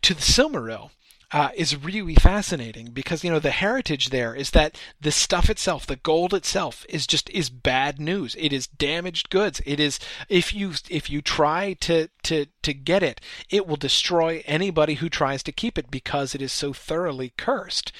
to 0.00 0.14
the 0.14 0.22
Silmaril 0.22 0.88
uh, 1.34 1.50
is 1.56 1.76
really 1.76 2.14
fascinating 2.14 2.92
because 2.92 3.24
you 3.24 3.30
know 3.30 3.40
the 3.40 3.50
heritage 3.50 4.10
there 4.10 4.36
is 4.36 4.52
that 4.52 4.80
the 5.00 5.10
stuff 5.10 5.50
itself, 5.50 5.84
the 5.84 5.96
gold 5.96 6.32
itself, 6.32 6.86
is 6.88 7.08
just 7.08 7.28
is 7.30 7.50
bad 7.50 8.00
news. 8.00 8.36
It 8.38 8.52
is 8.52 8.68
damaged 8.68 9.30
goods. 9.30 9.60
It 9.66 9.80
is 9.80 9.98
if 10.28 10.54
you 10.54 10.74
if 10.88 11.10
you 11.10 11.20
try 11.20 11.72
to 11.80 12.08
to 12.22 12.46
to 12.62 12.72
get 12.72 13.02
it, 13.02 13.20
it 13.50 13.66
will 13.66 13.74
destroy 13.74 14.44
anybody 14.46 14.94
who 14.94 15.08
tries 15.08 15.42
to 15.42 15.50
keep 15.50 15.76
it 15.76 15.90
because 15.90 16.36
it 16.36 16.40
is 16.40 16.52
so 16.52 16.72
thoroughly 16.72 17.32
cursed. 17.36 17.90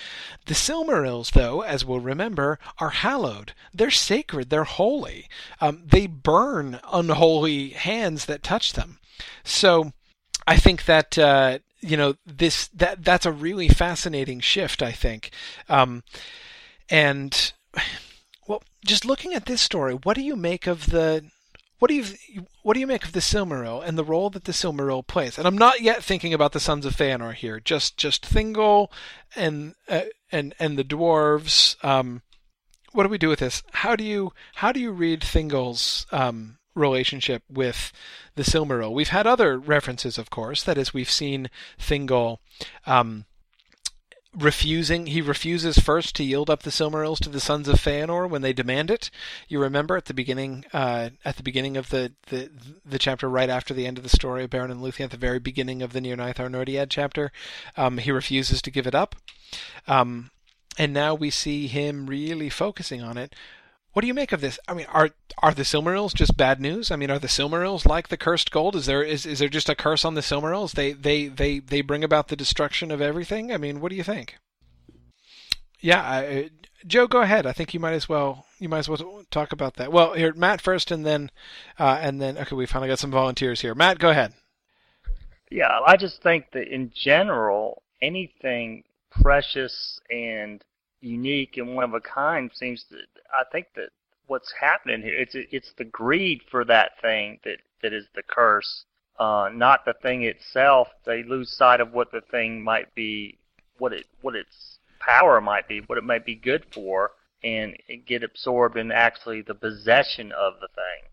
The 0.47 0.55
Silmarils, 0.55 1.32
though, 1.32 1.62
as 1.62 1.85
we'll 1.85 1.99
remember, 1.99 2.61
are 2.78 2.91
hallowed. 2.91 3.53
They're 3.74 3.91
sacred. 3.91 4.49
They're 4.49 4.62
holy. 4.62 5.28
Um, 5.61 5.82
they 5.85 6.07
burn 6.07 6.78
unholy 6.93 7.70
hands 7.70 8.26
that 8.26 8.45
touch 8.45 8.74
them. 8.74 9.01
So. 9.43 9.93
I 10.47 10.59
think 10.59 10.85
that 10.85 11.16
uh, 11.16 11.61
you 11.85 11.97
know 11.97 12.14
this 12.24 12.68
that 12.68 13.05
that's 13.05 13.26
a 13.26 13.32
really 13.32 13.68
fascinating 13.68 14.41
shift 14.41 14.82
i 14.82 14.93
think 14.93 15.30
um, 15.68 16.03
and 16.89 17.53
well 18.49 18.62
just 18.85 19.05
looking 19.05 19.35
at 19.35 19.47
this 19.47 19.61
story 19.61 19.95
what 19.95 20.16
do 20.16 20.22
you 20.22 20.37
make 20.37 20.66
of 20.66 20.87
the 20.87 21.24
what 21.78 21.89
do 21.91 21.97
you 21.97 22.05
what 22.62 22.72
do 22.72 22.80
you 22.80 22.87
make 22.87 23.05
of 23.05 23.12
the 23.12 23.20
Silmaril 23.20 23.87
and 23.87 23.99
the 23.99 24.05
role 24.05 24.30
that 24.30 24.45
the 24.45 24.53
Silmaril 24.53 25.07
plays? 25.07 25.37
And 25.37 25.47
I'm 25.47 25.59
not 25.59 25.82
yet 25.82 26.03
thinking 26.03 26.32
about 26.32 26.53
the 26.53 26.61
Sons 26.61 26.87
of 26.87 26.97
Feanor 26.97 27.35
here. 27.35 27.61
Just 27.61 27.99
just 27.99 28.22
Thingol 28.22 28.91
and 29.37 29.74
uh, 29.87 30.03
and 30.32 30.55
and 30.59 30.78
the 30.78 30.85
dwarves. 30.85 31.76
Um, 31.85 32.22
what 32.93 33.03
do 33.03 33.11
we 33.11 33.18
do 33.18 33.28
with 33.28 33.41
this? 33.41 33.62
How 33.72 33.97
do 33.97 34.05
you 34.05 34.32
how 34.55 34.72
do 34.72 34.80
you 34.80 34.93
read 34.93 35.20
Thingol's 35.20 36.07
um, 36.11 36.57
relationship 36.75 37.43
with 37.49 37.93
the 38.35 38.43
Silmaril. 38.43 38.93
We've 38.93 39.09
had 39.09 39.27
other 39.27 39.59
references, 39.59 40.18
of 40.18 40.31
course. 40.31 40.62
That 40.62 40.79
is, 40.79 40.93
we've 40.93 41.11
seen 41.11 41.51
Thingol 41.79 42.39
um, 42.87 43.27
refusing. 44.37 45.07
He 45.07 45.20
refuses 45.20 45.79
first 45.79 46.16
to 46.16 46.25
yield 46.25 46.51
up 46.51 46.62
the 46.62 46.70
Silmarils 46.70 47.20
to 47.20 47.29
the 47.29 47.41
sons 47.41 47.68
of 47.68 47.77
Feanor 47.77 48.29
when 48.29 48.43
they 48.43 48.53
demand 48.53 48.91
it. 48.91 49.11
You 49.49 49.61
remember 49.61 49.97
at 49.97 50.07
the 50.07 50.14
beginning, 50.14 50.64
uh, 50.72 51.11
at 51.25 51.37
the 51.37 51.43
beginning 51.43 51.77
of 51.77 51.91
the, 51.91 52.12
the 52.29 52.51
the 52.85 52.99
chapter 52.99 53.29
right 53.29 53.49
after 53.49 53.72
the 53.72 53.87
end 53.87 53.99
of 53.99 54.05
the 54.05 54.11
story 54.11 54.45
of 54.45 54.51
Beren 54.51 54.70
and 54.70 54.81
Luthien, 54.81 55.05
at 55.05 55.11
the 55.11 55.16
very 55.16 55.39
beginning 55.39 55.83
of 55.83 55.93
the 55.93 56.01
Nirnaeth 56.01 56.37
Arnoediad 56.37 56.87
chapter, 56.91 57.31
um, 57.77 57.99
he 57.99 58.11
refuses 58.11 58.61
to 58.62 58.70
give 58.70 58.87
it 58.87 58.95
up. 58.95 59.16
Um, 59.87 60.31
and 60.77 60.93
now 60.93 61.14
we 61.14 61.31
see 61.31 61.68
him 61.68 62.07
really 62.07 62.51
focusing 62.51 63.03
on 63.03 63.16
it. 63.16 63.35
What 63.95 64.01
do 64.01 64.09
you 64.09 64.15
make 64.15 64.33
of 64.33 64.41
this? 64.41 64.59
I 64.67 64.75
mean, 64.75 64.87
are 64.93 65.11
are 65.39 65.55
the 65.55 65.63
Silmarils 65.63 66.15
just 66.15 66.37
bad 66.37 66.61
news? 66.61 66.91
I 66.91 66.97
mean, 66.97 67.13
are 67.13 67.19
the 67.21 67.29
Silmarils 67.29 67.87
like 67.87 68.09
the 68.09 68.17
cursed 68.17 68.51
gold? 68.51 68.75
Is 68.75 68.87
there 68.87 69.05
is 69.05 69.25
is 69.25 69.39
there 69.39 69.49
just 69.49 69.69
a 69.69 69.77
curse 69.77 70.05
on 70.05 70.15
the 70.15 70.21
Silmarils? 70.21 70.73
They 70.73 70.93
they 70.93 71.29
they 71.29 71.61
they 71.61 71.81
bring 71.81 72.03
about 72.03 72.27
the 72.27 72.35
destruction 72.35 72.91
of 72.91 73.01
everything. 73.01 73.53
I 73.53 73.57
mean, 73.57 73.81
what 73.81 73.91
do 73.91 73.97
you 73.97 74.03
think? 74.03 74.35
Yeah, 75.79 76.01
I, 76.01 76.51
Joe, 76.85 77.07
go 77.07 77.21
ahead. 77.21 77.47
I 77.47 77.53
think 77.53 77.73
you 77.73 77.79
might 77.79 77.93
as 77.93 78.09
well 78.09 78.47
you 78.59 78.69
might 78.69 78.81
as 78.81 78.89
well 78.89 79.25
talk 79.31 79.53
about 79.53 79.75
that. 79.75 79.93
Well, 79.93 80.15
here, 80.15 80.33
Matt 80.35 80.61
first, 80.61 80.91
and 80.91 81.07
then 81.07 81.31
uh, 81.79 81.99
and 82.03 82.21
then 82.21 82.37
okay, 82.37 82.57
we 82.57 82.67
finally 82.67 82.89
got 82.89 82.99
some 82.99 83.13
volunteers 83.13 83.61
here. 83.61 83.77
Matt, 83.77 84.01
go 84.01 84.11
ahead. 84.11 84.33
Yeah, 85.53 85.79
I 85.87 85.97
just 85.97 86.21
think 86.21 86.47
that 86.53 86.67
in 86.67 86.91
general, 86.97 87.85
anything 88.03 88.83
precious 89.23 90.01
and 90.11 90.65
unique 91.05 91.57
and 91.57 91.75
one 91.75 91.85
of 91.85 91.95
a 91.95 92.01
kind 92.01 92.51
seems 92.55 92.85
to 92.85 92.97
I 93.33 93.45
think 93.51 93.67
that 93.77 93.91
what's 94.27 94.53
happening 94.59 95.03
here 95.03 95.17
it's 95.17 95.35
it's 95.35 95.73
the 95.75 95.85
greed 95.85 96.43
for 96.51 96.65
that 96.65 96.93
thing 97.01 97.39
that 97.45 97.59
that 97.83 97.93
is 97.93 98.07
the 98.15 98.23
curse 98.23 98.85
uh 99.19 99.51
not 99.53 99.85
the 99.85 99.95
thing 100.03 100.25
itself 100.25 100.89
they 101.05 101.23
lose 101.23 101.51
sight 101.51 101.81
of 101.81 101.93
what 101.93 102.11
the 102.11 102.23
thing 102.31 102.63
might 102.63 102.95
be 102.95 103.37
what 103.79 103.93
it 103.93 104.07
what 104.23 104.35
its 104.35 104.79
power 104.99 105.41
might 105.41 105.69
be 105.69 105.81
what 105.81 105.99
it 105.99 106.05
might 106.05 106.25
be 106.25 106.35
good 106.35 106.65
for 106.73 107.13
and 107.43 107.77
get 108.07 108.23
absorbed 108.23 108.79
in 108.79 108.91
actually 108.91 109.43
the 109.43 109.55
possession 109.55 110.33
of 110.33 110.55
the 110.61 110.69
thing 110.69 111.11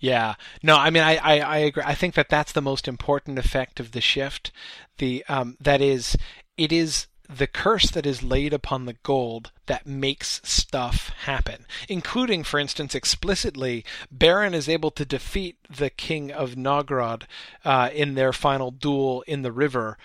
yeah, 0.00 0.34
no, 0.62 0.76
I 0.76 0.88
mean, 0.88 1.02
I, 1.02 1.16
I, 1.16 1.38
I, 1.40 1.58
agree. 1.58 1.82
I 1.84 1.94
think 1.94 2.14
that 2.14 2.30
that's 2.30 2.52
the 2.52 2.62
most 2.62 2.88
important 2.88 3.38
effect 3.38 3.78
of 3.78 3.92
the 3.92 4.00
shift. 4.00 4.50
The 4.96 5.24
um, 5.28 5.58
that 5.60 5.82
is, 5.82 6.16
it 6.56 6.72
is 6.72 7.06
the 7.34 7.46
curse 7.46 7.90
that 7.90 8.06
is 8.06 8.22
laid 8.22 8.52
upon 8.52 8.84
the 8.84 8.96
gold 9.02 9.52
that 9.66 9.86
makes 9.86 10.40
stuff 10.42 11.10
happen, 11.24 11.64
including, 11.88 12.42
for 12.42 12.58
instance, 12.58 12.94
explicitly, 12.94 13.84
Beren 14.14 14.52
is 14.52 14.68
able 14.68 14.90
to 14.90 15.04
defeat 15.04 15.56
the 15.68 15.90
king 15.90 16.32
of 16.32 16.56
Nogrod 16.56 17.22
uh, 17.64 17.90
in 17.94 18.14
their 18.14 18.32
final 18.32 18.70
duel 18.70 19.22
in 19.26 19.42
the 19.42 19.52
river 19.52 19.96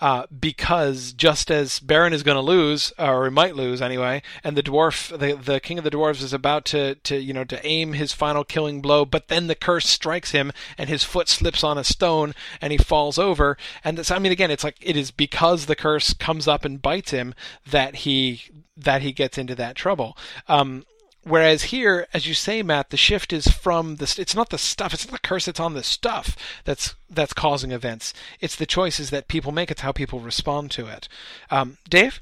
uh, 0.00 0.26
because 0.38 1.12
just 1.12 1.50
as 1.50 1.80
Beren 1.80 2.12
is 2.12 2.22
going 2.22 2.36
to 2.36 2.40
lose, 2.40 2.92
or 2.98 3.24
he 3.24 3.30
might 3.30 3.54
lose 3.54 3.82
anyway, 3.82 4.22
and 4.42 4.56
the 4.56 4.62
dwarf, 4.62 5.16
the 5.16 5.34
the 5.34 5.60
king 5.60 5.78
of 5.78 5.84
the 5.84 5.90
dwarves, 5.90 6.22
is 6.22 6.32
about 6.32 6.64
to 6.66 6.94
to 6.96 7.18
you 7.18 7.32
know 7.32 7.44
to 7.44 7.64
aim 7.66 7.92
his 7.92 8.12
final 8.12 8.44
killing 8.44 8.80
blow, 8.80 9.04
but 9.04 9.28
then 9.28 9.46
the 9.46 9.54
curse 9.54 9.88
strikes 9.88 10.30
him, 10.30 10.52
and 10.78 10.88
his 10.88 11.04
foot 11.04 11.28
slips 11.28 11.62
on 11.62 11.78
a 11.78 11.84
stone, 11.84 12.34
and 12.60 12.72
he 12.72 12.78
falls 12.78 13.18
over. 13.18 13.56
And 13.84 13.98
this, 13.98 14.10
I 14.10 14.18
mean, 14.18 14.32
again, 14.32 14.50
it's 14.50 14.64
like 14.64 14.76
it 14.80 14.96
is 14.96 15.10
because 15.10 15.66
the 15.66 15.76
curse 15.76 16.14
comes 16.14 16.48
up 16.48 16.64
and 16.64 16.80
bites 16.80 17.10
him 17.10 17.34
that 17.70 17.96
he 17.96 18.42
that 18.76 19.02
he 19.02 19.12
gets 19.12 19.36
into 19.36 19.54
that 19.56 19.76
trouble. 19.76 20.16
Um, 20.48 20.84
Whereas 21.22 21.64
here, 21.64 22.06
as 22.14 22.26
you 22.26 22.32
say, 22.32 22.62
Matt, 22.62 22.90
the 22.90 22.96
shift 22.96 23.32
is 23.32 23.46
from 23.48 23.96
the. 23.96 24.14
It's 24.18 24.34
not 24.34 24.48
the 24.48 24.56
stuff. 24.56 24.94
It's 24.94 25.06
not 25.06 25.20
the 25.20 25.28
curse. 25.28 25.46
It's 25.48 25.60
on 25.60 25.74
the 25.74 25.82
stuff 25.82 26.34
that's 26.64 26.94
that's 27.10 27.34
causing 27.34 27.72
events. 27.72 28.14
It's 28.40 28.56
the 28.56 28.64
choices 28.64 29.10
that 29.10 29.28
people 29.28 29.52
make. 29.52 29.70
It's 29.70 29.82
how 29.82 29.92
people 29.92 30.20
respond 30.20 30.70
to 30.72 30.86
it. 30.86 31.08
Um, 31.50 31.76
Dave. 31.88 32.20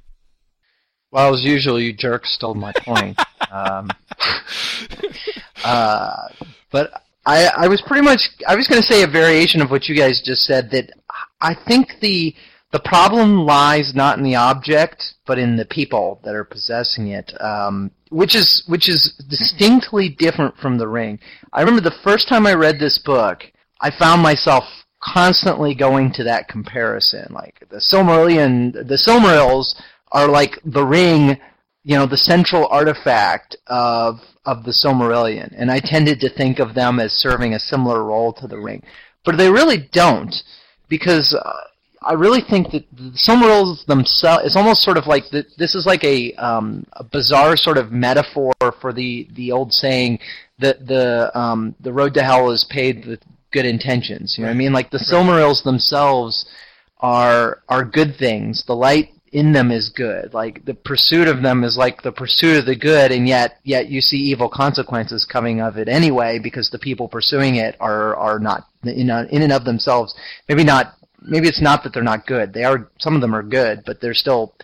Well, 1.12 1.32
as 1.32 1.44
usual, 1.44 1.80
you 1.80 1.92
jerk 1.92 2.26
stole 2.26 2.54
my 2.54 2.72
point. 2.80 3.18
um, 3.52 3.88
uh, 5.64 6.28
but 6.70 6.90
I, 7.24 7.50
I 7.56 7.68
was 7.68 7.80
pretty 7.86 8.02
much. 8.02 8.28
I 8.48 8.56
was 8.56 8.66
going 8.66 8.82
to 8.82 8.86
say 8.86 9.04
a 9.04 9.06
variation 9.06 9.62
of 9.62 9.70
what 9.70 9.88
you 9.88 9.94
guys 9.94 10.20
just 10.24 10.44
said. 10.44 10.70
That 10.72 10.90
I 11.40 11.54
think 11.54 12.00
the 12.00 12.34
the 12.70 12.80
problem 12.80 13.46
lies 13.46 13.94
not 13.94 14.18
in 14.18 14.24
the 14.24 14.34
object, 14.34 15.14
but 15.26 15.38
in 15.38 15.56
the 15.56 15.64
people 15.64 16.20
that 16.24 16.34
are 16.34 16.44
possessing 16.44 17.08
it, 17.08 17.32
um, 17.40 17.90
which 18.10 18.34
is 18.34 18.62
which 18.66 18.88
is 18.88 19.14
distinctly 19.28 20.08
different 20.10 20.56
from 20.58 20.76
the 20.76 20.88
ring. 20.88 21.18
I 21.52 21.60
remember 21.60 21.80
the 21.80 22.02
first 22.04 22.28
time 22.28 22.46
I 22.46 22.52
read 22.54 22.78
this 22.78 22.98
book, 22.98 23.44
I 23.80 23.90
found 23.90 24.22
myself 24.22 24.64
constantly 25.02 25.74
going 25.74 26.12
to 26.12 26.24
that 26.24 26.48
comparison. 26.48 27.26
Like 27.30 27.66
the 27.70 27.78
Silmarillion, 27.78 28.72
the 28.72 28.96
Silmarils 28.96 29.74
are 30.12 30.28
like 30.28 30.58
the 30.64 30.84
ring, 30.84 31.38
you 31.84 31.96
know, 31.96 32.06
the 32.06 32.18
central 32.18 32.66
artifact 32.66 33.56
of 33.66 34.20
of 34.44 34.64
the 34.64 34.72
Silmarillion, 34.72 35.54
and 35.56 35.70
I 35.70 35.80
tended 35.80 36.20
to 36.20 36.28
think 36.28 36.58
of 36.58 36.74
them 36.74 37.00
as 37.00 37.12
serving 37.12 37.54
a 37.54 37.58
similar 37.58 38.04
role 38.04 38.34
to 38.34 38.46
the 38.46 38.58
ring, 38.58 38.82
but 39.24 39.38
they 39.38 39.50
really 39.50 39.88
don't, 39.90 40.34
because. 40.90 41.32
Uh, 41.32 41.62
I 42.00 42.12
really 42.12 42.40
think 42.40 42.70
that 42.72 42.84
the 42.92 43.10
Silmarils 43.10 43.84
themselves, 43.86 44.44
it's 44.46 44.56
almost 44.56 44.82
sort 44.82 44.96
of 44.96 45.06
like 45.06 45.24
the, 45.30 45.44
this 45.56 45.74
is 45.74 45.84
like 45.84 46.04
a, 46.04 46.32
um, 46.34 46.86
a 46.92 47.04
bizarre 47.04 47.56
sort 47.56 47.76
of 47.76 47.90
metaphor 47.90 48.52
for 48.80 48.92
the, 48.92 49.28
the 49.32 49.52
old 49.52 49.72
saying 49.72 50.20
that 50.58 50.86
the 50.86 51.36
um, 51.38 51.74
the 51.80 51.92
road 51.92 52.14
to 52.14 52.22
hell 52.22 52.50
is 52.50 52.64
paved 52.68 53.06
with 53.06 53.20
good 53.52 53.66
intentions. 53.66 54.36
You 54.36 54.42
know 54.42 54.50
what 54.50 54.54
I 54.54 54.58
mean? 54.58 54.72
Like 54.72 54.90
the 54.90 54.98
Silmarils 54.98 55.62
themselves 55.62 56.46
are 56.98 57.62
are 57.68 57.84
good 57.84 58.16
things. 58.18 58.64
The 58.66 58.74
light 58.74 59.10
in 59.32 59.52
them 59.52 59.70
is 59.70 59.90
good. 59.90 60.34
Like 60.34 60.64
the 60.64 60.74
pursuit 60.74 61.28
of 61.28 61.42
them 61.42 61.62
is 61.62 61.76
like 61.76 62.02
the 62.02 62.12
pursuit 62.12 62.58
of 62.58 62.66
the 62.66 62.76
good, 62.76 63.12
and 63.12 63.28
yet 63.28 63.58
yet 63.62 63.88
you 63.88 64.00
see 64.00 64.16
evil 64.16 64.48
consequences 64.48 65.24
coming 65.24 65.60
of 65.60 65.76
it 65.76 65.88
anyway 65.88 66.38
because 66.38 66.70
the 66.70 66.78
people 66.78 67.08
pursuing 67.08 67.56
it 67.56 67.76
are 67.80 68.16
are 68.16 68.38
not 68.38 68.66
in 68.84 69.10
in 69.10 69.42
and 69.42 69.52
of 69.52 69.64
themselves 69.64 70.14
maybe 70.48 70.64
not 70.64 70.94
maybe 71.22 71.48
it's 71.48 71.60
not 71.60 71.82
that 71.82 71.92
they're 71.92 72.02
not 72.02 72.26
good. 72.26 72.52
They 72.52 72.64
are 72.64 72.90
some 72.98 73.14
of 73.14 73.20
them 73.20 73.34
are 73.34 73.42
good, 73.42 73.82
but 73.86 74.00
they're 74.00 74.14
still 74.14 74.54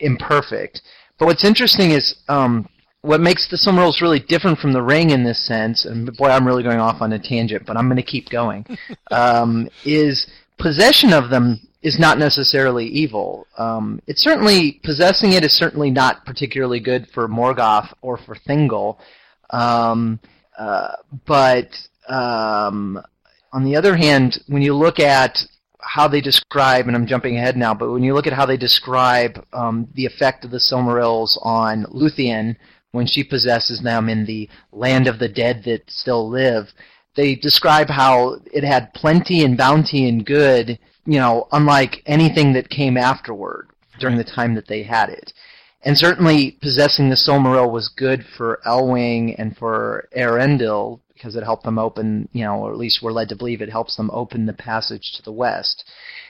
imperfect. 0.00 0.82
But 1.18 1.26
what's 1.26 1.44
interesting 1.44 1.92
is 1.92 2.16
um, 2.28 2.68
what 3.02 3.20
makes 3.20 3.48
the 3.48 3.56
Silmarils 3.56 4.00
really 4.00 4.20
different 4.20 4.58
from 4.58 4.72
the 4.72 4.82
Ring 4.82 5.10
in 5.10 5.24
this 5.24 5.46
sense. 5.46 5.84
And 5.84 6.14
boy, 6.16 6.28
I'm 6.28 6.46
really 6.46 6.62
going 6.62 6.80
off 6.80 7.00
on 7.00 7.12
a 7.12 7.18
tangent, 7.18 7.64
but 7.66 7.76
I'm 7.76 7.86
going 7.86 7.96
to 7.96 8.02
keep 8.02 8.28
going. 8.30 8.66
um, 9.10 9.68
is 9.84 10.26
possession 10.58 11.12
of 11.12 11.30
them 11.30 11.60
is 11.82 11.98
not 11.98 12.18
necessarily 12.18 12.86
evil. 12.86 13.46
Um, 13.58 14.00
it's 14.06 14.22
certainly 14.22 14.80
possessing 14.82 15.32
it 15.32 15.44
is 15.44 15.52
certainly 15.52 15.90
not 15.90 16.24
particularly 16.24 16.80
good 16.80 17.06
for 17.14 17.28
Morgoth 17.28 17.92
or 18.02 18.16
for 18.18 18.34
Thingol. 18.34 18.98
Um, 19.50 20.18
uh, 20.58 20.96
but 21.26 21.70
um, 22.08 23.00
on 23.52 23.64
the 23.64 23.76
other 23.76 23.96
hand, 23.96 24.42
when 24.48 24.62
you 24.62 24.74
look 24.74 24.98
at 24.98 25.38
how 25.86 26.08
they 26.08 26.20
describe, 26.20 26.88
and 26.88 26.96
I'm 26.96 27.06
jumping 27.06 27.36
ahead 27.36 27.56
now, 27.56 27.72
but 27.72 27.90
when 27.90 28.02
you 28.02 28.12
look 28.12 28.26
at 28.26 28.32
how 28.32 28.44
they 28.44 28.56
describe 28.56 29.44
um, 29.52 29.88
the 29.94 30.04
effect 30.04 30.44
of 30.44 30.50
the 30.50 30.58
Silmarils 30.58 31.38
on 31.42 31.84
Luthien 31.84 32.56
when 32.92 33.06
she 33.06 33.22
possesses 33.22 33.80
them 33.80 34.08
in 34.08 34.26
the 34.26 34.48
land 34.72 35.06
of 35.06 35.18
the 35.18 35.28
dead 35.28 35.62
that 35.64 35.88
still 35.90 36.28
live, 36.28 36.72
they 37.14 37.34
describe 37.34 37.88
how 37.88 38.40
it 38.52 38.64
had 38.64 38.92
plenty 38.94 39.44
and 39.44 39.56
bounty 39.56 40.08
and 40.08 40.26
good, 40.26 40.78
you 41.06 41.18
know, 41.18 41.46
unlike 41.52 42.02
anything 42.06 42.52
that 42.52 42.68
came 42.68 42.96
afterward 42.96 43.68
during 43.98 44.16
the 44.16 44.24
time 44.24 44.54
that 44.54 44.66
they 44.66 44.82
had 44.82 45.08
it. 45.08 45.32
And 45.82 45.96
certainly 45.96 46.58
possessing 46.60 47.08
the 47.08 47.16
Silmaril 47.16 47.70
was 47.70 47.88
good 47.88 48.24
for 48.36 48.60
Elwing 48.66 49.36
and 49.38 49.56
for 49.56 50.08
Eärendil 50.16 51.00
because 51.16 51.36
it 51.36 51.42
helped 51.42 51.64
them 51.64 51.78
open, 51.78 52.28
you 52.32 52.44
know, 52.44 52.56
or 52.56 52.72
at 52.72 52.78
least 52.78 53.02
we're 53.02 53.12
led 53.12 53.28
to 53.30 53.36
believe 53.36 53.60
it 53.60 53.70
helps 53.70 53.96
them 53.96 54.10
open 54.12 54.46
the 54.46 54.52
passage 54.52 55.12
to 55.16 55.22
the 55.22 55.32
west. 55.32 55.84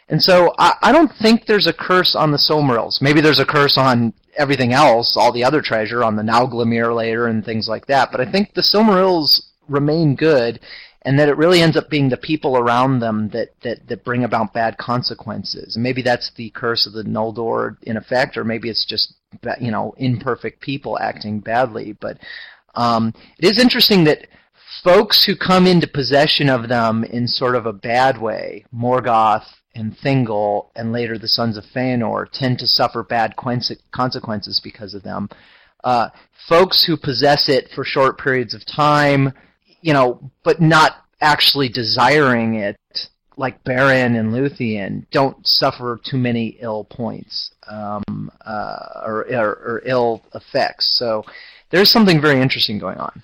And 0.08 0.22
so 0.22 0.54
I, 0.58 0.74
I 0.82 0.92
don't 0.92 1.12
think 1.20 1.46
there's 1.46 1.66
a 1.66 1.72
curse 1.72 2.14
on 2.14 2.30
the 2.30 2.38
Silmarils. 2.38 3.02
Maybe 3.02 3.20
there's 3.20 3.40
a 3.40 3.46
curse 3.46 3.76
on 3.76 4.12
everything 4.36 4.72
else, 4.72 5.16
all 5.16 5.32
the 5.32 5.44
other 5.44 5.60
treasure, 5.60 6.04
on 6.04 6.16
the 6.16 6.22
Nauglamir 6.22 6.94
later 6.94 7.26
and 7.26 7.44
things 7.44 7.68
like 7.68 7.86
that. 7.86 8.10
But 8.12 8.20
I 8.20 8.30
think 8.30 8.54
the 8.54 8.62
Silmarils 8.62 9.42
remain 9.68 10.14
good, 10.14 10.60
and 11.02 11.18
that 11.18 11.28
it 11.28 11.36
really 11.36 11.60
ends 11.60 11.76
up 11.76 11.90
being 11.90 12.08
the 12.08 12.16
people 12.16 12.56
around 12.56 13.00
them 13.00 13.30
that, 13.30 13.48
that, 13.62 13.86
that 13.88 14.04
bring 14.04 14.24
about 14.24 14.52
bad 14.52 14.76
consequences. 14.78 15.76
And 15.76 15.82
maybe 15.82 16.02
that's 16.02 16.32
the 16.36 16.50
curse 16.50 16.86
of 16.86 16.92
the 16.92 17.04
Noldor 17.04 17.76
in 17.82 17.96
effect, 17.96 18.36
or 18.36 18.44
maybe 18.44 18.68
it's 18.68 18.84
just 18.84 19.14
you 19.60 19.70
know 19.70 19.94
imperfect 19.98 20.60
people 20.60 20.98
acting 20.98 21.40
badly. 21.40 21.92
But 21.92 22.18
um, 22.74 23.12
it 23.38 23.44
is 23.44 23.58
interesting 23.58 24.04
that 24.04 24.26
folks 24.86 25.24
who 25.24 25.34
come 25.34 25.66
into 25.66 25.88
possession 25.88 26.48
of 26.48 26.68
them 26.68 27.02
in 27.02 27.26
sort 27.26 27.56
of 27.56 27.66
a 27.66 27.72
bad 27.72 28.16
way, 28.16 28.64
Morgoth 28.72 29.42
and 29.74 29.98
Thingol, 29.98 30.68
and 30.76 30.92
later 30.92 31.18
the 31.18 31.26
Sons 31.26 31.56
of 31.56 31.64
Feanor, 31.74 32.30
tend 32.30 32.60
to 32.60 32.68
suffer 32.68 33.02
bad 33.02 33.34
consequences 33.34 34.60
because 34.62 34.94
of 34.94 35.02
them. 35.02 35.28
Uh, 35.82 36.10
folks 36.48 36.84
who 36.84 36.96
possess 36.96 37.48
it 37.48 37.68
for 37.74 37.82
short 37.84 38.16
periods 38.16 38.54
of 38.54 38.64
time, 38.64 39.32
you 39.80 39.92
know, 39.92 40.30
but 40.44 40.60
not 40.60 40.92
actually 41.20 41.68
desiring 41.68 42.54
it, 42.54 42.76
like 43.36 43.64
Beren 43.64 44.16
and 44.16 44.32
Luthien, 44.32 45.04
don't 45.10 45.44
suffer 45.44 45.98
too 46.08 46.16
many 46.16 46.58
ill 46.60 46.84
points 46.84 47.50
um, 47.66 48.30
uh, 48.46 49.02
or, 49.04 49.26
or, 49.34 49.50
or 49.50 49.82
ill 49.84 50.22
effects. 50.32 50.96
So 50.96 51.24
there's 51.70 51.90
something 51.90 52.20
very 52.20 52.40
interesting 52.40 52.78
going 52.78 52.98
on. 52.98 53.20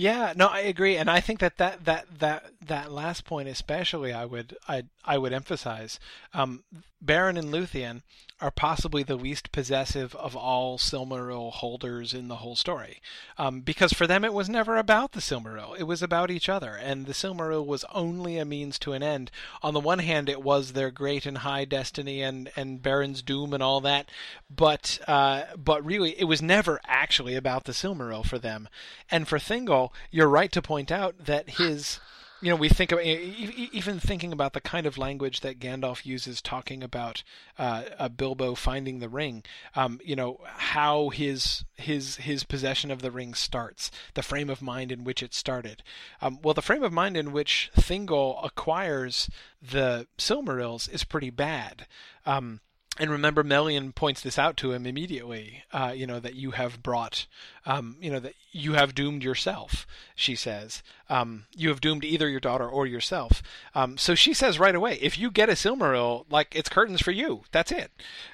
Yeah, 0.00 0.32
no, 0.34 0.46
I 0.46 0.60
agree, 0.60 0.96
and 0.96 1.10
I 1.10 1.20
think 1.20 1.40
that 1.40 1.58
that 1.58 1.84
that 1.84 2.06
that, 2.20 2.52
that 2.62 2.90
last 2.90 3.26
point 3.26 3.50
especially, 3.50 4.14
I 4.14 4.24
would 4.24 4.56
I 4.66 4.84
I 5.04 5.18
would 5.18 5.34
emphasize. 5.34 6.00
Um, 6.32 6.64
Beren 7.04 7.38
and 7.38 7.52
Luthien 7.52 8.00
are 8.40 8.50
possibly 8.50 9.02
the 9.02 9.16
least 9.16 9.52
possessive 9.52 10.14
of 10.14 10.34
all 10.34 10.78
Silmaril 10.78 11.52
holders 11.52 12.14
in 12.14 12.28
the 12.28 12.36
whole 12.36 12.56
story. 12.56 13.00
Um, 13.36 13.60
because 13.60 13.92
for 13.92 14.06
them 14.06 14.24
it 14.24 14.32
was 14.32 14.48
never 14.48 14.76
about 14.78 15.12
the 15.12 15.20
Silmaril, 15.20 15.78
it 15.78 15.82
was 15.82 16.02
about 16.02 16.30
each 16.30 16.48
other, 16.48 16.74
and 16.74 17.04
the 17.04 17.12
Silmaril 17.12 17.66
was 17.66 17.84
only 17.92 18.38
a 18.38 18.44
means 18.46 18.78
to 18.80 18.92
an 18.92 19.02
end. 19.02 19.30
On 19.62 19.74
the 19.74 19.80
one 19.80 19.98
hand, 19.98 20.28
it 20.30 20.42
was 20.42 20.72
their 20.72 20.90
great 20.90 21.26
and 21.26 21.38
high 21.38 21.66
destiny 21.66 22.22
and, 22.22 22.50
and 22.56 22.82
Beren's 22.82 23.20
doom 23.20 23.52
and 23.52 23.62
all 23.62 23.80
that, 23.82 24.08
but, 24.48 24.98
uh, 25.06 25.42
but 25.56 25.84
really 25.84 26.18
it 26.18 26.24
was 26.24 26.40
never 26.40 26.80
actually 26.86 27.34
about 27.34 27.64
the 27.64 27.72
Silmaril 27.72 28.24
for 28.24 28.38
them. 28.38 28.68
And 29.10 29.28
for 29.28 29.38
Thingol, 29.38 29.89
you're 30.10 30.28
right 30.28 30.50
to 30.52 30.62
point 30.62 30.90
out 30.90 31.26
that 31.26 31.50
his 31.50 32.00
you 32.40 32.48
know, 32.48 32.56
we 32.56 32.70
think 32.70 32.90
of 32.90 33.00
even 33.00 34.00
thinking 34.00 34.32
about 34.32 34.54
the 34.54 34.60
kind 34.60 34.86
of 34.86 34.96
language 34.96 35.40
that 35.40 35.58
Gandalf 35.58 36.06
uses 36.06 36.40
talking 36.40 36.82
about 36.82 37.22
uh, 37.58 38.08
Bilbo 38.08 38.54
finding 38.54 38.98
the 38.98 39.10
ring. 39.10 39.42
Um, 39.76 40.00
you 40.02 40.16
know 40.16 40.40
how 40.44 41.10
his 41.10 41.64
his 41.76 42.16
his 42.16 42.44
possession 42.44 42.90
of 42.90 43.02
the 43.02 43.10
ring 43.10 43.34
starts, 43.34 43.90
the 44.14 44.22
frame 44.22 44.48
of 44.48 44.62
mind 44.62 44.90
in 44.90 45.04
which 45.04 45.22
it 45.22 45.34
started. 45.34 45.82
Um, 46.22 46.38
well, 46.42 46.54
the 46.54 46.62
frame 46.62 46.82
of 46.82 46.92
mind 46.92 47.16
in 47.16 47.32
which 47.32 47.70
Thingol 47.76 48.42
acquires 48.44 49.28
the 49.60 50.06
Silmarils 50.16 50.88
is 50.88 51.04
pretty 51.04 51.30
bad. 51.30 51.86
Um, 52.24 52.60
and 52.98 53.10
remember, 53.10 53.42
Melian 53.42 53.92
points 53.92 54.20
this 54.20 54.38
out 54.38 54.56
to 54.58 54.72
him 54.72 54.84
immediately. 54.84 55.64
Uh, 55.72 55.92
you 55.94 56.06
know 56.06 56.20
that 56.20 56.34
you 56.34 56.50
have 56.50 56.82
brought, 56.82 57.26
um, 57.64 57.96
you 58.00 58.10
know 58.10 58.20
that 58.20 58.34
you 58.52 58.74
have 58.74 58.94
doomed 58.94 59.22
yourself. 59.22 59.86
She 60.14 60.34
says, 60.34 60.82
um, 61.08 61.44
you 61.56 61.68
have 61.68 61.80
doomed 61.80 62.04
either 62.04 62.28
your 62.28 62.40
daughter 62.40 62.68
or 62.68 62.86
yourself. 62.86 63.42
Um, 63.74 63.96
so 63.96 64.14
she 64.14 64.34
says 64.34 64.58
right 64.58 64.74
away, 64.74 64.98
if 65.00 65.18
you 65.18 65.30
get 65.30 65.48
a 65.48 65.52
Silmaril, 65.52 66.26
like 66.30 66.54
it's 66.54 66.68
curtains 66.68 67.00
for 67.00 67.12
you. 67.12 67.44
That's 67.52 67.72
it. 67.72 67.90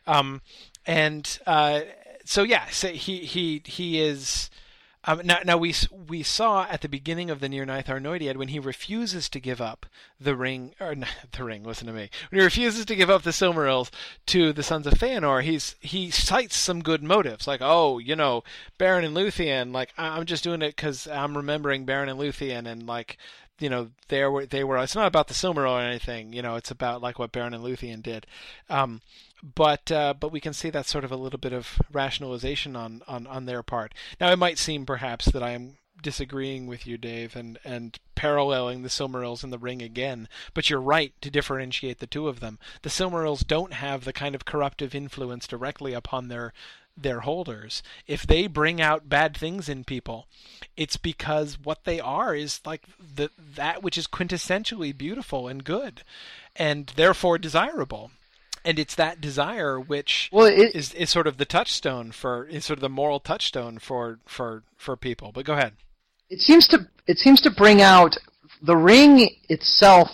Um, 0.07 0.43
and 0.85 1.39
uh, 1.47 1.83
so 2.25 2.43
yeah, 2.43 2.67
so 2.71 2.89
he 2.89 3.19
he 3.21 3.63
he 3.65 4.01
is. 4.01 4.51
Um, 5.07 5.21
now, 5.25 5.39
now 5.45 5.57
we 5.57 5.73
we 6.09 6.23
saw 6.25 6.67
at 6.69 6.81
the 6.81 6.89
beginning 6.89 7.31
of 7.31 7.39
the 7.39 7.49
Nirnaeth 7.49 7.87
Arnoediad 7.87 8.37
when 8.37 8.49
he 8.49 8.59
refuses 8.59 9.29
to 9.29 9.41
give 9.41 9.61
up 9.61 9.87
the 10.21 10.35
ring, 10.35 10.75
or 10.81 10.95
not, 10.97 11.09
the 11.33 11.45
ring. 11.45 11.63
Listen 11.63 11.87
to 11.87 11.93
me. 11.93 12.11
When 12.31 12.41
he 12.41 12.45
refuses 12.45 12.85
to 12.87 12.97
give 12.97 13.09
up 13.09 13.23
the 13.23 13.31
Silmarils 13.31 13.91
to 14.27 14.53
the 14.53 14.65
sons 14.65 14.87
of 14.87 14.95
Feanor, 14.95 15.43
he's 15.43 15.77
he 15.81 16.11
cites 16.11 16.57
some 16.57 16.83
good 16.83 17.03
motives, 17.03 17.47
like 17.47 17.61
oh, 17.63 17.99
you 17.99 18.17
know, 18.17 18.43
Beren 18.79 19.05
and 19.05 19.17
Luthien. 19.17 19.73
Like 19.73 19.93
I'm 19.97 20.27
just 20.27 20.43
doing 20.43 20.63
it 20.63 20.75
because 20.75 21.07
I'm 21.07 21.37
remembering 21.37 21.87
Beren 21.87 22.11
and 22.11 22.19
Luthien, 22.19 22.67
and 22.67 22.87
like 22.87 23.17
you 23.61 23.71
know 23.71 23.91
they 24.09 24.25
were 24.25 24.45
they 24.45 24.65
were. 24.65 24.79
It's 24.79 24.97
not 24.97 25.07
about 25.07 25.29
the 25.29 25.35
Silmaril 25.35 25.71
or 25.71 25.81
anything. 25.81 26.33
You 26.33 26.43
know, 26.43 26.57
it's 26.57 26.73
about 26.73 27.01
like 27.01 27.19
what 27.19 27.33
Beren 27.33 27.55
and 27.55 27.65
Luthien 27.65 28.03
did. 28.03 28.27
Um, 28.69 29.01
but 29.43 29.91
uh, 29.93 30.15
but 30.19 30.33
we 30.33 30.41
can 30.41 30.53
see 30.53 30.71
that 30.71 30.87
sort 30.87 31.05
of 31.05 31.13
a 31.13 31.17
little 31.17 31.39
bit 31.39 31.53
of 31.53 31.81
rationalization 31.93 32.75
on, 32.77 33.03
on, 33.07 33.27
on 33.27 33.47
their 33.47 33.63
part. 33.63 33.95
Now 34.21 34.33
it 34.33 34.39
might 34.39 34.59
seem 34.59 34.87
perhaps 34.87 35.27
that 35.27 35.43
I 35.43 35.51
am 35.51 35.77
disagreeing 36.03 36.67
with 36.67 36.87
you, 36.87 36.99
Dave, 36.99 37.35
and, 37.35 37.59
and 37.65 37.99
paralleling 38.15 38.83
the 38.83 38.89
Silmarils 38.89 39.43
and 39.43 39.53
the 39.53 39.59
Ring 39.59 39.83
again, 39.83 40.29
but 40.55 40.69
you're 40.69 40.81
right 40.81 41.13
to 41.21 41.31
differentiate 41.31 41.99
the 41.99 42.07
two 42.07 42.29
of 42.29 42.41
them. 42.41 42.59
The 42.83 42.91
Silmarils 42.91 43.47
don't 43.47 43.73
have 43.73 44.05
the 44.05 44.13
kind 44.13 44.35
of 44.35 44.45
corruptive 44.45 44.95
influence 44.95 45.47
directly 45.47 45.93
upon 45.93 46.29
their 46.29 46.53
their 46.99 47.21
holders. 47.21 47.83
If 48.07 48.27
they 48.27 48.47
bring 48.47 48.81
out 48.81 49.09
bad 49.09 49.37
things 49.37 49.69
in 49.69 49.85
people, 49.85 50.27
it's 50.79 50.97
because 50.97 51.59
what 51.63 51.85
they 51.85 52.01
are 52.01 52.35
is 52.35 52.61
like 52.65 52.85
the 52.99 53.31
that 53.37 53.83
which 53.83 53.99
is 53.99 54.07
quintessentially 54.07 54.97
beautiful 54.97 55.47
and 55.47 55.63
good 55.63 56.03
and 56.55 56.87
therefore 56.97 57.37
desirable 57.37 58.13
and 58.67 58.79
it's 58.79 58.97
that 58.97 59.21
desire 59.21 59.79
which 59.79 60.29
well, 60.33 60.47
it, 60.47 60.75
is 60.75 60.93
is 60.95 61.09
sort 61.09 61.27
of 61.27 61.39
the 61.39 61.45
touchstone 61.45 62.11
for 62.11 62.47
is 62.47 62.65
sort 62.65 62.79
of 62.79 62.83
the 62.83 62.89
moral 62.89 63.21
touchstone 63.21 63.79
for 63.79 64.19
for 64.27 64.65
for 64.77 64.97
people. 64.97 65.33
But 65.33 65.47
go 65.47 65.55
ahead. 65.55 65.75
It 66.29 66.41
seems 66.41 66.67
to 66.69 66.89
it 67.07 67.19
seems 67.19 67.41
to 67.43 67.51
bring 67.51 67.81
out 67.81 68.17
the 68.63 68.77
ring 68.77 69.31
itself. 69.49 70.09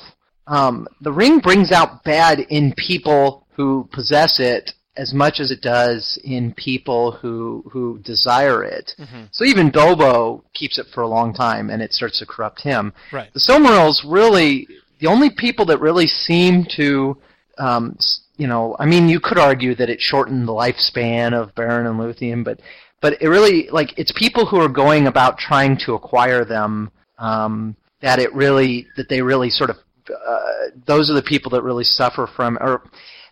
Um, 0.47 0.87
the 1.01 1.13
ring 1.13 1.39
brings 1.39 1.73
out 1.73 2.05
bad 2.05 2.41
in 2.41 2.75
people 2.77 3.47
who 3.53 3.89
possess 3.93 4.39
it 4.39 4.73
as 4.97 5.15
much 5.15 5.41
as 5.41 5.51
it 5.51 5.63
does 5.63 6.19
in 6.23 6.53
people 6.53 7.13
who 7.13 7.65
who 7.73 7.99
desire 8.01 8.63
it. 8.63 8.95
Mm-hmm. 8.99 9.23
So 9.31 9.45
even 9.45 9.71
Bilbo 9.71 10.45
keeps 10.53 10.79
it 10.79 10.87
for 10.93 11.03
a 11.03 11.09
long 11.09 11.33
time, 11.33 11.71
and 11.71 11.81
it 11.81 11.95
starts 11.95 12.19
to 12.19 12.27
corrupt 12.27 12.61
him. 12.63 12.93
Right. 13.11 13.33
The 13.33 13.41
Silmarils 13.41 14.03
really 14.07 14.69
the 15.01 15.07
only 15.07 15.31
people 15.31 15.65
that 15.67 15.81
really 15.81 16.07
seem 16.07 16.67
to 16.77 17.17
um, 17.59 17.97
you 18.37 18.47
know, 18.47 18.77
I 18.79 18.87
mean, 18.87 19.09
you 19.09 19.21
could 19.21 19.39
argue 19.39 19.75
that 19.75 19.91
it 19.91 20.01
shortened 20.01 20.49
the 20.49 20.53
lifespan 20.53 21.33
of 21.33 21.55
Beren 21.55 21.89
and 21.89 21.99
Luthien, 21.99 22.45
but 22.45 22.61
but 23.01 23.21
it 23.21 23.29
really 23.29 23.69
like 23.71 23.99
it's 23.99 24.13
people 24.13 24.47
who 24.47 24.61
are 24.61 24.69
going 24.69 25.07
about 25.07 25.39
trying 25.39 25.77
to 25.85 25.95
acquire 25.95 26.45
them 26.45 26.91
um, 27.19 27.77
that 28.01 28.19
it 28.19 28.33
really 28.35 28.87
that 28.97 29.09
they 29.09 29.21
really 29.21 29.51
sort 29.51 29.71
of 29.71 29.77
uh, 30.09 30.71
those 30.87 31.11
are 31.11 31.15
the 31.15 31.23
people 31.23 31.51
that 31.51 31.63
really 31.63 31.85
suffer 31.85 32.29
from 32.37 32.57
or 32.61 32.83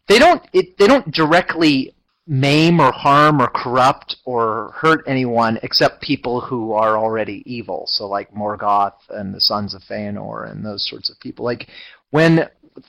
they 0.08 0.18
don't 0.18 0.42
it, 0.52 0.76
they 0.76 0.86
don't 0.86 1.10
directly 1.12 1.94
maim 2.26 2.80
or 2.80 2.92
harm 2.92 3.40
or 3.40 3.48
corrupt 3.48 4.16
or 4.24 4.72
hurt 4.76 5.02
anyone 5.06 5.58
except 5.62 6.00
people 6.00 6.40
who 6.40 6.72
are 6.72 6.96
already 6.96 7.42
evil. 7.44 7.84
So 7.88 8.06
like 8.06 8.32
Morgoth 8.32 8.92
and 9.08 9.34
the 9.34 9.40
Sons 9.40 9.74
of 9.74 9.82
Feanor 9.82 10.50
and 10.50 10.64
those 10.64 10.88
sorts 10.88 11.10
of 11.10 11.18
people. 11.18 11.44
Like 11.44 11.68
when 12.10 12.48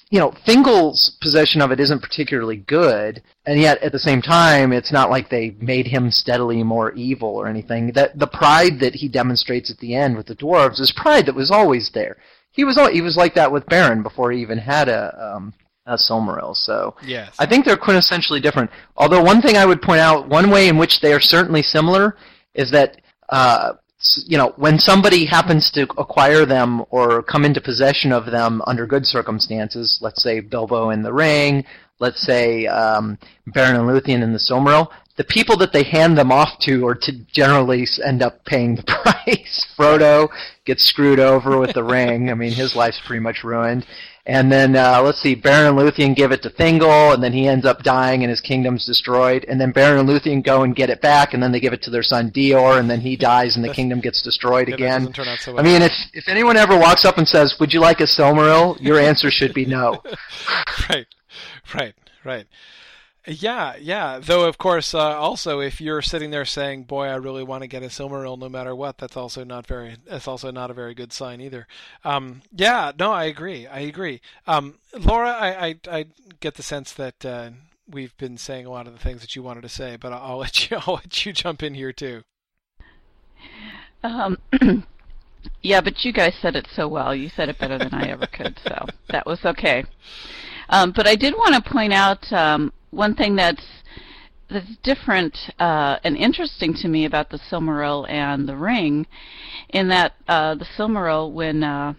you 0.10 0.20
know, 0.20 0.32
Thingol's 0.48 1.18
possession 1.22 1.62
of 1.62 1.72
it 1.72 1.80
isn't 1.80 2.02
particularly 2.02 2.58
good, 2.58 3.22
and 3.46 3.60
yet 3.60 3.82
at 3.82 3.92
the 3.92 4.00
same 4.00 4.22
time, 4.22 4.74
it's 4.74 4.92
not 4.92 5.10
like 5.10 5.30
they 5.30 5.56
made 5.60 5.88
him 5.88 6.12
steadily 6.12 6.64
more 6.64 6.92
evil 6.94 7.30
or 7.30 7.48
anything. 7.48 7.92
That 7.94 8.18
the 8.18 8.28
pride 8.28 8.80
that 8.80 8.96
he 8.96 9.08
demonstrates 9.08 9.72
at 9.72 9.78
the 9.80 9.96
end 9.96 10.18
with 10.18 10.28
the 10.28 10.36
dwarves 10.36 10.80
is 10.80 10.94
pride 10.96 11.26
that 11.26 11.36
was 11.36 11.52
always 11.52 11.92
there. 11.94 12.18
He 12.52 12.64
was 12.64 12.78
he 12.92 13.02
was 13.02 13.16
like 13.16 13.34
that 13.36 13.52
with 13.52 13.66
Beren 13.66 14.04
before 14.04 14.32
he 14.32 14.42
even 14.42 14.58
had 14.58 14.90
a 14.90 15.36
um, 15.36 15.54
a 15.86 15.96
Silmaril. 15.96 16.56
So 16.56 16.96
Yes. 17.06 17.36
I 17.40 17.46
think 17.46 17.66
they're 17.66 17.78
quintessentially 17.78 18.42
different. 18.42 18.70
Although 18.98 19.24
one 19.24 19.42
thing 19.42 19.58
I 19.58 19.66
would 19.66 19.82
point 19.82 20.00
out, 20.00 20.28
one 20.28 20.50
way 20.50 20.68
in 20.68 20.78
which 20.78 21.02
they 21.02 21.14
are 21.14 21.22
certainly 21.22 21.64
similar, 21.64 22.16
is 22.54 22.72
that 22.72 23.02
uh, 23.30 23.74
you 24.28 24.38
know 24.38 24.54
when 24.58 24.80
somebody 24.80 25.26
happens 25.26 25.70
to 25.72 25.84
acquire 25.98 26.46
them 26.46 26.84
or 26.90 27.22
come 27.24 27.46
into 27.46 27.62
possession 27.62 28.12
of 28.12 28.26
them 28.26 28.62
under 28.68 28.86
good 28.86 29.06
circumstances, 29.06 30.00
let's 30.02 30.24
say 30.24 30.40
Bilbo 30.40 30.90
in 30.90 31.04
the 31.04 31.14
Ring, 31.14 31.64
let's 32.00 32.22
say 32.22 32.66
um, 32.68 33.18
Beren 33.50 33.80
and 33.80 33.88
Luthien 33.88 34.24
in 34.24 34.34
the 34.34 34.40
Silmaril, 34.40 34.90
the 35.18 35.24
people 35.26 35.56
that 35.58 35.72
they 35.72 35.84
hand 35.84 36.18
them 36.18 36.32
off 36.32 36.58
to 36.62 36.88
are 36.88 36.96
to 36.96 37.12
generally 37.32 37.86
end 38.04 38.24
up 38.24 38.44
paying 38.46 38.76
the 38.76 38.84
price. 39.04 39.66
Frodo 39.78 40.30
gets 40.66 40.84
screwed 40.84 41.20
over 41.20 41.60
with 41.60 41.74
the 41.74 41.84
ring. 41.84 42.32
I 42.32 42.34
mean, 42.34 42.52
his 42.52 42.76
life's 42.76 43.00
pretty 43.06 43.20
much 43.20 43.44
ruined. 43.44 43.86
And 44.26 44.52
then 44.52 44.76
uh, 44.76 45.02
let's 45.04 45.20
see, 45.20 45.36
Beren 45.36 45.70
and 45.70 45.78
Luthien 45.78 46.16
give 46.16 46.32
it 46.32 46.44
to 46.44 46.50
Thingol, 46.50 47.14
and 47.14 47.24
then 47.24 47.34
he 47.34 47.48
ends 47.48 47.66
up 47.66 47.82
dying, 47.82 48.24
and 48.24 48.30
his 48.30 48.40
kingdom's 48.40 48.86
destroyed. 48.86 49.46
And 49.48 49.60
then 49.60 49.74
Beren 49.74 50.00
and 50.00 50.08
Luthien 50.08 50.44
go 50.44 50.62
and 50.64 50.76
get 50.76 50.92
it 50.92 51.02
back, 51.02 51.34
and 51.34 51.42
then 51.42 51.52
they 51.52 51.60
give 51.60 51.74
it 51.74 51.82
to 51.84 51.90
their 51.90 52.04
son 52.04 52.30
Dior, 52.32 52.80
and 52.80 52.90
then 52.90 53.02
he 53.02 53.16
dies, 53.18 53.56
and 53.56 53.66
the 53.66 53.74
kingdom 53.74 54.00
gets 54.00 54.22
destroyed 54.22 54.68
Yeah, 54.70 54.76
again. 54.76 55.00
doesn't 55.02 55.14
turn 55.14 55.28
out 55.28 55.40
so 55.40 55.58
I 55.58 55.64
mean, 55.64 55.82
if 55.82 55.92
if 56.14 56.28
anyone 56.28 56.56
ever 56.56 56.78
walks 56.78 57.04
up 57.04 57.18
and 57.18 57.28
says, 57.28 57.56
"Would 57.60 57.74
you 57.74 57.80
like 57.80 58.00
a 58.00 58.06
Silmaril?" 58.06 58.80
your 58.80 59.00
answer 59.00 59.32
should 59.32 59.54
be 59.54 59.66
no. 59.66 60.04
right, 60.90 61.08
right, 61.74 61.94
right. 62.24 62.46
Yeah, 63.28 63.76
yeah. 63.80 64.20
Though, 64.20 64.48
of 64.48 64.58
course, 64.58 64.96
uh, 64.96 65.00
also 65.00 65.60
if 65.60 65.80
you're 65.80 66.02
sitting 66.02 66.32
there 66.32 66.46
saying, 66.46 66.86
"Boy, 66.86 67.06
I 67.06 67.16
really 67.16 67.44
want 67.44 67.62
to 67.62 67.68
get 67.68 67.84
a 67.84 67.88
Silmaril 67.88 68.38
no 68.38 68.50
matter 68.50 68.76
what," 68.76 68.98
that's 68.98 69.16
also 69.16 69.44
not 69.44 69.68
very. 69.68 69.98
That's 70.08 70.28
also 70.28 70.50
not 70.50 70.72
a 70.72 70.74
very 70.74 70.96
good 70.96 71.14
sign 71.14 71.40
either. 71.40 71.68
Um, 72.04 72.42
yeah, 72.52 72.92
no, 72.98 73.12
I 73.12 73.26
agree. 73.26 73.68
I 73.68 73.82
agree. 73.82 74.22
Um, 74.48 74.80
Laura, 74.98 75.30
I, 75.30 75.68
I, 75.68 75.76
I 75.92 76.06
get 76.40 76.56
the 76.56 76.64
sense 76.64 76.94
that 76.94 77.24
uh, 77.24 77.52
we've 77.88 78.18
been 78.18 78.38
saying 78.38 78.66
a 78.66 78.72
lot 78.72 78.88
of 78.88 78.94
the 78.94 79.00
things 79.00 79.22
that 79.22 79.36
you 79.36 79.44
wanted 79.44 79.62
to 79.62 79.70
say, 79.70 79.98
but 79.98 80.12
I'll, 80.12 80.32
I'll 80.32 80.38
let 80.40 80.72
you. 80.72 80.78
I'll 80.88 80.96
let 80.96 81.24
you 81.24 81.32
jump 81.32 81.62
in 81.62 81.76
here 81.76 81.94
too. 81.94 82.24
Um, 84.04 84.40
yeah, 85.62 85.82
but 85.82 86.04
you 86.04 86.12
guys 86.12 86.34
said 86.42 86.56
it 86.56 86.68
so 86.76 86.88
well. 86.88 87.14
You 87.14 87.30
said 87.30 87.50
it 87.50 87.60
better 87.60 87.78
than 87.78 87.94
I 87.94 88.10
ever 88.10 88.26
could, 88.26 88.60
so 88.68 88.88
that 89.10 89.28
was 89.28 89.46
okay. 89.46 89.84
Um, 90.70 90.92
but 90.92 91.08
I 91.08 91.16
did 91.16 91.36
want 91.36 91.54
to 91.54 91.70
point 91.72 91.94
out 91.94 92.32
um, 92.34 92.74
one 92.92 93.16
thing 93.16 93.36
that's 93.36 93.66
that's 94.50 94.76
different 94.84 95.38
uh, 95.60 95.98
and 96.04 96.18
interesting 96.18 96.74
to 96.74 96.88
me 96.88 97.06
about 97.06 97.30
the 97.30 97.40
Silmaril 97.40 98.10
and 98.10 98.48
the 98.48 98.58
Ring, 98.58 99.08
in 99.70 99.88
that 99.88 100.14
uh, 100.28 100.56
the 100.56 100.66
Silmaril, 100.78 101.32
when 101.32 101.64
uh, 101.64 101.94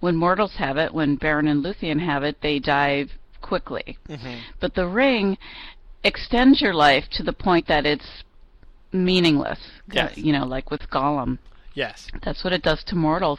when 0.00 0.16
mortals 0.16 0.54
have 0.58 0.76
it, 0.76 0.92
when 0.92 1.16
Beren 1.16 1.48
and 1.48 1.64
Luthien 1.64 2.04
have 2.04 2.22
it, 2.22 2.36
they 2.42 2.58
die 2.58 3.06
quickly. 3.40 3.96
Mm-hmm. 4.08 4.38
But 4.60 4.74
the 4.74 4.86
ring 4.86 5.38
extends 6.04 6.60
your 6.60 6.74
life 6.74 7.04
to 7.12 7.22
the 7.22 7.32
point 7.32 7.66
that 7.68 7.86
it's 7.86 8.24
meaningless. 8.92 9.58
Yes. 9.90 10.16
You 10.16 10.32
know, 10.32 10.44
like 10.44 10.70
with 10.70 10.82
Gollum. 10.90 11.38
Yes. 11.74 12.08
That's 12.24 12.42
what 12.42 12.52
it 12.52 12.62
does 12.62 12.82
to 12.84 12.96
mortals. 12.96 13.38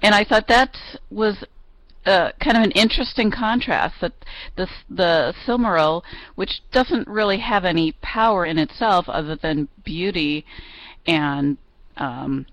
And 0.00 0.14
I 0.14 0.24
thought 0.24 0.46
that 0.48 0.76
was 1.10 1.44
uh, 2.06 2.32
kind 2.40 2.56
of 2.56 2.62
an 2.64 2.70
interesting 2.72 3.30
contrast 3.30 3.94
that 4.00 4.12
the 4.56 4.68
the 4.90 5.34
Silmaril, 5.46 6.02
which 6.34 6.62
doesn't 6.72 7.06
really 7.06 7.38
have 7.38 7.64
any 7.64 7.92
power 8.02 8.44
in 8.44 8.58
itself 8.58 9.08
other 9.08 9.36
than 9.36 9.68
beauty, 9.84 10.44
and 11.06 11.58
um, 11.96 12.46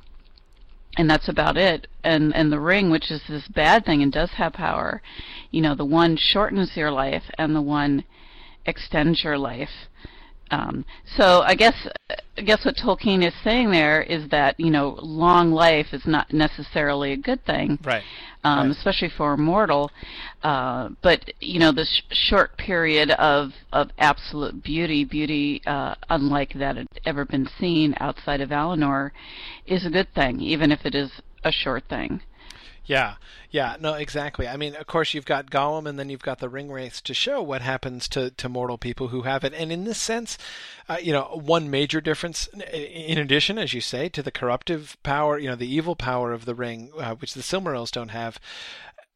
and 0.98 1.10
that's 1.10 1.30
about 1.30 1.58
it. 1.58 1.88
And 2.04 2.36
and 2.36 2.52
the 2.52 2.60
ring, 2.60 2.90
which 2.90 3.10
is 3.10 3.22
this 3.28 3.48
bad 3.48 3.86
thing 3.86 4.04
and 4.04 4.12
does 4.12 4.32
have 4.32 4.54
power, 4.54 5.02
you 5.52 5.62
know, 5.62 5.76
the 5.76 5.86
one 5.86 6.18
shortens 6.18 6.76
your 6.76 6.92
life 6.92 7.24
and 7.38 7.56
the 7.56 7.62
one 7.62 8.04
extends 8.66 9.24
your 9.24 9.38
life. 9.38 9.88
Um, 10.52 10.86
so 11.18 11.42
I 11.42 11.56
guess 11.56 11.76
I 12.38 12.42
guess 12.42 12.66
what 12.66 12.76
Tolkien 12.76 13.26
is 13.26 13.34
saying 13.44 13.72
there 13.72 14.02
is 14.02 14.30
that 14.30 14.60
you 14.60 14.72
know 14.72 14.98
long 15.02 15.52
life 15.52 15.88
is 15.94 16.06
not 16.06 16.32
necessarily 16.34 17.12
a 17.14 17.18
good 17.18 17.44
thing, 17.46 17.78
Right. 17.84 18.04
um, 18.44 18.68
Right. 18.68 18.78
especially 18.78 19.10
for 19.10 19.34
a 19.34 19.38
mortal. 19.38 19.92
Uh, 20.44 20.90
but 21.02 21.32
you 21.40 21.60
know 21.60 21.72
the 21.72 21.86
sh- 21.86 22.02
short 22.30 22.58
period 22.58 23.12
of 23.12 23.52
of 23.74 23.92
absolute 24.00 24.64
beauty, 24.64 25.04
beauty 25.04 25.62
uh, 25.68 25.96
unlike 26.10 26.54
that 26.54 26.78
had 26.78 26.88
ever 27.06 27.26
been 27.26 27.48
seen 27.60 27.94
outside 28.00 28.42
of 28.42 28.50
Valinor, 28.50 29.12
is 29.68 29.86
a 29.86 29.90
good 29.90 30.12
thing, 30.14 30.40
even 30.42 30.72
if 30.72 30.86
it 30.86 30.96
is 30.96 31.12
a 31.44 31.52
short 31.52 31.84
thing. 31.90 32.22
Yeah, 32.90 33.18
yeah, 33.52 33.76
no, 33.80 33.94
exactly. 33.94 34.48
I 34.48 34.58
mean, 34.58 34.76
of 34.76 34.88
course, 34.88 35.14
you've 35.14 35.24
got 35.24 35.52
Gollum, 35.52 35.88
and 35.88 36.00
then 36.00 36.10
you've 36.10 36.24
got 36.24 36.40
the 36.40 36.50
ring 36.50 36.72
wraiths 36.72 37.02
to 37.02 37.14
show 37.14 37.40
what 37.40 37.62
happens 37.62 38.08
to, 38.08 38.32
to 38.32 38.50
mortal 38.50 38.80
people 38.80 39.10
who 39.10 39.22
have 39.22 39.44
it. 39.44 39.54
And 39.54 39.72
in 39.72 39.84
this 39.84 40.00
sense, 40.00 40.40
uh, 40.90 40.98
you 41.00 41.14
know, 41.14 41.40
one 41.40 41.70
major 41.70 42.02
difference, 42.02 42.48
in 42.48 43.20
addition, 43.20 43.60
as 43.60 43.76
you 43.76 43.80
say, 43.80 44.10
to 44.10 44.24
the 44.24 44.32
corruptive 44.32 44.98
power, 45.04 45.38
you 45.38 45.48
know, 45.48 45.56
the 45.56 45.72
evil 45.72 45.96
power 45.96 46.34
of 46.34 46.46
the 46.46 46.56
ring, 46.56 46.90
uh, 46.98 47.14
which 47.14 47.36
the 47.36 47.44
Silmarils 47.44 47.92
don't 47.92 48.10
have. 48.10 48.40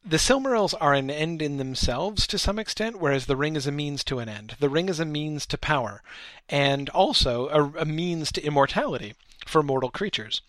The 0.05 0.17
Silmarils 0.17 0.75
are 0.79 0.93
an 0.93 1.09
end 1.09 1.41
in 1.41 1.57
themselves 1.57 2.27
to 2.27 2.37
some 2.37 2.59
extent, 2.59 2.99
whereas 2.99 3.25
the 3.25 3.35
ring 3.35 3.55
is 3.55 3.65
a 3.65 3.71
means 3.71 4.03
to 4.03 4.19
an 4.19 4.29
end. 4.29 4.55
The 4.59 4.69
ring 4.69 4.87
is 4.87 4.99
a 4.99 5.05
means 5.05 5.47
to 5.47 5.57
power, 5.57 6.03
and 6.47 6.89
also 6.89 7.47
a, 7.47 7.81
a 7.81 7.85
means 7.85 8.31
to 8.33 8.43
immortality 8.43 9.15
for 9.47 9.63
mortal 9.63 9.89
creatures. 9.89 10.43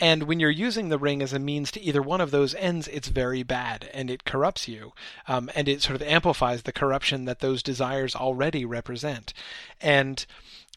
And 0.00 0.24
when 0.24 0.38
you're 0.38 0.50
using 0.50 0.88
the 0.88 0.98
ring 0.98 1.22
as 1.22 1.32
a 1.32 1.38
means 1.38 1.72
to 1.72 1.80
either 1.80 2.00
one 2.00 2.20
of 2.20 2.30
those 2.30 2.54
ends, 2.54 2.86
it's 2.88 3.08
very 3.08 3.42
bad 3.42 3.90
and 3.92 4.10
it 4.10 4.24
corrupts 4.24 4.68
you. 4.68 4.92
Um, 5.26 5.50
and 5.54 5.68
it 5.68 5.82
sort 5.82 5.96
of 5.96 6.06
amplifies 6.06 6.62
the 6.62 6.72
corruption 6.72 7.24
that 7.24 7.40
those 7.40 7.62
desires 7.62 8.14
already 8.14 8.64
represent. 8.64 9.32
And 9.80 10.24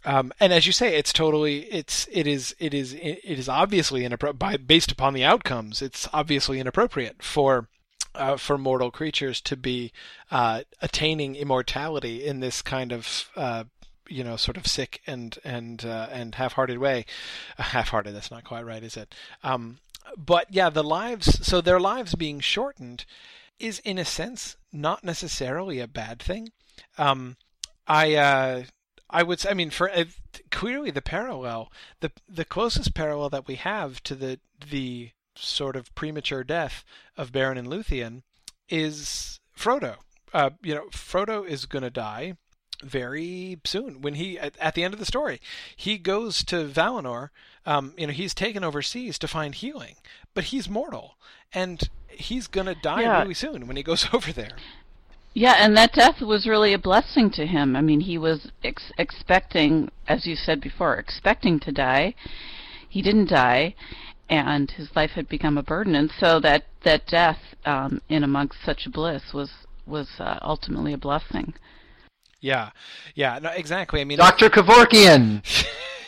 um, 0.04 0.34
and 0.40 0.52
as 0.52 0.66
you 0.66 0.74
say, 0.74 0.96
it's 0.96 1.14
totally 1.14 1.72
it's 1.72 2.08
it 2.12 2.26
is 2.26 2.56
it 2.58 2.74
is 2.74 2.94
it 2.94 3.20
is 3.24 3.48
obviously 3.48 4.02
inappro- 4.02 4.38
by 4.38 4.58
based 4.58 4.92
upon 4.92 5.14
the 5.14 5.24
outcomes. 5.24 5.82
It's 5.82 6.08
obviously 6.12 6.60
inappropriate 6.60 7.22
for 7.22 7.68
uh, 8.16 8.38
for 8.38 8.58
mortal 8.58 8.90
creatures 8.90 9.40
to 9.42 9.56
be 9.56 9.92
uh, 10.32 10.62
attaining 10.82 11.36
immortality 11.36 12.26
in 12.26 12.40
this 12.40 12.62
kind 12.62 12.92
of 12.92 13.30
uh, 13.36 13.66
you 14.12 14.24
know 14.24 14.36
sort 14.36 14.58
of 14.58 14.68
sick 14.68 15.02
and 15.08 15.38
and 15.44 15.86
uh, 15.86 16.08
and 16.12 16.36
half-hearted 16.36 16.78
way. 16.78 17.06
Uh, 17.58 17.64
half-hearted. 17.64 18.14
That's 18.14 18.32
not 18.32 18.44
quite 18.44 18.66
right, 18.66 18.84
is 18.84 18.98
it? 18.98 19.14
Um, 19.44 19.78
but 20.18 20.48
yeah, 20.50 20.70
the 20.70 20.84
lives. 20.84 21.46
So 21.46 21.62
their 21.62 21.80
lives 21.80 22.16
being 22.16 22.40
shortened 22.40 23.06
is 23.60 23.80
in 23.80 23.98
a 23.98 24.06
sense 24.06 24.58
not 24.72 25.04
necessarily 25.04 25.80
a 25.80 25.88
bad 25.88 26.22
thing. 26.22 26.50
Um, 26.98 27.38
I. 27.88 28.16
Uh, 28.16 28.64
I 29.14 29.24
would 29.24 29.42
say, 29.42 29.50
I 29.50 29.54
mean, 29.54 29.72
for 29.72 29.92
uh, 29.92 30.06
clearly 30.52 30.90
the 30.90 31.02
parallel, 31.02 31.70
the 32.00 32.14
the 32.30 32.46
closest 32.46 32.94
parallel 32.94 33.30
that 33.32 33.46
we 33.46 33.56
have 33.56 34.02
to 34.04 34.16
the 34.16 34.40
the 34.70 35.12
sort 35.36 35.76
of 35.76 35.94
premature 35.96 36.46
death 36.46 36.86
of 37.18 37.32
Beren 37.32 37.58
and 37.58 37.68
Luthien 37.68 38.22
is 38.70 39.40
Frodo. 39.58 39.98
Uh, 40.34 40.52
you 40.64 40.74
know, 40.74 40.86
Frodo 40.92 41.46
is 41.46 41.66
going 41.66 41.84
to 41.84 41.90
die 41.90 42.38
very 42.82 43.60
soon 43.64 44.02
when 44.02 44.16
he 44.16 44.38
at, 44.40 44.58
at, 44.60 44.76
the 44.76 44.84
end 44.84 44.94
of 44.94 45.00
the 45.00 45.06
story 45.06 45.40
he 45.76 45.98
goes 45.98 46.44
to 46.46 46.68
Valinor. 46.68 47.30
Um, 47.66 47.94
you 47.98 48.08
know, 48.08 48.14
he's 48.14 48.34
taken 48.34 48.64
overseas 48.64 49.20
to 49.20 49.28
find 49.28 49.54
healing, 49.54 49.96
but 50.34 50.46
he's 50.46 50.68
mortal 50.68 51.16
and 51.54 51.90
he's 52.08 52.48
going 52.48 52.68
to 52.68 52.76
die 52.76 53.02
Yeah. 53.02 53.22
really 53.22 53.34
soon 53.34 53.68
when 53.68 53.78
he 53.78 53.84
goes 53.84 54.08
over 54.14 54.32
there. 54.32 54.58
Yeah, 55.34 55.56
and 55.60 55.78
that 55.78 55.94
death 55.94 56.20
was 56.22 56.46
really 56.46 56.74
a 56.74 56.78
blessing 56.80 57.32
to 57.32 57.46
him. 57.46 57.76
I 57.76 57.82
mean, 57.82 58.02
he 58.02 58.18
was 58.18 58.52
ex- 58.64 58.92
expecting, 58.98 59.90
as 60.08 60.28
you 60.28 60.36
said 60.36 60.60
before, 60.60 60.96
expecting 60.96 61.58
to 61.62 61.72
die. 61.72 62.16
He 62.90 63.02
didn't 63.02 63.30
die, 63.30 63.76
and 64.30 64.70
his 64.72 64.94
life 64.94 65.12
had 65.12 65.30
become 65.30 65.58
a 65.58 65.64
burden. 65.64 65.96
And 65.96 66.12
so 66.20 66.42
that 66.42 66.66
that 66.84 67.08
death, 67.08 67.40
um, 67.66 68.02
in 68.10 68.24
amongst 68.24 68.58
such 68.66 68.92
bliss, 68.92 69.34
was 69.34 69.52
was 69.86 70.10
uh, 70.20 70.40
ultimately 70.42 70.92
a 70.92 70.98
blessing. 70.98 71.54
Yeah, 72.42 72.72
yeah, 73.16 73.40
no, 73.40 73.50
exactly. 73.50 74.02
I 74.02 74.04
mean, 74.04 74.18
Dr. 74.18 74.50
Kevorkian. 74.50 75.44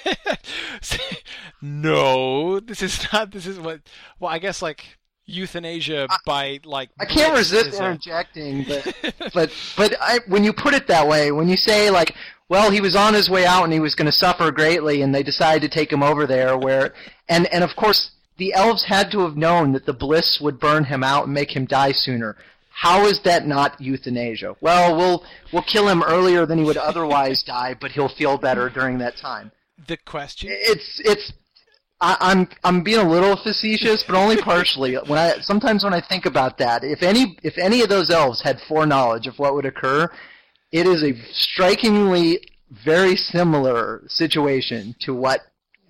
no, 1.62 2.60
this 2.60 2.82
is 2.82 3.08
not. 3.14 3.32
This 3.32 3.46
is 3.46 3.60
what. 3.60 3.82
Well, 4.20 4.32
I 4.32 4.40
guess 4.40 4.62
like 4.62 4.84
euthanasia 5.26 6.08
by 6.26 6.60
like. 6.66 6.90
I 7.00 7.06
can't 7.06 7.38
resist 7.38 7.68
is 7.68 7.80
interjecting, 7.80 8.66
but 8.68 9.14
but 9.34 9.52
but 9.78 9.96
I, 10.02 10.20
when 10.28 10.44
you 10.44 10.54
put 10.54 10.74
it 10.74 10.88
that 10.88 11.08
way, 11.08 11.32
when 11.32 11.48
you 11.48 11.56
say 11.56 11.92
like, 11.92 12.16
well, 12.50 12.72
he 12.72 12.82
was 12.82 12.96
on 12.96 13.14
his 13.14 13.30
way 13.30 13.46
out 13.46 13.64
and 13.64 13.72
he 13.72 13.80
was 13.80 13.94
going 13.94 14.08
to 14.08 14.12
suffer 14.12 14.52
greatly, 14.52 15.04
and 15.04 15.14
they 15.14 15.24
decided 15.24 15.62
to 15.62 15.70
take 15.70 15.92
him 15.92 16.02
over 16.02 16.26
there, 16.26 16.58
where 16.58 16.94
and 17.30 17.46
and 17.54 17.64
of 17.64 17.76
course 17.76 18.12
the 18.38 18.54
elves 18.56 18.86
had 18.86 19.12
to 19.12 19.20
have 19.20 19.38
known 19.38 19.74
that 19.74 19.86
the 19.86 19.94
bliss 19.94 20.42
would 20.42 20.60
burn 20.60 20.86
him 20.86 21.04
out 21.04 21.26
and 21.26 21.34
make 21.34 21.56
him 21.56 21.66
die 21.66 21.92
sooner. 21.92 22.36
How 22.74 23.06
is 23.06 23.22
that 23.22 23.48
not 23.48 23.80
euthanasia? 23.80 24.56
Well, 24.60 24.98
we'll 24.98 25.24
we'll 25.52 25.64
kill 25.64 25.88
him 25.88 26.04
earlier 26.04 26.46
than 26.46 26.58
he 26.58 26.64
would 26.64 26.78
otherwise 26.92 27.44
die, 27.44 27.76
but 27.80 27.92
he'll 27.92 28.10
feel 28.10 28.38
better 28.38 28.70
during 28.70 28.98
that 28.98 29.16
time. 29.16 29.52
the 29.88 29.98
question. 29.98 30.50
It's 30.52 31.00
it's. 31.06 31.34
I, 32.02 32.18
I'm 32.20 32.50
I'm 32.64 32.84
being 32.84 33.00
a 33.00 33.10
little 33.10 33.38
facetious, 33.38 34.04
but 34.04 34.16
only 34.16 34.38
partially. 34.38 34.96
When 35.08 35.20
I 35.20 35.40
sometimes 35.42 35.84
when 35.84 35.94
I 35.94 36.02
think 36.02 36.26
about 36.26 36.58
that, 36.58 36.84
if 36.84 37.04
any 37.04 37.38
if 37.44 37.58
any 37.58 37.82
of 37.82 37.90
those 37.90 38.10
elves 38.10 38.42
had 38.42 38.60
foreknowledge 38.68 39.28
of 39.28 39.38
what 39.38 39.54
would 39.54 39.66
occur, 39.66 40.10
it 40.72 40.88
is 40.88 41.04
a 41.04 41.14
strikingly 41.32 42.40
very 42.84 43.16
similar 43.16 44.04
situation 44.08 44.96
to 45.02 45.14
what 45.14 45.42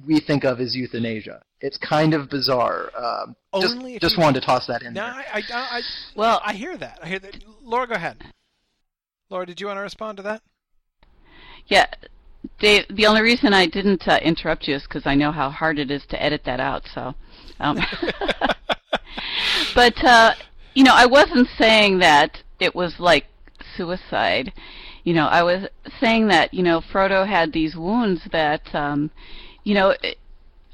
we 0.06 0.20
think 0.20 0.44
of 0.44 0.60
as 0.60 0.76
euthanasia. 0.76 1.42
It's 1.64 1.78
kind 1.78 2.14
of 2.14 2.30
bizarre. 2.30 2.92
Um, 2.94 3.38
just 3.62 3.78
Only 3.78 3.96
if 3.96 4.02
just 4.02 4.18
wanted 4.18 4.42
to 4.42 4.46
toss 4.46 4.68
that 4.68 4.84
in 4.84 4.94
No, 4.94 5.06
there. 5.06 5.26
I, 5.34 5.40
I, 5.40 5.44
I, 5.54 5.82
Well, 6.14 6.42
I 6.44 6.54
hear 6.54 6.76
that. 6.76 7.00
I 7.02 7.08
hear 7.08 7.20
that. 7.20 7.42
Laura, 7.64 7.88
go 7.88 7.94
ahead. 7.94 8.22
Laura, 9.30 9.46
did 9.46 9.62
you 9.62 9.68
want 9.68 9.78
to 9.78 9.82
respond 9.82 10.18
to 10.18 10.24
that? 10.24 10.42
Yeah, 11.68 11.86
Dave. 12.60 12.84
The 12.90 13.06
only 13.06 13.22
reason 13.22 13.54
I 13.54 13.66
didn't 13.68 14.06
uh, 14.10 14.20
interrupt 14.22 14.68
you 14.68 14.76
is 14.76 14.84
because 14.84 15.04
I 15.06 15.16
know 15.16 15.32
how 15.32 15.50
hard 15.50 15.80
it 15.80 15.90
is 15.90 16.06
to 16.10 16.22
edit 16.22 16.42
that 16.44 16.60
out. 16.60 16.84
So, 16.94 17.16
um, 17.62 17.80
but 19.74 20.04
uh, 20.04 20.34
you 20.74 20.84
know, 20.84 20.94
I 20.94 21.06
wasn't 21.06 21.48
saying 21.58 22.00
that 22.00 22.44
it 22.60 22.76
was 22.76 23.00
like 23.00 23.28
suicide. 23.78 24.52
You 25.06 25.14
know, 25.14 25.28
I 25.28 25.44
was 25.44 25.70
saying 26.02 26.28
that 26.28 26.54
you 26.54 26.62
know 26.62 26.82
Frodo 26.82 27.26
had 27.26 27.54
these 27.54 27.78
wounds 27.78 28.20
that 28.34 28.76
um, 28.76 29.12
you 29.64 29.76
know. 29.76 29.92
It, 30.04 30.18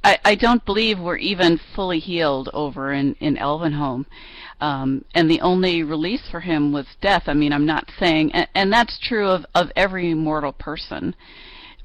I, 0.04 0.18
I 0.24 0.36
don't 0.36 0.66
believe 0.66 1.00
we're 1.00 1.18
even 1.18 1.60
fully 1.76 2.00
healed 2.00 2.50
over 2.54 2.94
in, 2.94 3.16
in 3.20 3.36
Elvenhome. 3.36 4.06
Um, 4.62 5.06
and 5.14 5.30
the 5.30 5.42
only 5.42 5.84
release 5.84 6.24
for 6.30 6.42
him 6.42 6.72
was 6.72 6.86
death. 7.02 7.24
I 7.28 7.34
mean, 7.34 7.54
I'm 7.54 7.66
not 7.66 7.92
saying, 8.00 8.32
and, 8.34 8.48
and 8.56 8.72
that's 8.74 9.00
true 9.00 9.28
of, 9.28 9.46
of 9.56 9.72
every 9.76 10.14
mortal 10.14 10.54
person. 10.54 11.16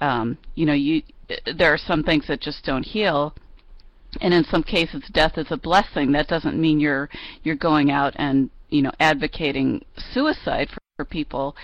Um, 0.00 0.38
you 0.54 0.66
know, 0.66 0.72
you 0.72 1.02
there 1.56 1.72
are 1.72 1.78
some 1.78 2.02
things 2.02 2.26
that 2.26 2.40
just 2.40 2.64
don't 2.64 2.82
heal, 2.82 3.34
and 4.20 4.34
in 4.34 4.44
some 4.44 4.62
cases, 4.62 5.02
death 5.12 5.38
is 5.38 5.46
a 5.50 5.56
blessing. 5.56 6.12
That 6.12 6.28
doesn't 6.28 6.60
mean 6.60 6.80
you're 6.80 7.08
you're 7.42 7.56
going 7.56 7.90
out 7.90 8.12
and 8.16 8.50
you 8.70 8.82
know 8.82 8.92
advocating 9.00 9.84
suicide 9.96 10.68
for, 10.68 10.78
for 10.96 11.04
people, 11.04 11.56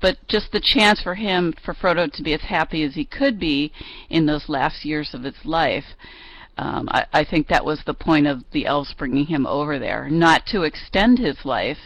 but 0.00 0.16
just 0.28 0.52
the 0.52 0.60
chance 0.60 1.02
for 1.02 1.16
him, 1.16 1.52
for 1.64 1.74
Frodo, 1.74 2.08
to 2.12 2.22
be 2.22 2.32
as 2.34 2.42
happy 2.42 2.84
as 2.84 2.94
he 2.94 3.04
could 3.04 3.36
be 3.36 3.72
in 4.10 4.26
those 4.26 4.48
last 4.48 4.84
years 4.84 5.12
of 5.12 5.24
his 5.24 5.34
life. 5.44 5.84
Um, 6.56 6.88
I, 6.92 7.04
I 7.12 7.24
think 7.24 7.48
that 7.48 7.64
was 7.64 7.82
the 7.84 7.94
point 7.94 8.28
of 8.28 8.44
the 8.52 8.64
elves 8.64 8.94
bringing 8.96 9.26
him 9.26 9.44
over 9.44 9.80
there, 9.80 10.08
not 10.08 10.46
to 10.52 10.62
extend 10.62 11.18
his 11.18 11.44
life, 11.44 11.80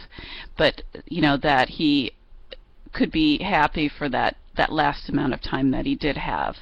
but 0.59 0.83
you 1.07 1.23
know 1.23 1.37
that 1.37 1.69
he 1.69 2.11
could 2.93 3.11
be 3.11 3.41
happy 3.41 3.89
for 3.89 4.07
that 4.09 4.37
that 4.55 4.71
last 4.71 5.09
amount 5.09 5.33
of 5.33 5.41
time 5.41 5.71
that 5.71 5.87
he 5.87 5.95
did 5.95 6.17
have. 6.17 6.55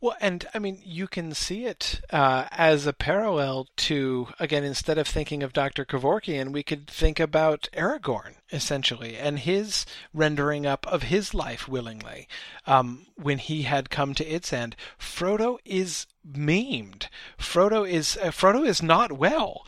Well, 0.00 0.16
and 0.20 0.46
I 0.54 0.60
mean, 0.60 0.80
you 0.84 1.08
can 1.08 1.34
see 1.34 1.64
it 1.64 2.00
uh, 2.10 2.46
as 2.52 2.86
a 2.86 2.92
parallel 2.92 3.66
to, 3.78 4.28
again, 4.38 4.62
instead 4.62 4.96
of 4.96 5.08
thinking 5.08 5.42
of 5.42 5.52
Dr. 5.52 5.84
Kevorkian, 5.84 6.52
we 6.52 6.62
could 6.62 6.86
think 6.86 7.18
about 7.18 7.68
Aragorn, 7.72 8.34
essentially, 8.52 9.16
and 9.16 9.40
his 9.40 9.86
rendering 10.14 10.64
up 10.66 10.86
of 10.86 11.04
his 11.04 11.34
life 11.34 11.66
willingly 11.66 12.28
um, 12.64 13.06
when 13.16 13.38
he 13.38 13.62
had 13.62 13.90
come 13.90 14.14
to 14.14 14.24
its 14.24 14.52
end. 14.52 14.76
Frodo 15.00 15.58
is 15.64 16.06
maimed. 16.24 17.08
Frodo 17.36 17.88
is 17.88 18.16
uh, 18.22 18.26
Frodo 18.26 18.64
is 18.64 18.80
not 18.80 19.10
well. 19.10 19.66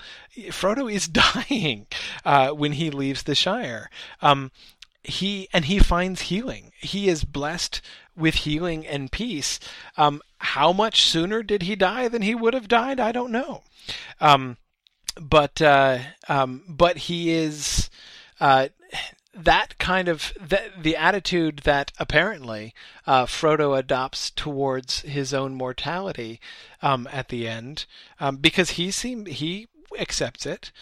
Frodo 0.50 0.90
is 0.92 1.08
dying 1.48 1.88
uh, 2.24 2.50
when 2.50 2.72
he 2.72 2.88
leaves 2.88 3.24
the 3.24 3.34
Shire. 3.34 3.90
Um, 4.22 4.52
he 5.02 5.48
and 5.52 5.64
he 5.64 5.78
finds 5.78 6.22
healing. 6.22 6.72
He 6.78 7.08
is 7.08 7.24
blessed 7.24 7.80
with 8.20 8.34
healing 8.36 8.86
and 8.86 9.10
peace. 9.10 9.58
Um, 9.96 10.22
how 10.38 10.72
much 10.72 11.02
sooner 11.02 11.42
did 11.42 11.62
he 11.62 11.74
die 11.76 12.08
than 12.08 12.22
he 12.22 12.34
would 12.34 12.54
have 12.54 12.68
died? 12.68 13.00
I 13.00 13.12
don't 13.12 13.32
know. 13.32 13.62
Um, 14.20 14.56
but 15.20 15.60
uh, 15.60 15.98
um, 16.28 16.62
but 16.68 16.96
he 16.98 17.30
is 17.30 17.90
uh, 18.38 18.68
that 19.34 19.78
kind 19.78 20.08
of 20.08 20.32
the, 20.40 20.96
attitude 20.96 21.60
that 21.64 21.92
apparently 21.98 22.74
uh, 23.06 23.26
Frodo 23.26 23.78
adopts 23.78 24.30
towards 24.30 25.00
his 25.00 25.32
own 25.32 25.54
mortality 25.54 26.40
um, 26.82 27.08
at 27.12 27.28
the 27.28 27.48
end, 27.48 27.86
um, 28.18 28.36
because 28.36 28.70
he 28.70 28.90
seem 28.90 29.26
he 29.26 29.68
accepts 29.98 30.46
it, 30.46 30.72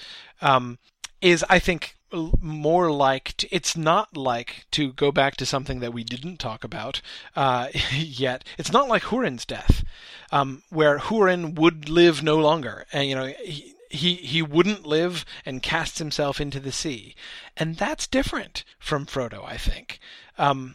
um, 0.41 0.79
is 1.21 1.45
I 1.49 1.59
think 1.59 1.97
more 2.13 2.91
like 2.91 3.37
to, 3.39 3.55
it's 3.55 3.77
not 3.77 4.17
like 4.17 4.67
to 4.73 4.93
go 4.93 5.13
back 5.13 5.37
to 5.37 5.47
something 5.47 5.81
that 5.81 5.93
we 5.93 6.05
didn't 6.05 6.39
talk 6.39 6.65
about 6.65 7.01
uh, 7.37 7.69
yet. 7.93 8.45
It's 8.57 8.73
not 8.73 8.89
like 8.89 9.05
Hurin's 9.05 9.45
death, 9.45 9.85
um, 10.33 10.63
where 10.71 10.99
Hurin 10.99 11.55
would 11.59 11.89
live 11.89 12.23
no 12.23 12.39
longer, 12.39 12.87
and 12.93 13.09
you 13.09 13.15
know. 13.15 13.27
He, 13.45 13.75
he 13.91 14.17
he 14.17 14.43
wouldn't 14.43 14.85
live 14.85 15.25
and 15.47 15.63
casts 15.63 15.97
himself 15.97 16.43
into 16.43 16.61
the 16.61 16.73
sea, 16.73 17.15
and 17.57 17.77
that's 17.77 18.07
different 18.07 18.63
from 18.79 19.07
Frodo, 19.07 19.43
I 19.47 19.57
think. 19.57 19.99
Um, 20.37 20.75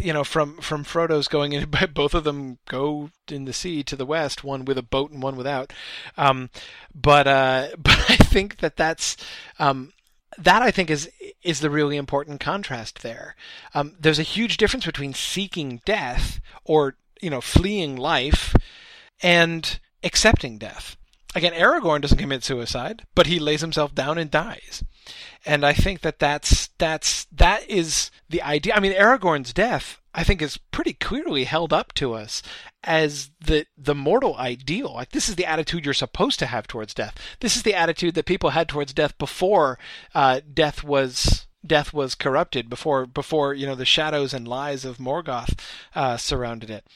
you 0.00 0.12
know, 0.12 0.24
from 0.24 0.56
from 0.58 0.84
Frodo's 0.84 1.28
going 1.28 1.52
in, 1.52 1.70
both 1.94 2.14
of 2.14 2.24
them 2.24 2.58
go 2.68 3.10
in 3.28 3.44
the 3.44 3.52
sea 3.52 3.82
to 3.84 3.96
the 3.96 4.06
west, 4.06 4.44
one 4.44 4.64
with 4.64 4.78
a 4.78 4.82
boat 4.82 5.10
and 5.10 5.22
one 5.22 5.36
without. 5.36 5.72
Um, 6.16 6.50
but 6.94 7.26
uh, 7.26 7.68
but 7.78 8.10
I 8.10 8.16
think 8.16 8.58
that 8.58 8.76
that's 8.76 9.16
um, 9.58 9.92
that 10.38 10.62
I 10.62 10.70
think 10.70 10.90
is 10.90 11.10
is 11.42 11.60
the 11.60 11.70
really 11.70 11.96
important 11.96 12.40
contrast 12.40 13.02
there. 13.02 13.34
Um, 13.74 13.96
there's 13.98 14.18
a 14.18 14.24
huge 14.24 14.56
difference 14.56 14.86
between 14.86 15.14
seeking 15.14 15.80
death 15.84 16.40
or 16.64 16.96
you 17.20 17.30
know 17.30 17.40
fleeing 17.40 17.96
life 17.96 18.54
and 19.22 19.78
accepting 20.02 20.58
death. 20.58 20.96
Again, 21.34 21.52
Aragorn 21.52 22.00
doesn't 22.00 22.18
commit 22.18 22.42
suicide, 22.42 23.06
but 23.14 23.26
he 23.26 23.38
lays 23.38 23.60
himself 23.60 23.94
down 23.94 24.18
and 24.18 24.30
dies. 24.30 24.82
And 25.46 25.64
I 25.64 25.72
think 25.72 26.00
that 26.00 26.18
that's 26.18 26.68
that's 26.78 27.26
that 27.26 27.68
is 27.68 28.10
the 28.28 28.42
idea. 28.42 28.74
I 28.74 28.80
mean, 28.80 28.92
Aragorn's 28.92 29.52
death, 29.52 29.99
I 30.14 30.24
think, 30.24 30.42
is 30.42 30.56
pretty 30.56 30.94
clearly 30.94 31.44
held 31.44 31.72
up 31.72 31.92
to 31.94 32.14
us 32.14 32.42
as 32.82 33.30
the 33.40 33.66
the 33.76 33.94
mortal 33.94 34.36
ideal. 34.36 34.94
Like 34.94 35.10
this 35.10 35.28
is 35.28 35.36
the 35.36 35.46
attitude 35.46 35.84
you're 35.84 35.94
supposed 35.94 36.38
to 36.40 36.46
have 36.46 36.66
towards 36.66 36.94
death. 36.94 37.14
This 37.40 37.56
is 37.56 37.62
the 37.62 37.74
attitude 37.74 38.14
that 38.14 38.26
people 38.26 38.50
had 38.50 38.68
towards 38.68 38.92
death 38.92 39.16
before 39.18 39.78
uh, 40.14 40.40
death 40.52 40.82
was 40.82 41.46
death 41.64 41.92
was 41.92 42.14
corrupted. 42.14 42.68
Before 42.68 43.06
before 43.06 43.54
you 43.54 43.66
know 43.66 43.74
the 43.74 43.84
shadows 43.84 44.34
and 44.34 44.48
lies 44.48 44.84
of 44.84 44.98
Morgoth 44.98 45.58
uh, 45.94 46.16
surrounded 46.16 46.70
it. 46.70 46.86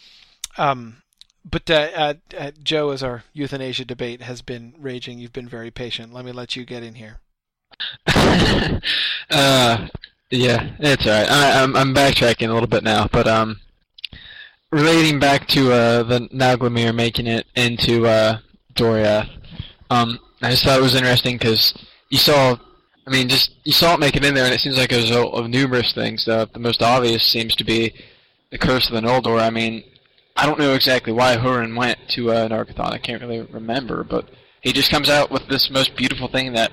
Um, 0.57 1.03
but 1.45 1.71
uh, 1.71 1.91
uh, 1.95 2.15
uh, 2.37 2.51
Joe, 2.63 2.91
as 2.91 3.03
our 3.03 3.25
euthanasia 3.33 3.85
debate 3.85 4.23
has 4.23 4.41
been 4.41 4.75
raging, 4.79 5.19
you've 5.19 5.33
been 5.33 5.49
very 5.49 5.71
patient. 5.71 6.15
Let 6.15 6.25
me 6.25 6.33
let 6.33 6.57
you 6.57 6.65
get 6.65 6.83
in 6.83 6.95
here. 6.95 7.21
uh, 10.33 10.37
yeah, 10.37 10.71
it's 10.79 11.07
alright. 11.07 11.31
I, 11.31 11.63
I'm 11.63 11.77
I'm 11.77 11.95
backtracking 11.95 12.49
a 12.49 12.53
little 12.53 12.69
bit 12.69 12.85
now, 12.85 13.09
but 13.11 13.27
um, 13.27 13.61
relating 14.71 15.19
back 15.19 15.47
to 15.49 15.73
uh 15.73 16.03
the 16.03 16.21
Nauglamir 16.33 16.95
making 16.95 17.27
it 17.27 17.47
into 17.55 18.07
uh 18.07 18.39
Doriath, 18.75 19.31
um, 19.91 20.19
I 20.43 20.51
just 20.51 20.65
thought 20.65 20.79
it 20.79 20.83
was 20.83 20.95
interesting 20.95 21.37
because 21.39 21.73
you 22.11 22.19
saw, 22.19 22.57
I 23.07 23.11
mean, 23.11 23.29
just 23.29 23.53
you 23.65 23.73
saw 23.73 23.95
it 23.95 24.01
make 24.01 24.17
it 24.17 24.25
in 24.25 24.35
there, 24.35 24.45
and 24.45 24.55
it 24.55 24.61
seems 24.61 24.79
like 24.79 24.93
a 24.93 24.97
result 24.97 25.35
of 25.35 25.49
numerous 25.49 25.93
things. 25.93 26.25
The 26.25 26.49
the 26.53 26.59
most 26.59 26.83
obvious 26.83 27.27
seems 27.27 27.55
to 27.57 27.65
be 27.65 27.95
the 28.51 28.59
curse 28.59 28.89
of 28.89 28.95
the 28.95 29.01
Noldor. 29.01 29.41
I 29.41 29.51
mean, 29.51 29.85
I 30.37 30.47
don't 30.47 30.59
know 30.59 30.75
exactly 30.75 31.13
why 31.13 31.37
Hurin 31.37 31.77
went 31.77 31.99
to 32.11 32.33
uh. 32.33 32.65
I 32.79 32.99
can't 32.99 33.23
really 33.23 33.43
remember, 33.43 34.05
but 34.05 34.31
he 34.61 34.73
just 34.73 34.91
comes 34.91 35.09
out 35.09 35.31
with 35.31 35.47
this 35.49 35.71
most 35.71 35.97
beautiful 35.97 36.29
thing 36.29 36.53
that 36.55 36.73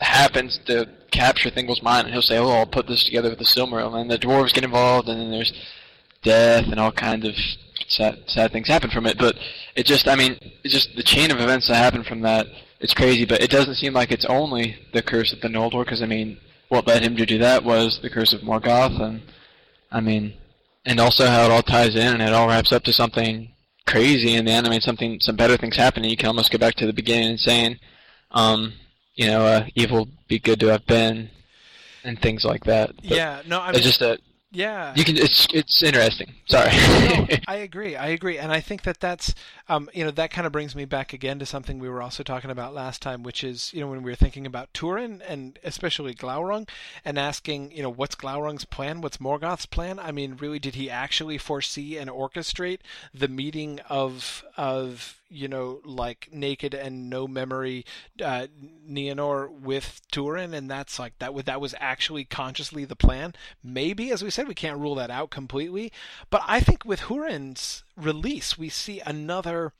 happens 0.00 0.58
to 0.66 0.88
capture 1.10 1.50
Thingol's 1.50 1.82
mind, 1.82 2.06
and 2.06 2.12
he'll 2.12 2.22
say, 2.22 2.38
"Oh, 2.38 2.50
I'll 2.50 2.66
put 2.66 2.86
this 2.86 3.04
together 3.04 3.30
with 3.30 3.38
the 3.38 3.44
Silmaril," 3.44 4.00
and 4.00 4.10
the 4.10 4.18
dwarves 4.18 4.52
get 4.52 4.64
involved, 4.64 5.08
and 5.08 5.20
then 5.20 5.30
there's 5.30 5.52
death 6.22 6.66
and 6.66 6.78
all 6.80 6.92
kinds 6.92 7.26
of 7.26 7.34
sad, 7.88 8.18
sad 8.26 8.52
things 8.52 8.68
happen 8.68 8.90
from 8.90 9.06
it. 9.06 9.18
But 9.18 9.36
it 9.74 9.86
just, 9.86 10.08
I 10.08 10.16
mean, 10.16 10.38
it's 10.64 10.74
just 10.74 10.96
the 10.96 11.02
chain 11.02 11.30
of 11.30 11.40
events 11.40 11.68
that 11.68 11.76
happen 11.76 12.04
from 12.04 12.20
that. 12.22 12.46
It's 12.80 12.94
crazy, 12.94 13.24
but 13.24 13.42
it 13.42 13.50
doesn't 13.50 13.76
seem 13.76 13.94
like 13.94 14.10
it's 14.10 14.26
only 14.26 14.76
the 14.92 15.02
curse 15.02 15.32
of 15.32 15.40
the 15.40 15.48
Noldor, 15.48 15.84
because 15.84 16.02
I 16.02 16.06
mean, 16.06 16.38
what 16.68 16.86
led 16.86 17.02
him 17.02 17.16
to 17.16 17.26
do 17.26 17.38
that 17.38 17.64
was 17.64 18.00
the 18.02 18.10
curse 18.10 18.32
of 18.32 18.40
Morgoth, 18.40 19.00
and 19.00 19.22
I 19.90 20.00
mean, 20.00 20.34
and 20.84 21.00
also 21.00 21.26
how 21.26 21.44
it 21.44 21.50
all 21.50 21.62
ties 21.62 21.94
in 21.96 22.14
and 22.14 22.22
it 22.22 22.32
all 22.32 22.48
wraps 22.48 22.72
up 22.72 22.84
to 22.84 22.92
something 22.92 23.50
crazy 23.86 24.34
in 24.34 24.44
the 24.44 24.50
end. 24.50 24.66
I 24.66 24.70
mean, 24.70 24.80
something, 24.80 25.20
some 25.20 25.36
better 25.36 25.56
things 25.56 25.76
happen, 25.76 26.02
and 26.02 26.10
you 26.10 26.16
can 26.16 26.28
almost 26.28 26.52
go 26.52 26.58
back 26.58 26.74
to 26.74 26.86
the 26.86 26.92
beginning 26.92 27.30
and 27.30 27.40
saying, 27.40 27.78
um, 28.32 28.72
you 29.16 29.26
know, 29.26 29.40
uh, 29.44 29.66
evil 29.74 30.08
be 30.28 30.38
good 30.38 30.60
to 30.60 30.68
have 30.68 30.86
been, 30.86 31.30
and 32.04 32.20
things 32.20 32.44
like 32.44 32.64
that. 32.64 32.94
But 32.96 33.04
yeah, 33.04 33.42
no, 33.46 33.60
I 33.60 33.68
mean, 33.68 33.76
it's 33.76 33.86
just 33.86 34.02
a 34.02 34.18
yeah. 34.56 34.94
you 34.96 35.04
can. 35.04 35.18
It's 35.18 35.46
it's 35.52 35.82
interesting. 35.82 36.32
Sorry. 36.46 36.70
no, 36.70 37.26
I 37.48 37.56
agree. 37.56 37.94
I 37.94 38.08
agree, 38.08 38.38
and 38.38 38.50
I 38.50 38.60
think 38.60 38.82
that 38.82 39.00
that's, 39.00 39.34
um, 39.68 39.90
you 39.92 40.04
know, 40.04 40.10
that 40.12 40.30
kind 40.30 40.46
of 40.46 40.52
brings 40.52 40.74
me 40.74 40.86
back 40.86 41.12
again 41.12 41.38
to 41.40 41.46
something 41.46 41.78
we 41.78 41.90
were 41.90 42.00
also 42.00 42.22
talking 42.22 42.50
about 42.50 42.72
last 42.72 43.02
time, 43.02 43.22
which 43.22 43.44
is, 43.44 43.74
you 43.74 43.80
know, 43.80 43.88
when 43.88 44.02
we 44.02 44.10
were 44.10 44.16
thinking 44.16 44.46
about 44.46 44.72
Turin 44.72 45.20
and 45.28 45.58
especially 45.62 46.14
Glaurung, 46.14 46.68
and 47.04 47.18
asking, 47.18 47.72
you 47.72 47.82
know, 47.82 47.90
what's 47.90 48.14
Glaurung's 48.14 48.64
plan? 48.64 49.02
What's 49.02 49.18
Morgoth's 49.18 49.66
plan? 49.66 49.98
I 49.98 50.10
mean, 50.10 50.36
really, 50.36 50.58
did 50.58 50.74
he 50.74 50.88
actually 50.88 51.36
foresee 51.38 51.98
and 51.98 52.08
orchestrate 52.08 52.80
the 53.12 53.28
meeting 53.28 53.80
of 53.90 54.42
of 54.56 55.15
you 55.28 55.48
know, 55.48 55.80
like 55.84 56.28
naked 56.32 56.74
and 56.74 57.10
no 57.10 57.26
memory 57.26 57.84
uh, 58.22 58.46
Nienor 58.88 59.50
with 59.50 60.00
Turin, 60.10 60.54
and 60.54 60.70
that's 60.70 60.98
like 60.98 61.18
that. 61.18 61.46
That 61.46 61.60
was 61.60 61.74
actually 61.78 62.24
consciously 62.24 62.84
the 62.84 62.96
plan. 62.96 63.34
Maybe, 63.62 64.10
as 64.10 64.22
we 64.22 64.30
said, 64.30 64.48
we 64.48 64.54
can't 64.54 64.78
rule 64.78 64.94
that 64.96 65.10
out 65.10 65.30
completely. 65.30 65.92
But 66.30 66.42
I 66.46 66.60
think 66.60 66.84
with 66.84 67.02
Hurin's 67.02 67.84
release, 67.96 68.56
we 68.56 68.68
see 68.68 69.00
another 69.00 69.72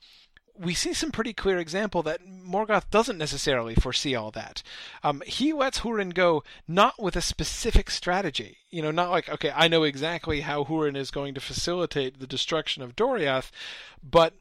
we 0.59 0.73
see 0.73 0.93
some 0.93 1.11
pretty 1.11 1.33
clear 1.33 1.59
example 1.59 2.01
that 2.03 2.25
Morgoth 2.25 2.89
doesn't 2.89 3.17
necessarily 3.17 3.75
foresee 3.75 4.15
all 4.15 4.31
that. 4.31 4.63
Um, 5.03 5.21
he 5.25 5.53
lets 5.53 5.79
Hurin 5.79 6.13
go 6.13 6.43
not 6.67 7.01
with 7.01 7.15
a 7.15 7.21
specific 7.21 7.89
strategy. 7.89 8.57
You 8.69 8.81
know, 8.81 8.91
not 8.91 9.11
like, 9.11 9.29
okay, 9.29 9.51
I 9.55 9.67
know 9.67 9.83
exactly 9.83 10.41
how 10.41 10.63
Hurin 10.63 10.97
is 10.97 11.11
going 11.11 11.33
to 11.35 11.41
facilitate 11.41 12.19
the 12.19 12.27
destruction 12.27 12.81
of 12.81 12.95
Doriath, 12.95 13.51
but 14.03 14.33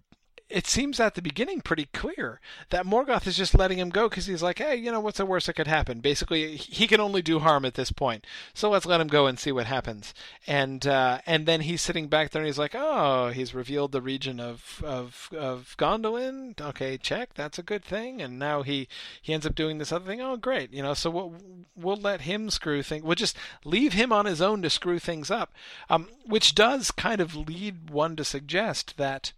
it 0.48 0.66
seems 0.66 1.00
at 1.00 1.14
the 1.14 1.22
beginning 1.22 1.60
pretty 1.60 1.86
clear 1.86 2.40
that 2.70 2.86
Morgoth 2.86 3.26
is 3.26 3.36
just 3.36 3.54
letting 3.54 3.78
him 3.78 3.90
go 3.90 4.08
because 4.08 4.26
he's 4.26 4.42
like, 4.42 4.58
hey, 4.58 4.76
you 4.76 4.92
know, 4.92 5.00
what's 5.00 5.18
the 5.18 5.26
worst 5.26 5.46
that 5.46 5.54
could 5.54 5.66
happen? 5.66 6.00
Basically, 6.00 6.56
he 6.56 6.86
can 6.86 7.00
only 7.00 7.20
do 7.20 7.40
harm 7.40 7.64
at 7.64 7.74
this 7.74 7.90
point, 7.90 8.24
so 8.54 8.70
let's 8.70 8.86
let 8.86 9.00
him 9.00 9.08
go 9.08 9.26
and 9.26 9.38
see 9.38 9.50
what 9.50 9.66
happens. 9.66 10.14
And 10.46 10.86
uh, 10.86 11.18
and 11.26 11.46
then 11.46 11.62
he's 11.62 11.82
sitting 11.82 12.06
back 12.06 12.30
there 12.30 12.42
and 12.42 12.46
he's 12.46 12.58
like, 12.58 12.74
oh, 12.76 13.30
he's 13.30 13.54
revealed 13.54 13.90
the 13.90 14.00
region 14.00 14.38
of 14.38 14.82
of 14.84 15.28
of 15.36 15.74
Gondolin. 15.78 16.60
Okay, 16.60 16.96
check, 16.96 17.34
that's 17.34 17.58
a 17.58 17.64
good 17.64 17.84
thing. 17.84 18.22
And 18.22 18.38
now 18.38 18.62
he 18.62 18.88
he 19.20 19.34
ends 19.34 19.46
up 19.46 19.54
doing 19.54 19.78
this 19.78 19.90
other 19.90 20.06
thing. 20.06 20.20
Oh, 20.20 20.36
great, 20.36 20.72
you 20.72 20.82
know. 20.82 20.94
So 20.94 21.10
we'll 21.10 21.34
we'll 21.74 21.96
let 21.96 22.22
him 22.22 22.50
screw 22.50 22.82
things. 22.84 23.02
We'll 23.02 23.16
just 23.16 23.36
leave 23.64 23.94
him 23.94 24.12
on 24.12 24.26
his 24.26 24.40
own 24.40 24.62
to 24.62 24.70
screw 24.70 25.00
things 25.00 25.30
up, 25.30 25.52
um, 25.90 26.08
which 26.24 26.54
does 26.54 26.92
kind 26.92 27.20
of 27.20 27.34
lead 27.34 27.90
one 27.90 28.14
to 28.14 28.24
suggest 28.24 28.96
that 28.96 29.32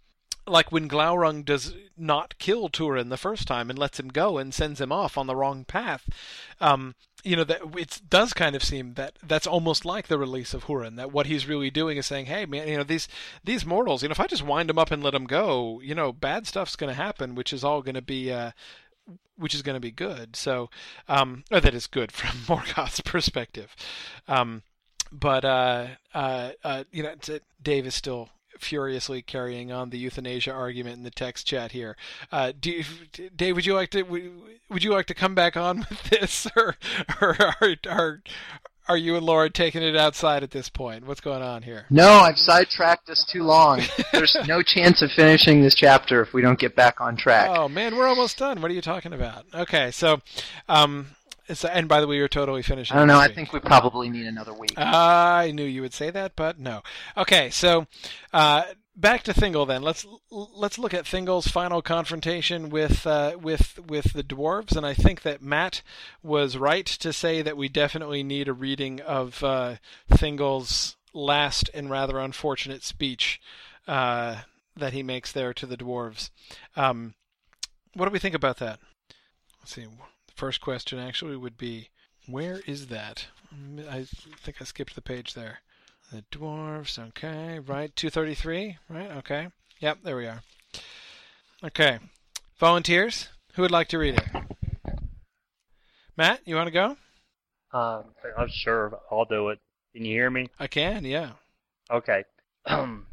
like 0.49 0.71
when 0.71 0.89
Glaurung 0.89 1.45
does 1.45 1.73
not 1.97 2.37
kill 2.39 2.69
Turin 2.69 3.09
the 3.09 3.17
first 3.17 3.47
time 3.47 3.69
and 3.69 3.77
lets 3.77 3.99
him 3.99 4.09
go 4.09 4.37
and 4.37 4.53
sends 4.53 4.81
him 4.81 4.91
off 4.91 5.17
on 5.17 5.27
the 5.27 5.35
wrong 5.35 5.65
path, 5.65 6.09
um, 6.59 6.95
you 7.23 7.35
know 7.35 7.43
that 7.43 7.61
it 7.77 8.01
does 8.09 8.33
kind 8.33 8.55
of 8.55 8.63
seem 8.63 8.93
that 8.93 9.17
that's 9.21 9.47
almost 9.47 9.85
like 9.85 10.07
the 10.07 10.17
release 10.17 10.53
of 10.53 10.65
Hurin. 10.65 10.95
That 10.95 11.11
what 11.11 11.27
he's 11.27 11.47
really 11.47 11.69
doing 11.69 11.97
is 11.97 12.05
saying, 12.05 12.27
"Hey, 12.27 12.45
man, 12.45 12.67
you 12.67 12.77
know 12.77 12.83
these 12.83 13.07
these 13.43 13.65
mortals. 13.65 14.01
You 14.01 14.09
know, 14.09 14.13
if 14.13 14.19
I 14.19 14.27
just 14.27 14.45
wind 14.45 14.69
them 14.69 14.79
up 14.79 14.91
and 14.91 15.03
let 15.03 15.11
them 15.11 15.25
go, 15.25 15.81
you 15.81 15.95
know, 15.95 16.13
bad 16.13 16.47
stuff's 16.47 16.75
going 16.75 16.89
to 16.89 17.01
happen, 17.01 17.35
which 17.35 17.53
is 17.53 17.63
all 17.63 17.81
going 17.81 17.95
to 17.95 18.01
be." 18.01 18.31
Uh, 18.31 18.51
which 19.37 19.55
is 19.55 19.61
going 19.61 19.75
to 19.75 19.79
be 19.79 19.89
good. 19.89 20.35
So, 20.35 20.69
um, 21.07 21.45
that 21.49 21.73
is 21.73 21.87
good 21.87 22.11
from 22.11 22.37
Morgoth's 22.45 22.99
perspective. 22.99 23.73
Um, 24.27 24.63
but 25.11 25.45
uh, 25.45 25.87
uh, 26.13 26.51
uh, 26.63 26.83
you 26.91 27.03
know, 27.03 27.15
Dave 27.61 27.87
is 27.87 27.95
still 27.95 28.29
furiously 28.59 29.21
carrying 29.21 29.71
on 29.71 29.89
the 29.89 29.97
euthanasia 29.97 30.51
argument 30.51 30.97
in 30.97 31.03
the 31.03 31.11
text 31.11 31.47
chat 31.47 31.71
here. 31.71 31.95
Uh, 32.31 32.51
do 32.59 32.71
you, 32.71 32.83
Dave? 33.35 33.55
Would 33.55 33.65
you 33.65 33.73
like 33.73 33.89
to 33.91 34.03
would 34.69 34.83
you 34.83 34.91
like 34.91 35.07
to 35.07 35.13
come 35.13 35.35
back 35.35 35.57
on 35.57 35.79
with 35.89 36.03
this, 36.03 36.47
or 36.55 36.75
or 37.21 37.35
are, 37.39 37.75
are 37.89 38.21
are 38.89 38.97
you 38.97 39.15
and 39.15 39.25
Laura 39.25 39.51
taking 39.51 39.83
it 39.83 39.95
outside 39.95 40.41
at 40.41 40.49
this 40.49 40.67
point? 40.67 41.05
What's 41.05 41.21
going 41.21 41.43
on 41.43 41.61
here? 41.61 41.85
No, 41.91 42.09
I've 42.09 42.39
sidetracked 42.39 43.07
us 43.09 43.23
too 43.31 43.43
long. 43.43 43.83
There's 44.11 44.35
no 44.47 44.61
chance 44.65 45.03
of 45.03 45.11
finishing 45.11 45.61
this 45.61 45.75
chapter 45.75 46.23
if 46.23 46.33
we 46.33 46.41
don't 46.41 46.57
get 46.57 46.75
back 46.75 46.99
on 46.99 47.15
track. 47.15 47.51
Oh 47.53 47.69
man, 47.69 47.95
we're 47.95 48.07
almost 48.07 48.39
done. 48.39 48.61
What 48.61 48.71
are 48.71 48.73
you 48.73 48.81
talking 48.81 49.13
about? 49.13 49.45
Okay, 49.53 49.91
so 49.91 50.21
um, 50.67 51.11
and 51.49 51.87
by 51.87 52.01
the 52.01 52.07
way, 52.07 52.15
you're 52.15 52.27
totally 52.27 52.61
finished. 52.61 52.93
I 52.93 52.97
don't 52.97 53.07
know. 53.07 53.19
I 53.19 53.33
think 53.33 53.53
we 53.53 53.59
probably 53.59 54.09
need 54.09 54.25
another 54.25 54.53
week. 54.53 54.73
I 54.77 55.51
knew 55.51 55.65
you 55.65 55.81
would 55.81 55.93
say 55.93 56.09
that, 56.11 56.35
but 56.35 56.59
no. 56.59 56.81
Okay, 57.17 57.49
so 57.49 57.87
uh, 58.33 58.63
back 58.95 59.23
to 59.23 59.33
Thingol 59.33 59.67
then. 59.67 59.81
Let's 59.81 60.05
let's 60.29 60.77
look 60.77 60.93
at 60.93 61.05
Thingol's 61.05 61.47
final 61.47 61.81
confrontation 61.81 62.69
with 62.69 63.07
uh, 63.07 63.37
with 63.41 63.79
with 63.87 64.13
the 64.13 64.23
dwarves, 64.23 64.75
and 64.75 64.85
I 64.85 64.93
think 64.93 65.21
that 65.23 65.41
Matt 65.41 65.81
was 66.21 66.57
right 66.57 66.85
to 66.85 67.13
say 67.13 67.41
that 67.41 67.57
we 67.57 67.69
definitely 67.69 68.23
need 68.23 68.47
a 68.47 68.53
reading 68.53 69.01
of 69.01 69.43
uh, 69.43 69.75
Thingol's 70.11 70.97
last 71.13 71.69
and 71.73 71.89
rather 71.89 72.19
unfortunate 72.19 72.83
speech 72.83 73.41
uh, 73.87 74.41
that 74.75 74.93
he 74.93 75.01
makes 75.01 75.31
there 75.31 75.53
to 75.53 75.65
the 75.65 75.77
dwarves. 75.77 76.29
Um, 76.75 77.15
what 77.93 78.05
do 78.05 78.11
we 78.11 78.19
think 78.19 78.35
about 78.35 78.57
that? 78.57 78.79
Let's 79.59 79.73
see 79.73 79.87
first 80.39 80.61
question 80.61 80.97
actually 80.97 81.35
would 81.35 81.57
be, 81.57 81.89
where 82.25 82.61
is 82.65 82.87
that? 82.87 83.27
I 83.89 84.05
think 84.37 84.61
I 84.61 84.63
skipped 84.63 84.95
the 84.95 85.01
page 85.01 85.33
there. 85.33 85.59
The 86.13 86.23
dwarves, 86.31 86.97
okay, 87.09 87.59
right, 87.59 87.93
233, 87.93 88.77
right, 88.89 89.11
okay. 89.17 89.49
Yep, 89.81 89.97
there 90.03 90.15
we 90.15 90.27
are. 90.27 90.41
Okay. 91.61 91.99
Volunteers? 92.57 93.27
Who 93.55 93.63
would 93.63 93.71
like 93.71 93.89
to 93.89 93.97
read 93.97 94.15
it? 94.15 94.99
Matt, 96.15 96.39
you 96.45 96.55
want 96.55 96.67
to 96.67 96.71
go? 96.71 96.95
Uh, 97.73 98.03
I'm 98.37 98.49
sure 98.49 98.97
I'll 99.11 99.25
do 99.25 99.49
it. 99.49 99.59
Can 99.93 100.05
you 100.05 100.13
hear 100.13 100.29
me? 100.31 100.47
I 100.57 100.67
can, 100.67 101.03
yeah. 101.03 101.31
Okay. 101.91 102.23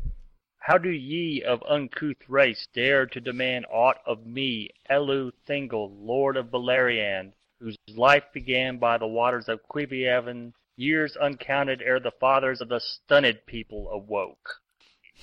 How 0.66 0.78
do 0.78 0.90
ye 0.90 1.44
of 1.44 1.62
uncouth 1.68 2.28
race 2.28 2.66
dare 2.74 3.06
to 3.06 3.20
demand 3.20 3.66
aught 3.70 3.98
of 4.04 4.26
me, 4.26 4.70
Elu 4.90 5.30
Thingol, 5.48 5.96
Lord 5.96 6.36
of 6.36 6.46
Beleriand, 6.46 7.34
whose 7.60 7.76
life 7.86 8.24
began 8.34 8.76
by 8.76 8.98
the 8.98 9.06
waters 9.06 9.48
of 9.48 9.60
Cuiviénen, 9.68 10.52
years 10.76 11.16
uncounted 11.18 11.82
ere 11.82 12.00
the 12.00 12.10
fathers 12.18 12.60
of 12.60 12.68
the 12.68 12.80
stunted 12.80 13.46
people 13.46 13.88
awoke? 13.90 14.60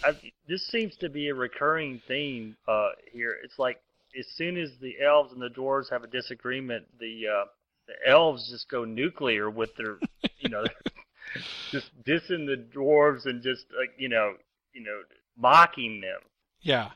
I, 0.02 0.15
this 0.48 0.65
seems 0.65 0.95
to 0.99 1.10
be 1.10 1.28
a 1.28 1.36
recurring 1.36 2.02
theme 2.07 2.56
uh, 2.65 2.91
here. 3.11 3.36
It's 3.44 3.60
like 3.60 3.82
as 4.18 4.28
soon 4.38 4.56
as 4.56 4.70
the 4.80 5.02
elves 5.02 5.34
and 5.34 5.41
the 5.41 5.49
dwarves 5.49 5.90
have 5.90 6.06
a 6.06 6.07
disagreement, 6.07 6.86
the 7.02 7.28
uh, 7.28 7.45
the 7.88 8.10
elves 8.10 8.49
just 8.49 8.70
go 8.70 8.86
nuclear 8.86 9.49
with 9.49 9.76
their, 9.76 9.99
you 10.40 10.48
know, 10.48 10.64
just 11.70 11.91
dissing 12.06 12.48
the 12.48 12.65
dwarves 12.74 13.26
and 13.26 13.44
just 13.44 13.65
like 13.78 13.91
you 13.98 14.07
know, 14.07 14.36
you 14.72 14.82
know, 14.86 15.02
mocking 15.38 16.01
them. 16.01 16.19
Yeah, 16.61 16.91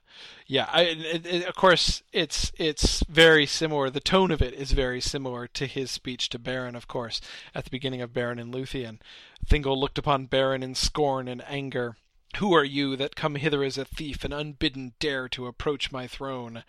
yeah. 0.47 0.69
I, 0.71 0.83
it, 0.83 1.25
it, 1.25 1.45
of 1.45 1.55
course, 1.55 2.01
it's 2.13 2.53
it's 2.57 3.03
very 3.09 3.45
similar. 3.45 3.89
The 3.89 3.99
tone 3.99 4.31
of 4.31 4.41
it 4.41 4.53
is 4.53 4.71
very 4.71 5.01
similar 5.01 5.45
to 5.47 5.65
his 5.65 5.91
speech 5.91 6.29
to 6.29 6.39
Beren, 6.39 6.75
of 6.75 6.87
course, 6.87 7.19
at 7.53 7.65
the 7.65 7.69
beginning 7.69 8.01
of 8.01 8.13
Beren 8.13 8.39
and 8.39 8.53
Luthien. 8.53 8.99
Thingol 9.45 9.77
looked 9.77 9.97
upon 9.97 10.29
Beren 10.29 10.63
in 10.63 10.73
scorn 10.73 11.27
and 11.27 11.43
anger. 11.47 11.97
Who 12.37 12.53
are 12.53 12.63
you 12.63 12.95
that 12.95 13.15
come 13.15 13.35
hither 13.35 13.63
as 13.63 13.77
a 13.77 13.85
thief 13.85 14.23
and 14.23 14.33
unbidden 14.33 14.93
dare 14.99 15.27
to 15.29 15.47
approach 15.47 15.91
my 15.91 16.07
throne? 16.07 16.63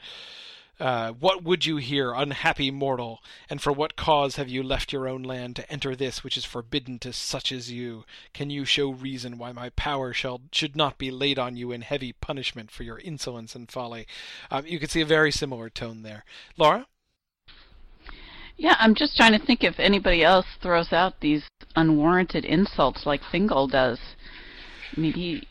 Uh, 0.81 1.11
what 1.13 1.43
would 1.43 1.67
you 1.67 1.77
here, 1.77 2.13
unhappy 2.13 2.71
mortal? 2.71 3.21
And 3.51 3.61
for 3.61 3.73
what 3.73 3.97
cause 3.97 4.37
have 4.37 4.49
you 4.49 4.63
left 4.63 4.93
your 4.93 5.09
own 5.09 5.23
land 5.25 5.57
to 5.57 5.71
enter 5.73 5.97
this 5.97 6.23
which 6.23 6.37
is 6.37 6.45
forbidden 6.45 6.99
to 7.01 7.13
such 7.13 7.51
as 7.51 7.71
you? 7.71 8.05
Can 8.33 8.49
you 8.49 8.65
show 8.65 8.91
reason 8.91 9.39
why 9.39 9.51
my 9.51 9.71
power 9.71 10.13
shall 10.13 10.41
should 10.53 10.77
not 10.77 10.97
be 10.97 11.11
laid 11.11 11.39
on 11.39 11.57
you 11.57 11.73
in 11.73 11.81
heavy 11.81 12.13
punishment 12.13 12.71
for 12.71 12.85
your 12.85 12.99
insolence 13.01 13.57
and 13.57 13.71
folly? 13.71 14.07
Um, 14.51 14.67
you 14.67 14.79
can 14.79 14.89
see 14.89 15.01
a 15.01 15.07
very 15.07 15.33
similar 15.33 15.69
tone 15.69 16.03
there. 16.03 16.25
Laura? 16.57 16.87
Yeah, 18.57 18.77
I'm 18.79 18.95
just 18.95 19.17
trying 19.17 19.39
to 19.39 19.45
think 19.45 19.63
if 19.63 19.79
anybody 19.79 20.23
else 20.23 20.47
throws 20.61 20.93
out 20.93 21.21
these 21.21 21.45
unwarranted 21.77 22.45
insults 22.45 23.07
like 23.07 23.23
Thingol 23.23 23.71
does. 23.71 23.99
I 24.97 25.01
mean, 25.01 25.13
he 25.13 25.47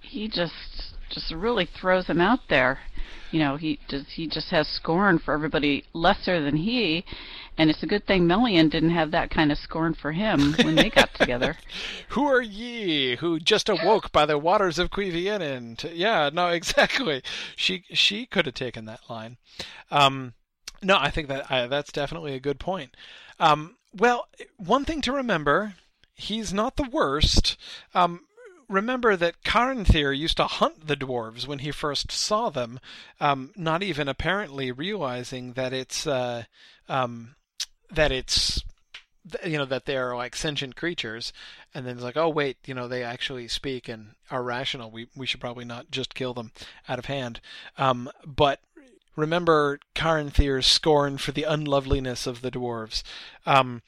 he 0.00 0.28
just 0.28 0.94
just 1.10 1.32
really 1.32 1.66
throws 1.66 2.06
them 2.06 2.20
out 2.20 2.40
there 2.48 2.80
you 3.30 3.38
know 3.38 3.56
he 3.56 3.78
just 3.88 4.06
he 4.10 4.26
just 4.26 4.50
has 4.50 4.66
scorn 4.68 5.18
for 5.18 5.34
everybody 5.34 5.84
lesser 5.92 6.42
than 6.42 6.56
he 6.56 7.04
and 7.60 7.68
it's 7.68 7.82
a 7.82 7.86
good 7.86 8.06
thing 8.06 8.26
Melian 8.26 8.70
didn't 8.70 8.90
have 8.90 9.10
that 9.10 9.30
kind 9.30 9.52
of 9.52 9.58
scorn 9.58 9.94
for 9.94 10.12
him 10.12 10.54
when 10.62 10.76
they 10.76 10.88
got 10.88 11.12
together. 11.14 11.58
who 12.08 12.24
are 12.24 12.40
ye 12.40 13.16
who 13.16 13.38
just 13.38 13.68
awoke 13.68 14.10
by 14.12 14.24
the 14.24 14.38
waters 14.38 14.78
of 14.78 14.90
Cuiviénen? 14.90 15.90
Yeah, 15.94 16.30
no, 16.32 16.48
exactly. 16.48 17.22
She 17.56 17.84
she 17.92 18.24
could 18.24 18.46
have 18.46 18.54
taken 18.54 18.86
that 18.86 19.00
line. 19.10 19.36
Um, 19.90 20.32
no, 20.82 20.96
I 20.98 21.10
think 21.10 21.28
that 21.28 21.50
uh, 21.50 21.66
that's 21.66 21.92
definitely 21.92 22.34
a 22.34 22.40
good 22.40 22.58
point. 22.58 22.96
Um, 23.38 23.76
well, 23.94 24.28
one 24.56 24.84
thing 24.84 25.02
to 25.02 25.12
remember, 25.12 25.74
he's 26.14 26.54
not 26.54 26.76
the 26.76 26.88
worst. 26.90 27.58
Um, 27.94 28.20
remember 28.70 29.16
that 29.16 29.42
Caranthir 29.42 30.16
used 30.16 30.36
to 30.38 30.44
hunt 30.44 30.86
the 30.86 30.96
dwarves 30.96 31.46
when 31.46 31.58
he 31.58 31.72
first 31.72 32.12
saw 32.12 32.48
them, 32.48 32.78
um, 33.20 33.52
not 33.56 33.82
even 33.82 34.08
apparently 34.08 34.70
realizing 34.70 35.54
that 35.54 35.72
it's 35.72 36.06
uh, 36.06 36.44
um, 36.88 37.34
that 37.90 38.12
it's 38.12 38.62
you 39.44 39.58
know 39.58 39.66
that 39.66 39.84
they're 39.84 40.16
like 40.16 40.34
sentient 40.34 40.76
creatures. 40.76 41.32
And 41.74 41.86
then 41.86 41.96
it's 41.96 42.04
like 42.04 42.16
oh 42.16 42.28
wait 42.28 42.56
you 42.64 42.74
know 42.74 42.88
they 42.88 43.02
actually 43.02 43.48
speak 43.48 43.88
and 43.88 44.14
are 44.30 44.42
rational. 44.42 44.90
We 44.90 45.08
we 45.16 45.26
should 45.26 45.40
probably 45.40 45.64
not 45.64 45.90
just 45.90 46.14
kill 46.14 46.32
them 46.32 46.52
out 46.88 46.98
of 46.98 47.06
hand. 47.06 47.40
Um, 47.76 48.10
but 48.24 48.60
remember 49.16 49.80
Caranthir's 49.94 50.66
scorn 50.66 51.18
for 51.18 51.32
the 51.32 51.42
unloveliness 51.44 52.26
of 52.26 52.40
the 52.40 52.50
dwarves. 52.50 53.02
Um, 53.44 53.82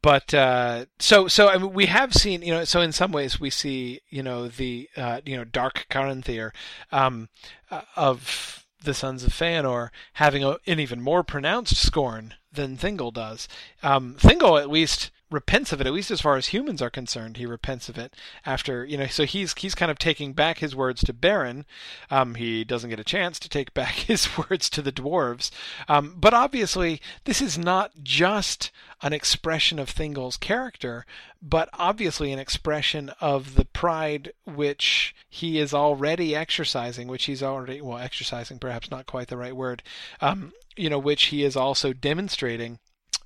but 0.00 0.32
uh, 0.32 0.86
so 0.98 1.28
so 1.28 1.48
I 1.48 1.58
mean, 1.58 1.72
we 1.72 1.86
have 1.86 2.14
seen 2.14 2.42
you 2.42 2.52
know 2.52 2.64
so 2.64 2.80
in 2.80 2.92
some 2.92 3.12
ways 3.12 3.38
we 3.38 3.50
see 3.50 4.00
you 4.08 4.22
know 4.22 4.48
the 4.48 4.88
uh, 4.96 5.20
you 5.24 5.36
know 5.36 5.44
dark 5.44 5.86
Caranthir 5.90 6.52
um, 6.90 7.28
uh, 7.70 7.82
of 7.96 8.64
the 8.82 8.94
sons 8.94 9.22
of 9.22 9.32
Feanor 9.32 9.90
having 10.14 10.42
a, 10.42 10.56
an 10.66 10.80
even 10.80 11.00
more 11.00 11.22
pronounced 11.22 11.76
scorn 11.76 12.34
than 12.50 12.76
Thingol 12.76 13.12
does. 13.12 13.48
Um, 13.82 14.16
Thingol 14.18 14.60
at 14.60 14.70
least 14.70 15.10
repents 15.32 15.72
of 15.72 15.80
it, 15.80 15.86
at 15.86 15.92
least 15.92 16.10
as 16.10 16.20
far 16.20 16.36
as 16.36 16.48
humans 16.48 16.82
are 16.82 16.90
concerned. 16.90 17.36
He 17.36 17.46
repents 17.46 17.88
of 17.88 17.98
it 17.98 18.14
after, 18.44 18.84
you 18.84 18.98
know, 18.98 19.06
so 19.06 19.24
he's 19.24 19.54
he's 19.56 19.74
kind 19.74 19.90
of 19.90 19.98
taking 19.98 20.32
back 20.32 20.58
his 20.58 20.76
words 20.76 21.02
to 21.04 21.14
Beren 21.14 21.64
Um, 22.10 22.34
he 22.34 22.64
doesn't 22.64 22.90
get 22.90 23.00
a 23.00 23.04
chance 23.04 23.38
to 23.40 23.48
take 23.48 23.74
back 23.74 23.94
his 24.10 24.36
words 24.36 24.68
to 24.70 24.82
the 24.82 24.92
dwarves. 24.92 25.50
Um, 25.88 26.16
but 26.18 26.34
obviously, 26.34 27.00
this 27.24 27.40
is 27.40 27.58
not 27.58 27.92
just 28.02 28.70
an 29.02 29.12
expression 29.12 29.78
of 29.78 29.92
Thingol's 29.92 30.36
character, 30.36 31.04
but 31.40 31.68
obviously 31.72 32.32
an 32.32 32.38
expression 32.38 33.10
of 33.20 33.56
the 33.56 33.64
pride 33.64 34.32
which 34.44 35.14
he 35.28 35.58
is 35.58 35.74
already 35.74 36.36
exercising, 36.36 37.08
which 37.08 37.24
he's 37.24 37.42
already, 37.42 37.80
well, 37.80 37.98
exercising, 37.98 38.58
perhaps 38.58 38.90
not 38.90 39.06
quite 39.06 39.28
the 39.28 39.36
right 39.36 39.56
word, 39.56 39.82
um, 40.20 40.52
you 40.76 40.88
know, 40.88 40.98
which 40.98 41.24
he 41.24 41.42
is 41.42 41.56
also 41.56 41.92
demonstrating 41.92 42.78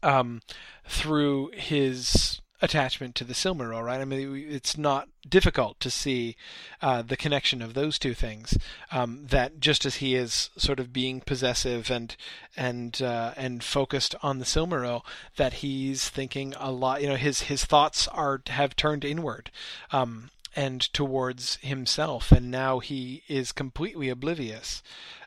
um, 0.06 0.40
through 0.88 1.50
his 1.54 2.40
attachment 2.62 3.14
to 3.16 3.24
the 3.24 3.34
Silmaril, 3.34 3.84
right? 3.84 4.00
I 4.00 4.04
mean, 4.04 4.46
it's 4.48 4.78
not 4.78 5.08
difficult 5.28 5.78
to 5.80 5.90
see 5.90 6.36
uh, 6.80 7.02
the 7.02 7.16
connection 7.16 7.60
of 7.60 7.74
those 7.74 7.98
two 7.98 8.14
things. 8.14 8.56
Um, 8.90 9.26
that 9.26 9.60
just 9.60 9.84
as 9.84 9.96
he 9.96 10.14
is 10.14 10.50
sort 10.56 10.80
of 10.80 10.92
being 10.92 11.20
possessive 11.20 11.90
and 11.90 12.16
and 12.56 13.02
uh, 13.02 13.34
and 13.36 13.62
focused 13.62 14.14
on 14.22 14.38
the 14.38 14.44
Silmaril, 14.44 15.02
that 15.36 15.54
he's 15.54 16.08
thinking 16.08 16.54
a 16.56 16.70
lot. 16.70 17.02
You 17.02 17.08
know, 17.08 17.16
his 17.16 17.42
his 17.42 17.64
thoughts 17.64 18.08
are 18.08 18.40
have 18.46 18.76
turned 18.76 19.04
inward. 19.04 19.50
Um, 19.90 20.30
and 20.58 20.80
towards 20.94 21.56
himself, 21.56 22.32
and 22.32 22.50
now 22.50 22.78
he 22.78 23.22
is 23.28 23.52
completely 23.52 24.08
oblivious. 24.08 24.82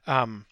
Um, 0.07 0.47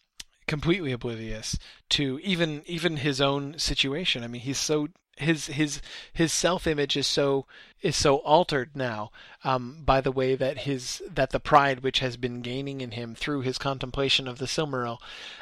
completely 0.47 0.91
oblivious 0.91 1.57
to 1.89 2.19
even 2.23 2.63
even 2.65 2.97
his 2.97 3.21
own 3.21 3.57
situation. 3.59 4.23
I 4.23 4.27
mean, 4.27 4.41
he's 4.41 4.57
so 4.57 4.87
his 5.17 5.47
his 5.47 5.81
his 6.13 6.31
self 6.31 6.67
image 6.67 6.95
is 6.95 7.07
so 7.07 7.45
is 7.81 7.95
so 7.95 8.17
altered 8.17 8.75
now 8.75 9.11
um, 9.43 9.83
by 9.83 10.01
the 10.01 10.11
way 10.11 10.35
that 10.35 10.59
his 10.59 11.01
that 11.09 11.31
the 11.31 11.39
pride 11.39 11.81
which 11.81 11.99
has 11.99 12.17
been 12.17 12.41
gaining 12.41 12.81
in 12.81 12.91
him 12.91 13.15
through 13.15 13.41
his 13.41 13.57
contemplation 13.57 14.27
of 14.27 14.37
the 14.37 14.45
Silmaril 14.45 14.99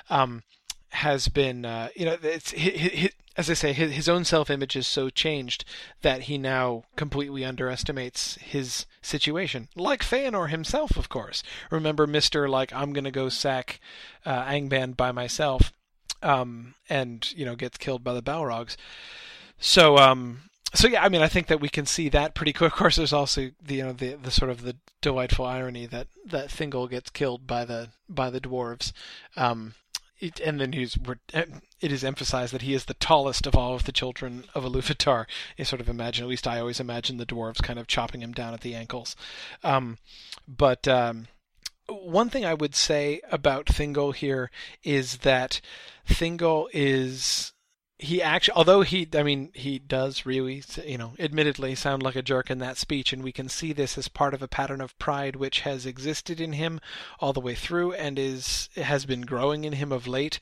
um, 0.09 0.43
has 0.95 1.27
been 1.27 1.65
uh, 1.65 1.89
you 1.95 2.05
know 2.05 2.17
it's 2.21 2.53
as 3.37 3.49
I 3.49 3.53
say 3.53 3.73
his, 3.73 3.91
his 3.91 4.09
own 4.09 4.23
self 4.23 4.49
image 4.49 4.75
is 4.75 4.87
so 4.87 5.09
changed 5.09 5.65
that 6.01 6.23
he 6.23 6.37
now 6.37 6.83
completely 6.95 7.43
underestimates 7.43 8.35
his 8.35 8.85
situation. 9.01 9.67
Like 9.75 10.03
Feanor 10.03 10.49
himself 10.49 10.97
of 10.97 11.09
course. 11.09 11.43
Remember 11.69 12.07
Mister 12.07 12.47
like 12.49 12.73
I'm 12.73 12.93
gonna 12.93 13.11
go 13.11 13.29
sack 13.29 13.79
uh, 14.25 14.43
Angband 14.45 14.97
by 14.97 15.11
myself 15.11 15.71
um, 16.21 16.75
and 16.89 17.31
you 17.35 17.45
know 17.45 17.55
gets 17.55 17.77
killed 17.77 18.03
by 18.03 18.13
the 18.13 18.23
Balrogs. 18.23 18.75
So 19.59 19.97
um 19.97 20.49
so 20.75 20.87
yeah, 20.87 21.03
I 21.03 21.09
mean, 21.09 21.21
I 21.21 21.29
think 21.29 21.47
that 21.47 21.61
we 21.61 21.69
can 21.69 21.85
see 21.85 22.09
that 22.09 22.35
pretty 22.35 22.51
quick. 22.51 22.73
Of 22.73 22.77
course, 22.77 22.97
there's 22.97 23.13
also 23.13 23.51
the 23.63 23.75
you 23.75 23.83
know 23.83 23.93
the 23.93 24.15
the 24.15 24.31
sort 24.31 24.51
of 24.51 24.63
the 24.63 24.75
delightful 25.01 25.45
irony 25.45 25.85
that 25.85 26.07
that 26.25 26.49
Thingol 26.49 26.89
gets 26.89 27.09
killed 27.09 27.47
by 27.47 27.63
the 27.65 27.89
by 28.09 28.29
the 28.29 28.41
dwarves, 28.41 28.91
um, 29.37 29.75
it, 30.19 30.39
and 30.39 30.59
then 30.59 30.73
he's 30.73 30.97
it 31.33 31.91
is 31.91 32.03
emphasized 32.03 32.53
that 32.53 32.61
he 32.61 32.73
is 32.73 32.85
the 32.85 32.93
tallest 32.93 33.45
of 33.45 33.55
all 33.55 33.75
of 33.75 33.83
the 33.83 33.91
children 33.91 34.45
of 34.53 34.63
Iluvatar. 34.63 35.25
You 35.57 35.65
sort 35.65 35.81
of 35.81 35.89
imagine, 35.89 36.23
at 36.23 36.29
least 36.29 36.47
I 36.47 36.59
always 36.59 36.79
imagine 36.79 37.17
the 37.17 37.25
dwarves 37.25 37.61
kind 37.61 37.79
of 37.79 37.87
chopping 37.87 38.21
him 38.21 38.31
down 38.31 38.53
at 38.53 38.61
the 38.61 38.75
ankles. 38.75 39.15
Um, 39.63 39.97
but 40.47 40.87
um, 40.87 41.27
one 41.87 42.29
thing 42.29 42.45
I 42.45 42.53
would 42.53 42.75
say 42.75 43.21
about 43.31 43.65
Thingol 43.65 44.15
here 44.15 44.49
is 44.83 45.17
that 45.17 45.61
Thingol 46.07 46.67
is 46.73 47.53
he 47.97 48.21
actually, 48.21 48.55
although 48.55 48.81
he, 48.81 49.07
I 49.13 49.23
mean, 49.23 49.51
he 49.53 49.79
does 49.79 50.25
really, 50.25 50.63
you 50.85 50.97
know, 50.97 51.13
admittedly 51.17 51.75
sound 51.75 52.03
like 52.03 52.15
a 52.15 52.21
jerk 52.21 52.51
in 52.51 52.59
that 52.59 52.77
speech, 52.77 53.13
and 53.13 53.23
we 53.23 53.31
can 53.31 53.47
see 53.47 53.71
this 53.71 53.97
as 53.97 54.09
part 54.09 54.33
of 54.33 54.41
a 54.41 54.49
pattern 54.49 54.81
of 54.81 54.97
pride 54.99 55.37
which 55.37 55.61
has 55.61 55.85
existed 55.85 56.41
in 56.41 56.53
him 56.53 56.81
all 57.19 57.31
the 57.31 57.39
way 57.39 57.55
through 57.55 57.93
and 57.93 58.19
is 58.19 58.69
has 58.75 59.05
been 59.05 59.21
growing 59.21 59.63
in 59.63 59.73
him 59.73 59.91
of 59.91 60.07
late. 60.07 60.39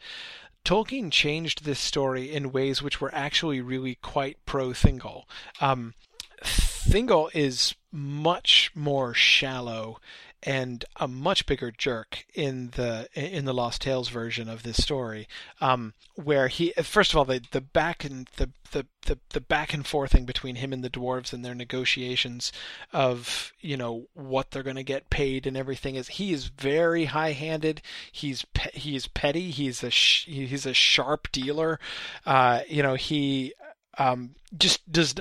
Tolkien 0.66 1.12
changed 1.12 1.64
this 1.64 1.80
story 1.80 2.32
in 2.32 2.52
ways 2.52 2.82
which 2.82 3.00
were 3.00 3.14
actually 3.14 3.62
really 3.62 3.96
quite 3.96 4.44
pro 4.46 4.70
Thingol. 4.70 5.24
Um, 5.62 5.94
Thingol 6.42 7.30
is 7.36 7.76
much 7.92 8.72
more 8.74 9.14
shallow 9.14 10.00
and 10.46 10.84
a 10.98 11.08
much 11.08 11.46
bigger 11.46 11.72
jerk 11.72 12.26
in 12.34 12.72
the 12.72 13.08
in 13.14 13.46
the 13.46 13.54
Lost 13.54 13.82
Tales 13.82 14.10
version 14.10 14.50
of 14.50 14.64
this 14.64 14.82
story, 14.82 15.28
um, 15.62 15.94
where 16.16 16.48
he 16.48 16.72
first 16.84 17.12
of 17.12 17.18
all 17.18 17.26
the 17.26 17.42
the 17.52 17.62
back 17.62 18.04
and 18.04 18.30
the, 18.38 18.50
the 18.72 18.86
the 19.06 19.20
the 19.30 19.42
back 19.42 19.74
and 19.74 19.86
forthing 19.86 20.26
between 20.26 20.56
him 20.56 20.74
and 20.74 20.84
the 20.84 20.90
dwarves 20.90 21.34
and 21.34 21.44
their 21.44 21.56
negotiations 21.56 22.52
of 22.92 23.54
you 23.60 23.78
know 23.78 24.08
what 24.14 24.52
they're 24.52 24.64
going 24.64 24.76
to 24.76 24.84
get 24.84 25.10
paid 25.10 25.48
and 25.48 25.56
everything 25.56 25.96
is 25.96 26.08
he 26.10 26.34
is 26.34 26.46
very 26.46 27.06
high 27.06 27.32
handed. 27.32 27.82
He's 28.12 28.46
pe- 28.54 28.72
he's 28.74 29.08
petty. 29.08 29.52
He's 29.52 29.84
a 29.84 29.92
sh- 29.92 30.26
he's 30.26 30.66
a 30.66 30.74
sharp 30.74 31.32
dealer. 31.32 31.80
Uh, 32.26 32.62
you 32.68 32.84
know 32.84 32.96
he 32.96 33.54
um, 33.98 34.36
just 34.58 34.92
does 34.92 35.16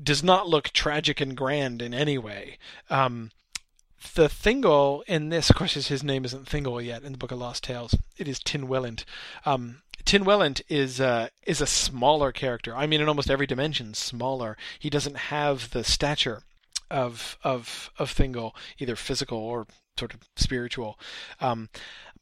does 0.00 0.22
not 0.22 0.48
look 0.48 0.70
tragic 0.70 1.20
and 1.20 1.36
grand 1.36 1.82
in 1.82 1.92
any 1.92 2.18
way. 2.18 2.58
Um, 2.90 3.30
the 4.14 4.28
Thingol 4.28 5.02
in 5.06 5.28
this, 5.28 5.50
of 5.50 5.56
course, 5.56 5.74
his 5.74 6.02
name 6.04 6.24
isn't 6.24 6.48
Thingol 6.48 6.84
yet 6.84 7.02
in 7.02 7.12
the 7.12 7.18
Book 7.18 7.32
of 7.32 7.38
Lost 7.38 7.64
Tales. 7.64 7.94
It 8.16 8.28
is 8.28 8.38
Tinwelint. 8.38 9.04
Um, 9.44 9.82
Tinwelint 10.04 10.62
is 10.68 11.00
uh, 11.00 11.28
is 11.46 11.60
a 11.60 11.66
smaller 11.66 12.32
character. 12.32 12.74
I 12.74 12.86
mean, 12.86 13.00
in 13.00 13.08
almost 13.08 13.30
every 13.30 13.46
dimension, 13.46 13.94
smaller. 13.94 14.56
He 14.78 14.88
doesn't 14.88 15.16
have 15.16 15.70
the 15.70 15.84
stature 15.84 16.42
of 16.90 17.36
of 17.42 17.90
of 17.98 18.14
Thingol, 18.14 18.52
either 18.78 18.96
physical 18.96 19.38
or 19.38 19.66
sort 19.98 20.14
of 20.14 20.20
spiritual. 20.36 20.98
Um, 21.40 21.68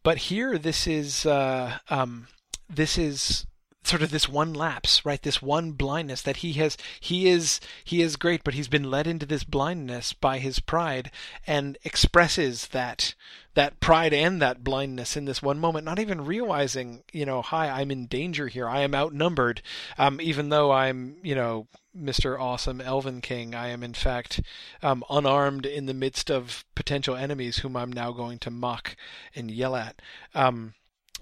but 0.03 0.19
here, 0.19 0.59
this 0.59 0.87
is 0.87 1.27
uh, 1.27 1.79
um, 1.91 2.29
this 2.69 2.99
is 2.99 3.47
sort 3.87 4.03
of 4.03 4.11
this 4.11 4.29
one 4.29 4.53
lapse, 4.53 5.05
right? 5.05 5.23
This 5.23 5.41
one 5.41 5.73
blindness 5.73 6.23
that 6.23 6.39
he 6.39 6.55
has 6.55 6.77
he 7.01 7.29
is 7.29 7.61
he 7.85 8.03
is 8.03 8.17
great, 8.17 8.45
but 8.45 8.55
he's 8.55 8.69
been 8.69 8.91
led 8.91 9.07
into 9.07 9.27
this 9.27 9.45
blindness 9.45 10.13
by 10.13 10.39
his 10.39 10.61
pride 10.61 11.11
and 11.47 11.79
expresses 11.85 12.69
that 12.69 13.15
that 13.55 13.81
pride 13.81 14.13
and 14.13 14.41
that 14.43 14.63
blindness 14.63 15.17
in 15.17 15.25
this 15.25 15.43
one 15.43 15.59
moment, 15.59 15.85
not 15.85 15.99
even 15.99 16.27
realizing, 16.27 17.03
you 17.11 17.25
know, 17.25 17.41
hi, 17.41 17.71
I'm 17.71 17.91
in 17.91 18.07
danger 18.07 18.49
here. 18.49 18.69
I 18.69 18.81
am 18.81 18.95
outnumbered. 18.95 19.63
Um, 19.97 20.21
even 20.21 20.51
though 20.51 20.73
I'm, 20.73 21.17
you 21.23 21.35
know, 21.35 21.67
Mr. 21.99 22.39
Awesome 22.39 22.83
Elven 22.83 23.23
King, 23.23 23.55
I 23.55 23.69
am 23.69 23.83
in 23.83 23.95
fact 23.95 24.43
um, 24.83 25.03
unarmed 25.09 25.65
in 25.65 25.87
the 25.87 25.95
midst 25.95 26.31
of 26.31 26.67
potential 26.75 27.17
enemies 27.17 27.59
whom 27.59 27.77
I'm 27.77 27.93
now 27.93 28.13
going 28.13 28.39
to 28.41 28.51
mock 28.51 28.95
and 29.35 29.51
yell 29.51 29.75
at. 29.75 30.03
Um, 30.35 30.75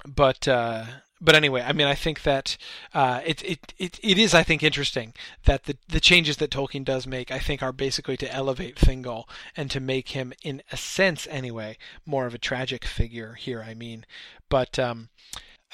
but 0.04 0.48
uh, 0.48 0.86
but 1.24 1.34
anyway, 1.34 1.62
I 1.62 1.72
mean, 1.72 1.86
I 1.86 1.94
think 1.94 2.22
that 2.22 2.56
uh, 2.92 3.20
it, 3.24 3.42
it 3.42 3.74
it 3.78 3.98
it 4.02 4.18
is, 4.18 4.34
I 4.34 4.42
think, 4.42 4.62
interesting 4.62 5.14
that 5.46 5.64
the 5.64 5.76
the 5.88 6.00
changes 6.00 6.36
that 6.36 6.50
Tolkien 6.50 6.84
does 6.84 7.06
make, 7.06 7.30
I 7.30 7.38
think, 7.38 7.62
are 7.62 7.72
basically 7.72 8.16
to 8.18 8.32
elevate 8.32 8.76
Thingol 8.76 9.24
and 9.56 9.70
to 9.70 9.80
make 9.80 10.10
him, 10.10 10.34
in 10.42 10.62
a 10.70 10.76
sense, 10.76 11.26
anyway, 11.30 11.78
more 12.04 12.26
of 12.26 12.34
a 12.34 12.38
tragic 12.38 12.84
figure 12.84 13.34
here. 13.34 13.64
I 13.66 13.72
mean, 13.72 14.04
but 14.50 14.78
um, 14.78 15.08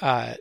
uh, 0.00 0.34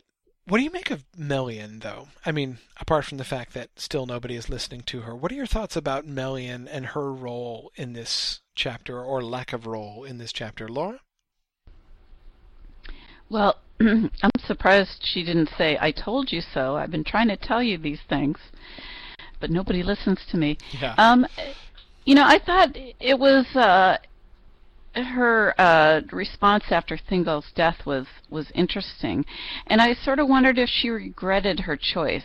what 0.46 0.58
do 0.58 0.64
you 0.64 0.70
make 0.70 0.90
of 0.90 1.04
Melian, 1.16 1.80
though? 1.80 2.08
I 2.24 2.32
mean, 2.32 2.58
apart 2.80 3.04
from 3.04 3.18
the 3.18 3.24
fact 3.24 3.52
that 3.54 3.70
still 3.76 4.06
nobody 4.06 4.36
is 4.36 4.48
listening 4.48 4.82
to 4.82 5.02
her, 5.02 5.14
what 5.14 5.32
are 5.32 5.36
your 5.36 5.46
thoughts 5.46 5.76
about 5.76 6.06
Melian 6.06 6.68
and 6.68 6.86
her 6.86 7.12
role 7.12 7.72
in 7.74 7.92
this 7.92 8.40
chapter, 8.54 9.02
or 9.02 9.22
lack 9.22 9.52
of 9.52 9.66
role 9.66 10.04
in 10.04 10.18
this 10.18 10.32
chapter, 10.32 10.68
Laura? 10.68 11.00
Well, 13.30 13.56
I'm 13.80 14.10
surprised 14.46 15.00
she 15.02 15.24
didn't 15.24 15.50
say, 15.56 15.78
I 15.80 15.92
told 15.92 16.32
you 16.32 16.42
so. 16.52 16.76
I've 16.76 16.90
been 16.90 17.04
trying 17.04 17.28
to 17.28 17.36
tell 17.36 17.62
you 17.62 17.78
these 17.78 18.00
things, 18.08 18.38
but 19.40 19.50
nobody 19.50 19.82
listens 19.82 20.20
to 20.30 20.36
me. 20.36 20.58
Yeah. 20.80 20.94
Um, 20.98 21.26
you 22.04 22.14
know, 22.14 22.24
I 22.26 22.38
thought 22.44 22.70
it 22.74 23.18
was 23.18 23.46
uh, 23.54 23.98
her 24.94 25.54
uh, 25.58 26.00
response 26.12 26.64
after 26.70 26.98
Thingol's 26.98 27.52
death 27.54 27.86
was 27.86 28.06
was 28.30 28.50
interesting, 28.54 29.24
and 29.68 29.80
I 29.80 29.94
sort 29.94 30.18
of 30.18 30.28
wondered 30.28 30.58
if 30.58 30.68
she 30.68 30.90
regretted 30.90 31.60
her 31.60 31.76
choice 31.76 32.24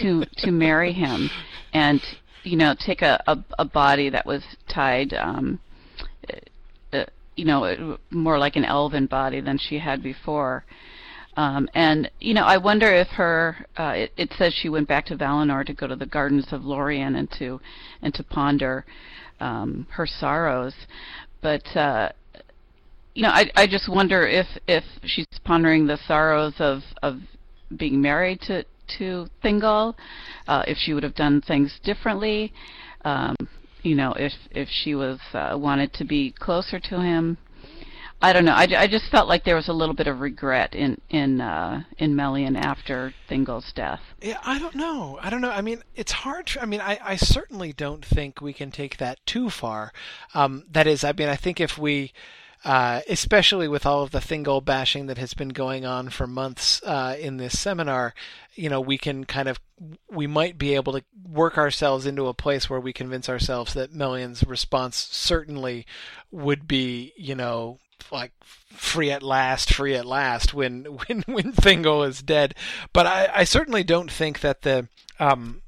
to 0.00 0.24
to 0.38 0.50
marry 0.50 0.92
him, 0.92 1.30
and 1.72 2.00
you 2.42 2.56
know 2.56 2.74
take 2.78 3.02
a 3.02 3.22
a, 3.26 3.38
a 3.58 3.64
body 3.64 4.10
that 4.10 4.26
was 4.26 4.42
tied. 4.68 5.14
Um, 5.14 5.60
you 7.36 7.44
know, 7.44 7.98
more 8.10 8.38
like 8.38 8.56
an 8.56 8.64
elven 8.64 9.06
body 9.06 9.40
than 9.40 9.58
she 9.58 9.78
had 9.78 10.02
before. 10.02 10.64
Um, 11.36 11.68
and 11.74 12.10
you 12.18 12.32
know, 12.32 12.44
I 12.44 12.56
wonder 12.56 12.90
if 12.92 13.08
her. 13.08 13.66
Uh, 13.76 13.92
it, 13.94 14.12
it 14.16 14.32
says 14.38 14.54
she 14.54 14.70
went 14.70 14.88
back 14.88 15.04
to 15.06 15.16
Valinor 15.16 15.64
to 15.66 15.74
go 15.74 15.86
to 15.86 15.96
the 15.96 16.06
gardens 16.06 16.46
of 16.50 16.64
Lorien 16.64 17.14
and 17.14 17.30
to 17.38 17.60
and 18.00 18.14
to 18.14 18.22
ponder 18.24 18.86
um, 19.38 19.86
her 19.90 20.06
sorrows. 20.06 20.74
But 21.42 21.64
uh, 21.76 22.10
you 23.14 23.22
know, 23.22 23.28
I 23.28 23.50
I 23.54 23.66
just 23.66 23.88
wonder 23.88 24.26
if 24.26 24.46
if 24.66 24.84
she's 25.04 25.26
pondering 25.44 25.86
the 25.86 25.98
sorrows 26.06 26.54
of 26.58 26.80
of 27.02 27.20
being 27.76 28.00
married 28.00 28.40
to 28.42 28.64
to 28.98 29.26
Thingol, 29.44 29.94
uh, 30.48 30.62
if 30.66 30.78
she 30.78 30.94
would 30.94 31.02
have 31.02 31.14
done 31.14 31.42
things 31.42 31.78
differently. 31.84 32.52
Um, 33.04 33.36
you 33.86 33.94
know, 33.94 34.12
if 34.12 34.32
if 34.50 34.68
she 34.68 34.94
was 34.94 35.20
uh, 35.32 35.56
wanted 35.56 35.92
to 35.94 36.04
be 36.04 36.32
closer 36.32 36.78
to 36.80 37.00
him. 37.00 37.38
I 38.20 38.32
don't 38.32 38.46
know. 38.46 38.54
I, 38.54 38.66
I 38.78 38.86
just 38.86 39.10
felt 39.10 39.28
like 39.28 39.44
there 39.44 39.56
was 39.56 39.68
a 39.68 39.74
little 39.74 39.94
bit 39.94 40.06
of 40.06 40.20
regret 40.20 40.74
in 40.74 41.00
in 41.10 41.40
uh, 41.40 41.82
in 41.98 42.16
Melian 42.16 42.56
after 42.56 43.12
Thingol's 43.28 43.72
death. 43.74 44.00
Yeah, 44.22 44.38
I 44.42 44.58
don't 44.58 44.74
know. 44.74 45.18
I 45.20 45.28
don't 45.28 45.42
know. 45.42 45.50
I 45.50 45.60
mean, 45.60 45.82
it's 45.94 46.12
hard. 46.12 46.50
I 46.60 46.64
mean, 46.64 46.80
I, 46.80 46.98
I 47.04 47.16
certainly 47.16 47.74
don't 47.74 48.04
think 48.04 48.40
we 48.40 48.54
can 48.54 48.70
take 48.70 48.96
that 48.96 49.18
too 49.26 49.50
far. 49.50 49.92
Um, 50.34 50.64
that 50.72 50.86
is, 50.86 51.04
I 51.04 51.12
mean, 51.12 51.28
I 51.28 51.36
think 51.36 51.60
if 51.60 51.76
we, 51.76 52.12
uh, 52.66 53.00
especially 53.08 53.68
with 53.68 53.86
all 53.86 54.02
of 54.02 54.10
the 54.10 54.18
Thingol 54.18 54.62
bashing 54.62 55.06
that 55.06 55.18
has 55.18 55.34
been 55.34 55.50
going 55.50 55.86
on 55.86 56.08
for 56.08 56.26
months 56.26 56.82
uh, 56.82 57.16
in 57.16 57.36
this 57.36 57.56
seminar, 57.56 58.12
you 58.56 58.68
know, 58.68 58.80
we 58.80 58.98
can 58.98 59.24
kind 59.24 59.46
of 59.46 59.60
we 60.10 60.26
might 60.26 60.58
be 60.58 60.74
able 60.74 60.92
to 60.94 61.04
work 61.28 61.58
ourselves 61.58 62.06
into 62.06 62.26
a 62.26 62.34
place 62.34 62.68
where 62.68 62.80
we 62.80 62.92
convince 62.92 63.28
ourselves 63.28 63.72
that 63.74 63.94
Melian's 63.94 64.44
response 64.44 64.96
certainly 64.96 65.86
would 66.32 66.66
be, 66.66 67.12
you 67.16 67.36
know, 67.36 67.78
like 68.10 68.32
free 68.72 69.12
at 69.12 69.22
last, 69.22 69.72
free 69.72 69.94
at 69.94 70.04
last 70.04 70.52
when 70.52 70.84
when 71.06 71.22
when 71.28 71.52
Thingol 71.52 72.04
is 72.08 72.20
dead. 72.20 72.56
But 72.92 73.06
I, 73.06 73.30
I 73.32 73.44
certainly 73.44 73.84
don't 73.84 74.10
think 74.10 74.40
that 74.40 74.62
the 74.62 74.88
um, 75.20 75.62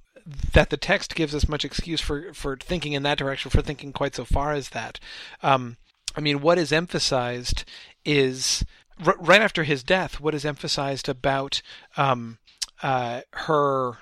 that 0.52 0.70
the 0.70 0.76
text 0.76 1.14
gives 1.14 1.32
us 1.32 1.48
much 1.48 1.64
excuse 1.64 2.00
for 2.00 2.34
for 2.34 2.56
thinking 2.56 2.94
in 2.94 3.04
that 3.04 3.18
direction, 3.18 3.52
for 3.52 3.62
thinking 3.62 3.92
quite 3.92 4.16
so 4.16 4.24
far 4.24 4.52
as 4.52 4.70
that. 4.70 4.98
Um, 5.44 5.76
I 6.16 6.20
mean, 6.20 6.40
what 6.40 6.58
is 6.58 6.72
emphasized 6.72 7.64
is 8.04 8.64
r- 9.04 9.16
right 9.18 9.40
after 9.40 9.64
his 9.64 9.82
death. 9.82 10.20
What 10.20 10.34
is 10.34 10.44
emphasized 10.44 11.08
about 11.08 11.62
um, 11.96 12.38
uh, 12.82 13.22
her 13.32 13.98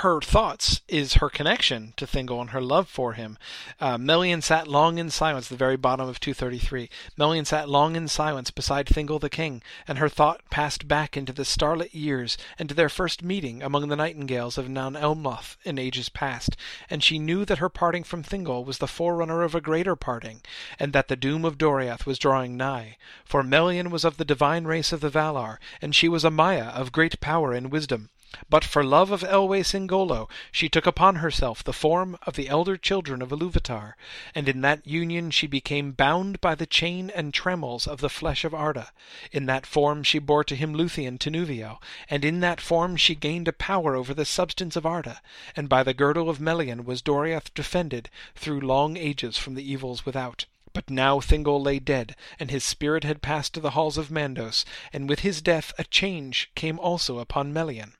her 0.00 0.20
thoughts 0.20 0.82
is 0.88 1.14
her 1.14 1.30
connection 1.30 1.94
to 1.96 2.06
Thingol 2.06 2.42
and 2.42 2.50
her 2.50 2.60
love 2.60 2.86
for 2.86 3.14
him. 3.14 3.38
Uh, 3.80 3.96
Melian 3.96 4.42
sat 4.42 4.68
long 4.68 4.98
in 4.98 5.08
silence, 5.08 5.48
the 5.48 5.56
very 5.56 5.76
bottom 5.76 6.06
of 6.06 6.20
233. 6.20 6.90
Melian 7.16 7.46
sat 7.46 7.68
long 7.68 7.96
in 7.96 8.06
silence 8.06 8.50
beside 8.50 8.86
Thingol 8.86 9.20
the 9.20 9.30
king, 9.30 9.62
and 9.88 9.98
her 9.98 10.10
thought 10.10 10.42
passed 10.50 10.86
back 10.86 11.16
into 11.16 11.32
the 11.32 11.46
starlit 11.46 11.94
years 11.94 12.36
and 12.58 12.68
to 12.68 12.74
their 12.74 12.90
first 12.90 13.22
meeting 13.22 13.62
among 13.62 13.88
the 13.88 13.96
nightingales 13.96 14.58
of 14.58 14.68
Nan 14.68 14.96
Elmoth 14.96 15.56
in 15.64 15.78
ages 15.78 16.10
past, 16.10 16.56
and 16.90 17.02
she 17.02 17.18
knew 17.18 17.46
that 17.46 17.58
her 17.58 17.70
parting 17.70 18.04
from 18.04 18.22
Thingol 18.22 18.66
was 18.66 18.78
the 18.78 18.86
forerunner 18.86 19.42
of 19.42 19.54
a 19.54 19.62
greater 19.62 19.96
parting, 19.96 20.42
and 20.78 20.92
that 20.92 21.08
the 21.08 21.16
doom 21.16 21.42
of 21.44 21.56
Doriath 21.56 22.04
was 22.04 22.18
drawing 22.18 22.56
nigh. 22.56 22.98
For 23.24 23.42
Melian 23.42 23.90
was 23.90 24.04
of 24.04 24.18
the 24.18 24.26
divine 24.26 24.64
race 24.66 24.92
of 24.92 25.00
the 25.00 25.10
Valar, 25.10 25.58
and 25.80 25.94
she 25.94 26.06
was 26.08 26.22
a 26.22 26.30
Maia 26.30 26.66
of 26.66 26.92
great 26.92 27.18
power 27.20 27.54
and 27.54 27.72
wisdom. 27.72 28.10
But 28.50 28.64
for 28.64 28.82
love 28.82 29.12
of 29.12 29.20
Elwë 29.20 29.64
Singollo, 29.64 30.28
she 30.50 30.68
took 30.68 30.84
upon 30.84 31.14
herself 31.14 31.62
the 31.62 31.72
form 31.72 32.18
of 32.26 32.34
the 32.34 32.48
elder 32.48 32.76
children 32.76 33.22
of 33.22 33.30
Iluvatar, 33.30 33.94
and 34.34 34.48
in 34.48 34.62
that 34.62 34.84
union 34.84 35.30
she 35.30 35.46
became 35.46 35.92
bound 35.92 36.40
by 36.40 36.56
the 36.56 36.66
chain 36.66 37.08
and 37.10 37.32
trammels 37.32 37.86
of 37.86 38.00
the 38.00 38.10
flesh 38.10 38.44
of 38.44 38.52
Arda. 38.52 38.90
In 39.30 39.46
that 39.46 39.64
form 39.64 40.02
she 40.02 40.18
bore 40.18 40.42
to 40.42 40.56
him 40.56 40.74
Luthien 40.74 41.18
Tinuviel, 41.18 41.80
and 42.10 42.24
in 42.24 42.40
that 42.40 42.60
form 42.60 42.96
she 42.96 43.14
gained 43.14 43.46
a 43.46 43.52
power 43.52 43.94
over 43.94 44.12
the 44.12 44.24
substance 44.24 44.74
of 44.74 44.84
Arda, 44.84 45.22
and 45.54 45.68
by 45.68 45.84
the 45.84 45.94
girdle 45.94 46.28
of 46.28 46.40
Melian 46.40 46.84
was 46.84 47.02
Doriath 47.02 47.54
defended 47.54 48.10
through 48.34 48.58
long 48.58 48.96
ages 48.96 49.38
from 49.38 49.54
the 49.54 49.70
evils 49.70 50.04
without. 50.04 50.46
But 50.72 50.90
now 50.90 51.20
Thingol 51.20 51.62
lay 51.62 51.78
dead, 51.78 52.16
and 52.40 52.50
his 52.50 52.64
spirit 52.64 53.04
had 53.04 53.22
passed 53.22 53.54
to 53.54 53.60
the 53.60 53.70
halls 53.70 53.96
of 53.96 54.10
Mandos, 54.10 54.64
and 54.92 55.08
with 55.08 55.20
his 55.20 55.40
death 55.40 55.72
a 55.78 55.84
change 55.84 56.50
came 56.56 56.80
also 56.80 57.20
upon 57.20 57.52
Melian. 57.52 57.92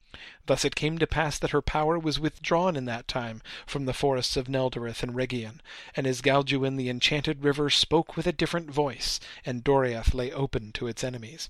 Thus 0.46 0.64
it 0.64 0.74
came 0.74 0.98
to 0.98 1.06
pass 1.06 1.38
that 1.38 1.50
her 1.50 1.62
power 1.62 1.98
was 1.98 2.20
withdrawn 2.20 2.76
in 2.76 2.84
that 2.86 3.08
time 3.08 3.42
from 3.66 3.86
the 3.86 3.92
forests 3.92 4.36
of 4.36 4.48
Neldoreth 4.48 5.02
and 5.02 5.14
Region, 5.14 5.60
and 5.94 6.06
Esgalduin 6.06 6.76
the 6.76 6.88
enchanted 6.88 7.44
river 7.44 7.70
spoke 7.70 8.16
with 8.16 8.26
a 8.26 8.32
different 8.32 8.70
voice, 8.70 9.20
and 9.44 9.64
Doriath 9.64 10.14
lay 10.14 10.32
open 10.32 10.72
to 10.72 10.86
its 10.86 11.04
enemies. 11.04 11.48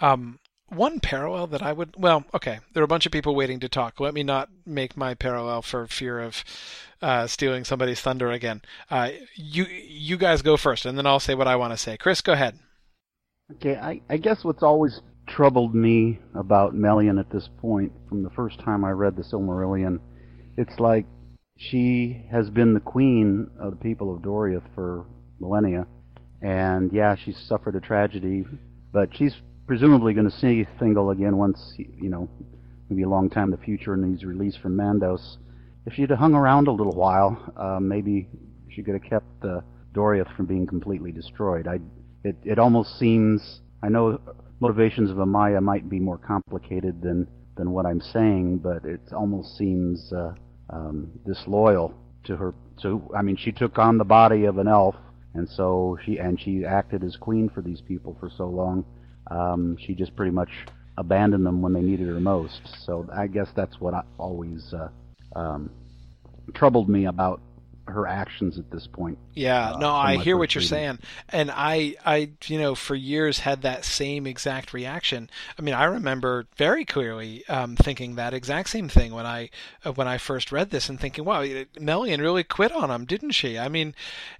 Um, 0.00 0.38
one 0.68 1.00
parallel 1.00 1.46
that 1.48 1.62
I 1.62 1.72
would 1.72 1.94
well, 1.96 2.24
okay, 2.34 2.58
there 2.72 2.82
are 2.82 2.84
a 2.84 2.88
bunch 2.88 3.06
of 3.06 3.12
people 3.12 3.34
waiting 3.34 3.60
to 3.60 3.68
talk. 3.68 4.00
Let 4.00 4.14
me 4.14 4.22
not 4.22 4.48
make 4.64 4.96
my 4.96 5.14
parallel 5.14 5.62
for 5.62 5.86
fear 5.86 6.20
of 6.20 6.44
uh, 7.00 7.26
stealing 7.26 7.64
somebody's 7.64 8.00
thunder 8.00 8.30
again. 8.32 8.62
Uh, 8.90 9.10
you 9.34 9.64
you 9.64 10.16
guys 10.16 10.42
go 10.42 10.56
first, 10.56 10.84
and 10.84 10.98
then 10.98 11.06
I'll 11.06 11.20
say 11.20 11.34
what 11.34 11.48
I 11.48 11.56
want 11.56 11.72
to 11.72 11.76
say. 11.76 11.96
Chris, 11.96 12.20
go 12.20 12.32
ahead. 12.32 12.58
Okay, 13.52 13.76
I, 13.76 14.00
I 14.10 14.16
guess 14.16 14.42
what's 14.42 14.62
always 14.62 15.00
troubled 15.26 15.74
me 15.74 16.18
about 16.34 16.74
Melian 16.74 17.18
at 17.18 17.30
this 17.30 17.48
point 17.58 17.92
from 18.08 18.22
the 18.22 18.30
first 18.30 18.58
time 18.60 18.84
I 18.84 18.90
read 18.90 19.16
the 19.16 19.22
Silmarillion, 19.22 19.98
it's 20.56 20.78
like 20.78 21.06
she 21.56 22.24
has 22.30 22.50
been 22.50 22.74
the 22.74 22.80
queen 22.80 23.50
of 23.58 23.70
the 23.70 23.76
people 23.76 24.14
of 24.14 24.22
Doriath 24.22 24.62
for 24.74 25.06
millennia, 25.40 25.86
and 26.42 26.92
yeah, 26.92 27.16
she's 27.16 27.38
suffered 27.48 27.76
a 27.76 27.80
tragedy, 27.80 28.44
but 28.92 29.08
she's 29.16 29.34
presumably 29.66 30.14
going 30.14 30.30
to 30.30 30.36
see 30.36 30.66
Thingol 30.80 31.12
again 31.12 31.36
once, 31.36 31.74
you 31.76 32.08
know, 32.08 32.28
maybe 32.88 33.02
a 33.02 33.08
long 33.08 33.28
time 33.28 33.44
in 33.44 33.50
the 33.50 33.64
future, 33.64 33.94
and 33.94 34.14
he's 34.14 34.24
released 34.24 34.60
from 34.60 34.76
Mandos. 34.76 35.38
If 35.86 35.94
she'd 35.94 36.10
hung 36.10 36.34
around 36.34 36.68
a 36.68 36.72
little 36.72 36.94
while, 36.94 37.52
uh, 37.56 37.80
maybe 37.80 38.28
she 38.68 38.82
could 38.82 38.94
have 38.94 39.02
kept 39.02 39.26
the 39.40 39.62
Doriath 39.92 40.34
from 40.36 40.46
being 40.46 40.66
completely 40.66 41.10
destroyed. 41.10 41.66
I, 41.66 41.80
it, 42.22 42.36
it 42.44 42.58
almost 42.58 42.98
seems. 42.98 43.60
I 43.82 43.88
know 43.88 44.20
motivations 44.60 45.10
of 45.10 45.18
a 45.18 45.26
Maia 45.26 45.60
might 45.60 45.88
be 45.88 46.00
more 46.00 46.18
complicated 46.18 47.02
than 47.02 47.26
than 47.56 47.70
what 47.70 47.86
I'm 47.86 48.00
saying, 48.00 48.58
but 48.58 48.84
it 48.84 49.00
almost 49.12 49.56
seems 49.56 50.12
uh, 50.12 50.34
um, 50.70 51.10
disloyal 51.26 51.94
to 52.24 52.36
her. 52.36 52.54
So 52.78 53.10
I 53.16 53.22
mean, 53.22 53.36
she 53.36 53.52
took 53.52 53.78
on 53.78 53.98
the 53.98 54.04
body 54.04 54.44
of 54.44 54.58
an 54.58 54.68
elf, 54.68 54.94
and 55.34 55.48
so 55.48 55.98
she 56.04 56.18
and 56.18 56.40
she 56.40 56.64
acted 56.64 57.02
as 57.04 57.16
queen 57.16 57.48
for 57.48 57.62
these 57.62 57.80
people 57.80 58.16
for 58.20 58.30
so 58.36 58.46
long. 58.46 58.84
Um, 59.30 59.76
she 59.80 59.94
just 59.94 60.14
pretty 60.16 60.32
much 60.32 60.50
abandoned 60.98 61.44
them 61.44 61.60
when 61.62 61.72
they 61.72 61.80
needed 61.80 62.08
her 62.08 62.20
most. 62.20 62.60
So 62.84 63.06
I 63.14 63.26
guess 63.26 63.48
that's 63.54 63.80
what 63.80 63.94
I 63.94 64.02
always 64.18 64.72
uh, 64.72 64.88
um, 65.38 65.70
troubled 66.54 66.88
me 66.88 67.06
about 67.06 67.40
her 67.86 68.06
actions 68.06 68.58
at 68.58 68.70
this 68.70 68.86
point. 68.86 69.18
Yeah, 69.34 69.72
uh, 69.72 69.78
no, 69.78 69.90
I 69.92 70.16
hear 70.16 70.36
what 70.36 70.54
you're 70.54 70.60
reading. 70.60 70.68
saying, 70.68 70.98
and 71.28 71.50
I, 71.52 71.94
I, 72.04 72.30
you 72.46 72.58
know, 72.58 72.74
for 72.74 72.94
years 72.94 73.40
had 73.40 73.62
that 73.62 73.84
same 73.84 74.26
exact 74.26 74.72
reaction. 74.72 75.30
I 75.58 75.62
mean, 75.62 75.74
I 75.74 75.84
remember 75.84 76.46
very 76.56 76.84
clearly 76.84 77.46
um, 77.48 77.76
thinking 77.76 78.16
that 78.16 78.34
exact 78.34 78.68
same 78.70 78.88
thing 78.88 79.14
when 79.14 79.26
I, 79.26 79.50
uh, 79.84 79.92
when 79.92 80.08
I 80.08 80.18
first 80.18 80.52
read 80.52 80.70
this, 80.70 80.88
and 80.88 80.98
thinking, 80.98 81.24
wow, 81.24 81.44
Melian 81.78 82.20
really 82.20 82.44
quit 82.44 82.72
on 82.72 82.90
him, 82.90 83.04
didn't 83.04 83.32
she? 83.32 83.58
I 83.58 83.68
mean, 83.68 83.94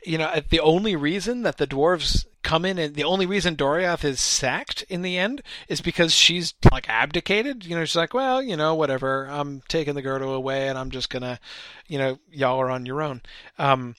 you 0.05 0.19
know, 0.19 0.41
the 0.49 0.61
only 0.61 0.97
reason 0.97 1.43
that 1.43 1.59
the 1.59 1.67
dwarves 1.67 2.27
come 2.47 2.65
in 2.65 2.79
and 2.79 2.95
the 2.95 3.03
only 3.03 3.27
reason 3.27 3.57
Doriath 3.57 4.05
is 4.05 4.21
sacked 4.21 4.83
in 4.89 5.03
the 5.03 5.19
end 5.19 5.43
is 5.69 5.81
because 5.81 6.15
she's 6.15 6.55
like 6.71 6.89
abdicated. 6.89 7.67
You 7.67 7.75
know, 7.75 7.85
she's 7.85 7.97
like, 7.97 8.15
well, 8.15 8.41
you 8.41 8.57
know, 8.57 8.73
whatever. 8.77 9.27
I'm 9.29 9.63
taking 9.69 9.97
the 9.97 10.03
girdle 10.03 10.33
away 10.33 10.69
and 10.69 10.79
I'm 10.79 10.91
just 10.91 11.11
gonna, 11.11 11.41
you 11.89 11.99
know, 11.99 12.21
y'all 12.31 12.61
are 12.61 12.71
on 12.71 12.87
your 12.87 13.03
own. 13.03 13.23
Um, 13.59 13.97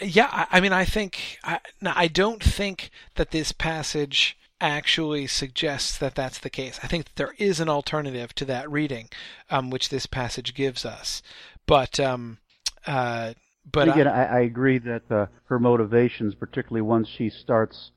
yeah, 0.00 0.28
I, 0.30 0.46
I 0.52 0.60
mean, 0.60 0.72
I 0.72 0.84
think 0.84 1.38
I, 1.42 1.58
I 1.82 2.06
don't 2.06 2.42
think 2.42 2.90
that 3.16 3.32
this 3.32 3.50
passage 3.50 4.38
actually 4.60 5.26
suggests 5.26 5.98
that 5.98 6.14
that's 6.14 6.38
the 6.38 6.50
case. 6.50 6.78
I 6.80 6.86
think 6.86 7.16
there 7.16 7.34
is 7.38 7.58
an 7.58 7.68
alternative 7.68 8.36
to 8.36 8.44
that 8.44 8.70
reading, 8.70 9.08
um, 9.50 9.70
which 9.70 9.88
this 9.88 10.06
passage 10.06 10.54
gives 10.54 10.84
us. 10.84 11.22
But 11.66 11.98
um, 11.98 12.38
uh, 12.86 13.34
but 13.70 13.88
again, 13.88 14.08
I- 14.08 14.38
I, 14.38 14.40
agree 14.40 14.78
that 14.78 15.10
uh, 15.10 15.26
her 15.46 15.58
motivations, 15.58 16.34
particularly 16.34 16.82
once 16.82 17.08
she 17.08 17.30
starts 17.30 17.90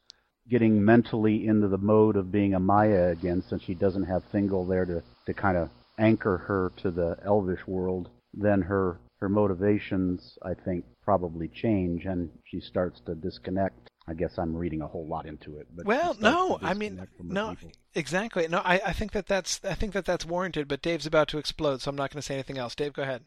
getting 0.49 0.83
mentally 0.83 1.45
into 1.45 1.67
the 1.67 1.77
mode 1.77 2.15
of 2.15 2.31
being 2.31 2.53
a 2.53 2.59
Maia 2.59 3.09
again, 3.09 3.43
since 3.49 3.63
she 3.63 3.73
doesn't 3.73 4.05
have 4.05 4.23
Thingol 4.31 4.67
there 4.67 4.85
to, 4.85 5.03
to 5.25 5.33
kind 5.33 5.57
of 5.57 5.69
anchor 5.99 6.37
her 6.37 6.71
to 6.77 6.91
the 6.91 7.17
Elvish 7.25 7.67
world, 7.67 8.09
then 8.33 8.61
her 8.61 8.99
her 9.19 9.29
motivations, 9.29 10.37
I 10.43 10.53
think, 10.53 10.85
probably 11.03 11.47
change, 11.47 12.05
and 12.05 12.29
she 12.45 12.59
starts 12.59 12.99
to 13.07 13.15
disconnect 13.15 13.89
I 14.09 14.13
guess 14.13 14.37
I'm 14.37 14.55
reading 14.55 14.81
a 14.81 14.87
whole 14.87 15.05
lot 15.05 15.25
into 15.25 15.57
it. 15.57 15.67
But 15.75 15.85
well, 15.85 16.15
no, 16.19 16.57
I 16.61 16.73
mean, 16.73 16.91
disconnect 16.91 17.17
from 17.17 17.27
her 17.27 17.33
no, 17.33 17.49
people. 17.49 17.71
exactly. 17.93 18.47
No, 18.47 18.59
I, 18.59 18.79
I 18.85 18.93
think 18.93 19.11
that 19.11 19.27
that's 19.27 19.59
I 19.65 19.73
think 19.73 19.93
that 19.93 20.05
that's 20.05 20.25
warranted. 20.25 20.67
But 20.69 20.81
Dave's 20.81 21.05
about 21.05 21.27
to 21.29 21.37
explode, 21.37 21.81
so 21.81 21.89
I'm 21.89 21.97
not 21.97 22.11
going 22.11 22.21
to 22.21 22.25
say 22.25 22.35
anything 22.35 22.57
else. 22.57 22.73
Dave, 22.73 22.93
go 22.93 23.01
ahead. 23.01 23.25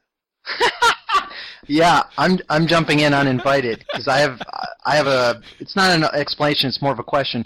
Yeah, 1.71 2.03
I'm 2.19 2.41
I'm 2.49 2.67
jumping 2.67 2.99
in 2.99 3.15
uninvited 3.15 3.85
because 3.93 4.09
I 4.09 4.19
have 4.19 4.41
I 4.85 4.97
have 4.97 5.07
a 5.07 5.41
it's 5.61 5.77
not 5.77 5.91
an 5.91 6.03
explanation 6.03 6.69
it's 6.69 6.83
more 6.83 6.91
of 6.91 6.99
a 6.99 7.05
question. 7.05 7.45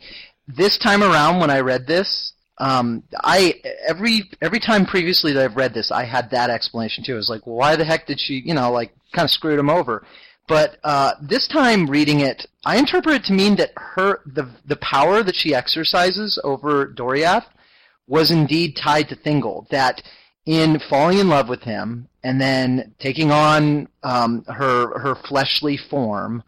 This 0.48 0.78
time 0.78 1.02
around 1.02 1.40
when 1.40 1.50
I 1.50 1.60
read 1.60 1.86
this, 1.86 2.32
um, 2.56 3.02
I 3.22 3.60
every 3.86 4.30
every 4.40 4.60
time 4.60 4.86
previously 4.86 5.34
that 5.34 5.44
I've 5.44 5.56
read 5.56 5.74
this, 5.74 5.90
I 5.90 6.04
had 6.04 6.30
that 6.30 6.48
explanation 6.48 7.04
too. 7.04 7.12
I 7.12 7.16
was 7.16 7.28
like, 7.28 7.42
why 7.44 7.76
the 7.76 7.84
heck 7.84 8.06
did 8.06 8.18
she 8.18 8.42
you 8.44 8.54
know 8.54 8.72
like 8.72 8.94
kind 9.12 9.26
of 9.26 9.30
screwed 9.30 9.58
him 9.58 9.68
over? 9.68 10.06
But 10.48 10.78
uh, 10.84 11.12
this 11.20 11.46
time 11.46 11.86
reading 11.86 12.20
it, 12.20 12.46
I 12.64 12.78
interpret 12.78 13.16
it 13.16 13.24
to 13.24 13.34
mean 13.34 13.56
that 13.56 13.72
her 13.76 14.20
the 14.24 14.48
the 14.64 14.76
power 14.76 15.22
that 15.22 15.36
she 15.36 15.54
exercises 15.54 16.40
over 16.44 16.86
Doriath 16.86 17.44
was 18.06 18.30
indeed 18.30 18.76
tied 18.76 19.10
to 19.10 19.16
Thingol. 19.16 19.68
That 19.68 20.02
in 20.46 20.78
falling 20.90 21.18
in 21.18 21.28
love 21.28 21.48
with 21.48 21.62
him 21.62 22.08
and 22.22 22.40
then 22.40 22.94
taking 22.98 23.30
on 23.30 23.88
um, 24.02 24.44
her 24.44 24.98
her 24.98 25.14
fleshly 25.28 25.78
form, 25.90 26.42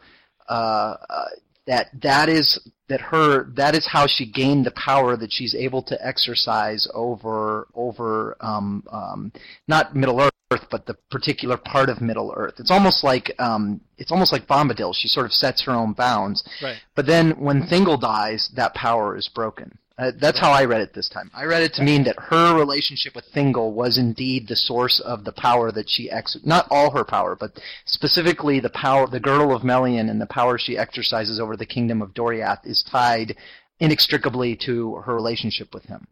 uh, 0.49 0.95
uh, 1.09 1.25
that 1.65 1.87
that 2.01 2.29
is 2.29 2.59
that 2.89 3.01
her 3.01 3.45
that 3.55 3.75
is 3.75 3.87
how 3.87 4.07
she 4.07 4.25
gained 4.29 4.65
the 4.65 4.71
power 4.71 5.17
that 5.17 5.31
she's 5.31 5.53
able 5.55 5.81
to 5.83 6.05
exercise 6.05 6.87
over 6.93 7.67
over 7.73 8.37
um, 8.39 8.83
um, 8.91 9.31
not 9.67 9.95
Middle 9.95 10.19
Earth, 10.21 10.65
but 10.71 10.85
the 10.85 10.95
particular 11.09 11.57
part 11.57 11.89
of 11.89 12.01
Middle 12.01 12.33
Earth. 12.35 12.55
It's 12.59 12.71
almost 12.71 13.03
like 13.03 13.33
um, 13.39 13.81
it's 13.97 14.11
almost 14.11 14.31
like 14.31 14.47
Bombadil. 14.47 14.95
She 14.95 15.07
sort 15.07 15.25
of 15.25 15.33
sets 15.33 15.63
her 15.63 15.71
own 15.71 15.93
bounds. 15.93 16.47
Right. 16.61 16.77
But 16.95 17.05
then 17.07 17.31
when 17.31 17.63
Thingol 17.63 17.99
dies, 17.99 18.49
that 18.55 18.73
power 18.73 19.17
is 19.17 19.27
broken. 19.27 19.77
Uh, 19.97 20.11
that's 20.19 20.39
how 20.39 20.51
I 20.51 20.65
read 20.65 20.81
it 20.81 20.93
this 20.93 21.09
time. 21.09 21.31
I 21.33 21.45
read 21.45 21.63
it 21.63 21.73
to 21.75 21.83
mean 21.83 22.03
that 22.03 22.19
her 22.19 22.55
relationship 22.55 23.15
with 23.15 23.25
Thingol 23.33 23.71
was 23.71 23.97
indeed 23.97 24.47
the 24.47 24.55
source 24.55 24.99
of 24.99 25.23
the 25.23 25.31
power 25.31 25.71
that 25.71 25.89
she 25.89 26.11
ex 26.11 26.37
not 26.43 26.67
all 26.69 26.91
her 26.91 27.03
power, 27.03 27.35
but 27.35 27.59
specifically 27.85 28.59
the 28.59 28.69
power 28.69 29.07
the 29.07 29.19
girdle 29.19 29.55
of 29.55 29.63
Melian 29.63 30.09
and 30.09 30.21
the 30.21 30.27
power 30.27 30.59
she 30.59 30.77
exercises 30.77 31.39
over 31.39 31.57
the 31.57 31.65
kingdom 31.65 32.03
of 32.03 32.13
Doriath 32.13 32.59
is 32.63 32.83
tied 32.91 33.35
inextricably 33.79 34.55
to 34.65 34.95
her 34.97 35.15
relationship 35.15 35.73
with 35.73 35.85
him. 35.85 36.05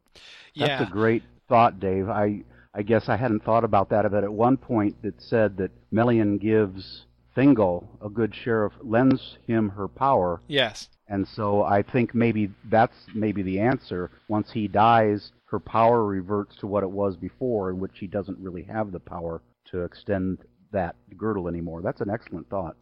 Yeah. 0.55 0.79
That's 0.79 0.89
a 0.89 0.93
great 0.93 1.23
thought, 1.47 1.79
Dave. 1.79 2.09
I 2.09 2.43
I 2.73 2.81
guess 2.81 3.07
I 3.07 3.17
hadn't 3.17 3.43
thought 3.43 3.63
about 3.63 3.89
that, 3.89 4.09
but 4.09 4.23
at 4.23 4.33
one 4.33 4.57
point 4.57 4.95
it 5.03 5.15
said 5.19 5.57
that 5.57 5.71
Melian 5.91 6.39
gives 6.39 7.05
Thingol 7.37 7.85
a 8.03 8.09
good 8.09 8.33
share 8.33 8.65
of 8.65 8.73
lends 8.81 9.37
him 9.45 9.69
her 9.69 9.87
power, 9.87 10.41
yes. 10.47 10.87
And 11.07 11.27
so 11.27 11.63
I 11.63 11.83
think 11.83 12.15
maybe 12.15 12.51
that's 12.69 12.95
maybe 13.13 13.43
the 13.43 13.59
answer. 13.59 14.11
Once 14.27 14.51
he 14.51 14.67
dies, 14.67 15.31
her 15.45 15.59
power 15.59 16.03
reverts 16.03 16.55
to 16.57 16.67
what 16.67 16.83
it 16.83 16.89
was 16.89 17.15
before, 17.15 17.69
in 17.69 17.79
which 17.79 17.91
she 17.95 18.07
doesn't 18.07 18.39
really 18.39 18.63
have 18.63 18.91
the 18.91 18.99
power 18.99 19.41
to 19.71 19.83
extend 19.83 20.39
that 20.71 20.95
girdle 21.17 21.47
anymore. 21.47 21.81
That's 21.81 22.01
an 22.01 22.09
excellent 22.09 22.49
thought. 22.49 22.75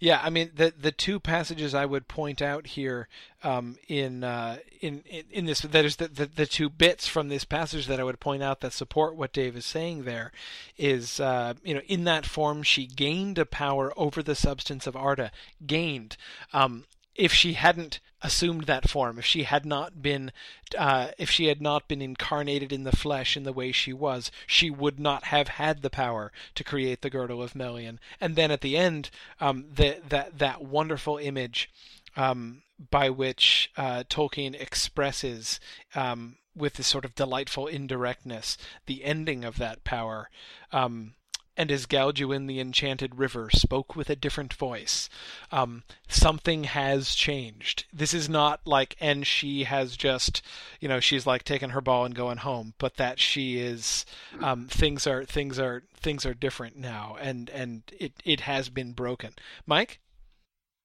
Yeah, 0.00 0.20
I 0.22 0.30
mean 0.30 0.50
the 0.54 0.72
the 0.78 0.92
two 0.92 1.20
passages 1.20 1.74
I 1.74 1.84
would 1.84 2.08
point 2.08 2.40
out 2.40 2.68
here 2.68 3.08
um, 3.42 3.76
in, 3.88 4.24
uh, 4.24 4.58
in 4.80 5.02
in 5.06 5.24
in 5.30 5.46
this 5.46 5.60
that 5.60 5.84
is 5.84 5.96
the, 5.96 6.08
the 6.08 6.26
the 6.26 6.46
two 6.46 6.70
bits 6.70 7.06
from 7.06 7.28
this 7.28 7.44
passage 7.44 7.86
that 7.86 8.00
I 8.00 8.04
would 8.04 8.20
point 8.20 8.42
out 8.42 8.60
that 8.60 8.72
support 8.72 9.16
what 9.16 9.32
Dave 9.32 9.56
is 9.56 9.66
saying 9.66 10.04
there 10.04 10.32
is 10.78 11.20
uh, 11.20 11.54
you 11.62 11.74
know 11.74 11.82
in 11.86 12.04
that 12.04 12.26
form 12.26 12.62
she 12.62 12.86
gained 12.86 13.38
a 13.38 13.46
power 13.46 13.92
over 13.96 14.22
the 14.22 14.34
substance 14.34 14.86
of 14.86 14.96
Arda 14.96 15.30
gained 15.66 16.16
um, 16.52 16.84
if 17.16 17.32
she 17.32 17.54
hadn't 17.54 18.00
assumed 18.22 18.64
that 18.64 18.88
form 18.88 19.18
if 19.18 19.24
she 19.24 19.42
had 19.42 19.66
not 19.66 20.00
been 20.00 20.32
uh, 20.76 21.08
if 21.18 21.30
she 21.30 21.46
had 21.46 21.60
not 21.60 21.86
been 21.86 22.00
incarnated 22.00 22.72
in 22.72 22.82
the 22.84 22.96
flesh 22.96 23.36
in 23.36 23.42
the 23.42 23.52
way 23.52 23.70
she 23.70 23.92
was 23.92 24.30
she 24.46 24.70
would 24.70 24.98
not 24.98 25.24
have 25.24 25.48
had 25.48 25.82
the 25.82 25.90
power 25.90 26.32
to 26.54 26.64
create 26.64 27.02
the 27.02 27.10
girdle 27.10 27.42
of 27.42 27.54
Melian. 27.54 28.00
And 28.20 28.34
then 28.34 28.50
at 28.50 28.62
the 28.62 28.76
end 28.76 29.10
um, 29.40 29.66
the, 29.72 30.00
that 30.08 30.38
that 30.38 30.62
wonderful 30.62 31.18
image 31.18 31.70
um, 32.16 32.62
by 32.90 33.10
which 33.10 33.70
uh, 33.76 34.04
Tolkien 34.08 34.54
expresses 34.54 35.60
um, 35.94 36.36
with 36.54 36.74
this 36.74 36.86
sort 36.86 37.04
of 37.04 37.14
delightful 37.14 37.66
indirectness 37.66 38.56
the 38.86 39.04
ending 39.04 39.44
of 39.44 39.58
that 39.58 39.84
power 39.84 40.30
um, 40.72 41.14
and 41.56 41.70
Esgalduin 41.70 42.46
the 42.46 42.60
Enchanted 42.60 43.18
River 43.18 43.50
spoke 43.50 43.96
with 43.96 44.10
a 44.10 44.16
different 44.16 44.52
voice. 44.52 45.08
Um, 45.50 45.84
something 46.08 46.64
has 46.64 47.14
changed. 47.14 47.84
This 47.92 48.12
is 48.14 48.28
not 48.28 48.60
like, 48.64 48.96
and 49.00 49.26
she 49.26 49.64
has 49.64 49.96
just, 49.96 50.42
you 50.80 50.88
know, 50.88 51.00
she's 51.00 51.26
like 51.26 51.44
taking 51.44 51.70
her 51.70 51.80
ball 51.80 52.04
and 52.04 52.14
going 52.14 52.38
home, 52.38 52.74
but 52.78 52.96
that 52.96 53.18
she 53.18 53.58
is, 53.58 54.04
um, 54.40 54.66
things 54.66 55.06
are, 55.06 55.24
things 55.24 55.58
are, 55.58 55.82
things 56.06 56.24
are 56.24 56.34
different 56.34 56.76
now, 56.76 57.16
and 57.20 57.50
and 57.50 57.82
it 57.98 58.12
it 58.24 58.40
has 58.42 58.68
been 58.68 58.92
broken. 58.92 59.32
Mike. 59.66 59.98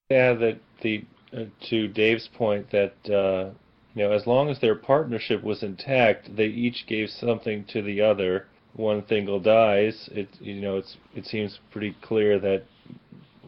Yeah, 0.10 0.34
that 0.34 0.58
the 0.82 1.06
uh, 1.32 1.46
to 1.70 1.88
Dave's 1.88 2.28
point 2.28 2.72
that 2.72 2.96
uh, 3.06 3.52
you 3.94 4.04
know 4.04 4.12
as 4.12 4.26
long 4.26 4.50
as 4.50 4.60
their 4.60 4.76
partnership 4.76 5.44
was 5.44 5.62
intact, 5.62 6.36
they 6.36 6.48
each 6.48 6.88
gave 6.88 7.10
something 7.12 7.66
to 7.66 7.84
the 7.84 8.02
other. 8.02 8.48
One 8.74 9.02
Thingol 9.02 9.44
dies, 9.44 10.10
it 10.14 10.30
you 10.40 10.62
know 10.62 10.78
it's 10.78 10.98
it 11.16 11.26
seems 11.26 11.60
pretty 11.72 11.96
clear 12.02 12.40
that 12.40 12.64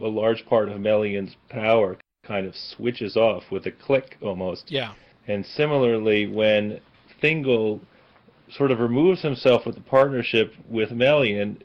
a 0.01 0.07
large 0.07 0.45
part 0.45 0.69
of 0.69 0.79
Melian's 0.79 1.35
power 1.49 1.97
kind 2.23 2.45
of 2.45 2.55
switches 2.55 3.15
off 3.15 3.43
with 3.51 3.65
a 3.65 3.71
click 3.71 4.17
almost. 4.21 4.71
Yeah. 4.71 4.93
And 5.27 5.45
similarly, 5.45 6.27
when 6.27 6.79
Thingol 7.21 7.79
sort 8.49 8.71
of 8.71 8.79
removes 8.79 9.21
himself 9.21 9.65
with 9.65 9.75
the 9.75 9.81
partnership 9.81 10.53
with 10.69 10.91
Melian, 10.91 11.61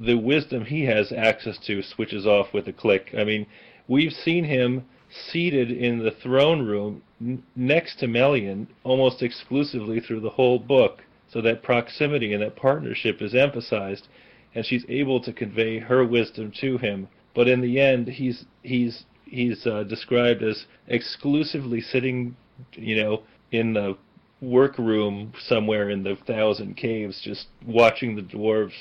the 0.00 0.16
wisdom 0.16 0.64
he 0.64 0.84
has 0.84 1.12
access 1.12 1.58
to 1.58 1.82
switches 1.82 2.26
off 2.26 2.52
with 2.52 2.66
a 2.68 2.72
click. 2.72 3.14
I 3.16 3.24
mean, 3.24 3.46
we've 3.88 4.12
seen 4.12 4.44
him 4.44 4.84
seated 5.30 5.70
in 5.70 5.98
the 5.98 6.10
throne 6.10 6.62
room 6.62 7.02
n- 7.20 7.42
next 7.54 8.00
to 8.00 8.08
Melian 8.08 8.66
almost 8.82 9.22
exclusively 9.22 10.00
through 10.00 10.20
the 10.20 10.30
whole 10.30 10.58
book, 10.58 11.02
so 11.34 11.40
that 11.40 11.64
proximity 11.64 12.32
and 12.32 12.40
that 12.42 12.54
partnership 12.54 13.20
is 13.20 13.34
emphasized, 13.34 14.06
and 14.54 14.64
she's 14.64 14.84
able 14.88 15.20
to 15.20 15.32
convey 15.32 15.80
her 15.80 16.04
wisdom 16.04 16.52
to 16.60 16.78
him. 16.78 17.08
But 17.34 17.48
in 17.48 17.60
the 17.60 17.80
end, 17.80 18.06
he's 18.06 18.46
he's 18.62 19.04
he's 19.24 19.66
uh, 19.66 19.82
described 19.82 20.44
as 20.44 20.66
exclusively 20.86 21.80
sitting, 21.80 22.36
you 22.74 23.02
know, 23.02 23.24
in 23.50 23.72
the 23.72 23.98
workroom 24.40 25.32
somewhere 25.48 25.90
in 25.90 26.04
the 26.04 26.16
Thousand 26.24 26.76
Caves, 26.76 27.20
just 27.20 27.48
watching 27.66 28.14
the 28.14 28.22
dwarves, 28.22 28.74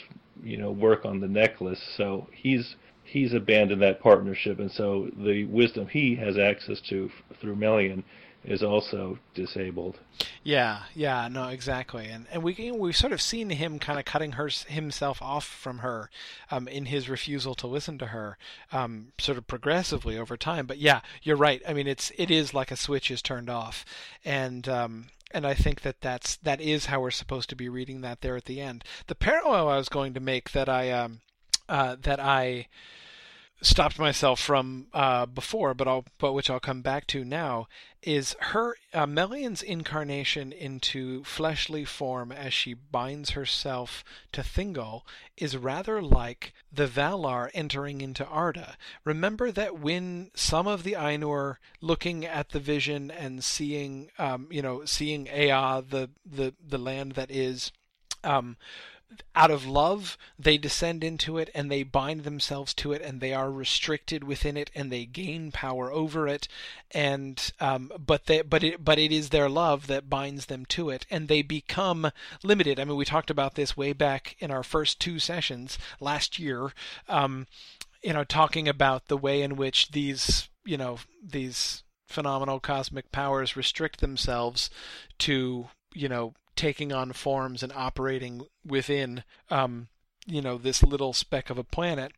you 0.44 0.58
know, 0.58 0.72
work 0.72 1.06
on 1.06 1.20
the 1.20 1.28
necklace. 1.28 1.82
So 1.98 2.28
he's 2.32 2.76
he's 3.04 3.34
abandoned 3.34 3.82
that 3.82 4.00
partnership, 4.00 4.60
and 4.60 4.72
so 4.72 5.10
the 5.18 5.46
wisdom 5.46 5.88
he 5.88 6.16
has 6.18 6.38
access 6.38 6.80
to 6.90 7.10
f- 7.10 7.38
through 7.42 7.56
Melian 7.56 8.04
is 8.46 8.62
also 8.62 9.18
disabled. 9.34 10.00
Yeah, 10.44 10.84
yeah, 10.94 11.28
no, 11.30 11.48
exactly, 11.48 12.08
and 12.08 12.28
and 12.32 12.44
we 12.44 12.72
we've 12.72 12.96
sort 12.96 13.14
of 13.14 13.22
seen 13.22 13.50
him 13.50 13.80
kind 13.80 13.98
of 13.98 14.06
cutting 14.06 14.34
her 14.34 14.50
himself 14.68 15.22
off 15.22 15.46
from 15.46 15.80
her, 15.80 16.10
um, 16.52 16.68
in 16.68 16.86
his 16.86 17.10
refusal 17.10 17.56
to 17.56 17.68
listen 17.68 17.98
to 18.00 18.08
her, 18.08 18.38
um, 18.72 19.14
sort 19.18 19.38
of 19.38 19.48
progressively 19.48 20.18
over 20.18 20.38
time. 20.38 20.66
But 20.66 20.78
yeah, 20.80 21.02
you're 21.22 21.38
right. 21.38 21.62
I 21.68 21.74
mean, 21.74 21.88
it's 21.88 22.12
it 22.18 22.30
is 22.30 22.54
like 22.54 22.72
a 22.72 22.76
switch 22.76 23.10
is 23.10 23.22
turned 23.22 23.50
off, 23.50 23.86
and 24.26 24.68
um, 24.68 25.08
and 25.32 25.48
I 25.48 25.54
think 25.54 25.82
that 25.82 26.02
that's 26.02 26.36
that 26.38 26.62
is 26.62 26.86
how 26.86 27.02
we're 27.02 27.12
supposed 27.12 27.50
to 27.50 27.56
be 27.56 27.70
reading 27.70 28.02
that 28.02 28.22
there 28.22 28.36
at 28.36 28.46
the 28.46 28.62
end. 28.62 28.84
The 29.08 29.16
parallel 29.16 29.70
I 29.70 29.78
was 29.78 29.90
going 29.90 30.14
to 30.14 30.20
make 30.20 30.52
that 30.52 30.70
I 30.70 30.92
um, 30.92 31.22
uh, 31.68 31.96
that 32.02 32.20
I 32.20 32.68
stopped 33.64 33.98
myself 33.98 34.40
from 34.40 34.88
uh, 34.94 35.26
before, 35.26 35.74
but 35.74 35.88
I'll 35.88 36.06
but 36.20 36.34
which 36.34 36.50
I'll 36.50 36.60
come 36.60 36.82
back 36.82 37.08
to 37.08 37.24
now 37.24 37.68
is 38.02 38.36
her 38.40 38.76
uh, 38.94 39.06
Melian's 39.06 39.64
incarnation 39.64 40.52
into 40.52 41.24
fleshly 41.24 41.86
form 41.86 42.32
as 42.32 42.54
she 42.54 42.74
binds 42.74 43.32
herself 43.32 44.04
to 44.34 44.42
Thingol 44.42 45.04
is 45.38 45.56
rather 45.56 46.02
like 46.02 46.54
the 46.72 46.88
Valar 46.88 47.50
entering 47.54 48.02
into 48.02 48.26
Arda. 48.26 48.76
Remember 49.06 49.52
that 49.52 49.80
when 49.80 50.32
some 50.36 50.68
of 50.68 50.84
the 50.84 50.94
Ainur 50.94 51.56
looking 51.80 52.26
at 52.26 52.50
the 52.50 52.60
vision 52.60 53.10
and 53.10 53.44
seeing, 53.44 54.12
um, 54.20 54.48
you 54.52 54.62
know, 54.62 54.84
seeing 54.86 55.28
Ea, 55.28 55.82
the 55.82 56.10
the 56.26 56.54
the 56.66 56.78
land 56.78 57.14
that 57.14 57.32
is. 57.32 57.72
Um, 58.26 58.56
out 59.36 59.52
of 59.52 59.66
love, 59.66 60.18
they 60.40 60.58
descend 60.58 61.04
into 61.04 61.38
it 61.38 61.50
and 61.54 61.70
they 61.70 61.84
bind 61.84 62.24
themselves 62.24 62.74
to 62.76 62.92
it, 62.94 63.02
and 63.02 63.20
they 63.20 63.34
are 63.34 63.52
restricted 63.52 64.24
within 64.24 64.58
it, 64.58 64.72
and 64.74 64.92
they 64.92 65.06
gain 65.06 65.52
power 65.52 65.92
over 65.92 66.28
it. 66.28 66.48
And 66.92 67.52
um, 67.60 67.92
but 67.98 68.26
they 68.26 68.42
but 68.42 68.64
it 68.64 68.84
but 68.84 68.98
it 68.98 69.12
is 69.12 69.30
their 69.30 69.50
love 69.50 69.88
that 69.88 70.10
binds 70.10 70.48
them 70.48 70.66
to 70.68 70.90
it, 70.90 71.06
and 71.10 71.28
they 71.28 71.42
become 71.42 72.12
limited. 72.44 72.80
I 72.80 72.86
mean, 72.86 72.98
we 72.98 73.06
talked 73.06 73.30
about 73.30 73.56
this 73.56 73.78
way 73.78 73.94
back 73.94 74.36
in 74.40 74.52
our 74.52 74.64
first 74.64 75.00
two 75.00 75.20
sessions 75.20 75.78
last 76.00 76.40
year. 76.40 76.74
Um, 77.08 77.48
you 78.02 78.14
know, 78.14 78.24
talking 78.24 78.68
about 78.68 79.08
the 79.08 79.18
way 79.18 79.42
in 79.42 79.56
which 79.56 79.92
these 79.92 80.50
you 80.66 80.78
know 80.78 81.00
these 81.22 81.84
phenomenal 82.08 82.60
cosmic 82.60 83.12
powers 83.12 83.56
restrict 83.56 84.00
themselves 84.00 84.70
to 85.18 85.68
you 85.94 86.08
know 86.08 86.34
taking 86.56 86.92
on 86.92 87.14
forms 87.14 87.64
and 87.64 87.72
operating 87.74 88.46
within 88.66 89.24
um, 89.50 89.88
you 90.26 90.42
know 90.42 90.58
this 90.58 90.84
little 90.84 91.14
speck 91.14 91.50
of 91.50 91.58
a 91.58 91.64
planet. 91.64 92.14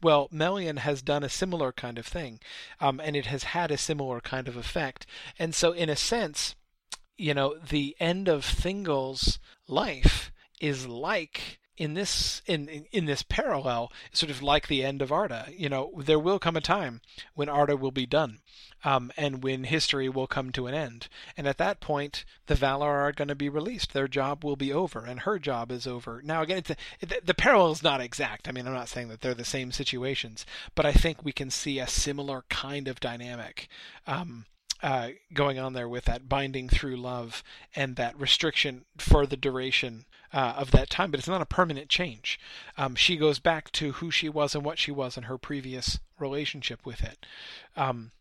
Well, 0.00 0.28
Melian 0.30 0.76
has 0.76 1.02
done 1.02 1.24
a 1.24 1.28
similar 1.28 1.72
kind 1.72 1.98
of 1.98 2.06
thing, 2.06 2.38
um, 2.80 3.00
and 3.00 3.16
it 3.16 3.26
has 3.26 3.42
had 3.44 3.70
a 3.72 3.76
similar 3.76 4.20
kind 4.20 4.46
of 4.46 4.56
effect. 4.56 5.06
And 5.38 5.54
so, 5.54 5.72
in 5.72 5.88
a 5.88 5.96
sense, 5.96 6.54
you 7.16 7.34
know, 7.34 7.56
the 7.56 7.96
end 7.98 8.28
of 8.28 8.44
Thingol's 8.44 9.40
life 9.66 10.30
is 10.60 10.86
like 10.86 11.58
in 11.78 11.94
this 11.94 12.42
in 12.46 12.86
in 12.92 13.06
this 13.06 13.22
parallel 13.22 13.90
sort 14.12 14.30
of 14.30 14.42
like 14.42 14.66
the 14.66 14.84
end 14.84 15.00
of 15.00 15.12
Arda. 15.12 15.46
You 15.56 15.68
know, 15.68 15.92
there 15.96 16.18
will 16.18 16.38
come 16.38 16.56
a 16.56 16.60
time 16.60 17.00
when 17.34 17.48
Arda 17.48 17.76
will 17.76 17.92
be 17.92 18.04
done, 18.04 18.40
um, 18.84 19.12
and 19.16 19.42
when 19.42 19.64
history 19.64 20.08
will 20.08 20.26
come 20.26 20.50
to 20.52 20.66
an 20.66 20.74
end. 20.74 21.08
And 21.36 21.46
at 21.46 21.56
that 21.58 21.80
point, 21.80 22.24
the 22.46 22.56
Valar 22.56 22.82
are 22.88 23.12
going 23.12 23.28
to 23.28 23.34
be 23.34 23.48
released. 23.48 23.92
Their 23.92 24.08
job 24.08 24.44
will 24.44 24.56
be 24.56 24.72
over, 24.72 25.04
and 25.04 25.20
her 25.20 25.38
job 25.38 25.70
is 25.70 25.86
over. 25.86 26.20
Now, 26.22 26.42
again, 26.42 26.62
a, 26.68 27.06
the, 27.06 27.20
the 27.24 27.34
parallel 27.34 27.72
is 27.72 27.82
not 27.82 28.00
exact. 28.00 28.48
I 28.48 28.52
mean, 28.52 28.66
I'm 28.66 28.74
not 28.74 28.88
saying 28.88 29.08
that 29.08 29.20
they're 29.20 29.34
the 29.34 29.44
same 29.44 29.70
situations, 29.70 30.44
but 30.74 30.84
I 30.84 30.92
think 30.92 31.24
we 31.24 31.32
can 31.32 31.50
see 31.50 31.78
a 31.78 31.86
similar 31.86 32.44
kind 32.50 32.88
of 32.88 33.00
dynamic. 33.00 33.68
Um, 34.06 34.46
uh, 34.80 35.08
going 35.34 35.58
on 35.58 35.72
there 35.72 35.88
with 35.88 36.04
that 36.04 36.28
binding 36.28 36.68
through 36.68 36.96
love 36.96 37.42
and 37.74 37.96
that 37.96 38.18
restriction 38.18 38.84
for 38.96 39.26
the 39.26 39.36
duration 39.36 40.04
uh, 40.32 40.54
of 40.56 40.70
that 40.70 40.90
time, 40.90 41.10
but 41.10 41.18
it's 41.18 41.28
not 41.28 41.42
a 41.42 41.46
permanent 41.46 41.88
change. 41.88 42.38
Um, 42.76 42.94
she 42.94 43.16
goes 43.16 43.38
back 43.38 43.70
to 43.72 43.92
who 43.92 44.10
she 44.10 44.28
was 44.28 44.54
and 44.54 44.64
what 44.64 44.78
she 44.78 44.90
was 44.90 45.16
in 45.16 45.24
her 45.24 45.38
previous 45.38 45.98
relationship 46.18 46.84
with 46.84 47.02
it. 47.02 47.26
Um, 47.76 48.12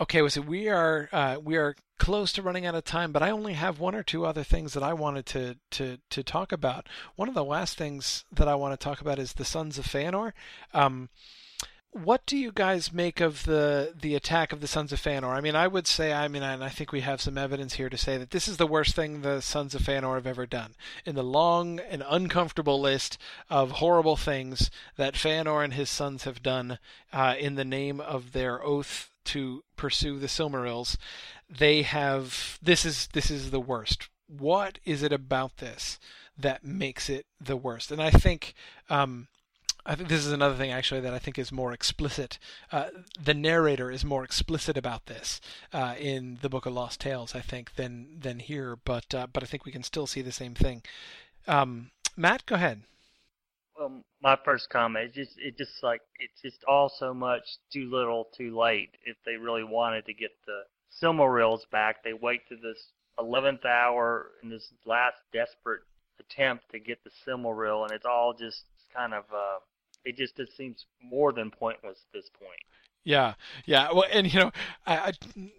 okay, 0.00 0.26
so 0.28 0.40
we 0.40 0.68
are 0.68 1.08
uh, 1.12 1.36
we 1.42 1.56
are 1.56 1.76
close 1.98 2.32
to 2.32 2.42
running 2.42 2.66
out 2.66 2.74
of 2.74 2.84
time, 2.84 3.12
but 3.12 3.22
I 3.22 3.30
only 3.30 3.52
have 3.52 3.78
one 3.78 3.94
or 3.94 4.02
two 4.02 4.24
other 4.24 4.42
things 4.42 4.72
that 4.72 4.82
I 4.82 4.94
wanted 4.94 5.26
to 5.26 5.56
to 5.72 5.98
to 6.10 6.22
talk 6.22 6.52
about. 6.52 6.88
One 7.16 7.28
of 7.28 7.34
the 7.34 7.44
last 7.44 7.76
things 7.76 8.24
that 8.32 8.48
I 8.48 8.54
want 8.54 8.78
to 8.78 8.82
talk 8.82 9.00
about 9.00 9.18
is 9.18 9.34
the 9.34 9.44
Sons 9.44 9.78
of 9.78 9.86
Feanor. 9.86 10.32
Um, 10.72 11.10
what 11.92 12.24
do 12.24 12.36
you 12.36 12.52
guys 12.52 12.92
make 12.92 13.20
of 13.20 13.44
the 13.44 13.94
the 14.00 14.14
attack 14.14 14.52
of 14.52 14.60
the 14.60 14.68
Sons 14.68 14.92
of 14.92 15.00
Feanor? 15.00 15.34
I 15.34 15.40
mean, 15.40 15.56
I 15.56 15.66
would 15.66 15.86
say, 15.86 16.12
I 16.12 16.28
mean, 16.28 16.42
and 16.42 16.62
I 16.62 16.68
think 16.68 16.92
we 16.92 17.00
have 17.00 17.20
some 17.20 17.36
evidence 17.36 17.74
here 17.74 17.90
to 17.90 17.96
say 17.96 18.16
that 18.16 18.30
this 18.30 18.46
is 18.46 18.58
the 18.58 18.66
worst 18.66 18.94
thing 18.94 19.22
the 19.22 19.40
Sons 19.40 19.74
of 19.74 19.82
Feanor 19.82 20.14
have 20.14 20.26
ever 20.26 20.46
done. 20.46 20.74
In 21.04 21.16
the 21.16 21.24
long 21.24 21.80
and 21.80 22.04
uncomfortable 22.08 22.80
list 22.80 23.18
of 23.48 23.72
horrible 23.72 24.16
things 24.16 24.70
that 24.96 25.14
Feanor 25.14 25.64
and 25.64 25.74
his 25.74 25.90
sons 25.90 26.24
have 26.24 26.42
done 26.42 26.78
uh, 27.12 27.34
in 27.38 27.56
the 27.56 27.64
name 27.64 28.00
of 28.00 28.32
their 28.32 28.62
oath 28.62 29.10
to 29.24 29.64
pursue 29.76 30.18
the 30.18 30.28
Silmarils, 30.28 30.96
they 31.48 31.82
have 31.82 32.58
this 32.62 32.84
is 32.84 33.08
this 33.08 33.30
is 33.30 33.50
the 33.50 33.60
worst. 33.60 34.08
What 34.28 34.78
is 34.84 35.02
it 35.02 35.12
about 35.12 35.56
this 35.56 35.98
that 36.38 36.64
makes 36.64 37.10
it 37.10 37.26
the 37.40 37.56
worst? 37.56 37.90
And 37.90 38.00
I 38.00 38.10
think. 38.10 38.54
Um, 38.88 39.26
I 39.86 39.94
think 39.94 40.08
this 40.08 40.24
is 40.24 40.32
another 40.32 40.56
thing 40.56 40.70
actually 40.70 41.00
that 41.00 41.14
I 41.14 41.18
think 41.18 41.38
is 41.38 41.50
more 41.50 41.72
explicit. 41.72 42.38
Uh, 42.70 42.86
the 43.22 43.34
narrator 43.34 43.90
is 43.90 44.04
more 44.04 44.24
explicit 44.24 44.76
about 44.76 45.06
this 45.06 45.40
uh, 45.72 45.94
in 45.98 46.38
the 46.42 46.48
Book 46.48 46.66
of 46.66 46.72
Lost 46.72 47.00
Tales, 47.00 47.34
I 47.34 47.40
think, 47.40 47.74
than 47.74 48.20
than 48.20 48.38
here. 48.40 48.76
But 48.76 49.14
uh, 49.14 49.26
but 49.32 49.42
I 49.42 49.46
think 49.46 49.64
we 49.64 49.72
can 49.72 49.82
still 49.82 50.06
see 50.06 50.22
the 50.22 50.32
same 50.32 50.54
thing. 50.54 50.82
Um, 51.46 51.90
Matt, 52.16 52.46
go 52.46 52.56
ahead. 52.56 52.82
Well, 53.78 54.02
my 54.22 54.36
first 54.44 54.68
comment 54.68 55.08
is 55.08 55.14
just 55.14 55.38
it 55.38 55.56
just 55.56 55.82
like 55.82 56.02
it's 56.18 56.42
just 56.42 56.64
all 56.64 56.88
so 56.88 57.14
much 57.14 57.58
too 57.72 57.90
little, 57.90 58.28
too 58.36 58.58
late. 58.58 58.90
If 59.04 59.16
they 59.24 59.36
really 59.36 59.64
wanted 59.64 60.04
to 60.06 60.12
get 60.12 60.32
the 60.46 60.62
Silmarils 61.00 61.68
back, 61.70 62.04
they 62.04 62.12
wait 62.12 62.46
to 62.48 62.56
this 62.56 62.88
eleventh 63.18 63.64
hour 63.64 64.32
in 64.42 64.50
this 64.50 64.72
last 64.84 65.16
desperate 65.32 65.82
attempt 66.18 66.70
to 66.72 66.78
get 66.78 67.02
the 67.04 67.10
Silmaril, 67.26 67.84
and 67.84 67.92
it's 67.92 68.04
all 68.04 68.34
just 68.38 68.64
kind 68.94 69.14
of 69.14 69.24
uh, 69.32 69.58
it 70.04 70.16
just 70.16 70.38
it 70.38 70.50
seems 70.56 70.86
more 71.02 71.32
than 71.32 71.50
pointless 71.50 71.98
at 72.06 72.12
this 72.12 72.30
point. 72.38 72.60
Yeah, 73.02 73.34
yeah. 73.64 73.92
Well, 73.92 74.04
and 74.12 74.32
you 74.32 74.40
know, 74.40 74.52
I, 74.86 75.12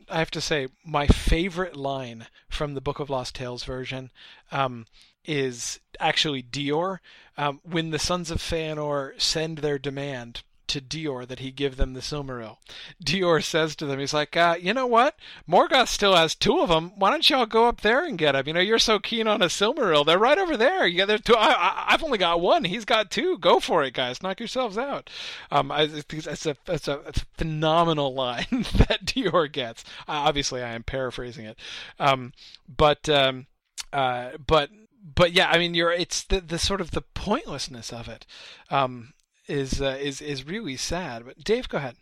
I, 0.10 0.20
have 0.20 0.32
to 0.32 0.42
say 0.42 0.68
my 0.86 1.08
favorite 1.08 1.76
line 1.76 2.28
from 2.50 2.76
the 2.76 2.82
Book 2.82 3.00
of 3.00 3.10
Lost 3.10 3.36
Tales 3.36 3.64
version 3.64 4.12
um, 4.52 4.86
is 5.26 5.80
actually 6.00 6.44
Dior 6.44 7.00
um, 7.38 7.60
when 7.64 7.90
the 7.90 8.00
sons 8.00 8.30
of 8.30 8.40
Feanor 8.40 9.20
send 9.20 9.60
their 9.60 9.80
demand 9.80 10.44
to 10.72 10.80
Dior 10.80 11.28
that 11.28 11.40
he 11.40 11.52
give 11.52 11.76
them 11.76 11.94
the 11.94 12.00
Silmaril. 12.00 12.58
Dior 13.04 13.44
says 13.44 13.76
to 13.76 13.86
them, 13.86 14.00
he's 14.00 14.14
like, 14.14 14.38
uh, 14.38 14.56
you 14.60 14.74
know 14.74 14.88
what? 14.88 15.18
Morgoth 15.48 15.90
still 15.90 16.16
has 16.16 16.34
two 16.34 16.60
of 16.60 16.70
them. 16.70 16.94
Why 16.96 17.10
don't 17.10 17.30
y'all 17.30 17.46
go 17.46 17.68
up 17.68 17.82
there 17.82 18.06
and 18.06 18.18
get 18.18 18.32
them? 18.32 18.48
You 18.48 18.54
know, 18.54 18.62
you're 18.62 18.80
so 18.80 18.98
keen 18.98 19.28
on 19.28 19.42
a 19.42 19.48
Silmaril. 19.48 20.06
They're 20.06 20.18
right 20.18 20.38
over 20.38 20.56
there. 20.56 20.88
You 20.88 21.06
got 21.06 21.26
two. 21.26 21.36
I, 21.36 21.88
have 21.90 22.04
only 22.04 22.18
got 22.18 22.40
one. 22.40 22.64
He's 22.64 22.86
got 22.86 23.12
two. 23.12 23.38
Go 23.38 23.60
for 23.60 23.84
it, 23.84 23.94
guys. 23.94 24.24
Knock 24.24 24.40
yourselves 24.40 24.78
out. 24.78 25.10
Um, 25.52 25.72
I, 25.74 25.84
it's 25.84 26.46
a 26.46 26.56
it's 26.68 26.88
a, 26.88 27.02
it's 27.08 27.22
a 27.22 27.26
phenomenal 27.38 28.14
line 28.22 28.48
that 28.88 29.04
Dior 29.04 29.52
gets. 29.52 29.84
Uh, 30.08 30.24
obviously, 30.24 30.64
I 30.64 30.74
am 30.74 30.84
paraphrasing 30.84 31.46
it, 31.46 31.60
um, 32.00 32.32
but 32.70 33.10
um, 33.10 33.48
uh, 33.92 34.32
but 34.48 34.70
but 35.16 35.34
yeah, 35.34 35.50
I 35.50 35.58
mean, 35.58 35.74
you're 35.74 35.92
it's 35.92 36.24
the 36.24 36.40
the 36.40 36.60
sort 36.60 36.80
of 36.80 36.92
the 36.92 37.02
pointlessness 37.02 37.92
of 37.92 38.08
it. 38.08 38.26
Um, 38.70 39.14
is 39.48 39.82
uh, 39.82 39.98
is 40.00 40.22
is 40.22 40.46
really 40.46 40.78
sad. 40.78 41.26
But 41.26 41.44
Dave, 41.44 41.70
go 41.70 41.78
ahead. 41.78 41.96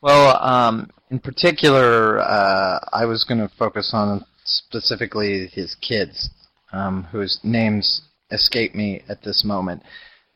Well, 0.00 0.36
um, 0.42 0.90
in 1.10 1.20
particular, 1.20 2.18
uh, 2.18 2.80
I 2.92 3.04
was 3.04 3.24
going 3.24 3.40
to 3.40 3.54
focus 3.56 3.92
on 3.94 4.24
specifically 4.44 5.46
his 5.46 5.76
kids, 5.76 6.28
um, 6.72 7.04
whose 7.04 7.38
names 7.44 8.02
escape 8.32 8.74
me 8.74 9.02
at 9.08 9.22
this 9.22 9.44
moment. 9.44 9.82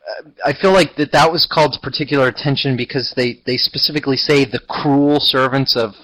Uh, 0.08 0.30
I 0.44 0.52
feel 0.52 0.72
like 0.72 0.94
that 0.96 1.10
that 1.12 1.32
was 1.32 1.46
called 1.50 1.72
to 1.72 1.80
particular 1.80 2.28
attention 2.28 2.76
because 2.76 3.12
they, 3.16 3.42
they 3.44 3.56
specifically 3.56 4.16
say 4.16 4.44
the 4.44 4.60
cruel 4.60 5.18
servants 5.18 5.74
of 5.74 5.94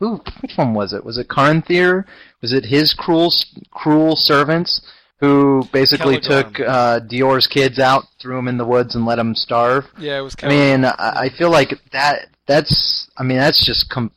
who? 0.00 0.20
Which 0.40 0.56
one 0.56 0.74
was 0.74 0.92
it? 0.92 1.04
Was 1.04 1.16
it 1.16 1.28
Caranthir? 1.28 2.04
Was 2.40 2.52
it 2.52 2.64
his 2.64 2.92
cruel 2.92 3.32
cruel 3.70 4.16
servants? 4.16 4.80
Who 5.22 5.62
basically 5.72 6.18
took 6.18 6.58
uh, 6.58 6.98
Dior's 6.98 7.46
kids 7.46 7.78
out, 7.78 8.02
threw 8.20 8.34
them 8.34 8.48
in 8.48 8.58
the 8.58 8.66
woods, 8.66 8.96
and 8.96 9.06
let 9.06 9.16
them 9.16 9.36
starve. 9.36 9.86
Yeah, 9.96 10.18
it 10.18 10.22
was. 10.22 10.34
Kind 10.34 10.52
of 10.52 10.58
I 10.58 10.62
mean, 10.62 10.84
I, 10.84 10.94
I 10.98 11.28
feel 11.38 11.50
like 11.50 11.78
that. 11.92 12.26
That's. 12.46 13.08
I 13.16 13.22
mean, 13.22 13.38
that's 13.38 13.64
just. 13.64 13.88
Com- 13.88 14.10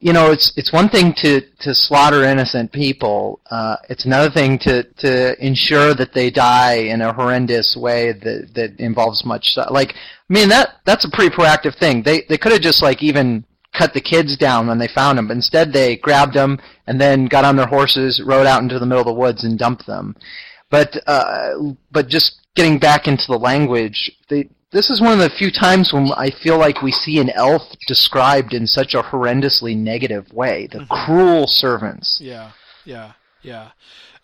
you 0.00 0.14
know, 0.14 0.30
it's 0.30 0.54
it's 0.56 0.72
one 0.72 0.88
thing 0.88 1.12
to 1.18 1.42
to 1.60 1.74
slaughter 1.74 2.24
innocent 2.24 2.72
people. 2.72 3.40
Uh, 3.50 3.76
it's 3.90 4.06
another 4.06 4.30
thing 4.30 4.58
to 4.60 4.82
to 4.82 5.44
ensure 5.44 5.92
that 5.94 6.14
they 6.14 6.30
die 6.30 6.76
in 6.76 7.02
a 7.02 7.12
horrendous 7.12 7.76
way 7.76 8.12
that 8.12 8.54
that 8.54 8.80
involves 8.80 9.26
much. 9.26 9.58
Like, 9.70 9.90
I 9.94 10.32
mean, 10.32 10.48
that 10.48 10.76
that's 10.86 11.04
a 11.04 11.10
pretty 11.10 11.34
proactive 11.36 11.78
thing. 11.78 12.02
They 12.02 12.22
they 12.30 12.38
could 12.38 12.52
have 12.52 12.62
just 12.62 12.82
like 12.82 13.02
even 13.02 13.44
cut 13.72 13.94
the 13.94 14.00
kids 14.00 14.36
down 14.36 14.66
when 14.66 14.78
they 14.78 14.88
found 14.88 15.18
them. 15.18 15.28
But 15.28 15.36
instead, 15.36 15.72
they 15.72 15.96
grabbed 15.96 16.34
them 16.34 16.58
and 16.86 17.00
then 17.00 17.26
got 17.26 17.44
on 17.44 17.56
their 17.56 17.66
horses, 17.66 18.22
rode 18.24 18.46
out 18.46 18.62
into 18.62 18.78
the 18.78 18.86
middle 18.86 19.02
of 19.02 19.06
the 19.06 19.12
woods, 19.12 19.44
and 19.44 19.58
dumped 19.58 19.86
them. 19.86 20.16
But 20.70 20.96
uh, 21.06 21.74
but 21.90 22.08
just 22.08 22.40
getting 22.54 22.78
back 22.78 23.06
into 23.06 23.26
the 23.28 23.38
language, 23.38 24.10
they, 24.28 24.48
this 24.72 24.90
is 24.90 25.00
one 25.00 25.12
of 25.12 25.18
the 25.18 25.30
few 25.30 25.50
times 25.50 25.92
when 25.92 26.10
I 26.16 26.30
feel 26.30 26.58
like 26.58 26.82
we 26.82 26.90
see 26.90 27.20
an 27.20 27.30
elf 27.30 27.62
described 27.86 28.52
in 28.52 28.66
such 28.66 28.94
a 28.94 29.02
horrendously 29.02 29.76
negative 29.76 30.32
way. 30.32 30.68
The 30.70 30.80
mm-hmm. 30.80 31.04
cruel 31.04 31.46
servants. 31.46 32.20
Yeah, 32.20 32.50
yeah, 32.84 33.12
yeah. 33.42 33.70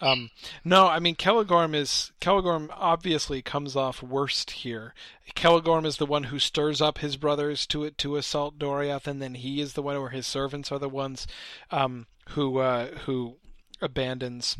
Um, 0.02 0.30
no, 0.64 0.88
I 0.88 0.98
mean 0.98 1.14
Celegorm 1.14 1.76
is 1.76 2.10
Celegorm 2.20 2.68
obviously 2.72 3.40
comes 3.40 3.76
off 3.76 4.02
worst 4.02 4.50
here. 4.50 4.94
Celegorm 5.36 5.86
is 5.86 5.98
the 5.98 6.06
one 6.06 6.24
who 6.24 6.40
stirs 6.40 6.80
up 6.80 6.98
his 6.98 7.16
brothers 7.16 7.66
to 7.68 7.88
to 7.88 8.16
assault 8.16 8.58
Doriath, 8.58 9.06
and 9.06 9.22
then 9.22 9.34
he 9.36 9.60
is 9.60 9.74
the 9.74 9.82
one 9.82 10.00
where 10.00 10.10
his 10.10 10.26
servants 10.26 10.72
are 10.72 10.80
the 10.80 10.88
ones 10.88 11.28
um, 11.70 12.08
who 12.30 12.58
uh, 12.58 12.88
who 13.06 13.36
abandons 13.80 14.58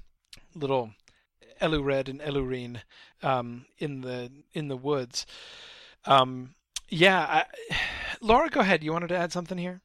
little 0.55 0.93
Elured 1.61 2.09
and 2.09 2.21
Elurin 2.21 2.83
um, 3.21 3.67
in 3.79 4.03
the 4.03 4.31
in 4.53 4.69
the 4.69 4.77
woods. 4.77 5.27
Um, 6.05 6.55
yeah, 6.89 7.45
I, 7.71 7.77
Laura, 8.21 8.49
go 8.49 8.61
ahead. 8.61 8.85
You 8.85 8.93
wanted 8.93 9.09
to 9.09 9.19
add 9.19 9.33
something 9.33 9.59
here? 9.59 9.81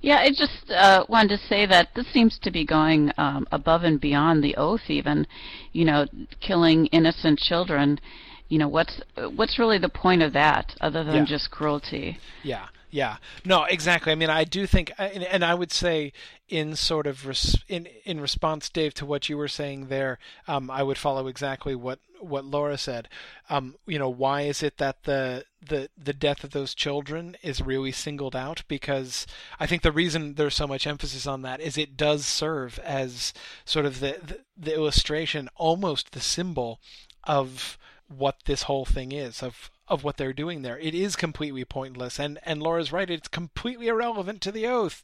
Yeah, 0.00 0.18
I 0.18 0.30
just 0.30 0.70
uh, 0.70 1.04
wanted 1.08 1.38
to 1.38 1.46
say 1.46 1.66
that 1.66 1.88
this 1.94 2.06
seems 2.12 2.38
to 2.42 2.50
be 2.50 2.64
going 2.64 3.10
um, 3.16 3.46
above 3.52 3.84
and 3.84 4.00
beyond 4.00 4.42
the 4.42 4.56
oath, 4.56 4.88
even, 4.88 5.26
you 5.72 5.84
know, 5.84 6.06
killing 6.40 6.86
innocent 6.86 7.38
children. 7.38 8.00
You 8.48 8.58
know, 8.58 8.68
what's 8.68 9.00
what's 9.34 9.58
really 9.58 9.78
the 9.78 9.88
point 9.88 10.22
of 10.22 10.32
that, 10.34 10.74
other 10.80 11.04
than 11.04 11.14
yeah. 11.14 11.24
just 11.24 11.50
cruelty? 11.50 12.18
Yeah, 12.42 12.66
Yeah, 12.92 13.16
no, 13.42 13.64
exactly. 13.64 14.12
I 14.12 14.16
mean, 14.16 14.28
I 14.28 14.44
do 14.44 14.66
think, 14.66 14.92
and, 14.98 15.24
and 15.24 15.42
I 15.42 15.54
would 15.54 15.72
say, 15.72 16.12
in 16.46 16.76
sort 16.76 17.06
of 17.06 17.26
res, 17.26 17.56
in 17.66 17.88
in 18.04 18.20
response, 18.20 18.68
Dave, 18.68 18.92
to 18.94 19.06
what 19.06 19.30
you 19.30 19.38
were 19.38 19.48
saying 19.48 19.86
there, 19.86 20.18
um, 20.46 20.70
I 20.70 20.82
would 20.82 20.98
follow 20.98 21.26
exactly 21.26 21.74
what 21.74 22.00
what 22.20 22.44
Laura 22.44 22.76
said. 22.76 23.08
Um, 23.48 23.76
you 23.86 23.98
know, 23.98 24.10
why 24.10 24.42
is 24.42 24.62
it 24.62 24.76
that 24.76 25.04
the 25.04 25.46
the 25.66 25.88
the 25.96 26.12
death 26.12 26.44
of 26.44 26.50
those 26.50 26.74
children 26.74 27.34
is 27.42 27.62
really 27.62 27.92
singled 27.92 28.36
out? 28.36 28.62
Because 28.68 29.26
I 29.58 29.66
think 29.66 29.80
the 29.80 29.90
reason 29.90 30.34
there's 30.34 30.54
so 30.54 30.66
much 30.66 30.86
emphasis 30.86 31.26
on 31.26 31.40
that 31.42 31.62
is 31.62 31.78
it 31.78 31.96
does 31.96 32.26
serve 32.26 32.78
as 32.80 33.32
sort 33.64 33.86
of 33.86 34.00
the 34.00 34.18
the, 34.22 34.40
the 34.54 34.74
illustration, 34.74 35.48
almost 35.56 36.12
the 36.12 36.20
symbol 36.20 36.78
of 37.24 37.78
what 38.18 38.44
this 38.44 38.62
whole 38.64 38.84
thing 38.84 39.12
is 39.12 39.42
of 39.42 39.70
of 39.88 40.04
what 40.04 40.16
they're 40.16 40.32
doing 40.32 40.62
there. 40.62 40.78
It 40.78 40.94
is 40.94 41.16
completely 41.16 41.64
pointless, 41.64 42.18
and 42.18 42.38
and 42.44 42.62
Laura's 42.62 42.92
right. 42.92 43.10
It's 43.10 43.28
completely 43.28 43.88
irrelevant 43.88 44.40
to 44.42 44.52
the 44.52 44.66
oath. 44.66 45.02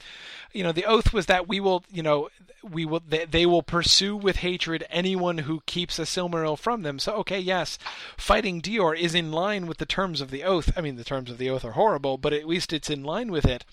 You 0.52 0.62
know, 0.62 0.72
the 0.72 0.86
oath 0.86 1.12
was 1.12 1.26
that 1.26 1.46
we 1.46 1.60
will, 1.60 1.84
you 1.90 2.02
know, 2.02 2.30
we 2.62 2.86
will 2.86 3.02
they, 3.06 3.24
they 3.26 3.44
will 3.44 3.62
pursue 3.62 4.16
with 4.16 4.36
hatred 4.36 4.86
anyone 4.88 5.38
who 5.38 5.60
keeps 5.66 5.98
a 5.98 6.02
Silmaril 6.02 6.58
from 6.58 6.82
them. 6.82 6.98
So 6.98 7.12
okay, 7.16 7.38
yes, 7.38 7.78
fighting 8.16 8.62
Dior 8.62 8.98
is 8.98 9.14
in 9.14 9.30
line 9.30 9.66
with 9.66 9.78
the 9.78 9.86
terms 9.86 10.20
of 10.20 10.30
the 10.30 10.44
oath. 10.44 10.72
I 10.76 10.80
mean, 10.80 10.96
the 10.96 11.04
terms 11.04 11.30
of 11.30 11.38
the 11.38 11.50
oath 11.50 11.64
are 11.64 11.72
horrible, 11.72 12.16
but 12.16 12.32
at 12.32 12.48
least 12.48 12.72
it's 12.72 12.90
in 12.90 13.02
line 13.02 13.30
with 13.30 13.44
it. 13.44 13.64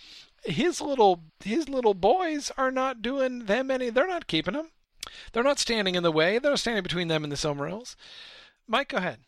His 0.44 0.82
little 0.82 1.22
his 1.44 1.70
little 1.70 1.94
boys 1.94 2.52
are 2.58 2.72
not 2.72 3.02
doing 3.02 3.46
them 3.46 3.72
any. 3.72 3.90
They're 3.90 4.08
not 4.08 4.28
keeping 4.28 4.56
them. 4.56 4.72
They're 5.32 5.44
not 5.44 5.60
standing 5.60 5.96
in 5.96 6.04
the 6.04 6.12
way. 6.12 6.40
They're 6.40 6.58
standing 6.58 6.84
between 6.84 7.08
them 7.08 7.24
and 7.24 7.32
the 7.32 7.38
Silmarils. 7.38 7.96
Mike, 8.68 8.90
go 8.90 8.98
ahead 8.98 9.20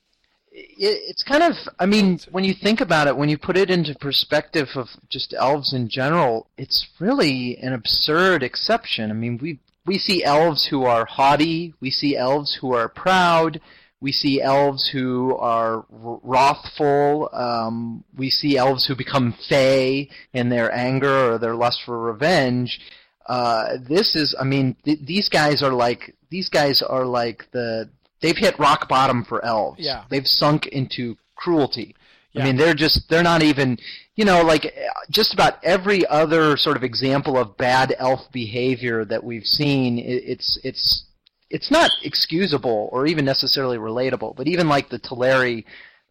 it's 0.58 1.24
kind 1.24 1.44
of 1.44 1.54
i 1.80 1.86
mean 1.86 2.20
when 2.32 2.44
you 2.44 2.54
think 2.54 2.82
about 2.82 3.08
it 3.08 3.16
when 3.16 3.30
you 3.30 3.38
put 3.38 3.58
it 3.58 3.70
into 3.70 3.94
perspective 3.96 4.70
of 4.76 4.88
just 5.08 5.34
elves 5.38 5.72
in 5.72 5.88
general 5.88 6.48
it's 6.58 6.88
really 7.00 7.58
an 7.58 7.74
absurd 7.74 8.42
exception 8.42 9.12
i 9.12 9.14
mean 9.14 9.38
we 9.40 9.60
we 9.86 10.00
see 10.00 10.24
elves 10.24 10.66
who 10.66 10.84
are 10.84 11.06
haughty 11.06 11.74
we 11.80 11.92
see 11.92 12.18
elves 12.18 12.56
who 12.56 12.74
are 12.74 12.90
proud 12.90 13.60
we 14.00 14.12
see 14.12 14.42
elves 14.42 14.88
who 14.88 15.36
are 15.38 15.86
wrathful. 15.90 17.30
Um, 17.34 18.04
we 18.16 18.30
see 18.30 18.56
elves 18.58 18.86
who 18.86 18.96
become 18.96 19.34
fey 19.50 20.10
in 20.34 20.50
their 20.50 20.72
anger 20.74 21.34
or 21.34 21.38
their 21.40 21.56
lust 21.56 21.82
for 21.84 21.98
revenge. 21.98 22.80
Uh, 23.26 23.78
this 23.90 24.16
is, 24.16 24.36
I 24.40 24.44
mean, 24.44 24.76
th- 24.86 25.00
these 25.04 25.30
guys 25.30 25.64
are 25.64 25.74
like 25.74 26.16
these 26.30 26.50
guys 26.50 26.82
are 26.82 27.06
like 27.06 27.48
the 27.52 27.90
they've 28.22 28.38
hit 28.38 28.58
rock 28.60 28.88
bottom 28.88 29.24
for 29.24 29.44
elves. 29.44 29.80
Yeah. 29.80 30.04
They've 30.10 30.28
sunk 30.28 30.68
into 30.68 31.18
cruelty. 31.36 31.96
Yeah. 32.34 32.42
I 32.42 32.46
mean, 32.46 32.58
they're 32.58 32.74
just 32.74 33.10
they're 33.10 33.24
not 33.24 33.42
even 33.42 33.78
you 34.16 34.26
know 34.26 34.42
like 34.44 34.74
just 35.10 35.34
about 35.34 35.64
every 35.64 36.06
other 36.08 36.58
sort 36.58 36.78
of 36.78 36.84
example 36.84 37.38
of 37.38 37.58
bad 37.58 37.96
elf 37.98 38.32
behavior 38.32 39.06
that 39.06 39.24
we've 39.24 39.46
seen. 39.46 39.98
It's 40.00 40.60
it's 40.64 41.06
it's 41.50 41.72
not 41.72 41.92
excusable 42.04 42.90
or 42.92 43.08
even 43.08 43.26
necessarily 43.26 43.78
relatable. 43.78 44.36
But 44.36 44.48
even 44.48 44.68
like 44.68 44.90
the 44.90 45.00
Teleri, 45.00 45.64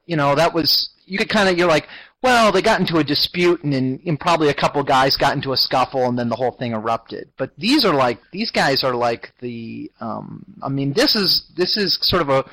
you 0.07 0.17
know, 0.17 0.35
that 0.35 0.55
was 0.55 0.91
you 1.05 1.19
could 1.19 1.29
kind 1.29 1.49
of 1.49 1.57
you're 1.59 1.69
like, 1.69 1.89
well, 2.27 2.51
they 2.51 2.61
got 2.61 2.81
into 2.81 2.97
a 2.97 3.05
dispute 3.05 3.63
and, 3.63 3.73
and, 3.73 4.01
and 4.05 4.19
probably 4.19 4.49
a 4.49 4.55
couple 4.55 4.83
guys 4.83 5.17
got 5.17 5.37
into 5.37 5.53
a 5.53 5.57
scuffle 5.57 6.09
and 6.09 6.19
then 6.19 6.29
the 6.29 6.35
whole 6.35 6.51
thing 6.51 6.73
erupted. 6.73 7.31
But 7.39 7.53
these 7.57 7.85
are 7.85 7.95
like 7.95 8.19
these 8.33 8.51
guys 8.51 8.83
are 8.83 8.97
like 8.97 9.33
the 9.41 9.93
um, 10.01 10.45
I 10.61 10.69
mean 10.69 10.93
this 10.93 11.15
is 11.15 11.45
this 11.57 11.77
is 11.77 11.97
sort 12.03 12.23
of 12.23 12.29
a 12.29 12.45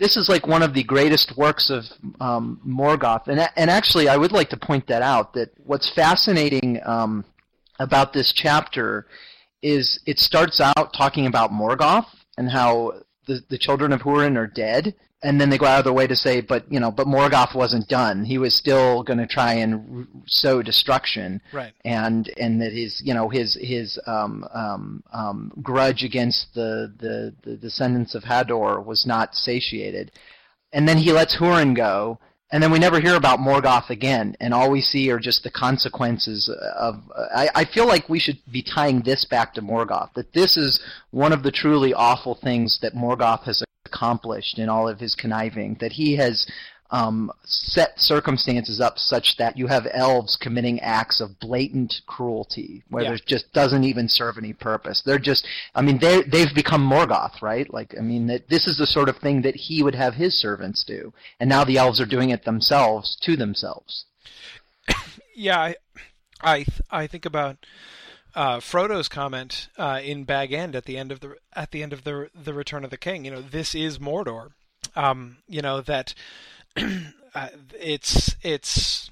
this 0.00 0.16
is 0.16 0.28
like 0.28 0.48
one 0.48 0.64
of 0.64 0.74
the 0.74 0.82
greatest 0.82 1.36
works 1.36 1.70
of 1.70 1.84
um, 2.20 2.60
Morgoth, 2.66 3.28
and 3.28 3.40
and 3.54 3.70
actually 3.70 4.08
I 4.08 4.16
would 4.16 4.32
like 4.32 4.50
to 4.50 4.56
point 4.56 4.88
that 4.88 5.02
out. 5.02 5.32
That 5.34 5.50
what's 5.64 5.94
fascinating 5.94 6.80
um, 6.84 7.24
about 7.78 8.12
this 8.12 8.32
chapter 8.32 9.06
is 9.62 10.00
it 10.06 10.18
starts 10.18 10.60
out 10.60 10.92
talking 10.92 11.26
about 11.26 11.52
Morgoth 11.52 12.08
and 12.36 12.50
how 12.50 12.94
the 13.28 13.44
the 13.48 13.58
children 13.58 13.92
of 13.92 14.00
Hurin 14.00 14.36
are 14.36 14.48
dead, 14.48 14.96
and 15.24 15.40
then 15.40 15.48
they 15.48 15.56
go 15.56 15.64
out 15.64 15.78
of 15.78 15.84
their 15.84 15.92
way 15.94 16.06
to 16.06 16.14
say, 16.14 16.42
but 16.42 16.70
you 16.70 16.78
know, 16.78 16.90
but 16.90 17.06
Morgoth 17.06 17.54
wasn't 17.54 17.88
done. 17.88 18.24
He 18.24 18.36
was 18.36 18.54
still 18.54 19.02
going 19.02 19.18
to 19.18 19.26
try 19.26 19.54
and 19.54 20.06
sow 20.26 20.62
destruction, 20.62 21.40
right? 21.50 21.72
And 21.84 22.30
and 22.36 22.60
that 22.60 22.72
his 22.72 23.02
you 23.02 23.14
know 23.14 23.30
his 23.30 23.58
his 23.60 23.98
um, 24.06 24.46
um, 24.52 25.02
um, 25.12 25.52
grudge 25.62 26.04
against 26.04 26.54
the, 26.54 26.92
the 26.98 27.34
the 27.42 27.56
descendants 27.56 28.14
of 28.14 28.22
Hador 28.22 28.84
was 28.84 29.06
not 29.06 29.34
satiated, 29.34 30.12
and 30.74 30.86
then 30.86 30.98
he 30.98 31.10
lets 31.10 31.36
Hurin 31.36 31.74
go. 31.74 32.18
And 32.52 32.62
then 32.62 32.70
we 32.70 32.78
never 32.78 33.00
hear 33.00 33.16
about 33.16 33.40
Morgoth 33.40 33.90
again, 33.90 34.36
and 34.38 34.54
all 34.54 34.70
we 34.70 34.80
see 34.80 35.10
are 35.10 35.18
just 35.18 35.42
the 35.42 35.50
consequences 35.50 36.48
of. 36.76 36.96
Uh, 37.16 37.26
I, 37.34 37.48
I 37.54 37.64
feel 37.64 37.86
like 37.88 38.08
we 38.08 38.20
should 38.20 38.38
be 38.52 38.62
tying 38.62 39.00
this 39.00 39.24
back 39.24 39.54
to 39.54 39.62
Morgoth. 39.62 40.12
That 40.14 40.34
this 40.34 40.56
is 40.56 40.80
one 41.10 41.32
of 41.32 41.42
the 41.42 41.50
truly 41.50 41.94
awful 41.94 42.34
things 42.36 42.78
that 42.82 42.94
Morgoth 42.94 43.42
has 43.44 43.63
accomplished 43.94 44.58
in 44.58 44.68
all 44.68 44.88
of 44.88 45.00
his 45.00 45.14
conniving, 45.14 45.76
that 45.80 45.92
he 45.92 46.16
has 46.16 46.46
um, 46.90 47.30
set 47.44 47.98
circumstances 47.98 48.80
up 48.80 48.98
such 48.98 49.36
that 49.38 49.56
you 49.56 49.66
have 49.66 49.86
elves 49.92 50.36
committing 50.36 50.78
acts 50.80 51.20
of 51.20 51.40
blatant 51.40 51.92
cruelty, 52.06 52.82
where 52.90 53.02
Yeah. 53.02 53.08
there 53.10 53.18
just 53.26 53.52
doesn't 53.52 53.84
even 53.84 54.08
serve 54.08 54.38
any 54.38 54.52
purpose. 54.52 55.02
They're 55.04 55.18
just, 55.18 55.46
I 55.74 55.82
mean, 55.82 55.98
they 55.98 56.22
they've 56.22 56.54
become 56.54 56.88
Morgoth, 56.88 57.40
right? 57.42 57.72
Like, 57.72 57.94
I 57.98 58.02
mean, 58.02 58.26
that 58.28 58.48
this 58.48 58.66
is 58.66 58.76
the 58.78 58.86
sort 58.86 59.08
of 59.08 59.16
thing 59.16 59.42
that 59.42 59.56
he 59.56 59.82
would 59.82 59.94
have 59.94 60.14
his 60.14 60.34
servants 60.40 60.84
do, 60.84 61.12
and 61.40 61.48
now 61.48 61.64
the 61.64 61.78
elves 61.78 62.00
are 62.00 62.06
doing 62.06 62.30
it 62.30 62.44
themselves 62.44 63.16
to 63.22 63.36
themselves. 63.36 64.04
Yeah, 65.36 65.58
I 65.58 65.74
I, 66.40 66.56
th- 66.58 66.80
I 66.90 67.06
think 67.08 67.26
about 67.26 67.56
uh, 68.34 68.58
Frodo's 68.60 69.08
comment 69.08 69.68
uh, 69.78 70.00
in 70.02 70.24
Bag 70.24 70.52
End 70.52 70.74
at 70.74 70.84
the 70.84 70.96
end 70.98 71.12
of 71.12 71.20
the 71.20 71.36
at 71.54 71.70
the 71.70 71.82
end 71.82 71.92
of 71.92 72.04
the 72.04 72.30
the 72.34 72.54
Return 72.54 72.84
of 72.84 72.90
the 72.90 72.96
King. 72.96 73.24
You 73.24 73.30
know, 73.32 73.42
this 73.42 73.74
is 73.74 73.98
Mordor. 73.98 74.50
Um, 74.96 75.38
you 75.48 75.62
know 75.62 75.80
that 75.80 76.14
uh, 76.76 77.48
it's 77.80 78.36
it's 78.42 79.10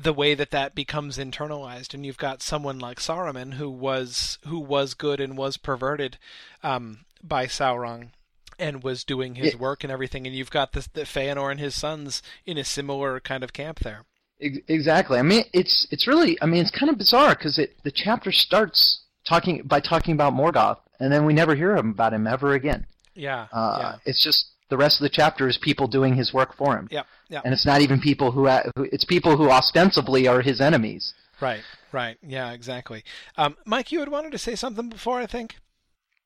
the 0.00 0.12
way 0.12 0.34
that 0.34 0.50
that 0.52 0.74
becomes 0.74 1.18
internalized, 1.18 1.94
and 1.94 2.04
you've 2.06 2.16
got 2.18 2.42
someone 2.42 2.78
like 2.78 2.98
Saruman 3.00 3.54
who 3.54 3.68
was 3.70 4.38
who 4.46 4.58
was 4.60 4.94
good 4.94 5.20
and 5.20 5.36
was 5.36 5.56
perverted 5.56 6.18
um, 6.62 7.00
by 7.22 7.46
Sauron. 7.46 8.10
And 8.56 8.84
was 8.84 9.02
doing 9.02 9.34
his 9.34 9.54
Yeah. 9.54 9.58
work 9.58 9.82
and 9.82 9.90
everything, 9.92 10.28
and 10.28 10.36
you've 10.36 10.48
got 10.52 10.70
the, 10.74 10.86
the 10.92 11.00
Feanor 11.02 11.50
and 11.50 11.58
his 11.58 11.74
sons 11.74 12.22
in 12.46 12.56
a 12.56 12.62
similar 12.62 13.18
kind 13.18 13.42
of 13.42 13.52
camp 13.52 13.80
there. 13.80 14.04
Ex- 14.40 14.58
Exactly. 14.68 15.18
I 15.18 15.22
mean, 15.22 15.44
it's 15.52 15.86
it's 15.90 16.06
really. 16.06 16.36
I 16.42 16.46
mean, 16.46 16.60
it's 16.60 16.70
kind 16.70 16.90
of 16.90 16.98
bizarre 16.98 17.34
because 17.34 17.58
it 17.58 17.76
the 17.84 17.90
chapter 17.90 18.32
starts 18.32 19.00
talking 19.26 19.62
by 19.64 19.80
talking 19.80 20.14
about 20.14 20.34
Morgoth, 20.34 20.78
and 21.00 21.12
then 21.12 21.24
we 21.24 21.32
never 21.32 21.54
hear 21.54 21.76
about 21.76 22.12
him 22.12 22.26
ever 22.26 22.54
again. 22.54 22.86
Yeah, 23.14 23.46
Uh, 23.52 23.76
yeah. 23.80 23.94
It's 24.04 24.22
just 24.22 24.46
the 24.70 24.76
rest 24.76 24.98
of 25.00 25.02
the 25.04 25.08
chapter 25.08 25.48
is 25.48 25.56
people 25.56 25.86
doing 25.86 26.14
his 26.14 26.34
work 26.34 26.56
for 26.56 26.76
him, 26.76 26.88
Yep, 26.90 27.06
yep. 27.28 27.42
and 27.44 27.54
it's 27.54 27.64
not 27.64 27.80
even 27.80 28.00
people 28.00 28.32
who, 28.32 28.48
who 28.48 28.88
it's 28.90 29.04
people 29.04 29.36
who 29.36 29.50
ostensibly 29.50 30.26
are 30.26 30.40
his 30.42 30.60
enemies. 30.60 31.14
Right, 31.40 31.62
right. 31.92 32.16
Yeah, 32.22 32.50
exactly. 32.52 33.04
Um, 33.36 33.56
Mike, 33.66 33.92
you 33.92 34.00
had 34.00 34.08
wanted 34.08 34.32
to 34.32 34.38
say 34.38 34.54
something 34.56 34.88
before, 34.88 35.20
I 35.20 35.26
think? 35.26 35.56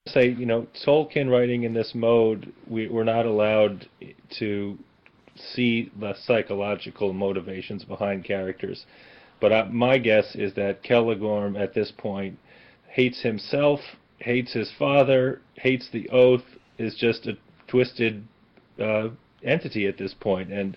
say, 0.06 0.30
you 0.30 0.46
know, 0.46 0.66
Tolkien 0.86 1.30
writing 1.30 1.64
in 1.64 1.74
this 1.74 1.94
mode, 1.94 2.50
we, 2.66 2.88
we're 2.88 3.04
not 3.04 3.26
allowed 3.26 3.86
to 4.38 4.78
see 5.38 5.90
the 5.98 6.14
psychological 6.14 7.12
motivations 7.12 7.84
behind 7.84 8.24
characters. 8.24 8.86
But 9.40 9.52
uh, 9.52 9.66
my 9.70 9.98
guess 9.98 10.34
is 10.34 10.54
that 10.54 10.82
Celegorm 10.82 11.60
at 11.60 11.74
this 11.74 11.92
point 11.96 12.38
hates 12.88 13.22
himself, 13.22 13.80
hates 14.18 14.52
his 14.52 14.72
father, 14.78 15.40
hates 15.54 15.88
the 15.92 16.08
oath, 16.10 16.44
is 16.78 16.94
just 16.94 17.26
a 17.26 17.36
twisted 17.68 18.26
uh, 18.80 19.08
entity 19.44 19.86
at 19.86 19.98
this 19.98 20.14
point, 20.14 20.52
and 20.52 20.76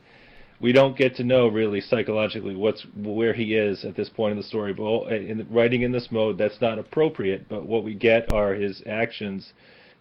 we 0.59 0.71
don't 0.71 0.95
get 0.95 1.15
to 1.15 1.23
know 1.23 1.47
really 1.47 1.81
psychologically 1.81 2.55
what's 2.55 2.85
where 2.95 3.33
he 3.33 3.55
is 3.55 3.83
at 3.83 3.95
this 3.95 4.09
point 4.09 4.33
in 4.33 4.37
the 4.37 4.43
story. 4.43 4.73
But 4.73 5.11
in 5.11 5.47
writing 5.49 5.81
in 5.81 5.91
this 5.91 6.09
mode, 6.11 6.37
that's 6.37 6.61
not 6.61 6.77
appropriate. 6.77 7.49
But 7.49 7.65
what 7.65 7.83
we 7.83 7.95
get 7.95 8.31
are 8.31 8.53
his 8.53 8.83
actions 8.85 9.53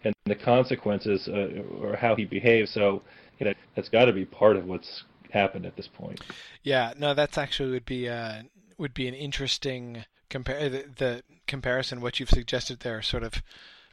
and 0.03 0.13
the 0.25 0.35
consequences, 0.35 1.27
uh, 1.27 1.63
or 1.81 1.95
how 1.95 2.15
he 2.15 2.25
behaves. 2.25 2.71
So 2.71 3.01
you 3.41 3.47
know, 3.47 3.53
that's 3.75 3.89
got 3.89 4.05
to 4.05 4.13
be 4.13 4.23
part 4.23 4.55
of 4.55 4.65
what's 4.65 5.03
happened 5.31 5.65
at 5.65 5.75
this 5.75 5.87
point. 5.87 6.21
Yeah, 6.61 6.93
no, 6.97 7.15
that's 7.15 7.37
actually 7.37 7.71
would 7.71 7.85
be 7.85 8.07
uh, 8.07 8.43
would 8.77 8.93
be 8.93 9.07
an 9.07 9.15
interesting 9.15 10.05
compare 10.29 10.69
the, 10.69 10.85
the 10.95 11.23
comparison. 11.47 12.01
What 12.01 12.19
you've 12.19 12.29
suggested 12.29 12.81
there, 12.81 13.01
sort 13.01 13.23
of, 13.23 13.41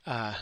uh, 0.07 0.35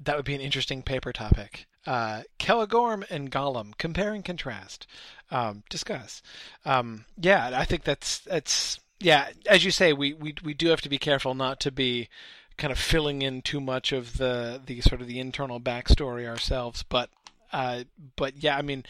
that 0.00 0.14
would 0.14 0.26
be 0.26 0.34
an 0.34 0.42
interesting 0.42 0.82
paper 0.82 1.10
topic. 1.12 1.66
Uh, 1.86 2.22
Celegorm 2.38 3.10
and 3.10 3.30
Gollum, 3.30 3.76
compare 3.78 4.12
and 4.12 4.24
contrast. 4.24 4.86
Um, 5.30 5.62
discuss. 5.70 6.20
Um, 6.66 7.06
yeah, 7.18 7.52
I 7.54 7.64
think 7.64 7.84
that's 7.84 8.18
that's 8.18 8.78
yeah. 9.00 9.28
As 9.46 9.64
you 9.64 9.70
say, 9.70 9.94
we, 9.94 10.12
we 10.12 10.34
we 10.44 10.52
do 10.52 10.68
have 10.68 10.82
to 10.82 10.90
be 10.90 10.98
careful 10.98 11.34
not 11.34 11.60
to 11.60 11.72
be 11.72 12.10
kind 12.58 12.70
of 12.70 12.78
filling 12.78 13.22
in 13.22 13.40
too 13.40 13.60
much 13.60 13.90
of 13.90 14.18
the 14.18 14.60
the 14.64 14.82
sort 14.82 15.00
of 15.00 15.06
the 15.06 15.18
internal 15.18 15.60
backstory 15.60 16.28
ourselves. 16.28 16.84
But 16.86 17.08
uh, 17.52 17.84
but 18.16 18.42
yeah, 18.42 18.56
I 18.56 18.62
mean, 18.62 18.84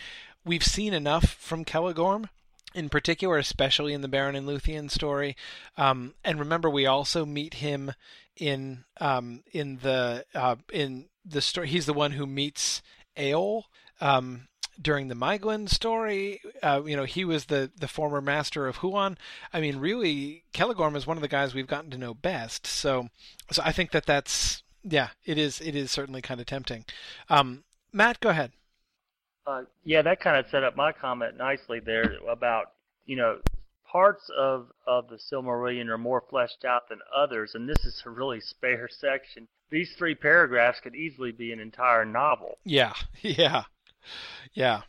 we've 0.44 0.64
seen 0.64 0.94
enough 0.94 1.30
from 1.34 1.64
Celegorm 1.64 2.28
in 2.74 2.89
particular, 2.89 3.36
especially 3.39 3.93
in 3.93 4.01
the 4.01 4.09
Beren 4.09 4.36
and 4.36 4.48
Luthien 4.48 4.90
story. 4.90 5.36
Um, 5.76 6.14
and 6.24 6.39
remember, 6.39 6.70
we 6.70 6.86
also 6.86 7.26
meet 7.26 7.55
him 7.55 7.93
in 8.36 8.84
um, 9.01 9.43
in 9.52 9.78
the 9.78 10.24
uh, 10.34 10.56
in 10.72 11.06
the 11.24 11.40
story. 11.40 11.68
He's 11.68 11.86
the 11.86 11.93
one 11.93 12.12
who 12.12 12.26
meets 12.26 12.82
Eol. 13.16 13.64
Um, 14.01 14.48
during 14.80 15.09
the 15.09 15.14
Maeglin 15.14 15.68
story, 15.68 16.40
uh, 16.62 16.80
you 16.84 16.97
know, 16.97 17.05
he 17.05 17.24
was 17.24 17.44
the, 17.44 17.70
the 17.76 17.86
former 17.86 18.22
master 18.22 18.66
of 18.66 18.76
Huan. 18.76 19.18
I 19.52 19.60
mean, 19.60 19.76
really, 19.76 20.44
Celegorm 20.55 20.97
is 20.97 21.06
one 21.06 21.18
of 21.18 21.20
the 21.20 21.28
guys 21.28 21.55
we've 21.55 21.66
gotten 21.66 21.90
to 21.90 21.98
know 21.98 22.14
best. 22.14 22.66
So, 22.66 23.10
so 23.51 23.62
I 23.64 23.70
think 23.70 23.93
that 23.93 24.06
that's 24.06 24.62
yeah, 24.82 25.10
it 25.24 25.39
is 25.39 25.60
it 25.60 25.76
is 25.76 25.90
certainly 25.90 26.22
kind 26.22 26.40
of 26.40 26.47
tempting. 26.47 26.84
Um, 27.28 27.64
Matt, 27.93 28.20
go 28.20 28.31
ahead. 28.31 28.52
Uh, 29.47 29.62
yeah, 29.85 30.02
that 30.02 30.20
kind 30.20 30.36
of 30.36 30.51
set 30.51 30.62
up 30.62 30.77
my 30.77 30.93
comment 30.93 31.36
nicely 31.36 31.81
there 31.81 32.16
about 32.28 32.73
you 33.06 33.16
know 33.16 33.39
parts 33.90 34.31
of 34.36 34.69
of 34.86 35.09
the 35.09 35.19
Silmarillion 35.19 35.89
are 35.89 35.98
more 35.98 36.23
fleshed 36.31 36.64
out 36.64 36.89
than 36.89 37.01
others, 37.14 37.55
and 37.55 37.69
this 37.69 37.85
is 37.85 38.02
a 38.06 38.10
really 38.10 38.40
spare 38.40 38.89
section. 38.89 39.48
These 39.70 39.94
three 39.97 40.14
paragraphs 40.14 40.81
could 40.81 40.94
easily 40.94 41.32
be 41.32 41.52
an 41.52 41.60
entire 41.60 42.05
novel. 42.05 42.59
Yeah, 42.64 42.94
yeah, 43.20 43.64
yeah. 44.55 44.82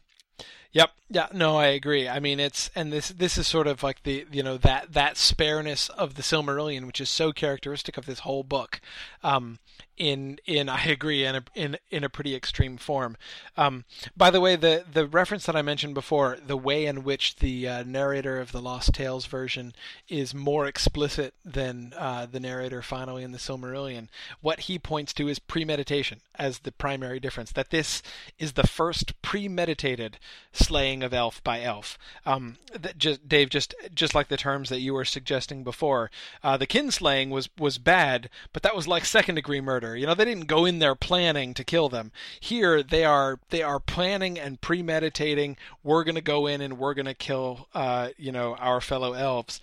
Yep. 0.74 0.90
Yeah. 1.10 1.28
No, 1.32 1.58
I 1.58 1.68
agree. 1.68 2.10
I 2.10 2.20
mean, 2.20 2.40
it's 2.40 2.72
and 2.74 2.92
this 2.92 3.10
this 3.10 3.38
is 3.38 3.46
sort 3.46 3.68
of 3.68 3.84
like 3.84 4.02
the 4.04 4.26
you 4.32 4.42
know 4.42 4.58
that 4.58 4.94
that 4.94 5.18
spareness 5.18 5.90
of 5.90 6.16
the 6.16 6.24
Silmarillion, 6.24 6.88
which 6.88 7.00
is 7.00 7.12
so 7.12 7.32
characteristic 7.32 7.96
of 7.98 8.08
this 8.08 8.20
whole 8.20 8.44
book. 8.44 8.82
Um, 9.24 9.60
in 9.98 10.40
in 10.46 10.70
I 10.70 10.86
agree 10.86 11.24
in 11.24 11.36
a 11.36 11.44
in 11.56 11.78
in 11.90 12.04
a 12.04 12.10
pretty 12.10 12.36
extreme 12.36 12.78
form. 12.78 13.16
Um, 13.58 13.86
by 14.18 14.32
the 14.32 14.42
way, 14.42 14.56
the 14.56 14.86
the 14.92 15.08
reference 15.08 15.46
that 15.46 15.56
I 15.56 15.62
mentioned 15.62 15.94
before, 15.94 16.38
the 16.46 16.58
way 16.58 16.86
in 16.86 17.04
which 17.04 17.38
the 17.38 17.68
uh, 17.68 17.84
narrator 17.84 18.40
of 18.40 18.52
the 18.52 18.62
Lost 18.62 18.94
Tales 18.94 19.26
version 19.28 19.74
is 20.08 20.34
more 20.34 20.66
explicit 20.66 21.36
than 21.46 21.94
uh, 21.98 22.26
the 22.26 22.40
narrator 22.40 22.82
finally 22.82 23.24
in 23.24 23.32
the 23.32 23.38
Silmarillion, 23.38 24.08
what 24.42 24.62
he 24.62 24.80
points 24.80 25.14
to 25.14 25.28
is 25.28 25.40
premeditation 25.40 26.22
as 26.36 26.60
the 26.60 26.72
primary 26.72 27.20
difference. 27.20 27.52
That 27.52 27.70
this 27.70 28.02
is 28.40 28.54
the 28.54 28.68
first 28.68 29.22
premeditated 29.22 30.18
slaying 30.52 31.04
of 31.04 31.14
elf 31.14 31.44
by 31.44 31.62
elf. 31.62 31.98
Um, 32.26 32.58
that 32.74 32.98
just 32.98 33.28
Dave, 33.30 33.50
just 33.50 33.76
just 33.94 34.16
like 34.16 34.30
the 34.30 34.38
terms 34.38 34.70
that 34.70 34.80
you 34.80 34.94
were 34.94 35.06
suggesting 35.06 35.64
before, 35.64 36.10
uh, 36.44 36.58
the 36.58 36.68
kinslaying 36.68 37.30
was 37.30 37.50
was 37.60 37.78
bad, 37.78 38.30
but 38.52 38.64
that 38.64 38.76
was 38.76 38.88
like 38.88 39.06
second 39.06 39.36
degree 39.36 39.62
murder 39.62 39.83
You 39.96 40.06
know, 40.06 40.16
they 40.16 40.26
didn't 40.26 40.48
go 40.48 40.66
in 40.66 40.80
there 40.80 40.96
planning 40.96 41.54
to 41.54 41.64
kill 41.64 41.90
them. 41.90 42.12
Here 42.40 42.82
they 42.82 43.06
are 43.06 43.40
they 43.50 43.62
are 43.62 43.80
planning 43.80 44.40
and 44.40 44.62
premeditating, 44.62 45.58
we're 45.84 46.04
going 46.04 46.16
to 46.16 46.22
go 46.22 46.48
in 46.48 46.62
and 46.62 46.78
we're 46.78 46.94
going 46.94 47.06
to 47.06 47.14
kill 47.14 47.68
uh, 47.74 48.10
you 48.18 48.32
know, 48.32 48.56
our 48.56 48.82
fellow 48.82 49.14
elves. 49.14 49.62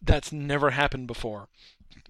That's 0.00 0.32
never 0.32 0.70
happened 0.70 1.06
before. 1.06 1.48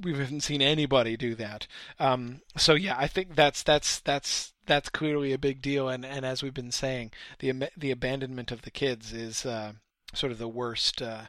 We 0.01 0.17
haven't 0.17 0.41
seen 0.41 0.63
anybody 0.63 1.17
do 1.17 1.35
that. 1.35 1.67
Um, 1.99 2.41
so 2.57 2.75
yeah, 2.75 2.97
I 2.97 3.07
think 3.07 3.35
that's 3.35 3.63
that's 3.63 4.01
that's 4.01 4.53
that's 4.67 4.89
clearly 4.89 5.33
a 5.33 5.39
big 5.39 5.61
deal. 5.61 5.89
And, 5.89 6.05
and 6.07 6.25
as 6.25 6.43
we've 6.43 6.55
been 6.55 6.73
saying, 6.73 7.11
the 7.41 7.69
the 7.77 7.91
abandonment 7.91 8.51
of 8.51 8.63
the 8.63 8.71
kids 8.71 9.13
is 9.13 9.45
uh, 9.45 9.73
sort 10.15 10.33
of 10.33 10.39
the 10.39 10.49
worst 10.49 11.03
uh, 11.03 11.23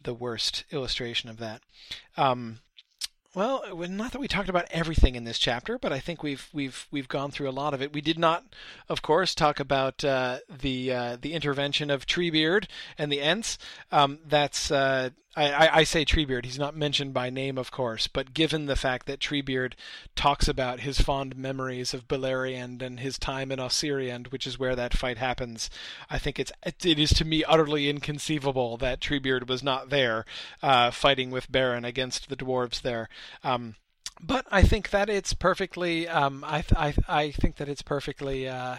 the 0.00 0.14
worst 0.14 0.64
illustration 0.70 1.28
of 1.28 1.38
that. 1.38 1.62
Um, 2.16 2.60
well, 3.36 3.62
not 3.74 4.12
that 4.12 4.18
we 4.18 4.28
talked 4.28 4.48
about 4.48 4.64
everything 4.70 5.14
in 5.14 5.24
this 5.24 5.38
chapter, 5.38 5.78
but 5.78 5.92
I 5.92 6.00
think 6.00 6.22
we've 6.22 6.48
we've 6.54 6.86
we've 6.90 7.06
gone 7.06 7.30
through 7.30 7.50
a 7.50 7.52
lot 7.52 7.74
of 7.74 7.82
it. 7.82 7.92
We 7.92 8.00
did 8.00 8.18
not, 8.18 8.44
of 8.88 9.02
course, 9.02 9.34
talk 9.34 9.60
about 9.60 10.02
uh, 10.02 10.38
the 10.48 10.90
uh, 10.90 11.16
the 11.20 11.34
intervention 11.34 11.90
of 11.90 12.06
Treebeard 12.06 12.64
and 12.96 13.12
the 13.12 13.20
Ents. 13.20 13.58
Um, 13.92 14.20
that's 14.26 14.70
uh, 14.70 15.10
I, 15.36 15.80
I, 15.80 15.84
say 15.84 16.04
Treebeard. 16.04 16.46
He's 16.46 16.58
not 16.58 16.74
mentioned 16.74 17.12
by 17.12 17.28
name, 17.28 17.58
of 17.58 17.70
course, 17.70 18.06
but 18.06 18.32
given 18.32 18.64
the 18.64 18.74
fact 18.74 19.06
that 19.06 19.20
Treebeard 19.20 19.74
talks 20.14 20.48
about 20.48 20.80
his 20.80 20.98
fond 20.98 21.36
memories 21.36 21.92
of 21.92 22.08
Beleriand 22.08 22.80
and 22.80 23.00
his 23.00 23.18
time 23.18 23.52
in 23.52 23.58
Ossiriand, 23.58 24.32
which 24.32 24.46
is 24.46 24.58
where 24.58 24.74
that 24.74 24.96
fight 24.96 25.18
happens, 25.18 25.68
I 26.08 26.18
think 26.18 26.38
it's 26.38 26.52
it 26.64 26.98
is 26.98 27.10
to 27.14 27.26
me 27.26 27.44
utterly 27.44 27.90
inconceivable 27.90 28.78
that 28.78 29.00
Treebeard 29.00 29.46
was 29.46 29.62
not 29.62 29.90
there, 29.90 30.24
uh, 30.62 30.90
fighting 30.90 31.30
with 31.30 31.52
Beren 31.52 31.86
against 31.86 32.30
the 32.30 32.36
dwarves 32.36 32.80
there. 32.80 33.10
Um, 33.44 33.74
but 34.20 34.46
I 34.50 34.62
think 34.62 34.90
that 34.90 35.08
it's 35.08 35.34
perfectly. 35.34 36.08
Um, 36.08 36.44
I, 36.46 36.64
I 36.76 36.94
I 37.08 37.30
think 37.30 37.56
that 37.56 37.68
it's 37.68 37.82
perfectly 37.82 38.48
uh, 38.48 38.76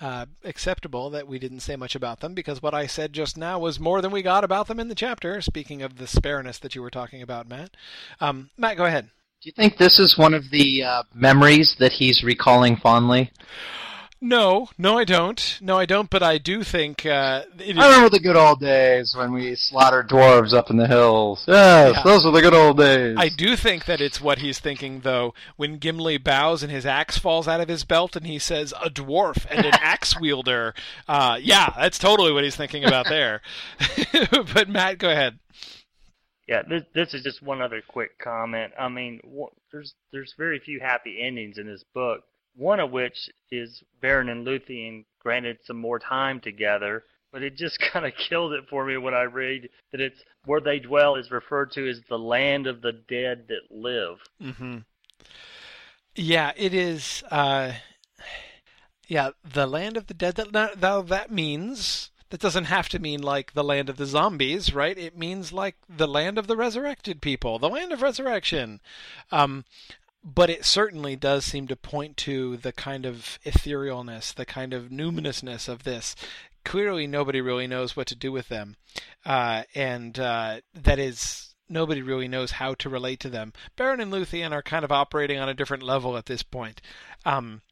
uh, 0.00 0.26
acceptable 0.44 1.10
that 1.10 1.26
we 1.26 1.38
didn't 1.38 1.60
say 1.60 1.76
much 1.76 1.94
about 1.94 2.20
them 2.20 2.34
because 2.34 2.62
what 2.62 2.74
I 2.74 2.86
said 2.86 3.12
just 3.12 3.36
now 3.36 3.58
was 3.58 3.80
more 3.80 4.00
than 4.00 4.12
we 4.12 4.22
got 4.22 4.44
about 4.44 4.68
them 4.68 4.80
in 4.80 4.88
the 4.88 4.94
chapter. 4.94 5.40
Speaking 5.40 5.82
of 5.82 5.98
the 5.98 6.06
spareness 6.06 6.58
that 6.60 6.74
you 6.74 6.82
were 6.82 6.90
talking 6.90 7.22
about, 7.22 7.48
Matt. 7.48 7.76
Um, 8.20 8.50
Matt, 8.56 8.76
go 8.76 8.84
ahead. 8.84 9.10
Do 9.42 9.48
you 9.48 9.52
think 9.52 9.76
this 9.76 9.98
is 9.98 10.16
one 10.16 10.34
of 10.34 10.50
the 10.50 10.82
uh, 10.82 11.02
memories 11.14 11.76
that 11.78 11.92
he's 11.92 12.22
recalling 12.24 12.76
fondly? 12.76 13.30
No, 14.20 14.68
no, 14.78 14.96
I 14.96 15.04
don't. 15.04 15.58
No, 15.60 15.78
I 15.78 15.84
don't. 15.84 16.08
But 16.08 16.22
I 16.22 16.38
do 16.38 16.62
think 16.62 17.04
uh, 17.04 17.42
I 17.58 17.68
remember 17.68 18.08
the 18.08 18.20
good 18.20 18.36
old 18.36 18.60
days 18.60 19.14
when 19.14 19.32
we 19.32 19.54
slaughtered 19.54 20.08
dwarves 20.08 20.54
up 20.54 20.70
in 20.70 20.78
the 20.78 20.86
hills. 20.86 21.44
Yes, 21.46 21.94
yeah. 21.96 22.02
those 22.02 22.24
were 22.24 22.30
the 22.30 22.40
good 22.40 22.54
old 22.54 22.78
days. 22.78 23.16
I 23.18 23.28
do 23.28 23.56
think 23.56 23.84
that 23.84 24.00
it's 24.00 24.20
what 24.20 24.38
he's 24.38 24.58
thinking, 24.58 25.00
though. 25.00 25.34
When 25.56 25.76
Gimli 25.76 26.16
bows 26.16 26.62
and 26.62 26.72
his 26.72 26.86
axe 26.86 27.18
falls 27.18 27.46
out 27.46 27.60
of 27.60 27.68
his 27.68 27.84
belt, 27.84 28.16
and 28.16 28.26
he 28.26 28.38
says, 28.38 28.72
"A 28.82 28.88
dwarf 28.88 29.44
and 29.50 29.66
an 29.66 29.74
axe 29.80 30.18
wielder." 30.18 30.74
Uh, 31.06 31.38
yeah, 31.40 31.74
that's 31.76 31.98
totally 31.98 32.32
what 32.32 32.44
he's 32.44 32.56
thinking 32.56 32.84
about 32.84 33.06
there. 33.10 33.42
but 34.54 34.68
Matt, 34.68 34.96
go 34.98 35.10
ahead. 35.10 35.38
Yeah, 36.48 36.62
this, 36.66 36.84
this 36.94 37.12
is 37.12 37.22
just 37.22 37.42
one 37.42 37.60
other 37.60 37.82
quick 37.86 38.18
comment. 38.18 38.72
I 38.78 38.88
mean, 38.88 39.20
there's 39.70 39.94
there's 40.10 40.32
very 40.38 40.58
few 40.58 40.80
happy 40.80 41.18
endings 41.20 41.58
in 41.58 41.66
this 41.66 41.84
book 41.92 42.22
one 42.56 42.80
of 42.80 42.90
which 42.90 43.30
is 43.50 43.82
Beren 44.02 44.30
and 44.30 44.46
Luthien 44.46 45.04
granted 45.20 45.58
some 45.64 45.76
more 45.76 45.98
time 45.98 46.40
together, 46.40 47.04
but 47.32 47.42
it 47.42 47.56
just 47.56 47.78
kind 47.92 48.06
of 48.06 48.12
killed 48.16 48.52
it 48.52 48.64
for 48.68 48.84
me 48.84 48.96
when 48.96 49.14
I 49.14 49.22
read 49.22 49.68
that 49.92 50.00
it's 50.00 50.20
where 50.44 50.60
they 50.60 50.78
dwell 50.78 51.16
is 51.16 51.30
referred 51.30 51.72
to 51.72 51.88
as 51.88 52.00
the 52.08 52.18
land 52.18 52.66
of 52.66 52.80
the 52.80 52.92
dead 52.92 53.46
that 53.48 53.70
live. 53.70 54.18
Mm-hmm. 54.42 54.78
Yeah, 56.14 56.52
it 56.56 56.72
is. 56.72 57.22
Uh, 57.30 57.72
yeah, 59.06 59.30
the 59.44 59.66
land 59.66 59.96
of 59.96 60.06
the 60.06 60.14
dead 60.14 60.36
that 60.36 60.80
now 60.80 61.02
that 61.02 61.30
means 61.30 62.10
that 62.30 62.40
doesn't 62.40 62.64
have 62.64 62.88
to 62.88 62.98
mean 62.98 63.22
like 63.22 63.52
the 63.52 63.62
land 63.62 63.88
of 63.88 63.98
the 63.98 64.06
zombies, 64.06 64.74
right? 64.74 64.98
It 64.98 65.16
means 65.16 65.52
like 65.52 65.76
the 65.88 66.08
land 66.08 66.38
of 66.38 66.46
the 66.46 66.56
resurrected 66.56 67.20
people, 67.20 67.58
the 67.58 67.68
land 67.68 67.92
of 67.92 68.02
resurrection. 68.02 68.80
Um, 69.30 69.64
but 70.26 70.50
it 70.50 70.64
certainly 70.64 71.14
does 71.14 71.44
seem 71.44 71.68
to 71.68 71.76
point 71.76 72.16
to 72.16 72.56
the 72.56 72.72
kind 72.72 73.06
of 73.06 73.38
etherealness, 73.46 74.34
the 74.34 74.44
kind 74.44 74.74
of 74.74 74.90
numinousness 74.90 75.68
of 75.68 75.84
this. 75.84 76.16
Clearly, 76.64 77.06
nobody 77.06 77.40
really 77.40 77.68
knows 77.68 77.94
what 77.94 78.08
to 78.08 78.16
do 78.16 78.32
with 78.32 78.48
them, 78.48 78.74
uh, 79.24 79.62
and 79.72 80.18
uh, 80.18 80.60
that 80.74 80.98
is 80.98 81.54
nobody 81.68 82.02
really 82.02 82.26
knows 82.26 82.52
how 82.52 82.74
to 82.74 82.88
relate 82.88 83.20
to 83.20 83.28
them. 83.28 83.52
Beren 83.76 84.02
and 84.02 84.12
Luthien 84.12 84.50
are 84.50 84.62
kind 84.62 84.84
of 84.84 84.90
operating 84.90 85.38
on 85.38 85.48
a 85.48 85.54
different 85.54 85.84
level 85.84 86.16
at 86.16 86.26
this 86.26 86.42
point, 86.42 86.82
um, 87.24 87.62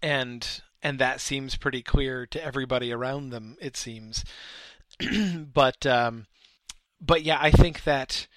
and 0.00 0.62
and 0.84 1.00
that 1.00 1.20
seems 1.20 1.56
pretty 1.56 1.82
clear 1.82 2.26
to 2.26 2.44
everybody 2.44 2.92
around 2.92 3.30
them. 3.30 3.56
It 3.60 3.76
seems, 3.76 4.24
but 5.52 5.84
um, 5.84 6.26
but 7.00 7.24
yeah, 7.24 7.38
I 7.40 7.50
think 7.50 7.82
that 7.82 8.28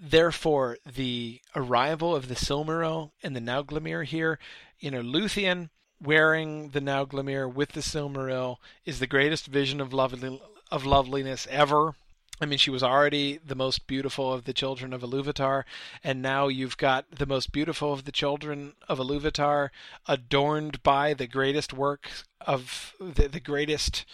therefore, 0.00 0.78
the 0.84 1.40
arrival 1.54 2.14
of 2.14 2.28
the 2.28 2.34
Silmaril 2.34 3.12
and 3.22 3.34
the 3.34 3.40
Nauglamir 3.40 4.04
here, 4.04 4.38
you 4.78 4.90
know, 4.90 5.02
Luthien 5.02 5.70
wearing 6.00 6.70
the 6.70 6.80
Nauglamir 6.80 7.52
with 7.52 7.72
the 7.72 7.80
Silmaril 7.80 8.56
is 8.84 8.98
the 8.98 9.06
greatest 9.06 9.46
vision 9.46 9.80
of 9.80 9.92
lovely, 9.92 10.40
of 10.70 10.84
loveliness 10.84 11.46
ever. 11.50 11.94
I 12.38 12.44
mean, 12.44 12.58
she 12.58 12.70
was 12.70 12.82
already 12.82 13.38
the 13.38 13.54
most 13.54 13.86
beautiful 13.86 14.30
of 14.30 14.44
the 14.44 14.52
children 14.52 14.92
of 14.92 15.00
Iluvatar, 15.00 15.64
and 16.04 16.20
now 16.20 16.48
you've 16.48 16.76
got 16.76 17.10
the 17.10 17.24
most 17.24 17.50
beautiful 17.50 17.94
of 17.94 18.04
the 18.04 18.12
children 18.12 18.74
of 18.88 18.98
Iluvatar 18.98 19.70
adorned 20.06 20.82
by 20.82 21.14
the 21.14 21.26
greatest 21.26 21.72
work 21.72 22.10
of 22.42 22.94
the, 23.00 23.28
the 23.28 23.40
greatest 23.40 24.04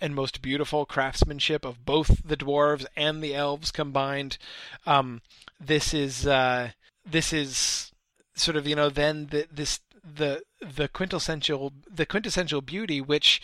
and 0.00 0.14
most 0.14 0.42
beautiful 0.42 0.86
craftsmanship 0.86 1.64
of 1.64 1.84
both 1.84 2.22
the 2.24 2.36
dwarves 2.36 2.86
and 2.96 3.22
the 3.22 3.34
elves 3.34 3.70
combined. 3.70 4.38
Um, 4.86 5.22
this 5.60 5.92
is 5.94 6.26
uh, 6.26 6.70
this 7.04 7.32
is 7.32 7.92
sort 8.34 8.56
of 8.56 8.66
you 8.66 8.76
know 8.76 8.88
then 8.88 9.28
the, 9.30 9.46
this 9.50 9.80
the 10.02 10.42
the 10.60 10.88
quintessential 10.88 11.72
the 11.90 12.06
quintessential 12.06 12.60
beauty 12.60 13.00
which 13.00 13.42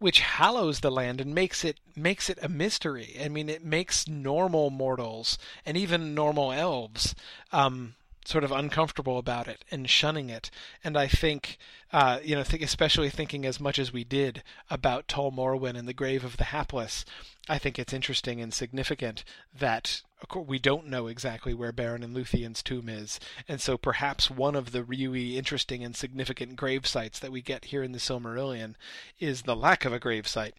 which 0.00 0.20
hallows 0.20 0.80
the 0.80 0.90
land 0.90 1.20
and 1.20 1.34
makes 1.34 1.62
it 1.62 1.78
makes 1.94 2.30
it 2.30 2.38
a 2.42 2.48
mystery. 2.48 3.16
I 3.22 3.28
mean, 3.28 3.48
it 3.48 3.62
makes 3.62 4.08
normal 4.08 4.70
mortals 4.70 5.38
and 5.64 5.76
even 5.76 6.14
normal 6.14 6.52
elves 6.52 7.14
um, 7.52 7.94
sort 8.24 8.44
of 8.44 8.52
uncomfortable 8.52 9.18
about 9.18 9.48
it 9.48 9.64
and 9.70 9.88
shunning 9.88 10.30
it. 10.30 10.50
And 10.84 10.96
I 10.96 11.08
think, 11.08 11.58
uh, 11.92 12.18
you 12.22 12.34
know, 12.34 12.42
especially 12.42 13.10
thinking 13.10 13.46
as 13.46 13.60
much 13.60 13.78
as 13.78 13.92
we 13.92 14.04
did 14.04 14.42
about 14.68 15.08
Tol 15.08 15.32
Morwen 15.32 15.76
and 15.76 15.88
the 15.88 15.94
grave 15.94 16.24
of 16.24 16.36
the 16.36 16.44
hapless, 16.44 17.04
I 17.48 17.58
think 17.58 17.78
it's 17.78 17.92
interesting 17.92 18.40
and 18.40 18.52
significant 18.52 19.24
that 19.58 20.02
we 20.36 20.58
don't 20.58 20.86
know 20.86 21.06
exactly 21.06 21.54
where 21.54 21.72
Beren 21.72 22.04
and 22.04 22.14
Luthien's 22.14 22.62
tomb 22.62 22.88
is, 22.88 23.18
and 23.48 23.60
so 23.60 23.78
perhaps 23.78 24.30
one 24.30 24.54
of 24.54 24.72
the 24.72 24.84
really 24.84 25.38
interesting 25.38 25.82
and 25.82 25.96
significant 25.96 26.56
grave 26.56 26.86
sites 26.86 27.18
that 27.18 27.32
we 27.32 27.40
get 27.40 27.66
here 27.66 27.82
in 27.82 27.92
the 27.92 27.98
Silmarillion 27.98 28.74
is 29.18 29.42
the 29.42 29.56
lack 29.56 29.84
of 29.84 29.92
a 29.92 29.98
grave 29.98 30.28
site 30.28 30.54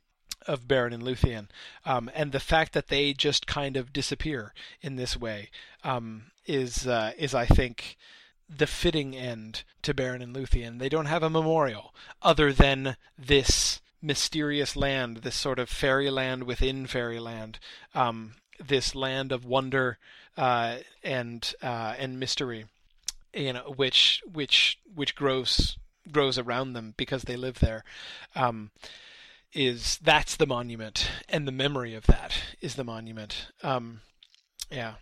of 0.47 0.67
Beren 0.67 0.93
and 0.93 1.03
Luthien, 1.03 1.47
um, 1.85 2.09
and 2.15 2.31
the 2.31 2.39
fact 2.39 2.73
that 2.73 2.87
they 2.87 3.13
just 3.13 3.45
kind 3.45 3.77
of 3.77 3.93
disappear 3.93 4.53
in 4.81 4.95
this 4.95 5.15
way 5.15 5.51
um, 5.83 6.31
is 6.45 6.87
uh, 6.87 7.11
is 7.17 7.33
I 7.33 7.45
think 7.45 7.97
the 8.49 8.67
fitting 8.67 9.15
end 9.15 9.63
to 9.81 9.93
Beren 9.93 10.21
and 10.21 10.35
Luthien. 10.35 10.79
They 10.79 10.89
don't 10.89 11.05
have 11.05 11.23
a 11.23 11.29
memorial 11.29 11.93
other 12.21 12.51
than 12.51 12.97
this 13.17 13.81
mysterious 14.01 14.75
land, 14.75 15.17
this 15.17 15.35
sort 15.35 15.59
of 15.59 15.69
fairyland 15.69 16.43
within 16.43 16.87
fairyland, 16.87 17.59
um, 17.93 18.33
this 18.59 18.95
land 18.95 19.31
of 19.31 19.45
wonder 19.45 19.97
uh, 20.37 20.77
and 21.03 21.53
uh, 21.61 21.95
and 21.97 22.19
mystery, 22.19 22.65
you 23.33 23.53
know, 23.53 23.73
which 23.75 24.21
which 24.31 24.79
which 24.93 25.15
grows 25.15 25.77
grows 26.11 26.37
around 26.37 26.73
them 26.73 26.93
because 26.97 27.23
they 27.23 27.37
live 27.37 27.59
there. 27.59 27.83
Um, 28.35 28.71
is 29.53 29.99
that's 30.01 30.37
the 30.37 30.47
monument, 30.47 31.09
and 31.27 31.47
the 31.47 31.51
memory 31.51 31.93
of 31.93 32.07
that 32.07 32.33
is 32.61 32.75
the 32.75 32.83
monument. 32.83 33.47
Um, 33.63 34.01
yeah. 34.69 34.93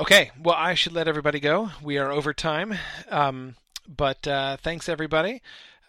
Okay. 0.00 0.30
Well, 0.40 0.56
I 0.56 0.74
should 0.74 0.92
let 0.92 1.08
everybody 1.08 1.40
go. 1.40 1.70
We 1.82 1.98
are 1.98 2.10
over 2.10 2.32
time. 2.32 2.74
Um, 3.10 3.56
but 3.86 4.26
uh, 4.26 4.56
thanks 4.56 4.88
everybody 4.88 5.42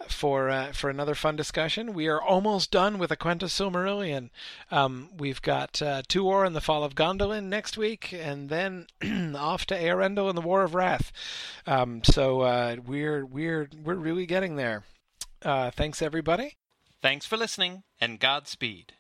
for 0.09 0.49
uh, 0.49 0.71
for 0.71 0.89
another 0.89 1.15
fun 1.15 1.35
discussion. 1.35 1.93
We 1.93 2.07
are 2.07 2.21
almost 2.21 2.71
done 2.71 2.97
with 2.97 3.11
a 3.11 3.17
Quenta 3.17 3.45
Silmarillion. 3.45 4.29
Um, 4.71 5.09
we've 5.17 5.41
got 5.41 5.81
uh, 5.81 6.01
Tuor 6.07 6.45
and 6.45 6.55
the 6.55 6.61
Fall 6.61 6.83
of 6.83 6.95
Gondolin 6.95 7.45
next 7.45 7.77
week, 7.77 8.13
and 8.13 8.49
then 8.49 8.87
off 9.35 9.65
to 9.67 9.75
Eärendil 9.75 10.29
and 10.29 10.37
the 10.37 10.41
War 10.41 10.63
of 10.63 10.75
Wrath. 10.75 11.11
Um, 11.65 12.03
so 12.03 12.41
uh, 12.41 12.77
we're 12.85 13.25
we're 13.25 13.69
we're 13.83 13.95
really 13.95 14.25
getting 14.25 14.55
there. 14.55 14.83
Uh, 15.41 15.71
thanks 15.71 16.01
everybody. 16.01 16.57
Thanks 17.01 17.25
for 17.25 17.37
listening, 17.37 17.83
and 17.99 18.19
Godspeed. 18.19 18.93